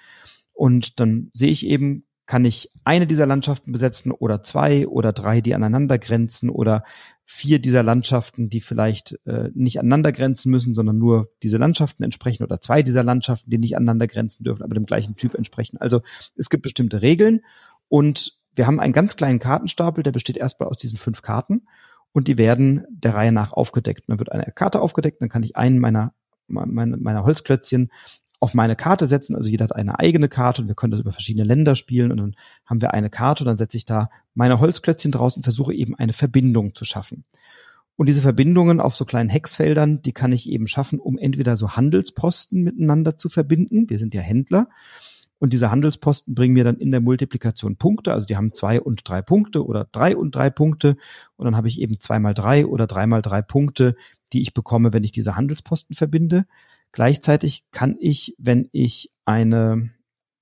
Und 0.53 0.99
dann 0.99 1.29
sehe 1.33 1.51
ich 1.51 1.65
eben 1.65 2.03
kann 2.27 2.43
ich 2.43 2.69
eine 2.83 3.07
dieser 3.07 3.25
Landschaften 3.25 3.71
besetzen 3.71 4.11
oder 4.11 4.43
zwei 4.43 4.85
oder 4.85 5.13
drei, 5.13 5.39
die 5.39 5.55
aneinander 5.55 5.97
grenzen 5.97 6.49
oder 6.49 6.83
vier 7.29 7.59
dieser 7.59 7.83
Landschaften, 7.83 8.49
die 8.49 8.61
vielleicht 8.61 9.19
äh, 9.25 9.49
nicht 9.53 9.79
aneinander 9.79 10.13
grenzen 10.13 10.49
müssen, 10.49 10.73
sondern 10.73 10.97
nur 10.97 11.29
diese 11.43 11.57
Landschaften 11.57 12.03
entsprechen 12.03 12.43
oder 12.43 12.61
zwei 12.61 12.81
dieser 12.81 13.03
Landschaften, 13.03 13.49
die 13.49 13.57
nicht 13.57 13.75
aneinander 13.75 14.07
grenzen 14.07 14.45
dürfen, 14.45 14.63
aber 14.63 14.75
dem 14.75 14.85
gleichen 14.85 15.17
Typ 15.17 15.35
entsprechen. 15.35 15.77
Also 15.77 16.01
es 16.37 16.49
gibt 16.49 16.63
bestimmte 16.63 17.01
Regeln 17.01 17.41
und 17.89 18.37
wir 18.55 18.65
haben 18.65 18.79
einen 18.79 18.93
ganz 18.93 19.17
kleinen 19.17 19.39
Kartenstapel, 19.39 20.03
der 20.03 20.13
besteht 20.13 20.37
erstmal 20.37 20.69
aus 20.69 20.77
diesen 20.77 20.97
fünf 20.97 21.21
Karten 21.21 21.67
und 22.13 22.29
die 22.29 22.37
werden 22.37 22.85
der 22.89 23.13
Reihe 23.13 23.33
nach 23.33 23.51
aufgedeckt. 23.51 24.05
Dann 24.07 24.19
wird 24.19 24.31
eine 24.31 24.49
Karte 24.53 24.81
aufgedeckt, 24.81 25.21
dann 25.21 25.29
kann 25.29 25.43
ich 25.43 25.57
einen 25.57 25.79
meiner 25.79 26.13
meiner, 26.47 26.95
meiner 26.95 27.25
Holzklötzchen 27.25 27.91
auf 28.39 28.53
meine 28.53 28.75
Karte 28.75 29.05
setzen. 29.05 29.35
Also 29.35 29.49
jeder 29.49 29.63
hat 29.63 29.75
eine 29.75 29.99
eigene 29.99 30.27
Karte 30.27 30.61
und 30.61 30.67
wir 30.67 30.75
können 30.75 30.91
das 30.91 30.99
über 30.99 31.11
verschiedene 31.11 31.45
Länder 31.45 31.75
spielen 31.75 32.11
und 32.11 32.17
dann 32.17 32.35
haben 32.65 32.81
wir 32.81 32.93
eine 32.93 33.09
Karte 33.09 33.43
und 33.43 33.47
dann 33.47 33.57
setze 33.57 33.77
ich 33.77 33.85
da 33.85 34.09
meine 34.35 34.59
Holzklötzchen 34.59 35.11
draus 35.11 35.35
und 35.35 35.43
versuche 35.43 35.73
eben 35.73 35.95
eine 35.95 36.13
Verbindung 36.13 36.75
zu 36.75 36.85
schaffen. 36.85 37.23
Und 37.95 38.07
diese 38.07 38.21
Verbindungen 38.21 38.79
auf 38.79 38.95
so 38.95 39.05
kleinen 39.05 39.29
Hexfeldern, 39.29 40.03
die 40.03 40.13
kann 40.13 40.31
ich 40.31 40.47
eben 40.47 40.67
schaffen, 40.67 40.99
um 40.99 41.17
entweder 41.17 41.57
so 41.57 41.71
Handelsposten 41.71 42.61
miteinander 42.63 43.17
zu 43.17 43.27
verbinden. 43.27 43.89
Wir 43.89 43.97
sind 43.97 44.13
ja 44.13 44.21
Händler. 44.21 44.69
Und 45.39 45.53
diese 45.53 45.71
Handelsposten 45.71 46.33
bringen 46.33 46.53
mir 46.53 46.63
dann 46.63 46.77
in 46.77 46.91
der 46.91 47.01
Multiplikation 47.01 47.75
Punkte. 47.75 48.13
Also 48.13 48.27
die 48.27 48.37
haben 48.37 48.53
zwei 48.53 48.79
und 48.79 49.07
drei 49.07 49.23
Punkte 49.23 49.65
oder 49.65 49.85
drei 49.91 50.15
und 50.15 50.35
drei 50.35 50.51
Punkte. 50.51 50.95
Und 51.35 51.45
dann 51.45 51.55
habe 51.55 51.67
ich 51.67 51.81
eben 51.81 51.99
zwei 51.99 52.19
mal 52.19 52.35
drei 52.35 52.67
oder 52.67 52.85
drei 52.85 53.07
mal 53.07 53.23
drei 53.23 53.41
Punkte, 53.41 53.95
die 54.31 54.41
ich 54.41 54.53
bekomme, 54.53 54.93
wenn 54.93 55.03
ich 55.03 55.11
diese 55.11 55.35
Handelsposten 55.35 55.95
verbinde. 55.95 56.45
Gleichzeitig 56.97 57.63
kann 57.69 57.95
ich, 57.99 58.33
wenn 58.39 58.69
ich 58.71 59.11
eine 59.23 59.91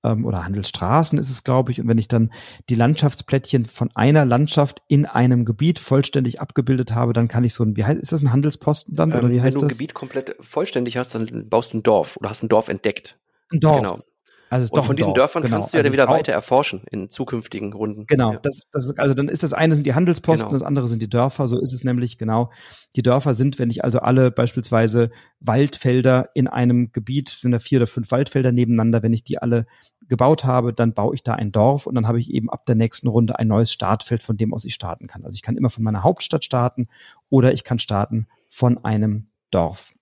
ähm, 0.02 0.24
oder 0.24 0.42
Handelsstraßen 0.42 1.18
ist 1.18 1.28
es, 1.28 1.44
glaube 1.44 1.70
ich, 1.70 1.82
und 1.82 1.86
wenn 1.86 1.98
ich 1.98 2.08
dann 2.08 2.32
die 2.70 2.74
Landschaftsplättchen 2.74 3.66
von 3.66 3.90
einer 3.94 4.24
Landschaft 4.24 4.80
in 4.88 5.04
einem 5.04 5.44
Gebiet 5.44 5.78
vollständig 5.78 6.40
abgebildet 6.40 6.94
habe, 6.94 7.12
dann 7.12 7.28
kann 7.28 7.44
ich 7.44 7.52
so 7.52 7.62
ein, 7.62 7.76
wie 7.76 7.84
heißt, 7.84 8.00
ist 8.00 8.10
das 8.10 8.22
ein 8.22 8.32
Handelsposten 8.32 8.96
dann 8.96 9.10
ähm, 9.10 9.18
oder 9.18 9.30
wie 9.30 9.42
heißt? 9.42 9.56
Wenn 9.56 9.60
du 9.60 9.66
ein 9.66 9.76
Gebiet 9.76 9.92
komplett 9.92 10.34
vollständig 10.40 10.96
hast, 10.96 11.14
dann 11.14 11.46
baust 11.50 11.74
du 11.74 11.76
ein 11.76 11.82
Dorf 11.82 12.16
oder 12.16 12.30
hast 12.30 12.42
ein 12.42 12.48
Dorf 12.48 12.68
entdeckt. 12.68 13.18
Ein 13.50 13.60
Dorf. 13.60 13.82
Genau. 13.82 14.00
Also 14.48 14.72
und 14.72 14.84
von 14.84 14.94
diesen 14.96 15.08
Dorf, 15.08 15.32
Dörfern 15.32 15.42
genau. 15.42 15.56
kannst 15.56 15.72
du 15.72 15.76
ja 15.76 15.80
also 15.80 15.86
dann 15.88 15.92
wieder 15.92 16.08
weiter 16.08 16.32
erforschen 16.32 16.82
in 16.90 17.10
zukünftigen 17.10 17.72
Runden. 17.72 18.06
Genau, 18.06 18.34
Ja. 18.34 18.38
das, 18.42 18.62
das, 18.70 18.96
also 18.96 19.14
dann 19.14 19.28
ist 19.28 19.42
das 19.42 19.52
eine 19.52 19.74
sind 19.74 19.86
die 19.86 19.94
Handelsposten, 19.94 20.48
Genau. 20.48 20.58
das 20.58 20.66
andere 20.66 20.86
sind 20.88 21.02
die 21.02 21.10
Dörfer. 21.10 21.48
So 21.48 21.58
ist 21.58 21.72
es 21.72 21.82
nämlich 21.82 22.16
genau. 22.18 22.50
Die 22.94 23.02
Dörfer 23.02 23.34
sind, 23.34 23.58
wenn 23.58 23.70
ich 23.70 23.84
also 23.84 23.98
alle 23.98 24.30
beispielsweise 24.30 25.10
Waldfelder 25.40 26.30
in 26.34 26.46
einem 26.46 26.92
Gebiet, 26.92 27.28
sind 27.28 27.52
da 27.52 27.58
vier 27.58 27.78
oder 27.80 27.86
fünf 27.86 28.10
Waldfelder 28.10 28.52
nebeneinander, 28.52 29.02
wenn 29.02 29.12
ich 29.12 29.24
die 29.24 29.38
alle 29.38 29.66
gebaut 30.08 30.44
habe, 30.44 30.72
dann 30.72 30.94
baue 30.94 31.14
ich 31.14 31.22
da 31.24 31.34
ein 31.34 31.50
Dorf 31.50 31.86
und 31.86 31.94
dann 31.96 32.06
habe 32.06 32.20
ich 32.20 32.32
eben 32.32 32.48
ab 32.48 32.66
der 32.66 32.76
nächsten 32.76 33.08
Runde 33.08 33.38
ein 33.38 33.48
neues 33.48 33.72
Startfeld, 33.72 34.22
von 34.22 34.36
dem 34.36 34.54
aus 34.54 34.64
ich 34.64 34.74
starten 34.74 35.08
kann. 35.08 35.24
Also 35.24 35.34
ich 35.34 35.42
kann 35.42 35.56
immer 35.56 35.70
von 35.70 35.82
meiner 35.82 36.04
Hauptstadt 36.04 36.44
starten 36.44 36.88
oder 37.30 37.52
ich 37.52 37.64
kann 37.64 37.78
starten 37.78 38.28
von 38.48 38.78
einem 38.84 39.26
Dorf. 39.50 39.92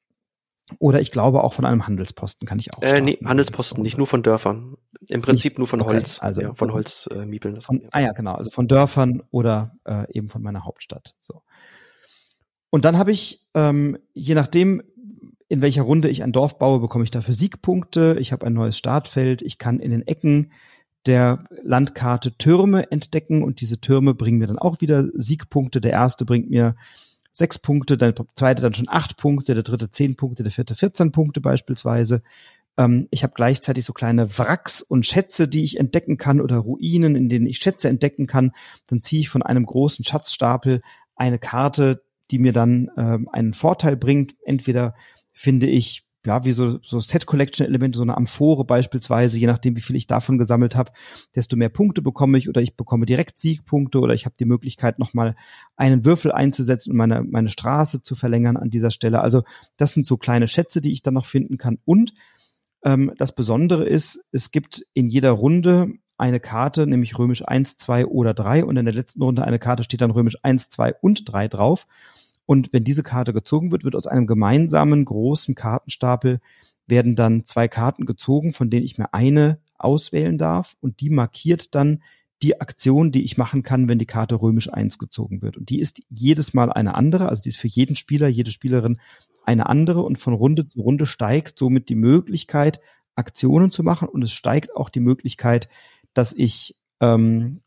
Oder 0.79 1.01
ich 1.01 1.11
glaube 1.11 1.45
auch 1.45 1.53
von 1.53 1.65
einem 1.65 1.87
Handelsposten 1.87 2.47
kann 2.47 2.59
ich 2.59 2.75
auch 2.75 2.83
Äh, 2.83 2.89
starten. 2.89 3.05
nee, 3.05 3.19
Handelsposten, 3.25 3.83
nicht 3.83 3.99
nur 3.99 4.07
von 4.07 4.23
Dörfern. 4.23 4.77
Im 5.09 5.21
Prinzip 5.23 5.59
nur 5.59 5.67
von 5.67 5.81
Okay, 5.83 5.95
Holz. 5.95 6.19
also- 6.21 6.41
ja, 6.41 6.55
von 6.55 6.73
Holz 6.73 7.09
äh, 7.13 7.27
Miepeln. 7.27 7.61
Von, 7.61 7.83
ah 7.91 8.01
ja, 8.01 8.13
genau, 8.13 8.35
also 8.35 8.51
von 8.51 8.69
Dörfern 8.69 9.23
oder 9.31 9.77
äh, 9.85 10.05
eben 10.13 10.29
von 10.31 10.43
meiner 10.43 10.65
Hauptstadt. 10.65 11.15
So. 11.21 11.43
Und 12.71 12.85
dann 12.85 12.99
habe 12.99 13.13
ich, 13.13 13.47
ähm, 13.55 13.99
je 14.15 14.35
nachdem, 14.35 14.83
in 15.49 15.63
welcher 15.63 15.83
Runde 15.83 16.09
ich 16.09 16.23
ein 16.23 16.33
Dorf 16.33 16.59
baue, 16.59 16.81
bekomme 16.81 17.05
ich 17.05 17.11
dafür 17.11 17.35
Siegpunkte. 17.35 18.17
Ich 18.19 18.33
habe 18.33 18.47
ein 18.47 18.55
neues 18.55 18.77
Startfeld. 18.79 19.43
Ich 19.43 19.59
kann 19.59 19.79
in 19.79 19.91
den 19.91 20.07
Ecken 20.07 20.51
der 21.07 21.45
Landkarte 21.63 22.37
Türme 22.39 22.91
entdecken 22.91 23.43
und 23.43 23.61
diese 23.61 23.79
Türme 23.81 24.15
bringen 24.15 24.39
mir 24.39 24.47
dann 24.47 24.59
auch 24.59 24.81
wieder 24.81 25.07
Siegpunkte. 25.15 25.81
Der 25.83 25.93
erste 25.93 26.25
bringt 26.25 26.49
mir 26.49 26.77
sechs 27.35 27.59
Punkte, 27.59 27.99
der 27.99 28.15
zweite 28.35 28.63
dann 28.63 28.75
schon 28.75 28.89
acht 28.89 29.17
Punkte, 29.17 29.55
der 29.55 29.65
dritte 29.65 29.91
zehn 29.91 30.15
Punkte, 30.15 30.45
der 30.45 30.53
vierte 30.53 30.77
14 30.77 31.11
Punkte 31.11 31.41
beispielsweise. 31.41 32.23
Ähm, 32.79 33.09
ich 33.11 33.25
habe 33.25 33.35
gleichzeitig 33.35 33.85
so 33.85 33.93
kleine 33.93 34.39
Wracks 34.39 34.83
und 34.83 35.05
Schätze, 35.05 35.49
die 35.49 35.65
ich 35.65 35.79
entdecken 35.79 36.17
kann 36.17 36.41
oder 36.41 36.59
Ruinen, 36.59 37.17
in 37.17 37.29
denen 37.29 37.47
ich 37.47 37.59
Schätze 37.59 37.89
entdecken 37.89 38.29
kann. 38.29 38.53
Dann 38.87 39.03
ziehe 39.03 39.21
ich 39.21 39.29
von 39.29 39.43
einem 39.43 39.67
großen 39.67 40.05
Schatzstapel 40.05 40.81
eine 41.17 41.41
Karte, 41.41 42.05
die 42.31 42.39
mir 42.39 42.53
dann 42.53 42.89
ähm, 42.97 43.29
einen 43.33 43.53
Vorteil 43.53 43.97
bringt. 43.97 44.37
Entweder 44.45 44.95
finde 45.33 45.67
ich 45.67 46.05
ja, 46.27 46.45
wie 46.45 46.53
so, 46.53 46.79
so 46.83 47.01
Set-Collection-Elemente, 47.01 47.99
so 47.99 48.03
eine 48.03 48.17
Amphore 48.17 48.65
beispielsweise, 48.65 49.39
je 49.39 49.47
nachdem, 49.47 49.77
wie 49.77 49.81
viel 49.81 49.97
ich 49.97 50.07
davon 50.07 50.39
gesammelt 50.39 50.75
habe, 50.75 50.93
desto 51.35 51.57
mehr 51.57 51.69
Punkte 51.69 52.03
bekomme 52.03 52.39
ich 52.39 52.49
oder 52.49 52.63
ich 52.63 52.77
bekomme 52.77 53.07
direkt 53.07 53.39
Siegpunkte 53.39 54.01
oder 54.01 54.15
ich 54.15 54.25
habe 54.25 54.35
die 54.39 54.47
Möglichkeit, 54.47 54.99
nochmal 54.99 55.37
einen 55.77 56.05
Würfel 56.05 56.33
einzusetzen 56.33 56.91
und 56.91 56.97
meine, 56.97 57.23
meine 57.23 57.49
Straße 57.49 58.03
zu 58.03 58.15
verlängern 58.15 58.57
an 58.57 58.71
dieser 58.71 58.91
Stelle. 58.91 59.21
Also 59.21 59.43
das 59.77 59.93
sind 59.93 60.07
so 60.07 60.17
kleine 60.17 60.49
Schätze, 60.49 60.81
die 60.81 60.93
ich 60.93 61.03
dann 61.03 61.15
noch 61.15 61.27
finden 61.27 61.59
kann. 61.59 61.79
Und 61.85 62.15
ähm, 62.85 63.13
das 63.19 63.35
Besondere 63.35 63.85
ist, 63.85 64.25
es 64.33 64.51
gibt 64.51 64.85
in 64.95 65.09
jeder 65.09 65.33
Runde 65.33 65.93
eine 66.17 66.41
Karte, 66.41 66.87
nämlich 66.87 67.19
römisch 67.19 67.43
1, 67.47 67.77
2 67.77 68.07
oder 68.07 68.35
3 68.35 68.65
und 68.65 68.77
in 68.77 68.85
der 68.85 68.95
letzten 68.95 69.23
Runde 69.23 69.45
eine 69.45 69.59
Karte 69.59 69.83
steht 69.83 70.01
dann 70.01 70.13
römisch 70.13 70.37
1, 70.43 70.69
2 70.69 70.95
und 71.01 71.31
3 71.31 71.49
drauf. 71.49 71.87
Und 72.47 72.73
wenn 72.73 72.85
diese 72.85 73.03
Karte 73.03 73.33
gezogen 73.33 73.73
wird, 73.73 73.85
wird 73.85 73.97
aus 73.97 74.07
einem 74.07 74.27
gemeinsamen 74.27 75.05
großen 75.05 75.55
Kartenstapel 75.55 76.41
werden 76.87 77.17
dann 77.17 77.45
zwei 77.45 77.69
Karten 77.69 78.05
gezogen, 78.05 78.53
von 78.53 78.71
denen 78.71 78.85
ich 78.85 78.99
mir 78.99 79.15
eine 79.15 79.59
auswählen 79.79 80.39
darf. 80.39 80.77
Und 80.81 81.01
die 81.01 81.11
markiert 81.11 81.75
dann 81.75 82.03
die 82.43 82.61
Aktion, 82.61 83.11
die 83.11 83.25
ich 83.25 83.39
machen 83.39 83.63
kann, 83.63 83.89
wenn 83.89 83.99
die 83.99 84.07
Karte 84.07 84.41
römisch 84.41 84.71
1 84.73 84.99
gezogen 84.99 85.41
wird. 85.41 85.57
Und 85.57 85.71
die 85.71 85.81
ist 85.81 86.03
jedes 86.11 86.53
Mal 86.53 86.71
eine 86.71 86.95
andere, 86.95 87.29
also 87.29 87.43
die 87.43 87.49
ist 87.49 87.59
für 87.59 87.69
jeden 87.69 87.97
Spieler, 87.97 88.29
jede 88.29 88.51
Spielerin 88.51 88.99
eine 89.45 89.67
andere. 89.67 90.03
Und 90.03 90.19
von 90.19 90.35
Runde 90.35 90.69
zu 90.69 90.81
Runde 90.83 91.07
steigt 91.07 91.59
somit 91.59 91.89
die 91.89 91.95
Möglichkeit, 91.95 92.81
Aktionen 93.15 93.71
zu 93.71 93.83
machen. 93.83 94.09
Und 94.09 94.23
es 94.23 94.33
steigt 94.33 94.77
auch 94.77 94.91
die 94.91 95.01
Möglichkeit, 95.01 95.69
dass 96.13 96.35
ich, 96.35 96.77
ähm, 97.01 97.61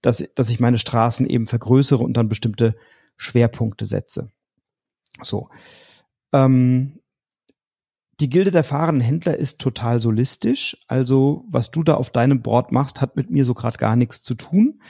dass, 0.00 0.24
dass 0.34 0.50
ich 0.50 0.60
meine 0.60 0.78
Straßen 0.78 1.26
eben 1.26 1.46
vergrößere 1.46 2.02
und 2.02 2.16
dann 2.16 2.28
bestimmte 2.28 2.76
Schwerpunkte 3.16 3.86
setze. 3.86 4.30
So. 5.22 5.48
Ähm, 6.32 7.00
die 8.20 8.30
Gilde 8.30 8.50
der 8.50 8.64
fahrenden 8.64 9.02
Händler 9.02 9.36
ist 9.36 9.60
total 9.60 10.00
solistisch. 10.00 10.76
Also, 10.88 11.44
was 11.48 11.70
du 11.70 11.82
da 11.82 11.94
auf 11.94 12.10
deinem 12.10 12.40
Board 12.40 12.72
machst, 12.72 13.00
hat 13.00 13.16
mit 13.16 13.30
mir 13.30 13.44
so 13.44 13.52
gerade 13.52 13.76
gar 13.76 13.96
nichts 13.96 14.22
zu 14.22 14.34
tun. 14.34 14.80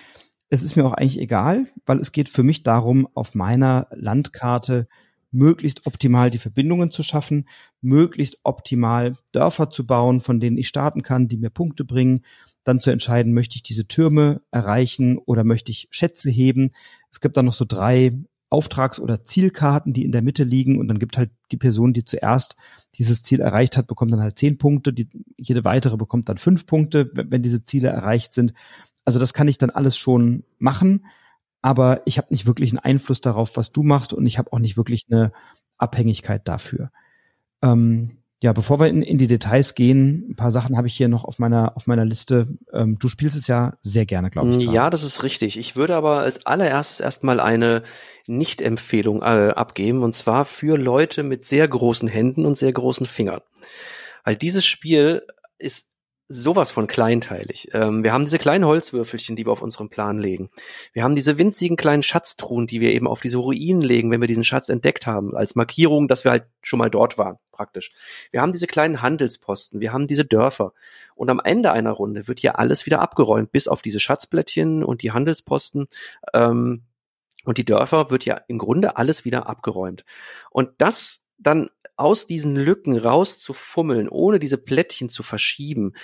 Es 0.49 0.63
ist 0.63 0.77
mir 0.77 0.87
auch 0.87 0.93
eigentlich 0.93 1.21
egal, 1.21 1.67
weil 1.87 1.99
es 1.99 2.13
geht 2.13 2.29
für 2.29 2.45
mich 2.45 2.63
darum, 2.63 3.09
auf 3.15 3.35
meiner 3.35 3.89
Landkarte 3.91 4.87
möglichst 5.33 5.87
optimal 5.87 6.31
die 6.31 6.39
Verbindungen 6.39 6.93
zu 6.93 7.03
schaffen, 7.03 7.49
möglichst 7.81 8.39
optimal 8.45 9.17
Dörfer 9.33 9.71
zu 9.71 9.87
bauen, 9.87 10.21
von 10.21 10.39
denen 10.39 10.57
ich 10.57 10.69
starten 10.69 11.03
kann, 11.03 11.27
die 11.27 11.37
mir 11.37 11.51
Punkte 11.51 11.85
bringen, 11.85 12.25
dann 12.63 12.81
zu 12.81 12.91
entscheiden, 12.91 13.33
möchte 13.35 13.57
ich 13.57 13.63
diese 13.63 13.87
Türme 13.87 14.41
erreichen 14.51 15.19
oder 15.19 15.45
möchte 15.45 15.73
ich 15.73 15.89
Schätze 15.91 16.31
heben. 16.31 16.73
Es 17.17 17.21
gibt 17.21 17.37
dann 17.37 17.47
noch 17.47 17.55
so 17.55 17.65
drei 17.67 18.13
Auftrags- 18.51 19.01
oder 19.01 19.25
Zielkarten, 19.25 19.93
die 19.93 20.05
in 20.05 20.13
der 20.13 20.23
Mitte 20.23 20.45
liegen 20.45 20.79
und 20.79 20.87
dann 20.89 20.99
gibt 20.99 21.19
halt 21.19 21.31
die 21.51 21.57
Person, 21.57 21.93
die 21.93 22.05
zuerst 22.05 22.57
dieses 22.95 23.23
Ziel 23.23 23.41
erreicht 23.41 23.77
hat, 23.77 23.87
bekommt 23.87 24.13
dann 24.13 24.21
halt 24.21 24.39
zehn 24.39 24.59
Punkte, 24.59 24.93
die, 24.93 25.09
jede 25.37 25.65
weitere 25.65 25.97
bekommt 25.97 26.29
dann 26.29 26.39
fünf 26.39 26.67
Punkte, 26.67 27.11
wenn 27.15 27.43
diese 27.43 27.63
Ziele 27.63 27.89
erreicht 27.89 28.35
sind. 28.35 28.53
Also 29.05 29.19
das 29.19 29.33
kann 29.33 29.49
ich 29.49 29.59
dann 29.59 29.71
alles 29.71 29.97
schon 29.97 30.45
machen 30.59 31.03
aber 31.67 32.03
ich 32.05 32.17
habe 32.17 32.29
nicht 32.31 32.47
wirklich 32.47 32.71
einen 32.71 32.79
Einfluss 32.79 33.21
darauf, 33.21 33.57
was 33.57 33.73
du 33.73 33.83
machst 33.83 34.13
und 34.13 34.25
ich 34.25 34.39
habe 34.39 34.53
auch 34.53 34.61
nicht 34.61 34.77
wirklich 34.77 35.07
eine 35.11 35.33
Abhängigkeit 35.79 36.47
dafür. 36.47 36.93
Ähm, 37.61 38.19
ja, 38.43 38.53
bevor 38.53 38.79
wir 38.81 38.89
in, 38.89 39.03
in, 39.03 39.17
die 39.17 39.29
Details 39.29 39.75
gehen, 39.75 40.27
ein 40.31 40.37
paar 40.37 40.51
Sachen 40.51 40.77
habe 40.77 40.87
ich 40.87 40.95
hier 40.95 41.09
noch 41.09 41.25
auf 41.25 41.39
meiner 41.39 41.75
auf 41.75 41.87
meiner 41.87 42.05
Liste. 42.05 42.49
Ähm, 42.71 42.99
du 42.99 43.09
spielst 43.09 43.35
es 43.35 43.47
ja 43.47 43.79
sehr 43.81 44.05
gerne, 44.05 44.31
glaube 44.31 44.51
ich. 44.57 44.71
Ja, 44.71 44.91
das 44.91 45.03
ist 45.03 45.23
richtig. 45.23 45.57
Ich 45.57 45.75
würde 45.75 45.97
aber 45.97 46.19
als 46.21 46.45
allererstes 46.45 47.01
erstmal 47.01 47.41
eine 47.41 47.83
Nicht-Empfehlung 48.27 49.23
äh, 49.23 49.53
abgeben 49.57 50.03
und 50.03 50.15
zwar 50.15 50.45
für 50.45 50.77
Leute 50.77 51.23
mit 51.23 51.47
sehr 51.47 51.67
großen 51.67 52.09
Händen 52.09 52.45
und 52.45 52.59
sehr 52.59 52.73
großen 52.73 53.07
Fingern. 53.07 53.41
Weil 54.23 54.37
dieses 54.37 54.67
Spiel 54.67 55.23
ist 55.59 55.89
sowas 56.29 56.73
von 56.73 56.87
kleinteilig. 56.87 57.69
Ähm, 57.73 58.03
wir 58.03 58.13
haben 58.13 58.25
diese 58.25 58.39
kleinen 58.39 58.65
Holzwürfelchen, 58.65 59.37
die 59.37 59.47
wir 59.47 59.53
auf 59.53 59.63
unserem 59.63 59.89
Plan 59.89 60.19
legen. 60.19 60.51
Wir 60.93 61.05
haben 61.05 61.15
diese 61.15 61.39
winzigen 61.39 61.77
kleinen 61.77 62.03
Schatztruhen, 62.03 62.67
die 62.67 62.81
wir 62.81 62.93
eben 62.93 63.07
auf 63.07 63.21
diese 63.21 63.39
Ruinen 63.39 63.83
legen, 63.83 64.11
wenn 64.11 64.21
wir 64.21 64.29
diesen 64.29 64.45
Schatz 64.45 64.69
entdeckt 64.69 65.07
haben, 65.07 65.37
als 65.37 65.55
Markierung, 65.55 66.09
dass 66.09 66.25
wir 66.25 66.33
halt 66.33 66.47
schon 66.63 66.79
mal 66.79 66.91
dort 66.91 67.17
waren, 67.17 67.39
praktisch. 67.53 67.93
Wir 68.33 68.41
haben 68.41 68.53
diese 68.53 68.67
kleinen 68.67 69.03
Handelsposten, 69.03 69.81
wir 69.81 69.93
haben 69.93 70.09
diese 70.09 70.25
Dörfer. 70.25 70.73
Und 71.15 71.31
am 71.31 71.41
Ende 71.43 71.71
einer 71.73 71.93
Runde 71.93 72.27
wird 72.27 72.41
hier 72.41 72.59
alles 72.59 72.87
wieder 72.87 73.01
abgeräumt, 73.01 73.53
bis 73.53 73.69
auf 73.69 73.81
diese 73.81 74.01
Schatzblättchen 74.01 74.83
und 74.83 75.03
die 75.03 75.13
Handelsposten. 75.13 75.87
Ähm, 76.35 76.83
und 77.45 77.59
die 77.59 77.65
Dörfer 77.65 78.11
wird 78.11 78.25
ja 78.25 78.41
im 78.49 78.59
Grunde 78.59 78.97
alles 78.97 79.25
wieder 79.25 79.49
abgeräumt. 79.49 80.05
Und 80.51 80.71
das 80.79 81.23
dann 81.39 81.69
aus 81.97 82.27
diesen 82.27 82.57
Lücken 82.57 82.97
rauszufummeln, 82.97 84.09
ohne 84.09 84.39
diese 84.39 84.59
Plättchen 84.59 85.09
zu 85.09 85.23
verschieben, 85.23 85.95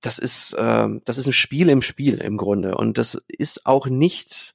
das 0.00 0.18
ist, 0.18 0.54
äh, 0.54 0.88
das 1.04 1.18
ist 1.18 1.26
ein 1.26 1.32
Spiel 1.32 1.68
im 1.68 1.82
Spiel 1.82 2.18
im 2.18 2.36
Grunde. 2.36 2.76
Und 2.76 2.98
das 2.98 3.20
ist 3.28 3.66
auch 3.66 3.86
nicht, 3.86 4.54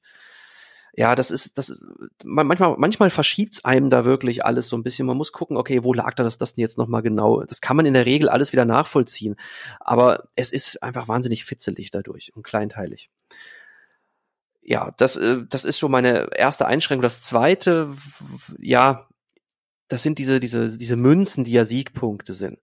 ja, 0.94 1.14
das 1.14 1.30
ist, 1.30 1.56
das 1.56 1.80
manchmal, 2.24 2.74
manchmal 2.78 3.10
verschiebt's 3.10 3.64
einem 3.64 3.90
da 3.90 4.04
wirklich 4.04 4.44
alles 4.44 4.68
so 4.68 4.76
ein 4.76 4.82
bisschen. 4.82 5.06
Man 5.06 5.16
muss 5.16 5.32
gucken, 5.32 5.56
okay, 5.56 5.84
wo 5.84 5.92
lag 5.92 6.14
da 6.14 6.24
das, 6.24 6.38
das 6.38 6.54
denn 6.54 6.62
jetzt 6.62 6.78
nochmal 6.78 7.02
genau? 7.02 7.42
Das 7.44 7.60
kann 7.60 7.76
man 7.76 7.86
in 7.86 7.94
der 7.94 8.06
Regel 8.06 8.28
alles 8.28 8.52
wieder 8.52 8.64
nachvollziehen. 8.64 9.36
Aber 9.78 10.28
es 10.34 10.52
ist 10.52 10.82
einfach 10.82 11.08
wahnsinnig 11.08 11.44
fitzelig 11.44 11.90
dadurch 11.90 12.34
und 12.34 12.42
kleinteilig. 12.42 13.10
Ja, 14.62 14.92
das, 14.98 15.16
äh, 15.16 15.44
das 15.48 15.64
ist 15.64 15.78
schon 15.78 15.90
meine 15.90 16.30
erste 16.36 16.66
Einschränkung. 16.66 17.02
Das 17.02 17.20
zweite, 17.20 17.94
ja, 18.58 19.08
das 19.90 20.02
sind 20.02 20.18
diese, 20.18 20.40
diese, 20.40 20.78
diese 20.78 20.96
Münzen, 20.96 21.44
die 21.44 21.52
ja 21.52 21.64
Siegpunkte 21.64 22.32
sind. 22.32 22.58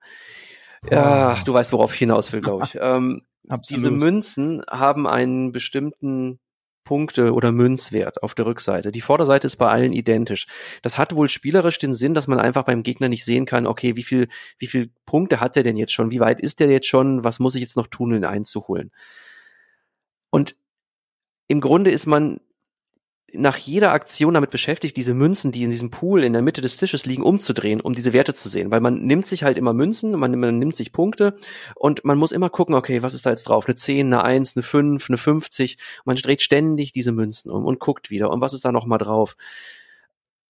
Ja, 0.89 1.39
du 1.43 1.53
weißt, 1.53 1.73
worauf 1.73 1.93
ich 1.93 1.99
hinaus 1.99 2.33
will, 2.33 2.41
glaube 2.41 2.65
ich. 2.65 2.75
Ähm, 2.81 3.21
diese 3.69 3.91
Münzen 3.91 4.61
haben 4.69 5.07
einen 5.07 5.53
bestimmten 5.53 6.39
Punkte- 6.83 7.33
oder 7.33 7.51
Münzwert 7.51 8.23
auf 8.23 8.33
der 8.35 8.45
Rückseite. 8.45 8.91
Die 8.91 9.01
Vorderseite 9.01 9.47
ist 9.47 9.57
bei 9.57 9.69
allen 9.69 9.93
identisch. 9.93 10.47
Das 10.81 10.97
hat 10.97 11.15
wohl 11.15 11.29
spielerisch 11.29 11.79
den 11.79 11.93
Sinn, 11.93 12.13
dass 12.13 12.27
man 12.27 12.39
einfach 12.39 12.63
beim 12.63 12.83
Gegner 12.83 13.09
nicht 13.09 13.25
sehen 13.25 13.45
kann, 13.45 13.67
okay, 13.67 13.95
wie 13.95 14.03
viel, 14.03 14.27
wie 14.57 14.67
viel 14.67 14.91
Punkte 15.05 15.39
hat 15.39 15.55
der 15.55 15.63
denn 15.63 15.77
jetzt 15.77 15.93
schon? 15.93 16.11
Wie 16.11 16.19
weit 16.19 16.39
ist 16.39 16.59
der 16.59 16.69
jetzt 16.69 16.87
schon? 16.87 17.23
Was 17.23 17.39
muss 17.39 17.55
ich 17.55 17.61
jetzt 17.61 17.77
noch 17.77 17.87
tun, 17.87 18.13
ihn 18.13 18.25
einzuholen? 18.25 18.91
Und 20.29 20.55
im 21.47 21.61
Grunde 21.61 21.91
ist 21.91 22.05
man 22.05 22.39
nach 23.33 23.57
jeder 23.57 23.91
Aktion 23.91 24.33
damit 24.33 24.51
beschäftigt, 24.51 24.95
diese 24.95 25.13
Münzen, 25.13 25.51
die 25.51 25.63
in 25.63 25.69
diesem 25.69 25.91
Pool 25.91 26.23
in 26.23 26.33
der 26.33 26.41
Mitte 26.41 26.61
des 26.61 26.77
Tisches 26.77 27.05
liegen, 27.05 27.23
umzudrehen, 27.23 27.81
um 27.81 27.93
diese 27.93 28.13
Werte 28.13 28.33
zu 28.33 28.47
sehen. 28.47 28.71
Weil 28.71 28.79
man 28.79 29.01
nimmt 29.01 29.27
sich 29.27 29.43
halt 29.43 29.57
immer 29.57 29.73
Münzen, 29.73 30.11
man, 30.11 30.39
man 30.39 30.57
nimmt 30.57 30.75
sich 30.75 30.93
Punkte 30.93 31.37
und 31.75 32.05
man 32.05 32.17
muss 32.17 32.31
immer 32.31 32.49
gucken, 32.49 32.75
okay, 32.75 33.03
was 33.03 33.13
ist 33.13 33.25
da 33.25 33.31
jetzt 33.31 33.43
drauf? 33.43 33.65
Eine 33.67 33.75
10, 33.75 34.07
eine 34.07 34.23
1, 34.23 34.55
eine 34.55 34.63
5, 34.63 35.09
eine 35.09 35.17
50. 35.17 35.77
Man 36.05 36.15
dreht 36.15 36.41
ständig 36.41 36.93
diese 36.93 37.11
Münzen 37.11 37.51
um 37.51 37.65
und 37.65 37.79
guckt 37.79 38.09
wieder. 38.09 38.29
Und 38.31 38.39
was 38.39 38.53
ist 38.53 38.63
da 38.63 38.71
nochmal 38.71 38.99
drauf? 38.99 39.35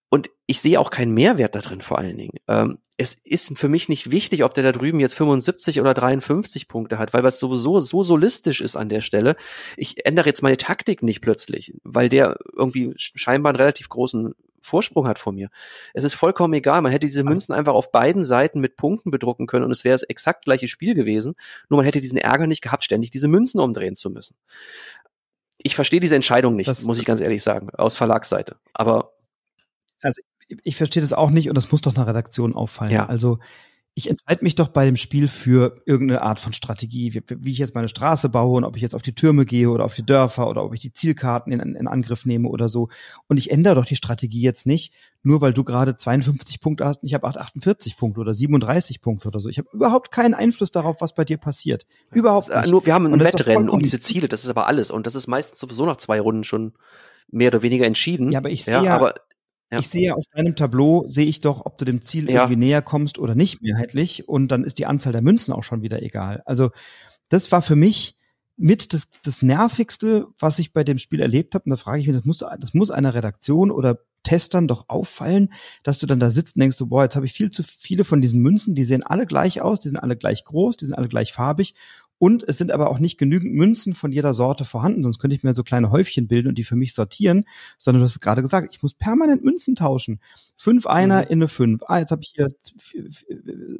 Und 0.09 0.29
ich 0.45 0.61
sehe 0.61 0.79
auch 0.79 0.89
keinen 0.89 1.13
Mehrwert 1.13 1.53
da 1.55 1.59
drin 1.59 1.81
vor 1.81 1.97
allen 1.97 2.15
Dingen. 2.15 2.38
Ähm, 2.47 2.77
es 2.95 3.13
ist 3.13 3.57
für 3.57 3.67
mich 3.67 3.89
nicht 3.89 4.09
wichtig, 4.09 4.43
ob 4.45 4.53
der 4.53 4.63
da 4.63 4.71
drüben 4.71 5.01
jetzt 5.01 5.15
75 5.15 5.81
oder 5.81 5.93
53 5.93 6.69
Punkte 6.69 6.97
hat, 6.97 7.13
weil 7.13 7.23
was 7.23 7.39
sowieso 7.39 7.81
so 7.81 8.03
solistisch 8.03 8.61
ist 8.61 8.77
an 8.77 8.88
der 8.88 9.01
Stelle. 9.01 9.35
Ich 9.75 10.05
ändere 10.05 10.27
jetzt 10.27 10.43
meine 10.43 10.57
Taktik 10.57 11.03
nicht 11.03 11.21
plötzlich, 11.21 11.73
weil 11.84 12.07
der 12.07 12.38
irgendwie 12.55 12.93
scheinbar 12.95 13.49
einen 13.49 13.57
relativ 13.57 13.89
großen 13.89 14.34
Vorsprung 14.61 15.07
hat 15.07 15.19
vor 15.19 15.34
mir. 15.34 15.49
Es 15.93 16.03
ist 16.03 16.15
vollkommen 16.15 16.53
egal. 16.53 16.81
Man 16.81 16.91
hätte 16.91 17.07
diese 17.07 17.23
Münzen 17.23 17.53
einfach 17.53 17.73
auf 17.73 17.91
beiden 17.91 18.23
Seiten 18.25 18.59
mit 18.59 18.77
Punkten 18.77 19.11
bedrucken 19.11 19.47
können 19.47 19.65
und 19.65 19.71
es 19.71 19.84
wäre 19.84 19.93
das 19.93 20.03
exakt 20.03 20.45
gleiche 20.45 20.67
Spiel 20.67 20.93
gewesen. 20.93 21.35
Nur 21.69 21.77
man 21.77 21.85
hätte 21.85 22.01
diesen 22.01 22.17
Ärger 22.17 22.47
nicht 22.47 22.61
gehabt, 22.61 22.84
ständig 22.84 23.11
diese 23.11 23.27
Münzen 23.27 23.59
umdrehen 23.59 23.95
zu 23.95 24.09
müssen. 24.09 24.35
Ich 25.57 25.75
verstehe 25.75 25.99
diese 25.99 26.15
Entscheidung 26.15 26.55
nicht, 26.55 26.67
das, 26.67 26.84
muss 26.84 26.99
ich 26.99 27.05
ganz 27.05 27.19
ehrlich 27.19 27.43
sagen, 27.43 27.69
aus 27.71 27.95
Verlagsseite. 27.95 28.57
Aber 28.73 29.13
also 30.01 30.21
ich 30.63 30.75
verstehe 30.75 31.01
das 31.01 31.13
auch 31.13 31.29
nicht 31.29 31.49
und 31.49 31.55
das 31.55 31.71
muss 31.71 31.81
doch 31.81 31.95
einer 31.95 32.07
Redaktion 32.07 32.55
auffallen. 32.55 32.93
Ja. 32.93 33.05
Also 33.07 33.39
ich 33.97 34.11
entscheide 34.11 34.43
mich 34.43 34.53
doch 34.53 34.67
bei 34.67 34.85
dem 34.85 34.95
Spiel 34.95 35.27
für 35.27 35.81
irgendeine 35.87 36.21
Art 36.21 36.39
von 36.39 36.53
Strategie, 36.53 37.15
wie, 37.15 37.23
wie, 37.43 37.49
ich 37.49 37.57
jetzt 37.57 37.73
meine 37.73 37.87
Straße 37.87 38.29
baue 38.29 38.57
und 38.57 38.63
ob 38.63 38.75
ich 38.75 38.83
jetzt 38.83 38.93
auf 38.93 39.01
die 39.01 39.15
Türme 39.15 39.43
gehe 39.43 39.71
oder 39.71 39.83
auf 39.83 39.95
die 39.95 40.05
Dörfer 40.05 40.47
oder 40.47 40.63
ob 40.63 40.75
ich 40.75 40.79
die 40.79 40.93
Zielkarten 40.93 41.51
in, 41.51 41.75
in 41.75 41.87
Angriff 41.87 42.23
nehme 42.23 42.47
oder 42.47 42.69
so. 42.69 42.89
Und 43.27 43.37
ich 43.37 43.49
ändere 43.49 43.73
doch 43.73 43.85
die 43.85 43.95
Strategie 43.95 44.41
jetzt 44.41 44.67
nicht, 44.67 44.93
nur 45.23 45.41
weil 45.41 45.51
du 45.51 45.63
gerade 45.63 45.97
52 45.97 46.59
Punkte 46.61 46.85
hast 46.85 47.01
und 47.01 47.07
ich 47.07 47.15
habe 47.15 47.27
48 47.27 47.97
Punkte 47.97 48.19
oder 48.19 48.35
37 48.35 49.01
Punkte 49.01 49.29
oder 49.29 49.39
so. 49.39 49.49
Ich 49.49 49.57
habe 49.57 49.69
überhaupt 49.73 50.11
keinen 50.11 50.35
Einfluss 50.35 50.69
darauf, 50.69 51.01
was 51.01 51.15
bei 51.15 51.25
dir 51.25 51.37
passiert. 51.37 51.87
Überhaupt 52.11 52.49
nicht. 52.49 52.67
Nur 52.67 52.85
wir 52.85 52.93
haben 52.93 53.11
ein 53.11 53.19
Wettrennen 53.19 53.67
um 53.67 53.81
diese 53.81 53.99
Ziele, 53.99 54.27
das 54.27 54.43
ist 54.43 54.51
aber 54.51 54.67
alles. 54.67 54.91
Und 54.91 55.07
das 55.07 55.15
ist 55.15 55.25
meistens 55.25 55.57
sowieso 55.57 55.87
nach 55.87 55.97
zwei 55.97 56.21
Runden 56.21 56.43
schon 56.43 56.73
mehr 57.31 57.47
oder 57.47 57.63
weniger 57.63 57.87
entschieden. 57.87 58.31
Ja, 58.31 58.37
aber 58.37 58.51
ich 58.51 58.63
sehe 58.63 58.83
ja, 58.83 58.95
aber 58.95 59.15
ja. 59.72 59.80
Ich 59.80 59.89
sehe 59.89 60.15
auf 60.15 60.23
deinem 60.34 60.56
Tableau, 60.56 61.06
sehe 61.07 61.26
ich 61.26 61.41
doch, 61.41 61.65
ob 61.65 61.77
du 61.77 61.85
dem 61.85 62.02
Ziel 62.02 62.30
ja. 62.30 62.44
irgendwie 62.44 62.56
näher 62.56 62.81
kommst 62.81 63.19
oder 63.19 63.35
nicht 63.35 63.61
mehrheitlich. 63.61 64.27
Und 64.27 64.48
dann 64.49 64.64
ist 64.64 64.77
die 64.77 64.85
Anzahl 64.85 65.11
der 65.11 65.22
Münzen 65.22 65.53
auch 65.53 65.64
schon 65.64 65.81
wieder 65.81 66.02
egal. 66.02 66.41
Also 66.45 66.72
das 67.30 67.52
war 67.52 67.61
für 67.61 67.76
mich 67.76 68.18
mit 68.56 68.94
das, 68.94 69.11
das 69.23 69.41
Nervigste, 69.41 70.27
was 70.39 70.60
ich 70.60 70.73
bei 70.73 70.84
dem 70.84 70.98
Spiel 70.98 71.19
erlebt 71.19 71.53
habe. 71.53 71.65
Und 71.65 71.72
da 71.72 71.77
frage 71.77 71.99
ich 71.99 72.07
mich, 72.07 72.15
das 72.15 72.26
muss, 72.26 72.39
das 72.60 72.73
muss 72.73 72.91
einer 72.91 73.14
Redaktion 73.14 73.69
oder 73.69 73.99
Testern 74.23 74.68
doch 74.68 74.85
auffallen, 74.89 75.53
dass 75.84 75.99
du 75.99 76.06
dann 76.06 76.19
da 76.19 76.30
sitzt 76.30 76.56
und 76.56 76.61
denkst, 76.61 76.77
so, 76.77 76.88
boah, 76.88 77.03
jetzt 77.03 77.15
habe 77.15 77.26
ich 77.26 77.34
viel 77.34 77.52
zu 77.52 77.64
viele 77.64 78.03
von 78.03 78.19
diesen 78.19 78.41
Münzen, 78.41 78.76
die 78.76 78.84
sehen 78.84 79.03
alle 79.03 79.26
gleich 79.26 79.61
aus, 79.61 79.80
die 79.80 79.89
sind 79.89 79.98
alle 79.98 80.18
gleich 80.18 80.44
groß, 80.44 80.76
die 80.77 80.85
sind 80.85 80.95
alle 80.95 81.07
gleich 81.07 81.31
farbig 81.34 81.76
und 82.19 82.44
es 82.48 82.57
sind 82.57 82.72
aber 82.72 82.89
auch 82.89 82.99
nicht 82.99 83.18
genügend 83.18 83.53
Münzen 83.53 83.94
von 83.94 84.11
jeder 84.11 84.34
Sorte 84.34 84.65
vorhanden, 84.65 85.03
sonst 85.03 85.19
könnte 85.19 85.35
ich 85.35 85.44
mir 85.44 85.53
so 85.53 85.64
kleine 85.64 85.91
Häufchen 85.91 86.27
bilden 86.27 86.48
und 86.48 86.57
die 86.57 86.64
für 86.64 86.76
mich 86.76 86.94
sortieren, 86.94 87.45
sondern 87.77 88.02
du 88.02 88.06
hast 88.06 88.19
gerade 88.22 88.41
gesagt, 88.41 88.73
ich 88.73 88.81
muss 88.81 88.94
permanent 88.94 89.44
Münzen 89.44 89.76
tauschen. 89.76 90.19
Fünf 90.56 90.88
Einer 90.88 91.18
mhm. 91.18 91.27
in 91.27 91.39
eine 91.39 91.48
Fünf. 91.48 91.84
Ah, 91.85 91.99
jetzt 91.99 92.11
habe 92.11 92.23
ich 92.23 92.34
hier 92.35 92.56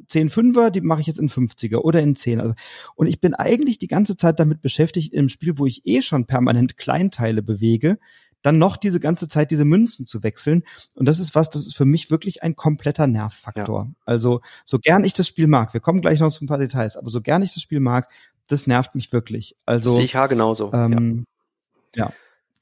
zehn 0.06 0.28
Fünfer, 0.28 0.70
die 0.70 0.80
mache 0.80 1.00
ich 1.00 1.06
jetzt 1.06 1.18
in 1.18 1.28
50er 1.28 1.78
oder 1.78 2.00
in 2.00 2.14
Zehn. 2.14 2.40
Also, 2.40 2.54
und 2.94 3.08
ich 3.08 3.20
bin 3.20 3.34
eigentlich 3.34 3.78
die 3.78 3.88
ganze 3.88 4.16
Zeit 4.16 4.38
damit 4.38 4.62
beschäftigt, 4.62 5.12
im 5.12 5.28
Spiel, 5.28 5.58
wo 5.58 5.66
ich 5.66 5.86
eh 5.86 6.02
schon 6.02 6.26
permanent 6.26 6.76
Kleinteile 6.76 7.42
bewege, 7.42 7.98
dann 8.42 8.58
noch 8.58 8.76
diese 8.76 9.00
ganze 9.00 9.28
Zeit 9.28 9.50
diese 9.50 9.64
Münzen 9.64 10.06
zu 10.06 10.22
wechseln. 10.22 10.62
Und 10.94 11.06
das 11.06 11.18
ist 11.20 11.34
was, 11.34 11.50
das 11.50 11.62
ist 11.62 11.76
für 11.76 11.84
mich 11.84 12.10
wirklich 12.10 12.42
ein 12.42 12.56
kompletter 12.56 13.06
Nervfaktor. 13.06 13.86
Ja. 13.88 13.94
Also 14.04 14.40
so 14.64 14.78
gern 14.78 15.04
ich 15.04 15.12
das 15.12 15.26
Spiel 15.26 15.46
mag, 15.46 15.74
wir 15.74 15.80
kommen 15.80 16.00
gleich 16.00 16.20
noch 16.20 16.30
zu 16.30 16.44
ein 16.44 16.48
paar 16.48 16.58
Details, 16.58 16.96
aber 16.96 17.10
so 17.10 17.20
gern 17.20 17.42
ich 17.42 17.54
das 17.54 17.62
Spiel 17.62 17.80
mag, 17.80 18.08
das 18.46 18.66
nervt 18.66 18.94
mich 18.94 19.12
wirklich. 19.12 19.56
Also 19.66 19.94
sehe 19.94 20.04
ich 20.04 20.14
ja 20.14 20.26
genauso. 20.26 20.72
Ähm, 20.72 21.26
ja. 21.94 22.06
ja 22.06 22.12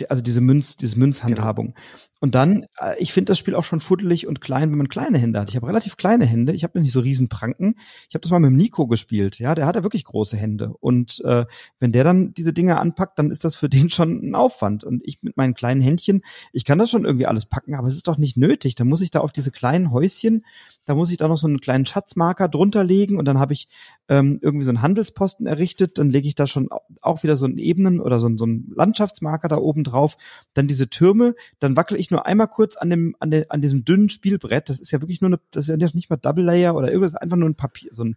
also 0.08 0.22
diese 0.22 0.40
Münz, 0.40 0.76
diese 0.76 0.98
Münzhandhabung. 0.98 1.68
Genau. 1.68 1.80
Und 2.18 2.34
dann, 2.34 2.66
äh, 2.78 2.98
ich 2.98 3.12
finde 3.12 3.30
das 3.30 3.38
Spiel 3.38 3.54
auch 3.54 3.64
schon 3.64 3.80
fuddelig 3.80 4.26
und 4.26 4.40
klein, 4.40 4.70
wenn 4.70 4.78
man 4.78 4.88
kleine 4.88 5.18
Hände 5.18 5.38
hat. 5.38 5.50
Ich 5.50 5.56
habe 5.56 5.68
relativ 5.68 5.96
kleine 5.96 6.24
Hände. 6.24 6.54
Ich 6.54 6.64
habe 6.64 6.80
nicht 6.80 6.92
so 6.92 7.00
riesen 7.00 7.28
Pranken. 7.28 7.74
Ich 8.08 8.14
habe 8.14 8.22
das 8.22 8.30
mal 8.30 8.38
mit 8.38 8.50
dem 8.50 8.56
Nico 8.56 8.86
gespielt. 8.86 9.38
Ja, 9.38 9.54
der 9.54 9.66
hat 9.66 9.76
ja 9.76 9.82
wirklich 9.82 10.04
große 10.04 10.36
Hände. 10.36 10.72
Und 10.80 11.22
äh, 11.24 11.44
wenn 11.78 11.92
der 11.92 12.04
dann 12.04 12.32
diese 12.32 12.54
Dinge 12.54 12.80
anpackt, 12.80 13.18
dann 13.18 13.30
ist 13.30 13.44
das 13.44 13.54
für 13.54 13.68
den 13.68 13.90
schon 13.90 14.30
ein 14.30 14.34
Aufwand. 14.34 14.82
Und 14.82 15.02
ich 15.04 15.22
mit 15.22 15.36
meinen 15.36 15.54
kleinen 15.54 15.82
Händchen, 15.82 16.22
ich 16.52 16.64
kann 16.64 16.78
das 16.78 16.90
schon 16.90 17.04
irgendwie 17.04 17.26
alles 17.26 17.46
packen, 17.46 17.74
aber 17.74 17.88
es 17.88 17.96
ist 17.96 18.08
doch 18.08 18.16
nicht 18.16 18.38
nötig. 18.38 18.76
Da 18.76 18.84
muss 18.84 19.02
ich 19.02 19.10
da 19.10 19.20
auf 19.20 19.32
diese 19.32 19.50
kleinen 19.50 19.90
Häuschen, 19.90 20.44
da 20.86 20.94
muss 20.94 21.10
ich 21.10 21.18
da 21.18 21.28
noch 21.28 21.36
so 21.36 21.46
einen 21.46 21.60
kleinen 21.60 21.84
Schatzmarker 21.84 22.48
drunter 22.48 22.82
legen 22.82 23.18
und 23.18 23.26
dann 23.26 23.38
habe 23.38 23.52
ich 23.52 23.68
ähm, 24.08 24.38
irgendwie 24.40 24.64
so 24.64 24.70
einen 24.70 24.82
Handelsposten 24.82 25.46
errichtet. 25.46 25.98
Dann 25.98 26.10
lege 26.10 26.28
ich 26.28 26.34
da 26.34 26.46
schon 26.46 26.68
auch 27.00 27.22
wieder 27.22 27.36
so 27.36 27.44
einen 27.44 27.58
Ebenen 27.58 28.00
oder 28.00 28.20
so, 28.20 28.28
so 28.36 28.44
einen 28.44 28.72
Landschaftsmarker 28.74 29.48
da 29.48 29.56
oben 29.56 29.84
drauf. 29.84 30.16
Dann 30.54 30.68
diese 30.68 30.88
Türme, 30.88 31.34
dann 31.58 31.76
wackel 31.76 31.98
ich 31.98 32.10
nur 32.10 32.26
einmal 32.26 32.48
kurz 32.48 32.76
an 32.76 32.90
dem, 32.90 33.16
an, 33.18 33.30
der, 33.30 33.46
an 33.50 33.60
diesem 33.60 33.84
dünnen 33.84 34.08
Spielbrett. 34.08 34.68
Das 34.68 34.80
ist 34.80 34.90
ja 34.90 35.00
wirklich 35.00 35.20
nur 35.20 35.28
eine, 35.28 35.40
das 35.50 35.68
ist 35.68 35.80
ja 35.80 35.88
nicht 35.94 36.10
mal 36.10 36.16
Double 36.16 36.44
Layer 36.44 36.76
oder 36.76 36.88
irgendwas, 36.88 37.14
einfach 37.14 37.36
nur 37.36 37.48
ein 37.48 37.56
Papier, 37.56 37.90
so 37.92 38.04
ein 38.04 38.16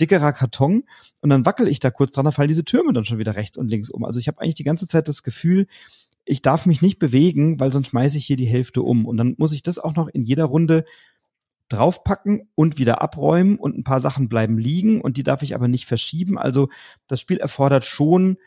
dickerer 0.00 0.32
Karton. 0.32 0.84
Und 1.20 1.30
dann 1.30 1.46
wackel 1.46 1.68
ich 1.68 1.80
da 1.80 1.90
kurz 1.90 2.12
dran, 2.12 2.24
da 2.24 2.30
fallen 2.30 2.48
diese 2.48 2.64
Türme 2.64 2.92
dann 2.92 3.04
schon 3.04 3.18
wieder 3.18 3.36
rechts 3.36 3.56
und 3.56 3.68
links 3.68 3.90
um. 3.90 4.04
Also 4.04 4.20
ich 4.20 4.28
habe 4.28 4.40
eigentlich 4.40 4.54
die 4.54 4.64
ganze 4.64 4.86
Zeit 4.86 5.08
das 5.08 5.22
Gefühl, 5.22 5.66
ich 6.24 6.42
darf 6.42 6.66
mich 6.66 6.82
nicht 6.82 6.98
bewegen, 6.98 7.58
weil 7.58 7.72
sonst 7.72 7.88
schmeiße 7.88 8.18
ich 8.18 8.26
hier 8.26 8.36
die 8.36 8.46
Hälfte 8.46 8.82
um. 8.82 9.06
Und 9.06 9.16
dann 9.16 9.34
muss 9.38 9.52
ich 9.52 9.62
das 9.62 9.78
auch 9.78 9.94
noch 9.96 10.08
in 10.08 10.24
jeder 10.24 10.44
Runde 10.44 10.84
draufpacken 11.68 12.48
und 12.54 12.78
wieder 12.78 13.02
abräumen 13.02 13.58
und 13.58 13.76
ein 13.76 13.84
paar 13.84 14.00
Sachen 14.00 14.28
bleiben 14.28 14.58
liegen 14.58 15.00
und 15.00 15.16
die 15.16 15.22
darf 15.22 15.42
ich 15.42 15.54
aber 15.54 15.68
nicht 15.68 15.86
verschieben. 15.86 16.38
Also 16.38 16.68
das 17.06 17.20
Spiel 17.20 17.38
erfordert 17.38 17.84
schon 17.84 18.38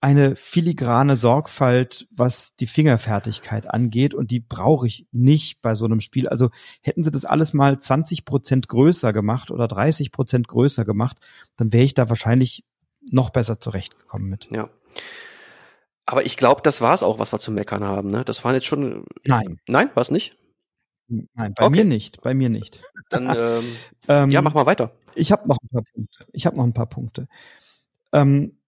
eine 0.00 0.36
filigrane 0.36 1.16
Sorgfalt, 1.16 2.06
was 2.12 2.54
die 2.54 2.68
Fingerfertigkeit 2.68 3.68
angeht 3.68 4.14
und 4.14 4.30
die 4.30 4.38
brauche 4.38 4.86
ich 4.86 5.06
nicht 5.10 5.60
bei 5.60 5.74
so 5.74 5.86
einem 5.86 6.00
Spiel. 6.00 6.28
Also 6.28 6.50
hätten 6.82 7.02
sie 7.02 7.10
das 7.10 7.24
alles 7.24 7.52
mal 7.52 7.78
20 7.78 8.24
Prozent 8.24 8.68
größer 8.68 9.12
gemacht 9.12 9.50
oder 9.50 9.66
30 9.66 10.12
Prozent 10.12 10.46
größer 10.46 10.84
gemacht, 10.84 11.16
dann 11.56 11.72
wäre 11.72 11.84
ich 11.84 11.94
da 11.94 12.08
wahrscheinlich 12.08 12.64
noch 13.10 13.30
besser 13.30 13.58
zurechtgekommen 13.58 14.28
mit. 14.28 14.48
Ja. 14.52 14.70
Aber 16.06 16.24
ich 16.24 16.36
glaube, 16.36 16.62
das 16.62 16.80
war 16.80 16.94
es 16.94 17.02
auch, 17.02 17.18
was 17.18 17.32
wir 17.32 17.38
zu 17.38 17.50
meckern 17.50 17.84
haben. 17.84 18.10
Ne? 18.10 18.24
Das 18.24 18.44
waren 18.44 18.54
jetzt 18.54 18.66
schon. 18.66 19.04
Nein. 19.24 19.60
Nein, 19.66 19.90
war 19.94 20.00
es 20.00 20.10
nicht? 20.10 20.36
Nein, 21.08 21.54
bei 21.56 21.66
okay. 21.66 21.70
mir 21.70 21.84
nicht. 21.84 22.20
Bei 22.22 22.34
mir 22.34 22.48
nicht. 22.48 22.82
Dann 23.10 23.28
ähm, 23.36 23.64
ähm, 24.08 24.30
ja, 24.30 24.42
mach 24.42 24.54
mal 24.54 24.66
weiter. 24.66 24.92
Ich 25.14 25.32
habe 25.32 25.48
noch 25.48 25.58
ein 25.62 25.68
paar 25.68 25.82
Punkte. 25.82 26.26
Ich 26.32 26.46
habe 26.46 26.56
noch 26.56 26.64
ein 26.64 26.74
paar 26.74 26.88
Punkte. 26.88 27.28
Ähm, 28.12 28.58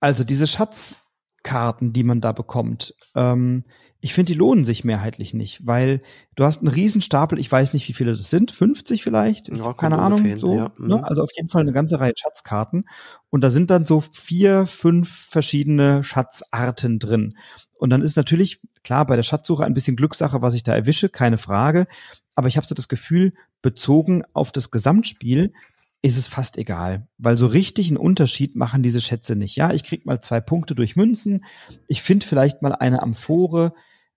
also 0.00 0.24
diese 0.24 0.46
Schatzkarten, 0.46 1.92
die 1.92 2.04
man 2.04 2.20
da 2.20 2.32
bekommt, 2.32 2.94
ähm, 3.14 3.64
ich 4.04 4.12
finde, 4.12 4.34
die 4.34 4.38
lohnen 4.38 4.66
sich 4.66 4.84
mehrheitlich 4.84 5.32
nicht, 5.32 5.66
weil 5.66 6.02
du 6.34 6.44
hast 6.44 6.58
einen 6.58 6.68
Riesenstapel, 6.68 7.38
ich 7.38 7.50
weiß 7.50 7.72
nicht, 7.72 7.88
wie 7.88 7.94
viele 7.94 8.14
das 8.14 8.28
sind, 8.28 8.50
50 8.50 9.02
vielleicht, 9.02 9.48
ja, 9.56 9.72
keine 9.72 9.98
Ahnung, 9.98 10.22
hin, 10.22 10.38
so, 10.38 10.54
ja. 10.54 10.72
ne? 10.76 10.98
Mhm. 10.98 11.04
also 11.04 11.22
auf 11.22 11.30
jeden 11.34 11.48
Fall 11.48 11.62
eine 11.62 11.72
ganze 11.72 11.98
Reihe 11.98 12.12
Schatzkarten 12.14 12.84
und 13.30 13.40
da 13.40 13.48
sind 13.48 13.70
dann 13.70 13.86
so 13.86 14.02
vier, 14.02 14.66
fünf 14.66 15.08
verschiedene 15.08 16.04
Schatzarten 16.04 16.98
drin. 16.98 17.38
Und 17.78 17.88
dann 17.88 18.02
ist 18.02 18.18
natürlich, 18.18 18.60
klar, 18.82 19.06
bei 19.06 19.16
der 19.16 19.22
Schatzsuche 19.22 19.64
ein 19.64 19.72
bisschen 19.72 19.96
Glückssache, 19.96 20.42
was 20.42 20.52
ich 20.52 20.64
da 20.64 20.74
erwische, 20.74 21.08
keine 21.08 21.38
Frage, 21.38 21.86
aber 22.34 22.48
ich 22.48 22.58
habe 22.58 22.66
so 22.66 22.74
das 22.74 22.88
Gefühl, 22.88 23.32
bezogen 23.62 24.22
auf 24.34 24.52
das 24.52 24.70
Gesamtspiel, 24.70 25.54
ist 26.02 26.18
es 26.18 26.28
fast 26.28 26.58
egal, 26.58 27.08
weil 27.16 27.38
so 27.38 27.46
richtig 27.46 27.88
einen 27.88 27.96
Unterschied 27.96 28.54
machen 28.54 28.82
diese 28.82 29.00
Schätze 29.00 29.34
nicht. 29.34 29.56
Ja, 29.56 29.72
ich 29.72 29.82
krieg 29.82 30.04
mal 30.04 30.20
zwei 30.20 30.42
Punkte 30.42 30.74
durch 30.74 30.94
Münzen, 30.94 31.46
ich 31.88 32.02
finde 32.02 32.26
vielleicht 32.26 32.60
mal 32.60 32.74
eine 32.74 33.00
Amphore, 33.00 33.72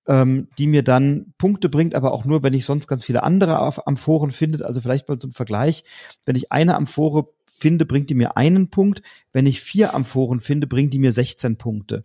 ähm, 0.07 0.47
die 0.57 0.67
mir 0.67 0.83
dann 0.83 1.33
Punkte 1.37 1.69
bringt, 1.69 1.93
aber 1.93 2.13
auch 2.13 2.25
nur, 2.25 2.41
wenn 2.41 2.53
ich 2.53 2.65
sonst 2.65 2.87
ganz 2.87 3.03
viele 3.03 3.23
andere 3.23 3.59
Amphoren 3.85 4.31
finde. 4.31 4.65
Also 4.65 4.81
vielleicht 4.81 5.07
mal 5.09 5.19
zum 5.19 5.31
Vergleich, 5.31 5.83
wenn 6.25 6.35
ich 6.35 6.51
eine 6.51 6.75
Amphore 6.75 7.29
finde, 7.45 7.85
bringt 7.85 8.09
die 8.09 8.15
mir 8.15 8.37
einen 8.37 8.69
Punkt. 8.69 9.01
Wenn 9.33 9.45
ich 9.45 9.61
vier 9.61 9.93
Amphoren 9.93 10.39
finde, 10.39 10.67
bringt 10.67 10.93
die 10.93 10.99
mir 10.99 11.11
16 11.11 11.57
Punkte. 11.57 12.03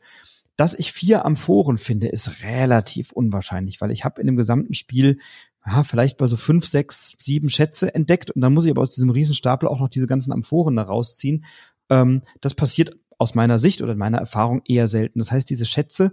Dass 0.56 0.74
ich 0.74 0.92
vier 0.92 1.24
Amphoren 1.24 1.78
finde, 1.78 2.08
ist 2.08 2.42
relativ 2.42 3.12
unwahrscheinlich, 3.12 3.80
weil 3.80 3.90
ich 3.90 4.04
habe 4.04 4.20
in 4.20 4.26
dem 4.26 4.36
gesamten 4.36 4.74
Spiel 4.74 5.18
ja, 5.64 5.84
vielleicht 5.84 6.16
bei 6.16 6.26
so 6.26 6.36
fünf, 6.36 6.66
sechs, 6.66 7.14
sieben 7.18 7.48
Schätze 7.48 7.94
entdeckt 7.94 8.32
und 8.32 8.40
dann 8.40 8.52
muss 8.52 8.64
ich 8.64 8.70
aber 8.72 8.82
aus 8.82 8.90
diesem 8.90 9.10
Riesenstapel 9.10 9.68
auch 9.68 9.78
noch 9.78 9.88
diese 9.88 10.08
ganzen 10.08 10.32
Amphoren 10.32 10.76
da 10.76 10.82
rausziehen. 10.82 11.44
Ähm, 11.88 12.22
das 12.40 12.54
passiert 12.54 12.96
aus 13.16 13.36
meiner 13.36 13.60
Sicht 13.60 13.80
oder 13.80 13.92
in 13.92 13.98
meiner 13.98 14.18
Erfahrung 14.18 14.62
eher 14.66 14.88
selten. 14.88 15.20
Das 15.20 15.30
heißt, 15.30 15.48
diese 15.48 15.66
Schätze 15.66 16.12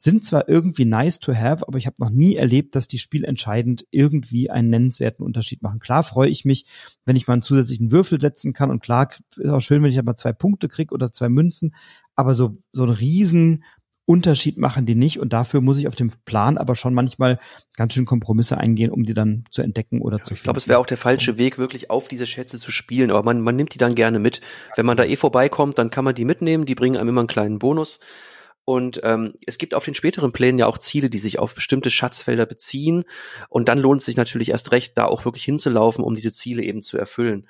sind 0.00 0.24
zwar 0.24 0.48
irgendwie 0.48 0.84
nice 0.84 1.18
to 1.18 1.34
have, 1.34 1.66
aber 1.66 1.76
ich 1.76 1.86
habe 1.86 1.96
noch 1.98 2.10
nie 2.10 2.36
erlebt, 2.36 2.76
dass 2.76 2.86
die 2.86 2.98
spielentscheidend 2.98 3.84
irgendwie 3.90 4.48
einen 4.48 4.70
nennenswerten 4.70 5.26
Unterschied 5.26 5.60
machen. 5.60 5.80
Klar 5.80 6.04
freue 6.04 6.28
ich 6.28 6.44
mich, 6.44 6.66
wenn 7.04 7.16
ich 7.16 7.26
mal 7.26 7.34
einen 7.34 7.42
zusätzlichen 7.42 7.90
Würfel 7.90 8.20
setzen 8.20 8.52
kann 8.52 8.70
und 8.70 8.80
klar 8.80 9.08
ist 9.36 9.50
auch 9.50 9.60
schön, 9.60 9.82
wenn 9.82 9.90
ich 9.90 9.98
aber 9.98 10.14
zwei 10.14 10.32
Punkte 10.32 10.68
krieg 10.68 10.92
oder 10.92 11.12
zwei 11.12 11.28
Münzen, 11.28 11.74
aber 12.14 12.36
so 12.36 12.58
so 12.70 12.84
ein 12.84 12.90
riesen 12.90 13.64
Unterschied 14.06 14.56
machen 14.56 14.86
die 14.86 14.94
nicht 14.94 15.18
und 15.18 15.32
dafür 15.32 15.60
muss 15.60 15.78
ich 15.78 15.88
auf 15.88 15.96
dem 15.96 16.10
Plan 16.24 16.58
aber 16.58 16.76
schon 16.76 16.94
manchmal 16.94 17.40
ganz 17.76 17.92
schön 17.92 18.06
Kompromisse 18.06 18.56
eingehen, 18.56 18.92
um 18.92 19.02
die 19.02 19.14
dann 19.14 19.44
zu 19.50 19.62
entdecken 19.62 20.00
oder 20.00 20.18
ja, 20.18 20.24
zu 20.24 20.34
Ich 20.34 20.44
glaube, 20.44 20.58
es 20.58 20.68
wäre 20.68 20.78
auch 20.78 20.86
der 20.86 20.96
falsche 20.96 21.38
Weg, 21.38 21.58
wirklich 21.58 21.90
auf 21.90 22.06
diese 22.06 22.24
Schätze 22.24 22.58
zu 22.58 22.70
spielen, 22.70 23.10
aber 23.10 23.24
man, 23.24 23.40
man 23.40 23.56
nimmt 23.56 23.74
die 23.74 23.78
dann 23.78 23.96
gerne 23.96 24.20
mit. 24.20 24.40
Wenn 24.76 24.86
man 24.86 24.96
da 24.96 25.04
eh 25.04 25.16
vorbeikommt, 25.16 25.76
dann 25.76 25.90
kann 25.90 26.04
man 26.04 26.14
die 26.14 26.24
mitnehmen, 26.24 26.66
die 26.66 26.76
bringen 26.76 26.96
einem 26.96 27.10
immer 27.10 27.20
einen 27.20 27.28
kleinen 27.28 27.58
Bonus. 27.58 27.98
Und 28.68 29.00
ähm, 29.02 29.32
es 29.46 29.56
gibt 29.56 29.74
auf 29.74 29.86
den 29.86 29.94
späteren 29.94 30.30
Plänen 30.30 30.58
ja 30.58 30.66
auch 30.66 30.76
Ziele, 30.76 31.08
die 31.08 31.18
sich 31.18 31.38
auf 31.38 31.54
bestimmte 31.54 31.90
Schatzfelder 31.90 32.44
beziehen. 32.44 33.04
Und 33.48 33.66
dann 33.66 33.78
lohnt 33.78 34.00
es 34.00 34.04
sich 34.04 34.18
natürlich 34.18 34.50
erst 34.50 34.72
recht, 34.72 34.98
da 34.98 35.06
auch 35.06 35.24
wirklich 35.24 35.44
hinzulaufen, 35.44 36.04
um 36.04 36.14
diese 36.14 36.32
Ziele 36.32 36.62
eben 36.62 36.82
zu 36.82 36.98
erfüllen 36.98 37.48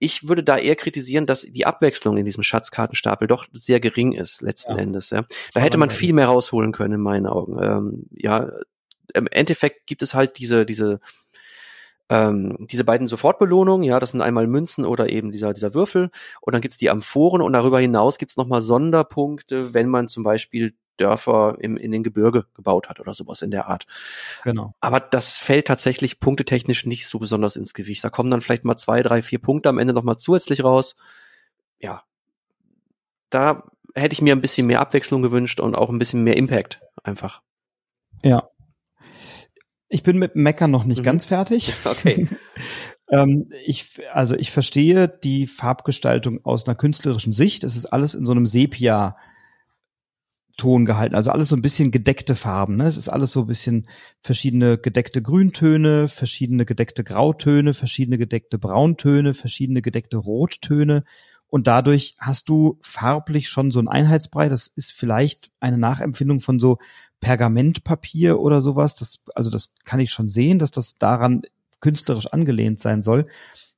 ich 0.00 0.28
würde 0.28 0.44
da 0.44 0.56
eher 0.56 0.76
kritisieren, 0.76 1.26
dass 1.26 1.42
die 1.42 1.66
Abwechslung 1.66 2.18
in 2.18 2.24
diesem 2.24 2.44
Schatzkartenstapel 2.44 3.26
doch 3.26 3.46
sehr 3.52 3.80
gering 3.80 4.12
ist, 4.12 4.42
letzten 4.42 4.76
ja. 4.76 4.78
Endes. 4.78 5.10
Ja. 5.10 5.24
Da 5.54 5.60
hätte 5.60 5.76
man 5.76 5.90
viel 5.90 6.12
mehr 6.12 6.26
rausholen 6.26 6.70
können, 6.70 6.94
in 6.94 7.00
meinen 7.00 7.26
Augen. 7.26 7.58
Ähm, 7.60 8.06
ja, 8.12 8.48
im 9.12 9.26
Endeffekt 9.26 9.88
gibt 9.88 10.02
es 10.02 10.14
halt 10.14 10.38
diese, 10.38 10.64
diese, 10.64 11.00
ähm, 12.08 12.66
diese 12.70 12.84
beiden 12.84 13.08
Sofortbelohnungen, 13.08 13.84
ja, 13.84 14.00
das 14.00 14.12
sind 14.12 14.22
einmal 14.22 14.46
Münzen 14.46 14.84
oder 14.84 15.10
eben 15.10 15.30
dieser, 15.30 15.52
dieser 15.52 15.74
Würfel. 15.74 16.10
Und 16.40 16.52
dann 16.52 16.62
gibt's 16.62 16.78
die 16.78 16.90
Amphoren 16.90 17.42
und 17.42 17.52
darüber 17.52 17.80
hinaus 17.80 18.18
gibt's 18.18 18.36
nochmal 18.36 18.60
Sonderpunkte, 18.60 19.74
wenn 19.74 19.88
man 19.88 20.08
zum 20.08 20.22
Beispiel 20.22 20.74
Dörfer 20.96 21.56
im, 21.60 21.76
in 21.76 21.92
den 21.92 22.02
Gebirge 22.02 22.46
gebaut 22.54 22.88
hat 22.88 23.00
oder 23.00 23.14
sowas 23.14 23.42
in 23.42 23.50
der 23.50 23.68
Art. 23.68 23.86
Genau. 24.42 24.74
Aber 24.80 25.00
das 25.00 25.36
fällt 25.36 25.66
tatsächlich 25.66 26.20
punktetechnisch 26.20 26.86
nicht 26.86 27.06
so 27.06 27.18
besonders 27.18 27.56
ins 27.56 27.74
Gewicht. 27.74 28.04
Da 28.04 28.10
kommen 28.10 28.30
dann 28.30 28.40
vielleicht 28.40 28.64
mal 28.64 28.76
zwei, 28.76 29.02
drei, 29.02 29.22
vier 29.22 29.38
Punkte 29.38 29.68
am 29.68 29.78
Ende 29.78 29.92
nochmal 29.94 30.16
zusätzlich 30.16 30.64
raus. 30.64 30.96
Ja. 31.78 32.02
Da 33.30 33.64
hätte 33.94 34.12
ich 34.12 34.22
mir 34.22 34.34
ein 34.34 34.40
bisschen 34.40 34.66
mehr 34.66 34.80
Abwechslung 34.80 35.22
gewünscht 35.22 35.60
und 35.60 35.74
auch 35.74 35.90
ein 35.90 35.98
bisschen 35.98 36.24
mehr 36.24 36.36
Impact 36.36 36.80
einfach. 37.02 37.42
Ja. 38.22 38.48
Ich 39.88 40.02
bin 40.02 40.18
mit 40.18 40.36
Meckern 40.36 40.70
noch 40.70 40.84
nicht 40.84 40.98
mhm. 40.98 41.04
ganz 41.04 41.24
fertig. 41.24 41.74
Okay. 41.84 42.28
ähm, 43.10 43.50
ich, 43.66 44.00
also 44.12 44.34
ich 44.34 44.50
verstehe 44.50 45.08
die 45.08 45.46
Farbgestaltung 45.46 46.44
aus 46.44 46.66
einer 46.66 46.74
künstlerischen 46.74 47.32
Sicht. 47.32 47.64
Es 47.64 47.76
ist 47.76 47.86
alles 47.86 48.14
in 48.14 48.26
so 48.26 48.32
einem 48.32 48.46
Sepia 48.46 49.16
Ton 50.58 50.84
gehalten. 50.84 51.14
Also 51.14 51.30
alles 51.30 51.48
so 51.48 51.56
ein 51.56 51.62
bisschen 51.62 51.92
gedeckte 51.92 52.34
Farben. 52.34 52.76
Ne? 52.76 52.84
Es 52.84 52.96
ist 52.96 53.08
alles 53.08 53.32
so 53.32 53.42
ein 53.42 53.46
bisschen 53.46 53.86
verschiedene 54.20 54.76
gedeckte 54.76 55.22
Grüntöne, 55.22 56.08
verschiedene 56.08 56.66
gedeckte 56.66 57.04
Grautöne, 57.04 57.74
verschiedene 57.74 58.18
gedeckte 58.18 58.58
Brauntöne, 58.58 59.34
verschiedene 59.34 59.82
gedeckte 59.82 60.16
Rottöne. 60.16 61.04
Und 61.46 61.66
dadurch 61.68 62.16
hast 62.18 62.48
du 62.48 62.78
farblich 62.82 63.48
schon 63.48 63.70
so 63.70 63.78
ein 63.78 63.88
Einheitsbrei. 63.88 64.48
Das 64.48 64.66
ist 64.66 64.92
vielleicht 64.92 65.50
eine 65.60 65.78
Nachempfindung 65.78 66.40
von 66.40 66.58
so 66.58 66.78
Pergamentpapier 67.20 68.38
oder 68.40 68.62
sowas. 68.62 68.94
Das, 68.94 69.18
also 69.34 69.50
das 69.50 69.72
kann 69.84 70.00
ich 70.00 70.10
schon 70.10 70.28
sehen, 70.28 70.58
dass 70.58 70.70
das 70.70 70.96
daran 70.96 71.42
künstlerisch 71.80 72.26
angelehnt 72.26 72.80
sein 72.80 73.02
soll. 73.02 73.26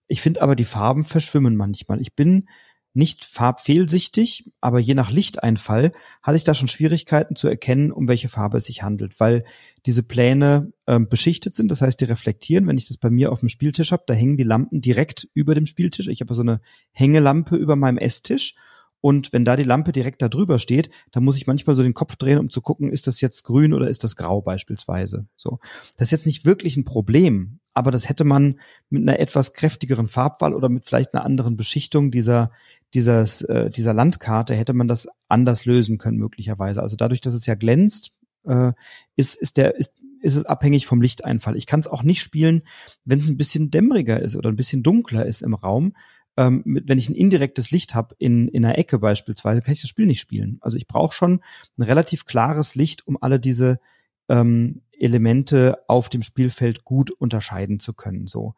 Ich 0.08 0.20
finde 0.20 0.42
aber, 0.42 0.56
die 0.56 0.64
Farben 0.64 1.04
verschwimmen 1.04 1.56
manchmal. 1.56 2.00
Ich 2.00 2.14
bin 2.14 2.46
nicht 2.92 3.24
farbfehlsichtig, 3.24 4.50
aber 4.60 4.80
je 4.80 4.94
nach 4.94 5.12
Lichteinfall 5.12 5.92
hatte 6.22 6.36
ich 6.36 6.42
da 6.42 6.54
schon 6.54 6.66
Schwierigkeiten 6.66 7.36
zu 7.36 7.46
erkennen, 7.46 7.92
um 7.92 8.08
welche 8.08 8.28
Farbe 8.28 8.58
es 8.58 8.64
sich 8.64 8.82
handelt, 8.82 9.20
weil 9.20 9.44
diese 9.86 10.02
Pläne 10.02 10.72
ähm, 10.88 11.08
beschichtet 11.08 11.54
sind, 11.54 11.70
das 11.70 11.82
heißt, 11.82 12.00
die 12.00 12.06
reflektieren. 12.06 12.66
Wenn 12.66 12.78
ich 12.78 12.88
das 12.88 12.96
bei 12.96 13.10
mir 13.10 13.30
auf 13.30 13.40
dem 13.40 13.48
Spieltisch 13.48 13.92
habe, 13.92 14.02
da 14.06 14.14
hängen 14.14 14.36
die 14.36 14.42
Lampen 14.42 14.80
direkt 14.80 15.28
über 15.34 15.54
dem 15.54 15.66
Spieltisch. 15.66 16.08
Ich 16.08 16.20
habe 16.20 16.34
so 16.34 16.42
eine 16.42 16.60
Hängelampe 16.90 17.54
über 17.54 17.76
meinem 17.76 17.98
Esstisch 17.98 18.56
und 19.00 19.32
wenn 19.32 19.44
da 19.44 19.56
die 19.56 19.64
Lampe 19.64 19.92
direkt 19.92 20.22
da 20.22 20.28
drüber 20.28 20.58
steht, 20.58 20.90
dann 21.10 21.24
muss 21.24 21.36
ich 21.36 21.46
manchmal 21.46 21.76
so 21.76 21.82
den 21.82 21.94
Kopf 21.94 22.16
drehen, 22.16 22.38
um 22.38 22.50
zu 22.50 22.60
gucken, 22.60 22.90
ist 22.90 23.06
das 23.06 23.20
jetzt 23.20 23.44
grün 23.44 23.72
oder 23.72 23.88
ist 23.88 24.04
das 24.04 24.16
grau 24.16 24.42
beispielsweise. 24.42 25.26
So, 25.36 25.58
das 25.96 26.08
ist 26.08 26.12
jetzt 26.12 26.26
nicht 26.26 26.44
wirklich 26.44 26.76
ein 26.76 26.84
Problem, 26.84 27.60
aber 27.72 27.90
das 27.90 28.08
hätte 28.08 28.24
man 28.24 28.60
mit 28.90 29.02
einer 29.02 29.18
etwas 29.18 29.52
kräftigeren 29.52 30.08
Farbwahl 30.08 30.54
oder 30.54 30.68
mit 30.68 30.84
vielleicht 30.84 31.14
einer 31.14 31.24
anderen 31.24 31.56
Beschichtung 31.56 32.10
dieser, 32.10 32.50
dieses, 32.94 33.42
äh, 33.42 33.70
dieser 33.70 33.94
Landkarte 33.94 34.54
hätte 34.54 34.74
man 34.74 34.88
das 34.88 35.08
anders 35.28 35.64
lösen 35.64 35.98
können, 35.98 36.18
möglicherweise. 36.18 36.82
Also 36.82 36.96
dadurch, 36.96 37.20
dass 37.20 37.34
es 37.34 37.46
ja 37.46 37.54
glänzt, 37.54 38.12
äh, 38.44 38.72
ist, 39.16 39.36
ist 39.36 39.56
der, 39.56 39.76
ist, 39.76 39.94
ist 40.20 40.36
es 40.36 40.44
abhängig 40.44 40.86
vom 40.86 41.00
Lichteinfall. 41.00 41.56
Ich 41.56 41.66
kann 41.66 41.80
es 41.80 41.88
auch 41.88 42.02
nicht 42.02 42.20
spielen, 42.20 42.62
wenn 43.04 43.18
es 43.18 43.28
ein 43.28 43.36
bisschen 43.36 43.70
dämmeriger 43.70 44.20
ist 44.20 44.36
oder 44.36 44.50
ein 44.50 44.56
bisschen 44.56 44.82
dunkler 44.82 45.24
ist 45.24 45.42
im 45.42 45.54
Raum. 45.54 45.94
Ähm, 46.36 46.62
mit, 46.64 46.88
wenn 46.88 46.98
ich 46.98 47.08
ein 47.08 47.14
indirektes 47.14 47.70
Licht 47.70 47.94
habe 47.94 48.14
in, 48.18 48.48
in 48.48 48.64
einer 48.64 48.78
Ecke 48.78 48.98
beispielsweise, 48.98 49.62
kann 49.62 49.74
ich 49.74 49.80
das 49.80 49.90
Spiel 49.90 50.06
nicht 50.06 50.20
spielen. 50.20 50.58
Also 50.60 50.76
ich 50.76 50.86
brauche 50.86 51.14
schon 51.14 51.40
ein 51.76 51.82
relativ 51.82 52.24
klares 52.26 52.74
Licht, 52.74 53.06
um 53.06 53.18
alle 53.20 53.40
diese 53.40 53.80
ähm, 54.28 54.82
Elemente 54.92 55.78
auf 55.88 56.08
dem 56.08 56.22
Spielfeld 56.22 56.84
gut 56.84 57.10
unterscheiden 57.10 57.80
zu 57.80 57.94
können. 57.94 58.26
So 58.26 58.54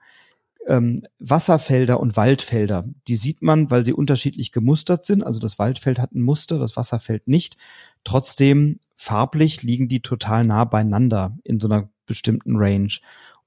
ähm, 0.67 1.01
Wasserfelder 1.19 1.99
und 1.99 2.17
Waldfelder, 2.17 2.85
die 3.09 3.17
sieht 3.17 3.43
man, 3.43 3.71
weil 3.71 3.85
sie 3.85 3.93
unterschiedlich 3.93 4.53
gemustert 4.53 5.05
sind. 5.05 5.25
Also 5.25 5.41
das 5.41 5.59
Waldfeld 5.59 5.99
hat 5.99 6.15
ein 6.15 6.23
Muster, 6.23 6.59
das 6.59 6.77
Wasserfeld 6.77 7.27
nicht. 7.27 7.57
Trotzdem 8.05 8.79
farblich 8.97 9.63
liegen 9.63 9.89
die 9.89 10.01
total 10.01 10.45
nah 10.45 10.65
beieinander 10.65 11.37
in 11.43 11.59
so 11.59 11.69
einer 11.69 11.89
bestimmten 12.07 12.57
Range. 12.57 12.93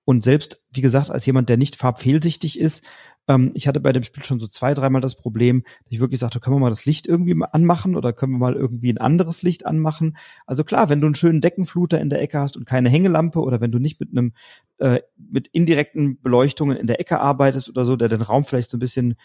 Und 0.06 0.23
selbst, 0.23 0.64
wie 0.72 0.82
gesagt, 0.82 1.10
als 1.10 1.26
jemand, 1.26 1.49
der 1.49 1.57
nicht 1.57 1.76
farbfehlsichtig 1.76 2.60
ist, 2.60 2.86
ähm, 3.27 3.52
ich 3.56 3.68
hatte 3.68 3.80
bei 3.80 3.91
dem 3.91 4.03
Spiel 4.03 4.23
schon 4.23 4.40
so 4.40 4.48
zwei, 4.48 4.73
dreimal 4.73 5.02
das 5.02 5.15
Problem, 5.15 5.64
dass 5.64 5.91
ich 5.91 5.99
wirklich 5.99 6.19
sagte, 6.19 6.40
können 6.40 6.56
wir 6.56 6.60
mal 6.60 6.69
das 6.69 6.86
Licht 6.86 7.07
irgendwie 7.07 7.36
anmachen 7.52 7.95
oder 7.95 8.14
können 8.14 8.34
wir 8.34 8.40
mal 8.40 8.53
irgendwie 8.53 8.91
ein 8.91 8.99
anderes 8.99 9.41
Licht 9.41 9.65
anmachen? 9.65 10.18
Also 10.45 10.64
klar, 10.64 10.90
wenn 10.90 11.02
du 11.02 11.07
einen 11.07 11.15
schönen 11.15 11.41
Deckenfluter 11.41 11.99
in 11.99 12.10
der 12.10 12.22
Ecke 12.22 12.40
hast 12.40 12.56
und 12.56 12.65
keine 12.65 12.90
Hängelampe 12.90 13.40
oder 13.40 13.61
wenn 13.61 13.72
du 13.72 13.80
nicht 13.80 13.99
mit 13.99 14.11
einem 14.11 14.34
äh, 14.77 14.99
mit 15.18 15.48
indirekten 15.48 16.22
Beleuchtungen 16.22 16.77
in 16.77 16.88
der 16.88 16.99
Ecke 16.99 17.19
arbeitest 17.19 17.69
oder 17.69 17.86
so, 17.86 17.95
der 17.95 18.10
den 18.10 18.22
Raum 18.22 18.44
vielleicht 18.44 18.69
so 18.69 18.77
ein 18.77 18.82
bisschen 18.82 19.15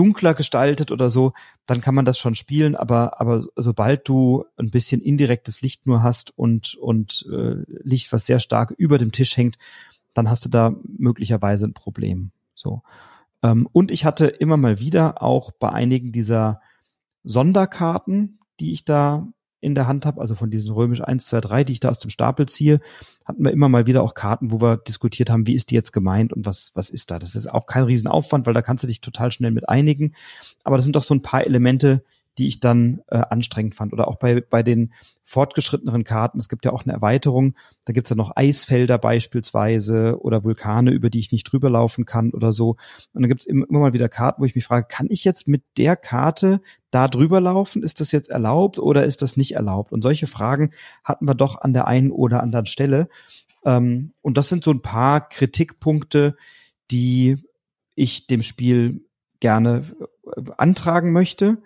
dunkler 0.00 0.32
gestaltet 0.32 0.92
oder 0.92 1.10
so, 1.10 1.34
dann 1.66 1.82
kann 1.82 1.94
man 1.94 2.06
das 2.06 2.18
schon 2.18 2.34
spielen, 2.34 2.74
aber 2.74 3.20
aber 3.20 3.44
sobald 3.54 4.08
du 4.08 4.46
ein 4.56 4.70
bisschen 4.70 5.02
indirektes 5.02 5.60
Licht 5.60 5.86
nur 5.86 6.02
hast 6.02 6.32
und 6.38 6.74
und 6.76 7.26
äh, 7.30 7.56
Licht, 7.82 8.10
was 8.10 8.24
sehr 8.24 8.40
stark 8.40 8.70
über 8.78 8.96
dem 8.96 9.12
Tisch 9.12 9.36
hängt, 9.36 9.58
dann 10.14 10.30
hast 10.30 10.42
du 10.42 10.48
da 10.48 10.74
möglicherweise 10.82 11.66
ein 11.66 11.74
Problem. 11.74 12.30
So. 12.54 12.80
Ähm, 13.42 13.68
und 13.72 13.90
ich 13.90 14.06
hatte 14.06 14.26
immer 14.26 14.56
mal 14.56 14.80
wieder 14.80 15.22
auch 15.22 15.50
bei 15.50 15.68
einigen 15.68 16.12
dieser 16.12 16.62
Sonderkarten, 17.22 18.38
die 18.58 18.72
ich 18.72 18.86
da 18.86 19.28
in 19.60 19.74
der 19.74 19.86
Hand 19.86 20.06
habe, 20.06 20.20
also 20.20 20.34
von 20.34 20.50
diesen 20.50 20.72
römisch 20.72 21.02
1, 21.02 21.26
2, 21.26 21.40
3, 21.40 21.64
die 21.64 21.72
ich 21.74 21.80
da 21.80 21.90
aus 21.90 21.98
dem 21.98 22.10
Stapel 22.10 22.46
ziehe, 22.46 22.80
hatten 23.24 23.44
wir 23.44 23.52
immer 23.52 23.68
mal 23.68 23.86
wieder 23.86 24.02
auch 24.02 24.14
Karten, 24.14 24.52
wo 24.52 24.60
wir 24.60 24.78
diskutiert 24.78 25.30
haben, 25.30 25.46
wie 25.46 25.54
ist 25.54 25.70
die 25.70 25.74
jetzt 25.74 25.92
gemeint 25.92 26.32
und 26.32 26.46
was, 26.46 26.72
was 26.74 26.90
ist 26.90 27.10
da. 27.10 27.18
Das 27.18 27.34
ist 27.34 27.46
auch 27.46 27.66
kein 27.66 27.84
Riesenaufwand, 27.84 28.46
weil 28.46 28.54
da 28.54 28.62
kannst 28.62 28.84
du 28.84 28.88
dich 28.88 29.00
total 29.00 29.32
schnell 29.32 29.50
mit 29.50 29.68
einigen. 29.68 30.14
Aber 30.64 30.76
das 30.76 30.84
sind 30.84 30.96
doch 30.96 31.04
so 31.04 31.14
ein 31.14 31.22
paar 31.22 31.44
Elemente, 31.46 32.02
die 32.38 32.46
ich 32.46 32.60
dann 32.60 33.02
äh, 33.08 33.22
anstrengend 33.28 33.74
fand. 33.74 33.92
Oder 33.92 34.08
auch 34.08 34.16
bei, 34.16 34.40
bei 34.40 34.62
den 34.62 34.92
fortgeschritteneren 35.22 36.04
Karten. 36.04 36.38
Es 36.38 36.48
gibt 36.48 36.64
ja 36.64 36.72
auch 36.72 36.84
eine 36.84 36.92
Erweiterung. 36.92 37.54
Da 37.84 37.92
gibt's 37.92 38.10
ja 38.10 38.16
noch 38.16 38.32
Eisfelder 38.36 38.98
beispielsweise 38.98 40.20
oder 40.20 40.44
Vulkane, 40.44 40.90
über 40.90 41.10
die 41.10 41.18
ich 41.18 41.32
nicht 41.32 41.44
drüber 41.44 41.70
laufen 41.70 42.06
kann 42.06 42.30
oder 42.30 42.52
so. 42.52 42.70
Und 43.12 43.22
dann 43.22 43.28
gibt's 43.28 43.46
immer, 43.46 43.66
immer 43.68 43.80
mal 43.80 43.92
wieder 43.92 44.08
Karten, 44.08 44.42
wo 44.42 44.46
ich 44.46 44.54
mich 44.54 44.64
frage, 44.64 44.86
kann 44.88 45.08
ich 45.10 45.24
jetzt 45.24 45.48
mit 45.48 45.62
der 45.76 45.96
Karte 45.96 46.60
da 46.90 47.08
drüber 47.08 47.40
laufen? 47.40 47.82
Ist 47.82 48.00
das 48.00 48.12
jetzt 48.12 48.30
erlaubt 48.30 48.78
oder 48.78 49.04
ist 49.04 49.22
das 49.22 49.36
nicht 49.36 49.52
erlaubt? 49.52 49.92
Und 49.92 50.02
solche 50.02 50.26
Fragen 50.26 50.70
hatten 51.04 51.26
wir 51.26 51.34
doch 51.34 51.60
an 51.60 51.72
der 51.72 51.86
einen 51.86 52.10
oder 52.10 52.42
anderen 52.42 52.66
Stelle. 52.66 53.08
Ähm, 53.64 54.12
und 54.22 54.38
das 54.38 54.48
sind 54.48 54.64
so 54.64 54.70
ein 54.70 54.82
paar 54.82 55.28
Kritikpunkte, 55.28 56.36
die 56.90 57.36
ich 57.94 58.26
dem 58.26 58.42
Spiel 58.42 59.02
gerne 59.40 59.84
äh, 60.24 60.42
antragen 60.56 61.12
möchte 61.12 61.58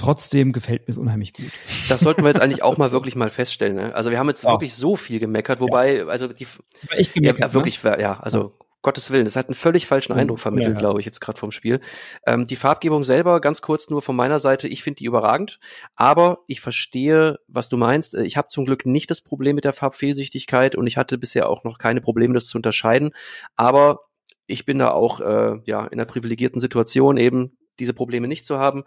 trotzdem 0.00 0.52
gefällt 0.52 0.88
mir 0.88 0.92
es 0.92 0.98
unheimlich 0.98 1.34
gut. 1.34 1.50
Das 1.88 2.00
sollten 2.00 2.22
wir 2.22 2.28
jetzt 2.28 2.40
eigentlich 2.40 2.62
auch 2.62 2.76
mal 2.78 2.90
wirklich 2.90 3.16
mal 3.16 3.30
feststellen. 3.30 3.76
Ne? 3.76 3.94
Also 3.94 4.10
wir 4.10 4.18
haben 4.18 4.28
jetzt 4.28 4.44
ja. 4.44 4.50
wirklich 4.50 4.74
so 4.74 4.96
viel 4.96 5.20
gemeckert, 5.20 5.60
wobei, 5.60 5.98
ja. 5.98 6.06
also 6.06 6.26
die 6.28 6.46
echt 6.90 7.14
gemeckert, 7.14 7.40
ja, 7.40 7.54
wirklich, 7.54 7.82
ne? 7.84 8.00
ja, 8.00 8.18
also 8.20 8.38
ja. 8.40 8.66
Gottes 8.82 9.10
Willen, 9.10 9.26
das 9.26 9.36
hat 9.36 9.48
einen 9.48 9.54
völlig 9.54 9.86
falschen 9.86 10.14
Eindruck 10.14 10.40
vermittelt, 10.40 10.76
ja, 10.76 10.80
glaube 10.80 11.00
ich, 11.00 11.06
jetzt 11.06 11.20
gerade 11.20 11.38
vom 11.38 11.50
Spiel. 11.50 11.80
Ähm, 12.26 12.46
die 12.46 12.56
Farbgebung 12.56 13.04
selber, 13.04 13.40
ganz 13.42 13.60
kurz 13.60 13.90
nur 13.90 14.00
von 14.00 14.16
meiner 14.16 14.38
Seite, 14.38 14.68
ich 14.68 14.82
finde 14.82 14.96
die 14.98 15.04
überragend, 15.04 15.60
aber 15.96 16.38
ich 16.46 16.62
verstehe, 16.62 17.38
was 17.46 17.68
du 17.68 17.76
meinst. 17.76 18.14
Äh, 18.14 18.24
ich 18.24 18.38
habe 18.38 18.48
zum 18.48 18.64
Glück 18.64 18.86
nicht 18.86 19.10
das 19.10 19.20
Problem 19.20 19.54
mit 19.54 19.66
der 19.66 19.74
Farbfehlsichtigkeit 19.74 20.76
und 20.76 20.86
ich 20.86 20.96
hatte 20.96 21.18
bisher 21.18 21.50
auch 21.50 21.62
noch 21.62 21.76
keine 21.76 22.00
Probleme, 22.00 22.32
das 22.32 22.46
zu 22.46 22.56
unterscheiden. 22.56 23.10
Aber 23.54 24.00
ich 24.46 24.64
bin 24.64 24.78
da 24.78 24.92
auch 24.92 25.20
äh, 25.20 25.58
ja 25.66 25.84
in 25.84 26.00
einer 26.00 26.06
privilegierten 26.06 26.60
Situation, 26.60 27.18
eben 27.18 27.58
diese 27.78 27.92
Probleme 27.92 28.28
nicht 28.28 28.46
zu 28.46 28.58
haben 28.58 28.84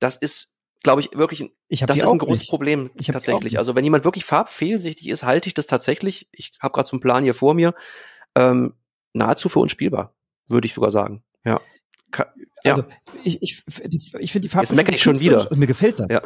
das 0.00 0.16
ist, 0.16 0.54
glaube 0.82 1.02
ich, 1.02 1.10
wirklich, 1.12 1.50
ich 1.68 1.80
das 1.80 1.98
ist 1.98 2.08
ein 2.08 2.18
großes 2.18 2.40
nicht. 2.40 2.50
Problem 2.50 2.90
tatsächlich. 3.06 3.58
Also 3.58 3.76
wenn 3.76 3.84
jemand 3.84 4.04
wirklich 4.04 4.24
farbfehlsichtig 4.24 5.08
ist, 5.08 5.22
halte 5.22 5.48
ich 5.48 5.54
das 5.54 5.66
tatsächlich, 5.66 6.28
ich 6.32 6.52
habe 6.60 6.72
gerade 6.72 6.88
so 6.88 6.94
einen 6.94 7.00
Plan 7.00 7.22
hier 7.22 7.34
vor 7.34 7.54
mir, 7.54 7.74
ähm, 8.34 8.74
nahezu 9.12 9.48
für 9.48 9.60
unspielbar, 9.60 10.14
würde 10.48 10.66
ich 10.66 10.74
sogar 10.74 10.90
sagen. 10.90 11.22
Ja. 11.44 11.60
Ka 12.10 12.32
ja. 12.64 12.72
Also 12.72 12.84
ich, 13.24 13.40
ich, 13.40 13.62
ich 14.18 14.32
finde 14.32 14.40
die 14.40 14.48
Farbe. 14.48 14.66
Jetzt 14.66 14.76
meckere 14.76 14.94
ich 14.94 15.02
schon 15.02 15.20
wieder. 15.20 15.48
mir 15.54 15.66
gefällt 15.66 15.98
das. 15.98 16.10
Ja. 16.10 16.20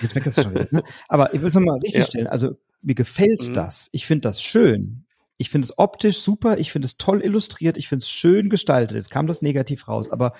Jetzt 0.00 0.14
meckerst 0.14 0.38
du 0.38 0.42
schon 0.42 0.54
wieder. 0.54 0.68
Ne? 0.70 0.82
Aber 1.08 1.34
ich 1.34 1.40
will 1.40 1.48
es 1.48 1.54
nochmal 1.54 1.78
richtig 1.78 1.94
ja. 2.00 2.04
stellen. 2.04 2.26
Also 2.26 2.56
mir 2.82 2.94
gefällt 2.94 3.48
mhm. 3.48 3.54
das. 3.54 3.88
Ich 3.92 4.06
finde 4.06 4.28
das 4.28 4.42
schön. 4.42 5.06
Ich 5.36 5.50
finde 5.50 5.64
es 5.64 5.78
optisch 5.78 6.20
super. 6.20 6.58
Ich 6.58 6.70
finde 6.70 6.86
es 6.86 6.96
toll 6.96 7.22
illustriert. 7.22 7.76
Ich 7.76 7.88
finde 7.88 8.04
es 8.04 8.10
schön 8.10 8.50
gestaltet. 8.50 8.96
Jetzt 8.96 9.10
kam 9.10 9.26
das 9.26 9.42
negativ 9.42 9.88
raus. 9.88 10.10
Aber 10.10 10.34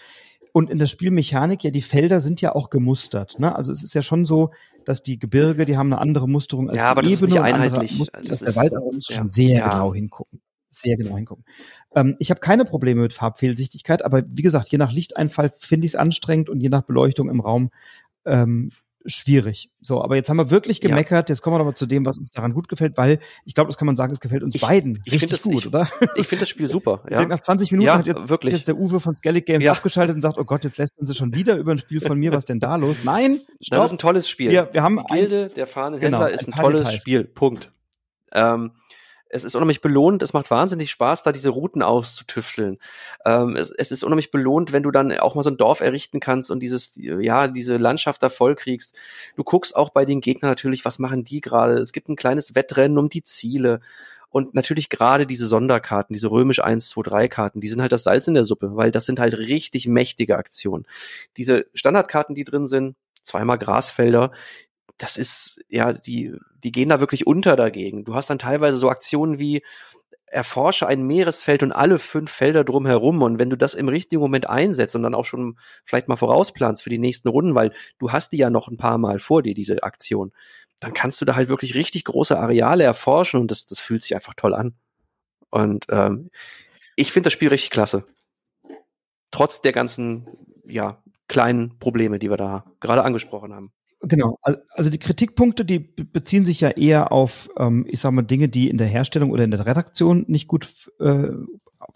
und 0.56 0.70
in 0.70 0.78
der 0.78 0.86
Spielmechanik, 0.86 1.64
ja, 1.64 1.72
die 1.72 1.82
Felder 1.82 2.20
sind 2.20 2.40
ja 2.40 2.55
auch 2.55 2.70
gemustert. 2.70 3.40
Ne? 3.40 3.56
Also 3.56 3.72
es 3.72 3.82
ist 3.82 3.93
ja 3.93 4.02
schon 4.02 4.24
so, 4.24 4.52
dass 4.85 5.02
die 5.02 5.18
Gebirge, 5.18 5.64
die 5.64 5.76
haben 5.76 5.93
eine 5.93 6.01
andere 6.01 6.28
Musterung 6.28 6.70
als 6.70 6.78
ja, 6.78 6.89
aber 6.89 7.02
die 7.02 7.10
das 7.10 7.22
Ebene. 7.22 7.26
Ist 7.26 7.44
nicht 7.44 7.55
einheitlich. 7.55 7.98
Musterung, 7.98 8.24
das 8.24 8.40
ist, 8.40 8.55
der 8.55 8.62
Wald, 8.62 8.76
aber 8.76 8.93
muss 8.93 9.09
ja. 9.09 9.16
schon 9.16 9.28
sehr 9.28 9.59
ja. 9.59 9.68
genau 9.68 9.93
hingucken. 9.93 10.40
Sehr 10.70 10.97
genau 10.97 11.16
hingucken. 11.16 11.44
Ähm, 11.97 12.14
ich 12.20 12.31
habe 12.31 12.39
keine 12.39 12.64
Probleme 12.64 13.02
mit 13.02 13.12
Farbfehlsichtigkeit, 13.12 14.05
aber 14.05 14.22
wie 14.28 14.43
gesagt, 14.43 14.68
je 14.68 14.78
nach 14.78 14.93
Lichteinfall 14.93 15.51
finde 15.59 15.86
ich 15.86 15.93
es 15.94 15.97
anstrengend 15.97 16.48
und 16.48 16.60
je 16.60 16.68
nach 16.68 16.82
Beleuchtung 16.82 17.28
im 17.31 17.40
Raum 17.40 17.70
ähm, 18.24 18.70
schwierig. 19.06 19.70
So, 19.81 20.02
aber 20.02 20.16
jetzt 20.16 20.28
haben 20.28 20.36
wir 20.36 20.51
wirklich 20.51 20.81
gemeckert. 20.81 21.28
Ja. 21.28 21.35
Jetzt 21.35 21.43
kommen 21.43 21.55
wir 21.55 21.59
nochmal 21.59 21.74
zu 21.74 21.86
dem, 21.86 22.06
was 22.06 22.18
uns 22.18 22.31
daran 22.31 22.55
gut 22.55 22.68
gefällt, 22.68 22.97
weil 22.97 23.18
ich 23.44 23.55
glaube, 23.55 23.68
das 23.68 23.76
kann 23.76 23.86
man 23.86 23.97
sagen, 23.97 24.12
es 24.12 24.20
gefällt 24.20 24.44
uns 24.44 24.55
ich, 24.55 24.60
beiden 24.60 25.02
ich 25.05 25.12
richtig 25.12 25.31
das, 25.31 25.43
gut, 25.43 25.60
ich, 25.60 25.66
oder? 25.66 25.89
Ich 26.16 26.26
finde 26.26 26.40
das 26.40 26.48
Spiel 26.48 26.68
super. 26.68 27.02
Ja. 27.14 27.24
Nach 27.26 27.39
20 27.39 27.70
Minuten 27.70 27.86
ja, 27.86 27.98
hat 27.98 28.06
jetzt, 28.06 28.28
wirklich. 28.28 28.55
jetzt 28.55 28.66
der 28.66 28.76
Uwe 28.76 28.98
von 28.98 29.14
Skellig 29.14 29.47
Games 29.47 29.64
ja. 29.64 29.72
abgeschaltet 29.72 30.16
und 30.16 30.20
sagt, 30.20 30.36
oh 30.36 30.44
Gott, 30.44 30.64
jetzt 30.64 30.78
lässt 30.78 30.98
uns 30.98 31.16
schon 31.16 31.32
wieder 31.32 31.56
über 31.56 31.70
ein 31.70 31.78
Spiel 31.78 32.01
von 32.01 32.18
mir. 32.18 32.32
Was 32.32 32.44
denn 32.44 32.59
da 32.59 32.74
los? 32.74 33.05
Nein, 33.05 33.40
stopp. 33.60 33.78
Das 33.78 33.86
ist 33.86 33.93
ein 33.93 33.98
tolles 33.98 34.28
Spiel. 34.28 34.51
Wir, 34.51 34.68
wir 34.72 34.82
haben 34.82 34.97
Die 34.97 35.14
Gilde 35.14 35.44
ein, 35.44 35.55
der 35.55 35.66
Fahnenhändler 35.66 36.18
genau, 36.18 36.35
ist 36.35 36.48
ein, 36.48 36.55
ein 36.55 36.60
tolles 36.60 36.81
Details. 36.81 37.01
Spiel. 37.01 37.24
Punkt. 37.24 37.72
Ähm, 38.32 38.72
es 39.35 39.43
ist 39.43 39.56
unheimlich 39.56 39.81
belohnt, 39.81 40.23
es 40.23 40.32
macht 40.32 40.48
wahnsinnig 40.52 40.93
Spaß, 40.93 41.24
da 41.24 41.32
diese 41.32 41.51
Routen 41.51 41.82
auszutüfteln. 41.82 42.78
Ähm, 43.24 43.56
es, 43.56 43.73
es, 43.73 43.90
ist 43.90 44.05
unheimlich 44.05 44.31
belohnt, 44.31 44.73
wenn 44.73 44.85
du 44.85 44.93
dann 44.93 45.11
auch 45.19 45.35
mal 45.35 45.43
so 45.43 45.51
ein 45.51 45.56
Dorf 45.56 45.81
errichten 45.81 46.20
kannst 46.20 46.52
und 46.52 46.61
dieses, 46.61 46.93
ja, 46.94 47.48
diese 47.48 47.77
Landschaft 47.77 48.23
da 48.23 48.28
vollkriegst. 48.28 48.94
Du 49.35 49.43
guckst 49.43 49.74
auch 49.74 49.90
bei 49.90 50.05
den 50.05 50.20
Gegnern 50.20 50.52
natürlich, 50.52 50.85
was 50.85 51.01
machen 51.01 51.24
die 51.24 51.40
gerade. 51.40 51.74
Es 51.74 51.93
gibt 51.93 52.09
ein 52.09 52.15
kleines 52.15 52.55
Wettrennen 52.55 52.97
um 52.97 53.09
die 53.09 53.24
Ziele. 53.24 53.81
Und 54.31 54.55
natürlich 54.55 54.89
gerade 54.89 55.27
diese 55.27 55.48
Sonderkarten, 55.48 56.15
diese 56.15 56.31
römisch 56.31 56.62
1, 56.62 56.89
2, 56.90 57.02
3 57.02 57.28
Karten, 57.28 57.61
die 57.61 57.69
sind 57.69 57.82
halt 57.82 57.93
das 57.93 58.05
Salz 58.05 58.28
in 58.28 58.35
der 58.35 58.44
Suppe, 58.44 58.77
weil 58.77 58.93
das 58.93 59.05
sind 59.05 59.19
halt 59.19 59.35
richtig 59.35 59.89
mächtige 59.89 60.39
Aktionen. 60.39 60.86
Diese 61.36 61.66
Standardkarten, 61.74 62.36
die 62.36 62.44
drin 62.44 62.69
sind, 62.69 62.94
zweimal 63.24 63.59
Grasfelder, 63.59 64.31
das 64.98 65.16
ist, 65.16 65.60
ja, 65.68 65.92
die, 65.92 66.34
die 66.62 66.72
gehen 66.72 66.88
da 66.88 67.00
wirklich 67.00 67.26
unter 67.26 67.56
dagegen. 67.56 68.04
Du 68.04 68.14
hast 68.14 68.30
dann 68.30 68.38
teilweise 68.38 68.76
so 68.76 68.88
Aktionen 68.88 69.38
wie, 69.38 69.62
erforsche 70.34 70.88
ein 70.88 71.06
Meeresfeld 71.06 71.62
und 71.62 71.72
alle 71.72 71.98
fünf 71.98 72.30
Felder 72.30 72.64
drumherum. 72.64 73.22
Und 73.22 73.38
wenn 73.38 73.50
du 73.50 73.56
das 73.56 73.74
im 73.74 73.88
richtigen 73.88 74.20
Moment 74.20 74.48
einsetzt 74.48 74.96
und 74.96 75.04
dann 75.04 75.14
auch 75.14 75.24
schon 75.24 75.56
vielleicht 75.84 76.08
mal 76.08 76.16
vorausplanst 76.16 76.82
für 76.82 76.90
die 76.90 76.98
nächsten 76.98 77.28
Runden, 77.28 77.54
weil 77.54 77.72
du 77.98 78.10
hast 78.10 78.32
die 78.32 78.38
ja 78.38 78.50
noch 78.50 78.68
ein 78.68 78.76
paar 78.76 78.98
Mal 78.98 79.20
vor 79.20 79.42
dir, 79.42 79.54
diese 79.54 79.82
Aktion, 79.84 80.32
dann 80.80 80.92
kannst 80.92 81.20
du 81.20 81.24
da 81.24 81.36
halt 81.36 81.48
wirklich 81.48 81.76
richtig 81.76 82.04
große 82.04 82.38
Areale 82.38 82.82
erforschen 82.82 83.40
und 83.40 83.50
das, 83.50 83.66
das 83.66 83.78
fühlt 83.78 84.02
sich 84.02 84.14
einfach 84.14 84.34
toll 84.34 84.54
an. 84.54 84.74
Und 85.50 85.86
ähm, 85.88 86.30
ich 86.96 87.12
finde 87.12 87.28
das 87.28 87.32
Spiel 87.32 87.48
richtig 87.48 87.70
klasse. 87.70 88.04
Trotz 89.30 89.62
der 89.62 89.72
ganzen, 89.72 90.26
ja, 90.66 91.00
kleinen 91.28 91.78
Probleme, 91.78 92.18
die 92.18 92.28
wir 92.28 92.36
da 92.36 92.64
gerade 92.80 93.04
angesprochen 93.04 93.54
haben. 93.54 93.72
Genau, 94.09 94.39
also 94.43 94.90
die 94.90 94.98
Kritikpunkte, 94.98 95.64
die 95.64 95.78
beziehen 95.78 96.44
sich 96.44 96.60
ja 96.60 96.70
eher 96.70 97.12
auf, 97.12 97.48
ähm, 97.59 97.86
ich 97.89 98.01
sag 98.01 98.12
mal, 98.12 98.22
Dinge, 98.22 98.48
die 98.48 98.68
in 98.68 98.78
der 98.78 98.86
Herstellung 98.86 99.31
oder 99.31 99.44
in 99.44 99.51
der 99.51 99.66
Redaktion 99.66 100.24
nicht 100.28 100.48
gut, 100.48 100.90
äh, 101.01 101.28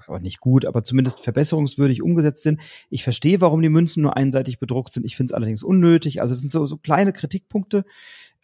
aber 0.06 0.20
nicht 0.20 0.40
gut, 0.40 0.66
aber 0.66 0.85
zumindest 0.85 1.20
verbesserungswürdig 1.20 2.02
umgesetzt 2.02 2.43
sind. 2.43 2.60
Ich 2.90 3.05
verstehe, 3.05 3.40
warum 3.40 3.62
die 3.62 3.68
Münzen 3.68 4.02
nur 4.02 4.16
einseitig 4.16 4.59
bedruckt 4.59 4.93
sind. 4.93 5.05
Ich 5.06 5.16
finde 5.16 5.30
es 5.30 5.35
allerdings 5.35 5.62
unnötig. 5.62 6.20
Also 6.20 6.35
es 6.35 6.40
sind 6.40 6.51
so, 6.51 6.66
so 6.66 6.76
kleine 6.76 7.12
Kritikpunkte. 7.12 7.85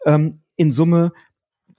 Ähm, 0.05 0.41
in 0.55 0.71
Summe 0.71 1.11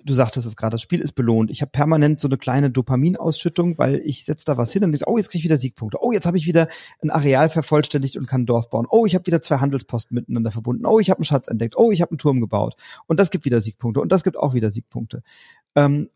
du 0.06 0.14
sagtest 0.14 0.46
es 0.46 0.56
gerade, 0.56 0.72
das 0.74 0.82
Spiel 0.82 1.00
ist 1.00 1.12
belohnt. 1.12 1.50
Ich 1.50 1.60
habe 1.60 1.70
permanent 1.70 2.20
so 2.20 2.28
eine 2.28 2.38
kleine 2.38 2.70
Dopaminausschüttung, 2.70 3.76
weil 3.76 4.00
ich 4.04 4.24
setze 4.24 4.46
da 4.46 4.56
was 4.56 4.72
hin 4.72 4.84
und 4.84 4.92
denke, 4.92 5.08
oh, 5.08 5.18
jetzt 5.18 5.30
krieg 5.30 5.40
ich 5.40 5.44
wieder 5.44 5.56
Siegpunkte. 5.56 5.98
Oh, 6.00 6.12
jetzt 6.12 6.26
habe 6.26 6.38
ich 6.38 6.46
wieder 6.46 6.68
ein 7.02 7.10
Areal 7.10 7.50
vervollständigt 7.50 8.16
und 8.16 8.26
kann 8.26 8.42
ein 8.42 8.46
Dorf 8.46 8.70
bauen. 8.70 8.86
Oh, 8.88 9.04
ich 9.04 9.14
habe 9.14 9.26
wieder 9.26 9.42
zwei 9.42 9.58
Handelsposten 9.58 10.14
miteinander 10.14 10.50
verbunden. 10.50 10.86
Oh, 10.86 11.00
ich 11.00 11.10
habe 11.10 11.18
einen 11.18 11.24
Schatz 11.24 11.48
entdeckt. 11.48 11.76
Oh, 11.76 11.90
ich 11.90 12.00
habe 12.00 12.12
einen 12.12 12.18
Turm 12.18 12.40
gebaut. 12.40 12.76
Und 13.06 13.18
das 13.18 13.30
gibt 13.30 13.44
wieder 13.44 13.60
Siegpunkte. 13.60 14.00
Und 14.00 14.12
das 14.12 14.22
gibt 14.22 14.36
auch 14.36 14.54
wieder 14.54 14.70
Siegpunkte. 14.70 15.22
Ähm, 15.74 16.08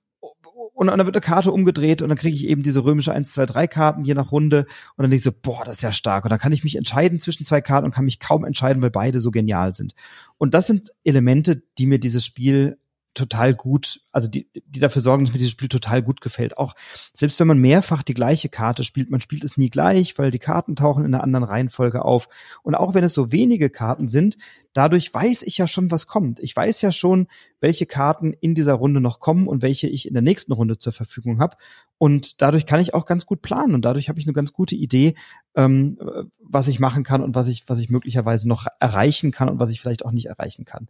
und 0.74 0.86
dann 0.86 0.98
wird 1.04 1.16
eine 1.16 1.20
Karte 1.20 1.52
umgedreht 1.52 2.00
und 2.00 2.08
dann 2.08 2.18
kriege 2.18 2.34
ich 2.34 2.46
eben 2.48 2.62
diese 2.62 2.84
römische 2.84 3.12
1, 3.12 3.32
2, 3.32 3.46
3 3.46 3.66
Karten 3.66 4.04
je 4.04 4.14
nach 4.14 4.32
Runde 4.32 4.60
und 4.96 5.02
dann 5.02 5.10
denke 5.10 5.16
ich 5.16 5.24
so, 5.24 5.32
boah, 5.32 5.64
das 5.64 5.76
ist 5.76 5.82
ja 5.82 5.92
stark. 5.92 6.24
Und 6.24 6.30
dann 6.30 6.38
kann 6.38 6.52
ich 6.52 6.64
mich 6.64 6.76
entscheiden 6.76 7.20
zwischen 7.20 7.44
zwei 7.44 7.60
Karten 7.60 7.86
und 7.86 7.94
kann 7.94 8.04
mich 8.04 8.20
kaum 8.20 8.44
entscheiden, 8.44 8.80
weil 8.82 8.90
beide 8.90 9.20
so 9.20 9.30
genial 9.30 9.74
sind. 9.74 9.94
Und 10.38 10.54
das 10.54 10.66
sind 10.66 10.92
Elemente, 11.04 11.62
die 11.78 11.86
mir 11.86 11.98
dieses 11.98 12.24
Spiel 12.24 12.78
total 13.14 13.54
gut, 13.54 14.00
also 14.12 14.28
die, 14.28 14.48
die 14.66 14.78
dafür 14.80 15.02
sorgen, 15.02 15.24
dass 15.24 15.32
mir 15.32 15.38
dieses 15.38 15.52
Spiel 15.52 15.68
total 15.68 16.02
gut 16.02 16.20
gefällt. 16.20 16.58
Auch 16.58 16.74
selbst 17.12 17.40
wenn 17.40 17.48
man 17.48 17.58
mehrfach 17.58 18.02
die 18.02 18.14
gleiche 18.14 18.48
Karte 18.48 18.84
spielt, 18.84 19.10
man 19.10 19.20
spielt 19.20 19.42
es 19.42 19.56
nie 19.56 19.68
gleich, 19.68 20.16
weil 20.16 20.30
die 20.30 20.38
Karten 20.38 20.76
tauchen 20.76 21.04
in 21.04 21.14
einer 21.14 21.24
anderen 21.24 21.44
Reihenfolge 21.44 22.04
auf. 22.04 22.28
Und 22.62 22.74
auch 22.74 22.94
wenn 22.94 23.02
es 23.02 23.14
so 23.14 23.32
wenige 23.32 23.68
Karten 23.68 24.08
sind, 24.08 24.36
dadurch 24.72 25.12
weiß 25.12 25.42
ich 25.42 25.58
ja 25.58 25.66
schon, 25.66 25.90
was 25.90 26.06
kommt. 26.06 26.38
Ich 26.38 26.54
weiß 26.54 26.80
ja 26.82 26.92
schon, 26.92 27.26
welche 27.60 27.86
Karten 27.86 28.32
in 28.32 28.54
dieser 28.54 28.74
Runde 28.74 29.00
noch 29.00 29.18
kommen 29.18 29.48
und 29.48 29.62
welche 29.62 29.88
ich 29.88 30.06
in 30.06 30.14
der 30.14 30.22
nächsten 30.22 30.52
Runde 30.52 30.78
zur 30.78 30.92
Verfügung 30.92 31.40
habe. 31.40 31.56
Und 31.98 32.40
dadurch 32.40 32.64
kann 32.64 32.80
ich 32.80 32.94
auch 32.94 33.06
ganz 33.06 33.26
gut 33.26 33.42
planen 33.42 33.74
und 33.74 33.84
dadurch 33.84 34.08
habe 34.08 34.20
ich 34.20 34.26
eine 34.26 34.34
ganz 34.34 34.52
gute 34.52 34.76
Idee, 34.76 35.14
ähm, 35.56 35.98
was 36.38 36.68
ich 36.68 36.78
machen 36.78 37.02
kann 37.02 37.22
und 37.22 37.34
was 37.34 37.48
ich, 37.48 37.68
was 37.68 37.80
ich 37.80 37.90
möglicherweise 37.90 38.48
noch 38.48 38.66
erreichen 38.78 39.32
kann 39.32 39.48
und 39.48 39.58
was 39.58 39.70
ich 39.70 39.80
vielleicht 39.80 40.04
auch 40.04 40.12
nicht 40.12 40.26
erreichen 40.26 40.64
kann. 40.64 40.88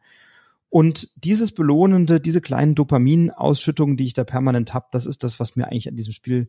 Und 0.70 1.10
dieses 1.16 1.52
belohnende, 1.52 2.20
diese 2.20 2.40
kleinen 2.40 2.76
Dopaminausschüttungen, 2.76 3.97
die 3.97 4.05
ich 4.05 4.14
da 4.14 4.22
permanent 4.22 4.72
habe, 4.72 4.86
das 4.92 5.05
ist 5.05 5.24
das, 5.24 5.40
was 5.40 5.56
mir 5.56 5.66
eigentlich 5.66 5.88
an 5.88 5.97
diesem 5.97 6.12
Spiel 6.12 6.48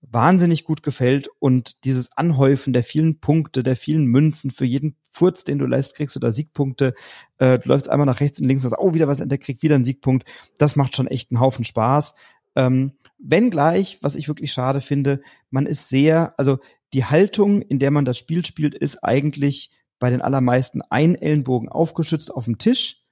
wahnsinnig 0.00 0.64
gut 0.64 0.82
gefällt. 0.82 1.28
Und 1.38 1.84
dieses 1.84 2.10
Anhäufen 2.16 2.72
der 2.72 2.82
vielen 2.82 3.20
Punkte, 3.20 3.62
der 3.62 3.76
vielen 3.76 4.06
Münzen 4.06 4.50
für 4.50 4.64
jeden 4.64 4.96
Furz, 5.08 5.44
den 5.44 5.58
du 5.58 5.66
lässt, 5.66 5.94
kriegst 5.94 6.16
du 6.16 6.20
da 6.20 6.32
Siegpunkte. 6.32 6.94
Äh, 7.38 7.60
du 7.60 7.68
läufst 7.68 7.88
einmal 7.88 8.06
nach 8.06 8.20
rechts 8.20 8.40
und 8.40 8.48
links 8.48 8.64
und 8.64 8.70
sagst, 8.70 8.82
oh, 8.82 8.92
wieder 8.92 9.06
was 9.06 9.20
entdeckt, 9.20 9.44
krieg 9.44 9.62
wieder 9.62 9.76
einen 9.76 9.84
Siegpunkt. 9.84 10.28
Das 10.58 10.74
macht 10.74 10.96
schon 10.96 11.06
echt 11.06 11.30
einen 11.30 11.40
Haufen 11.40 11.64
Spaß. 11.64 12.16
Ähm, 12.56 12.92
wenn 13.18 13.50
gleich, 13.50 13.98
was 14.02 14.16
ich 14.16 14.26
wirklich 14.26 14.52
schade 14.52 14.80
finde, 14.80 15.20
man 15.50 15.66
ist 15.66 15.88
sehr, 15.88 16.34
also 16.38 16.58
die 16.92 17.04
Haltung, 17.04 17.62
in 17.62 17.78
der 17.78 17.92
man 17.92 18.04
das 18.04 18.18
Spiel 18.18 18.44
spielt, 18.44 18.74
ist 18.74 19.04
eigentlich 19.04 19.70
bei 20.00 20.10
den 20.10 20.22
allermeisten 20.22 20.82
ein 20.82 21.14
Ellenbogen 21.14 21.68
aufgeschützt 21.68 22.34
auf 22.34 22.46
dem 22.46 22.58
Tisch 22.58 23.03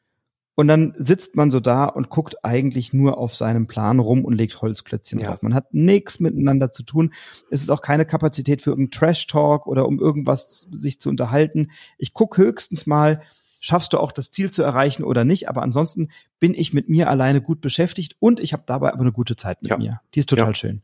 und 0.55 0.69
dann 0.69 0.95
sitzt 0.99 1.35
man 1.35 1.51
so 1.51 1.61
da 1.61 1.87
und 1.87 2.11
guckt 2.11 2.45
eigentlich 2.45 2.93
nur 2.93 3.17
auf 3.17 3.35
seinem 3.35 3.67
Plan 3.67 3.99
rum 3.99 4.25
und 4.25 4.35
legt 4.35 4.61
Holzklötzchen 4.61 5.19
ja. 5.21 5.29
drauf. 5.29 5.43
Man 5.43 5.55
hat 5.55 5.73
nichts 5.73 6.21
miteinander 6.21 6.71
zu 6.71 6.83
tun. 6.83 7.15
Es 7.51 7.63
ist 7.63 7.71
auch 7.71 7.81
keine 7.81 8.05
Kapazität 8.05 8.61
für 8.61 8.71
irgendeinen 8.71 8.91
Trash-Talk 8.91 9.67
oder 9.67 9.87
um 9.87 9.99
irgendwas 9.99 10.69
sich 10.71 11.01
zu 11.01 11.09
unterhalten. 11.09 11.71
Ich 11.97 12.13
guck 12.13 12.37
höchstens 12.37 12.87
mal, 12.87 13.23
schaffst 13.61 13.95
du 13.95 13.99
auch 13.99 14.13
das 14.13 14.31
Ziel 14.31 14.51
zu 14.51 14.63
erreichen 14.63 15.05
oder 15.05 15.25
nicht. 15.25 15.49
Aber 15.49 15.63
ansonsten 15.63 16.11
bin 16.39 16.53
ich 16.53 16.75
mit 16.75 16.91
mir 16.91 17.09
alleine 17.09 17.41
gut 17.41 17.63
beschäftigt 17.63 18.17
und 18.19 18.39
ich 18.39 18.53
habe 18.53 18.65
dabei 18.67 18.93
aber 18.93 19.01
eine 19.01 19.13
gute 19.13 19.37
Zeit 19.37 19.63
mit 19.63 19.71
ja. 19.71 19.79
mir. 19.79 20.01
Die 20.15 20.21
ist 20.21 20.29
total 20.29 20.49
ja. 20.49 20.55
schön. 20.55 20.83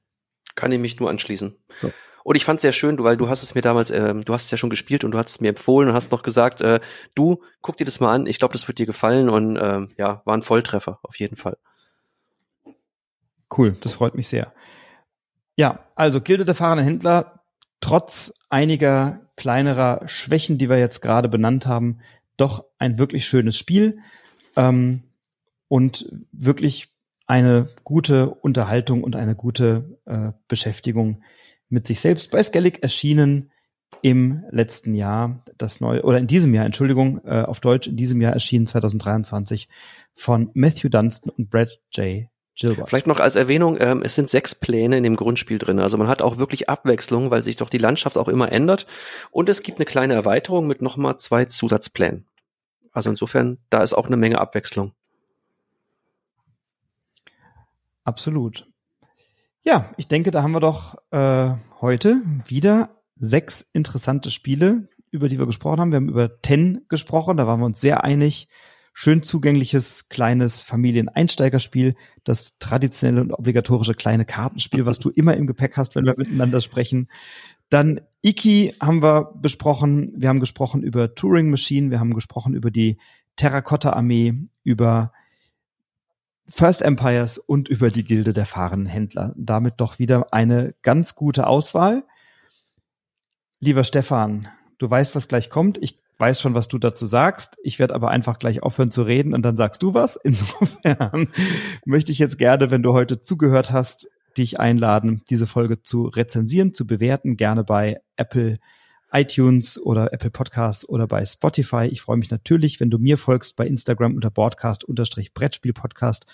Kann 0.55 0.73
ich 0.73 0.78
mich 0.78 0.99
nur 0.99 1.11
anschließen. 1.11 1.55
So. 1.77 1.93
Und 2.29 2.37
ich 2.37 2.45
fand 2.45 2.59
es 2.59 2.63
sehr 2.63 2.73
schön, 2.73 3.03
weil 3.03 3.17
du 3.17 3.31
hast 3.31 3.43
es 3.43 3.55
mir 3.55 3.63
damals, 3.63 3.91
ähm, 3.91 4.23
du 4.23 4.35
hast 4.35 4.45
es 4.45 4.51
ja 4.51 4.59
schon 4.59 4.69
gespielt 4.69 5.03
und 5.03 5.13
du 5.13 5.19
hast 5.19 5.31
es 5.31 5.41
mir 5.41 5.49
empfohlen 5.49 5.89
und 5.89 5.95
hast 5.95 6.13
noch 6.13 6.23
gesagt, 6.23 6.61
äh, 6.61 6.79
du 7.15 7.41
guck 7.63 7.79
dir 7.79 7.87
das 7.87 8.01
mal 8.01 8.15
an, 8.15 8.27
ich 8.27 8.39
glaube, 8.39 8.53
das 8.53 8.69
wird 8.69 8.79
dir 8.79 8.85
gefallen 8.85 9.31
und 9.31 9.57
ähm, 9.59 9.89
ja, 9.97 10.21
war 10.27 10.37
ein 10.37 10.43
Volltreffer 10.43 10.99
auf 11.05 11.19
jeden 11.19 11.37
Fall. 11.37 11.57
Cool, 13.57 13.79
das 13.81 13.95
freut 13.95 14.15
mich 14.15 14.29
sehr. 14.29 14.53
Ja, 15.57 15.87
also 15.95 16.21
Gilde 16.21 16.45
der 16.45 16.55
fahrenden 16.55 16.85
Händler, 16.85 17.45
trotz 17.81 18.35
einiger 18.51 19.21
kleinerer 19.37 20.07
Schwächen, 20.07 20.59
die 20.59 20.69
wir 20.69 20.79
jetzt 20.79 21.01
gerade 21.01 21.31
benannt 21.31 21.67
haben, 21.67 22.01
doch 22.37 22.67
ein 22.79 22.99
wirklich 22.99 23.27
schönes 23.27 23.57
Spiel 23.57 24.01
ähm, 24.55 25.03
und 25.69 26.13
wirklich 26.33 26.93
eine 27.27 27.71
gute 27.85 28.29
Unterhaltung 28.29 29.03
und 29.03 29.17
eine 29.17 29.35
gute 29.35 29.99
äh, 30.05 30.33
Beschäftigung 30.47 31.23
mit 31.69 31.86
sich 31.86 32.01
selbst 32.01 32.31
bei 32.31 32.43
Skellig 32.43 32.82
erschienen 32.82 33.51
im 34.03 34.45
letzten 34.51 34.95
Jahr, 34.95 35.43
das 35.57 35.81
neue, 35.81 36.03
oder 36.03 36.19
in 36.19 36.27
diesem 36.27 36.55
Jahr, 36.55 36.66
Entschuldigung, 36.66 37.20
äh, 37.24 37.43
auf 37.43 37.61
Deutsch 37.61 37.89
in 37.89 37.97
diesem 37.97 38.20
Jahr 38.20 38.32
erschienen, 38.32 38.66
2023, 38.66 39.69
von 40.15 40.51
Matthew 40.55 40.89
Dunstan 40.89 41.32
und 41.36 41.51
Brad 41.51 41.81
J. 41.93 42.28
Gilbert. 42.55 42.89
Vielleicht 42.89 43.07
noch 43.07 43.20
als 43.20 43.36
Erwähnung, 43.36 43.77
ähm, 43.81 44.03
es 44.03 44.15
sind 44.15 44.28
sechs 44.28 44.55
Pläne 44.55 44.97
in 44.99 45.05
dem 45.05 45.16
Grundspiel 45.16 45.59
drin. 45.59 45.78
Also 45.78 45.97
man 45.97 46.09
hat 46.09 46.23
auch 46.23 46.39
wirklich 46.39 46.69
Abwechslung, 46.69 47.31
weil 47.31 47.43
sich 47.43 47.57
doch 47.57 47.70
die 47.70 47.78
Landschaft 47.78 48.19
auch 48.19 48.28
immer 48.28 48.51
ändert. 48.51 48.86
Und 49.31 49.49
es 49.49 49.62
gibt 49.62 49.78
eine 49.78 49.86
kleine 49.86 50.15
Erweiterung 50.15 50.66
mit 50.66 50.82
nochmal 50.82 51.19
zwei 51.19 51.45
Zusatzplänen. 51.45 52.27
Also 52.93 53.11
insofern, 53.11 53.59
da 53.70 53.82
ist 53.82 53.93
auch 53.93 54.07
eine 54.07 54.16
Menge 54.16 54.40
Abwechslung. 54.40 54.93
Absolut. 58.03 58.66
Ja, 59.64 59.93
ich 59.97 60.09
denke, 60.09 60.30
da 60.30 60.43
haben 60.43 60.52
wir 60.52 60.60
doch 60.60 60.97
äh, 61.10 61.51
heute 61.80 62.22
wieder 62.47 63.02
sechs 63.16 63.62
interessante 63.72 64.30
Spiele, 64.30 64.89
über 65.10 65.28
die 65.28 65.39
wir 65.39 65.47
gesprochen 65.47 65.80
haben. 65.80 65.93
Wir 65.93 65.97
haben 65.97 66.09
über 66.09 66.40
Ten 66.40 66.85
gesprochen, 66.89 67.36
da 67.36 67.47
waren 67.47 67.60
wir 67.60 67.66
uns 67.66 67.80
sehr 67.80 68.05
einig. 68.05 68.48
Schön 68.93 69.22
zugängliches, 69.22 70.09
kleines 70.09 70.62
Familieneinsteigerspiel, 70.62 71.94
das 72.24 72.59
traditionelle 72.59 73.20
und 73.20 73.32
obligatorische 73.32 73.94
kleine 73.94 74.24
Kartenspiel, 74.24 74.86
was 74.86 74.98
du 74.98 75.10
immer 75.10 75.36
im 75.36 75.47
Gepäck 75.47 75.76
hast, 75.76 75.94
wenn 75.94 76.05
wir 76.05 76.16
miteinander 76.16 76.60
sprechen. 76.60 77.09
Dann 77.68 78.01
Iki 78.22 78.74
haben 78.80 79.02
wir 79.02 79.32
besprochen. 79.36 80.10
Wir 80.16 80.28
haben 80.28 80.40
gesprochen 80.40 80.82
über 80.82 81.14
Turing 81.14 81.51
Machine. 81.51 81.90
Wir 81.90 82.01
haben 82.01 82.14
gesprochen 82.14 82.55
über 82.55 82.72
die 82.72 82.98
Terrakotta 83.36 83.93
Armee, 83.93 84.35
über 84.64 85.12
First 86.49 86.83
Empires 86.83 87.39
und 87.39 87.69
über 87.69 87.91
die 87.91 88.05
Gilde 88.05 88.33
der 88.33 88.47
fahrenden 88.47 88.87
Händler. 88.87 89.35
Damit 89.37 89.75
doch 89.79 89.99
wieder 89.99 90.33
eine 90.33 90.75
ganz 90.83 91.15
gute 91.15 91.47
Auswahl. 91.47 92.05
Lieber 93.61 93.85
Stefan, 93.85 94.49
du 94.79 94.91
weißt, 94.91 95.15
was 95.15 95.29
gleich 95.29 95.51
kommt. 95.51 95.79
Ich 95.83 96.01
weiß 96.19 96.41
schon, 96.41 96.55
was 96.55 96.69
du 96.69 96.79
dazu 96.79 97.07
sagst. 97.07 97.59
Ich 97.62 97.79
werde 97.79 97.95
aber 97.95 98.11
einfach 98.11 98.39
gleich 98.39 98.62
aufhören 98.62 98.91
zu 98.91 99.03
reden 99.03 99.35
und 99.35 99.43
dann 99.43 99.57
sagst 99.57 99.83
du 99.83 99.95
was. 99.95 100.16
Insofern 100.16 101.29
möchte 101.85 102.12
ich 102.12 102.19
jetzt 102.19 102.39
gerne, 102.39 102.70
wenn 102.70 102.83
du 102.83 102.93
heute 102.93 103.20
zugehört 103.20 103.70
hast, 103.70 104.09
dich 104.37 104.59
einladen, 104.59 105.23
diese 105.31 105.47
Folge 105.47 105.83
zu 105.83 106.07
rezensieren, 106.07 106.75
zu 106.75 106.87
bewerten, 106.87 107.37
gerne 107.37 107.65
bei 107.65 108.01
Apple 108.16 108.55
iTunes 109.12 109.80
oder 109.80 110.12
Apple 110.12 110.30
Podcasts 110.30 110.89
oder 110.89 111.06
bei 111.06 111.24
Spotify. 111.24 111.86
Ich 111.90 112.01
freue 112.01 112.16
mich 112.16 112.30
natürlich, 112.30 112.80
wenn 112.80 112.90
du 112.90 112.98
mir 112.98 113.18
folgst 113.18 113.56
bei 113.56 113.66
Instagram 113.66 114.14
unter 114.14 114.30
Broadcast 114.30 114.85
unterstrich 114.85 115.35
Brettspiel 115.35 115.72
Podcast 115.72 116.26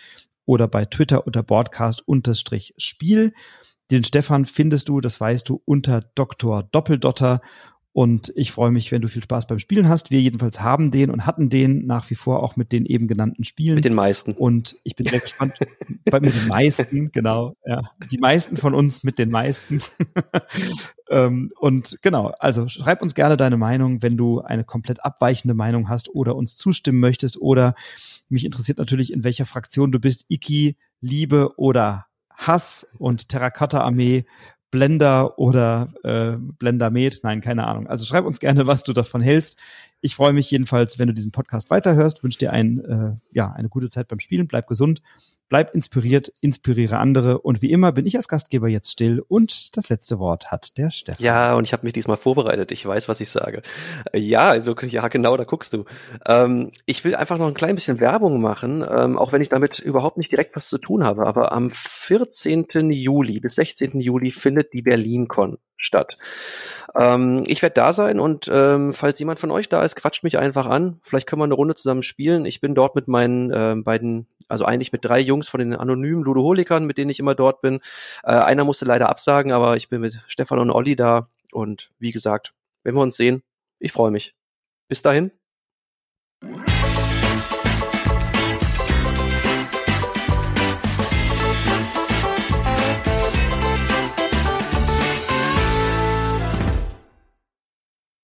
oder 0.46 0.68
bei 0.68 0.84
Twitter 0.84 1.26
unter 1.26 1.42
Broadcast 1.42 2.06
unterstrich 2.06 2.74
Spiel. 2.76 3.32
Den 3.90 4.05
Stefan 4.05 4.44
findest 4.44 4.88
du, 4.88 5.01
das 5.01 5.20
weißt 5.20 5.48
du, 5.48 5.62
unter 5.64 6.01
Dr. 6.14 6.62
Doppeldotter 6.64 7.40
und 7.95 8.33
ich 8.35 8.51
freue 8.51 8.73
mich, 8.73 8.91
wenn 8.91 9.03
du 9.03 9.09
viel 9.09 9.23
Spaß 9.23 9.47
beim 9.47 9.61
Spielen 9.61 9.89
hast. 9.89 10.11
Wir 10.11 10.21
jedenfalls 10.21 10.61
haben 10.61 10.91
den 10.91 11.11
und 11.11 11.27
hatten 11.27 11.49
den 11.49 11.87
nach 11.87 12.11
wie 12.11 12.16
vor 12.16 12.43
auch 12.43 12.57
mit 12.57 12.73
den 12.73 12.87
eben 12.87 13.07
genannten 13.07 13.45
Spielen. 13.45 13.77
Mit 13.77 13.85
den 13.85 13.95
meisten. 13.95 14.33
Und 14.33 14.77
ich 14.83 14.97
bin 14.97 15.07
sehr 15.07 15.21
gespannt. 15.21 15.55
bei, 16.11 16.19
mit 16.19 16.35
den 16.35 16.49
meisten, 16.49 17.12
genau. 17.12 17.55
Ja. 17.65 17.83
Die 18.11 18.19
meisten 18.19 18.57
von 18.57 18.75
uns 18.75 19.05
mit 19.05 19.16
den 19.21 19.31
meisten. 19.31 19.79
ähm, 21.09 21.53
und 21.61 22.01
genau, 22.03 22.33
also 22.41 22.66
schreib 22.66 23.01
uns 23.01 23.15
gerne 23.15 23.37
deine 23.37 23.57
Meinung, 23.57 24.03
wenn 24.03 24.16
du 24.16 24.41
eine 24.41 24.65
komplett 24.65 25.05
abweichende 25.05 25.55
Meinung 25.55 25.89
hast 25.89 26.12
oder 26.12 26.35
uns 26.35 26.57
zustimmen 26.57 26.99
möchtest. 26.99 27.41
Oder 27.41 27.77
mich 28.29 28.45
interessiert 28.45 28.79
natürlich, 28.79 29.12
in 29.12 29.23
welcher 29.23 29.47
Fraktion 29.47 29.93
du 29.93 30.01
bist. 30.01 30.25
Iki, 30.29 30.77
Liebe 31.01 31.57
oder 31.59 32.07
Hass 32.37 32.89
und 32.99 33.29
Terrakotta-Armee 33.29 34.25
Blender 34.74 35.38
oder 35.38 35.94
äh, 36.02 36.36
Blender 36.36 36.90
Med. 36.90 37.20
Nein, 37.22 37.40
keine 37.40 37.64
Ahnung. 37.64 37.86
Also 37.86 38.05
schreib 38.05 38.24
uns 38.24 38.40
gerne, 38.40 38.66
was 38.66 38.82
du 38.82 38.92
davon 38.92 39.20
hältst. 39.20 39.56
Ich 40.01 40.16
freue 40.16 40.32
mich 40.32 40.51
jedenfalls, 40.51 40.98
wenn 40.98 41.06
du 41.06 41.14
diesen 41.14 41.30
Podcast 41.30 41.70
weiterhörst. 41.70 42.24
Wünsche 42.24 42.40
dir 42.40 42.52
ein, 42.52 42.84
äh, 42.84 43.12
ja, 43.30 43.52
eine 43.52 43.68
gute 43.68 43.88
Zeit 43.88 44.09
beim 44.09 44.18
Spielen. 44.18 44.48
Bleib 44.48 44.66
gesund 44.66 45.01
Bleib 45.55 45.72
inspiriert, 45.72 46.32
inspiriere 46.40 46.98
andere 46.98 47.39
und 47.39 47.62
wie 47.62 47.70
immer 47.70 47.93
bin 47.93 48.06
ich 48.06 48.16
als 48.16 48.26
Gastgeber 48.26 48.66
jetzt 48.66 48.90
still 48.90 49.20
und 49.20 49.76
das 49.76 49.89
letzte 49.89 50.18
Wort 50.18 50.51
hat 50.51 50.76
der 50.78 50.90
Stefan. 50.90 51.24
Ja, 51.24 51.55
und 51.55 51.62
ich 51.62 51.72
habe 51.72 51.86
mich 51.86 51.93
diesmal 51.93 52.16
vorbereitet. 52.16 52.72
Ich 52.72 52.85
weiß, 52.85 53.09
was 53.09 53.20
ich 53.20 53.31
sage. 53.31 53.62
Ja, 54.12 54.48
also 54.48 54.74
ja, 54.81 55.06
genau, 55.06 55.36
da 55.36 55.44
guckst 55.44 55.72
du. 55.72 55.85
Ähm, 56.26 56.72
ich 56.86 57.05
will 57.05 57.14
einfach 57.14 57.39
noch 57.39 57.47
ein 57.47 57.55
klein 57.55 57.76
bisschen 57.76 58.01
Werbung 58.01 58.40
machen, 58.40 58.85
ähm, 58.90 59.16
auch 59.16 59.31
wenn 59.31 59.43
ich 59.43 59.48
damit 59.48 59.78
überhaupt 59.78 60.16
nicht 60.16 60.32
direkt 60.32 60.56
was 60.56 60.68
zu 60.68 60.78
tun 60.78 61.05
habe. 61.05 61.24
Aber 61.24 61.52
am 61.52 61.70
14. 61.70 62.90
Juli 62.90 63.39
bis 63.39 63.55
16. 63.55 64.01
Juli 64.01 64.32
findet 64.32 64.72
die 64.72 64.82
BerlinCon 64.82 65.59
statt. 65.76 66.16
Ähm, 66.94 67.44
ich 67.46 67.62
werde 67.62 67.74
da 67.74 67.92
sein 67.92 68.20
und 68.20 68.48
ähm, 68.52 68.92
falls 68.92 69.18
jemand 69.18 69.38
von 69.38 69.51
euch 69.51 69.68
da 69.68 69.84
ist, 69.84 69.96
quatscht 69.96 70.24
mich 70.24 70.38
einfach 70.38 70.66
an. 70.66 71.01
Vielleicht 71.02 71.26
können 71.26 71.40
wir 71.40 71.44
eine 71.44 71.55
Runde 71.55 71.74
zusammen 71.74 72.02
spielen. 72.02 72.46
Ich 72.46 72.60
bin 72.60 72.74
dort 72.74 72.94
mit 72.94 73.09
meinen 73.09 73.51
äh, 73.51 73.74
beiden, 73.76 74.26
also 74.48 74.64
eigentlich 74.64 74.92
mit 74.92 75.05
drei 75.05 75.20
Jungs 75.20 75.48
von 75.48 75.59
den 75.59 75.74
anonymen 75.74 76.22
Ludoholikern, 76.22 76.84
mit 76.84 76.98
denen 76.98 77.10
ich 77.10 77.20
immer 77.20 77.34
dort 77.34 77.60
bin. 77.60 77.80
Äh, 78.22 78.32
einer 78.32 78.64
musste 78.64 78.84
leider 78.84 79.09
absagen, 79.09 79.52
aber 79.52 79.76
ich 79.76 79.88
bin 79.88 80.01
mit 80.01 80.22
Stefan 80.26 80.59
und 80.59 80.70
Olli 80.70 80.96
da. 80.96 81.28
Und 81.52 81.90
wie 81.98 82.12
gesagt, 82.12 82.55
wenn 82.82 82.94
wir 82.94 83.02
uns 83.02 83.16
sehen, 83.16 83.42
ich 83.78 83.92
freue 83.92 84.10
mich. 84.10 84.34
Bis 84.88 85.02
dahin. 85.02 85.30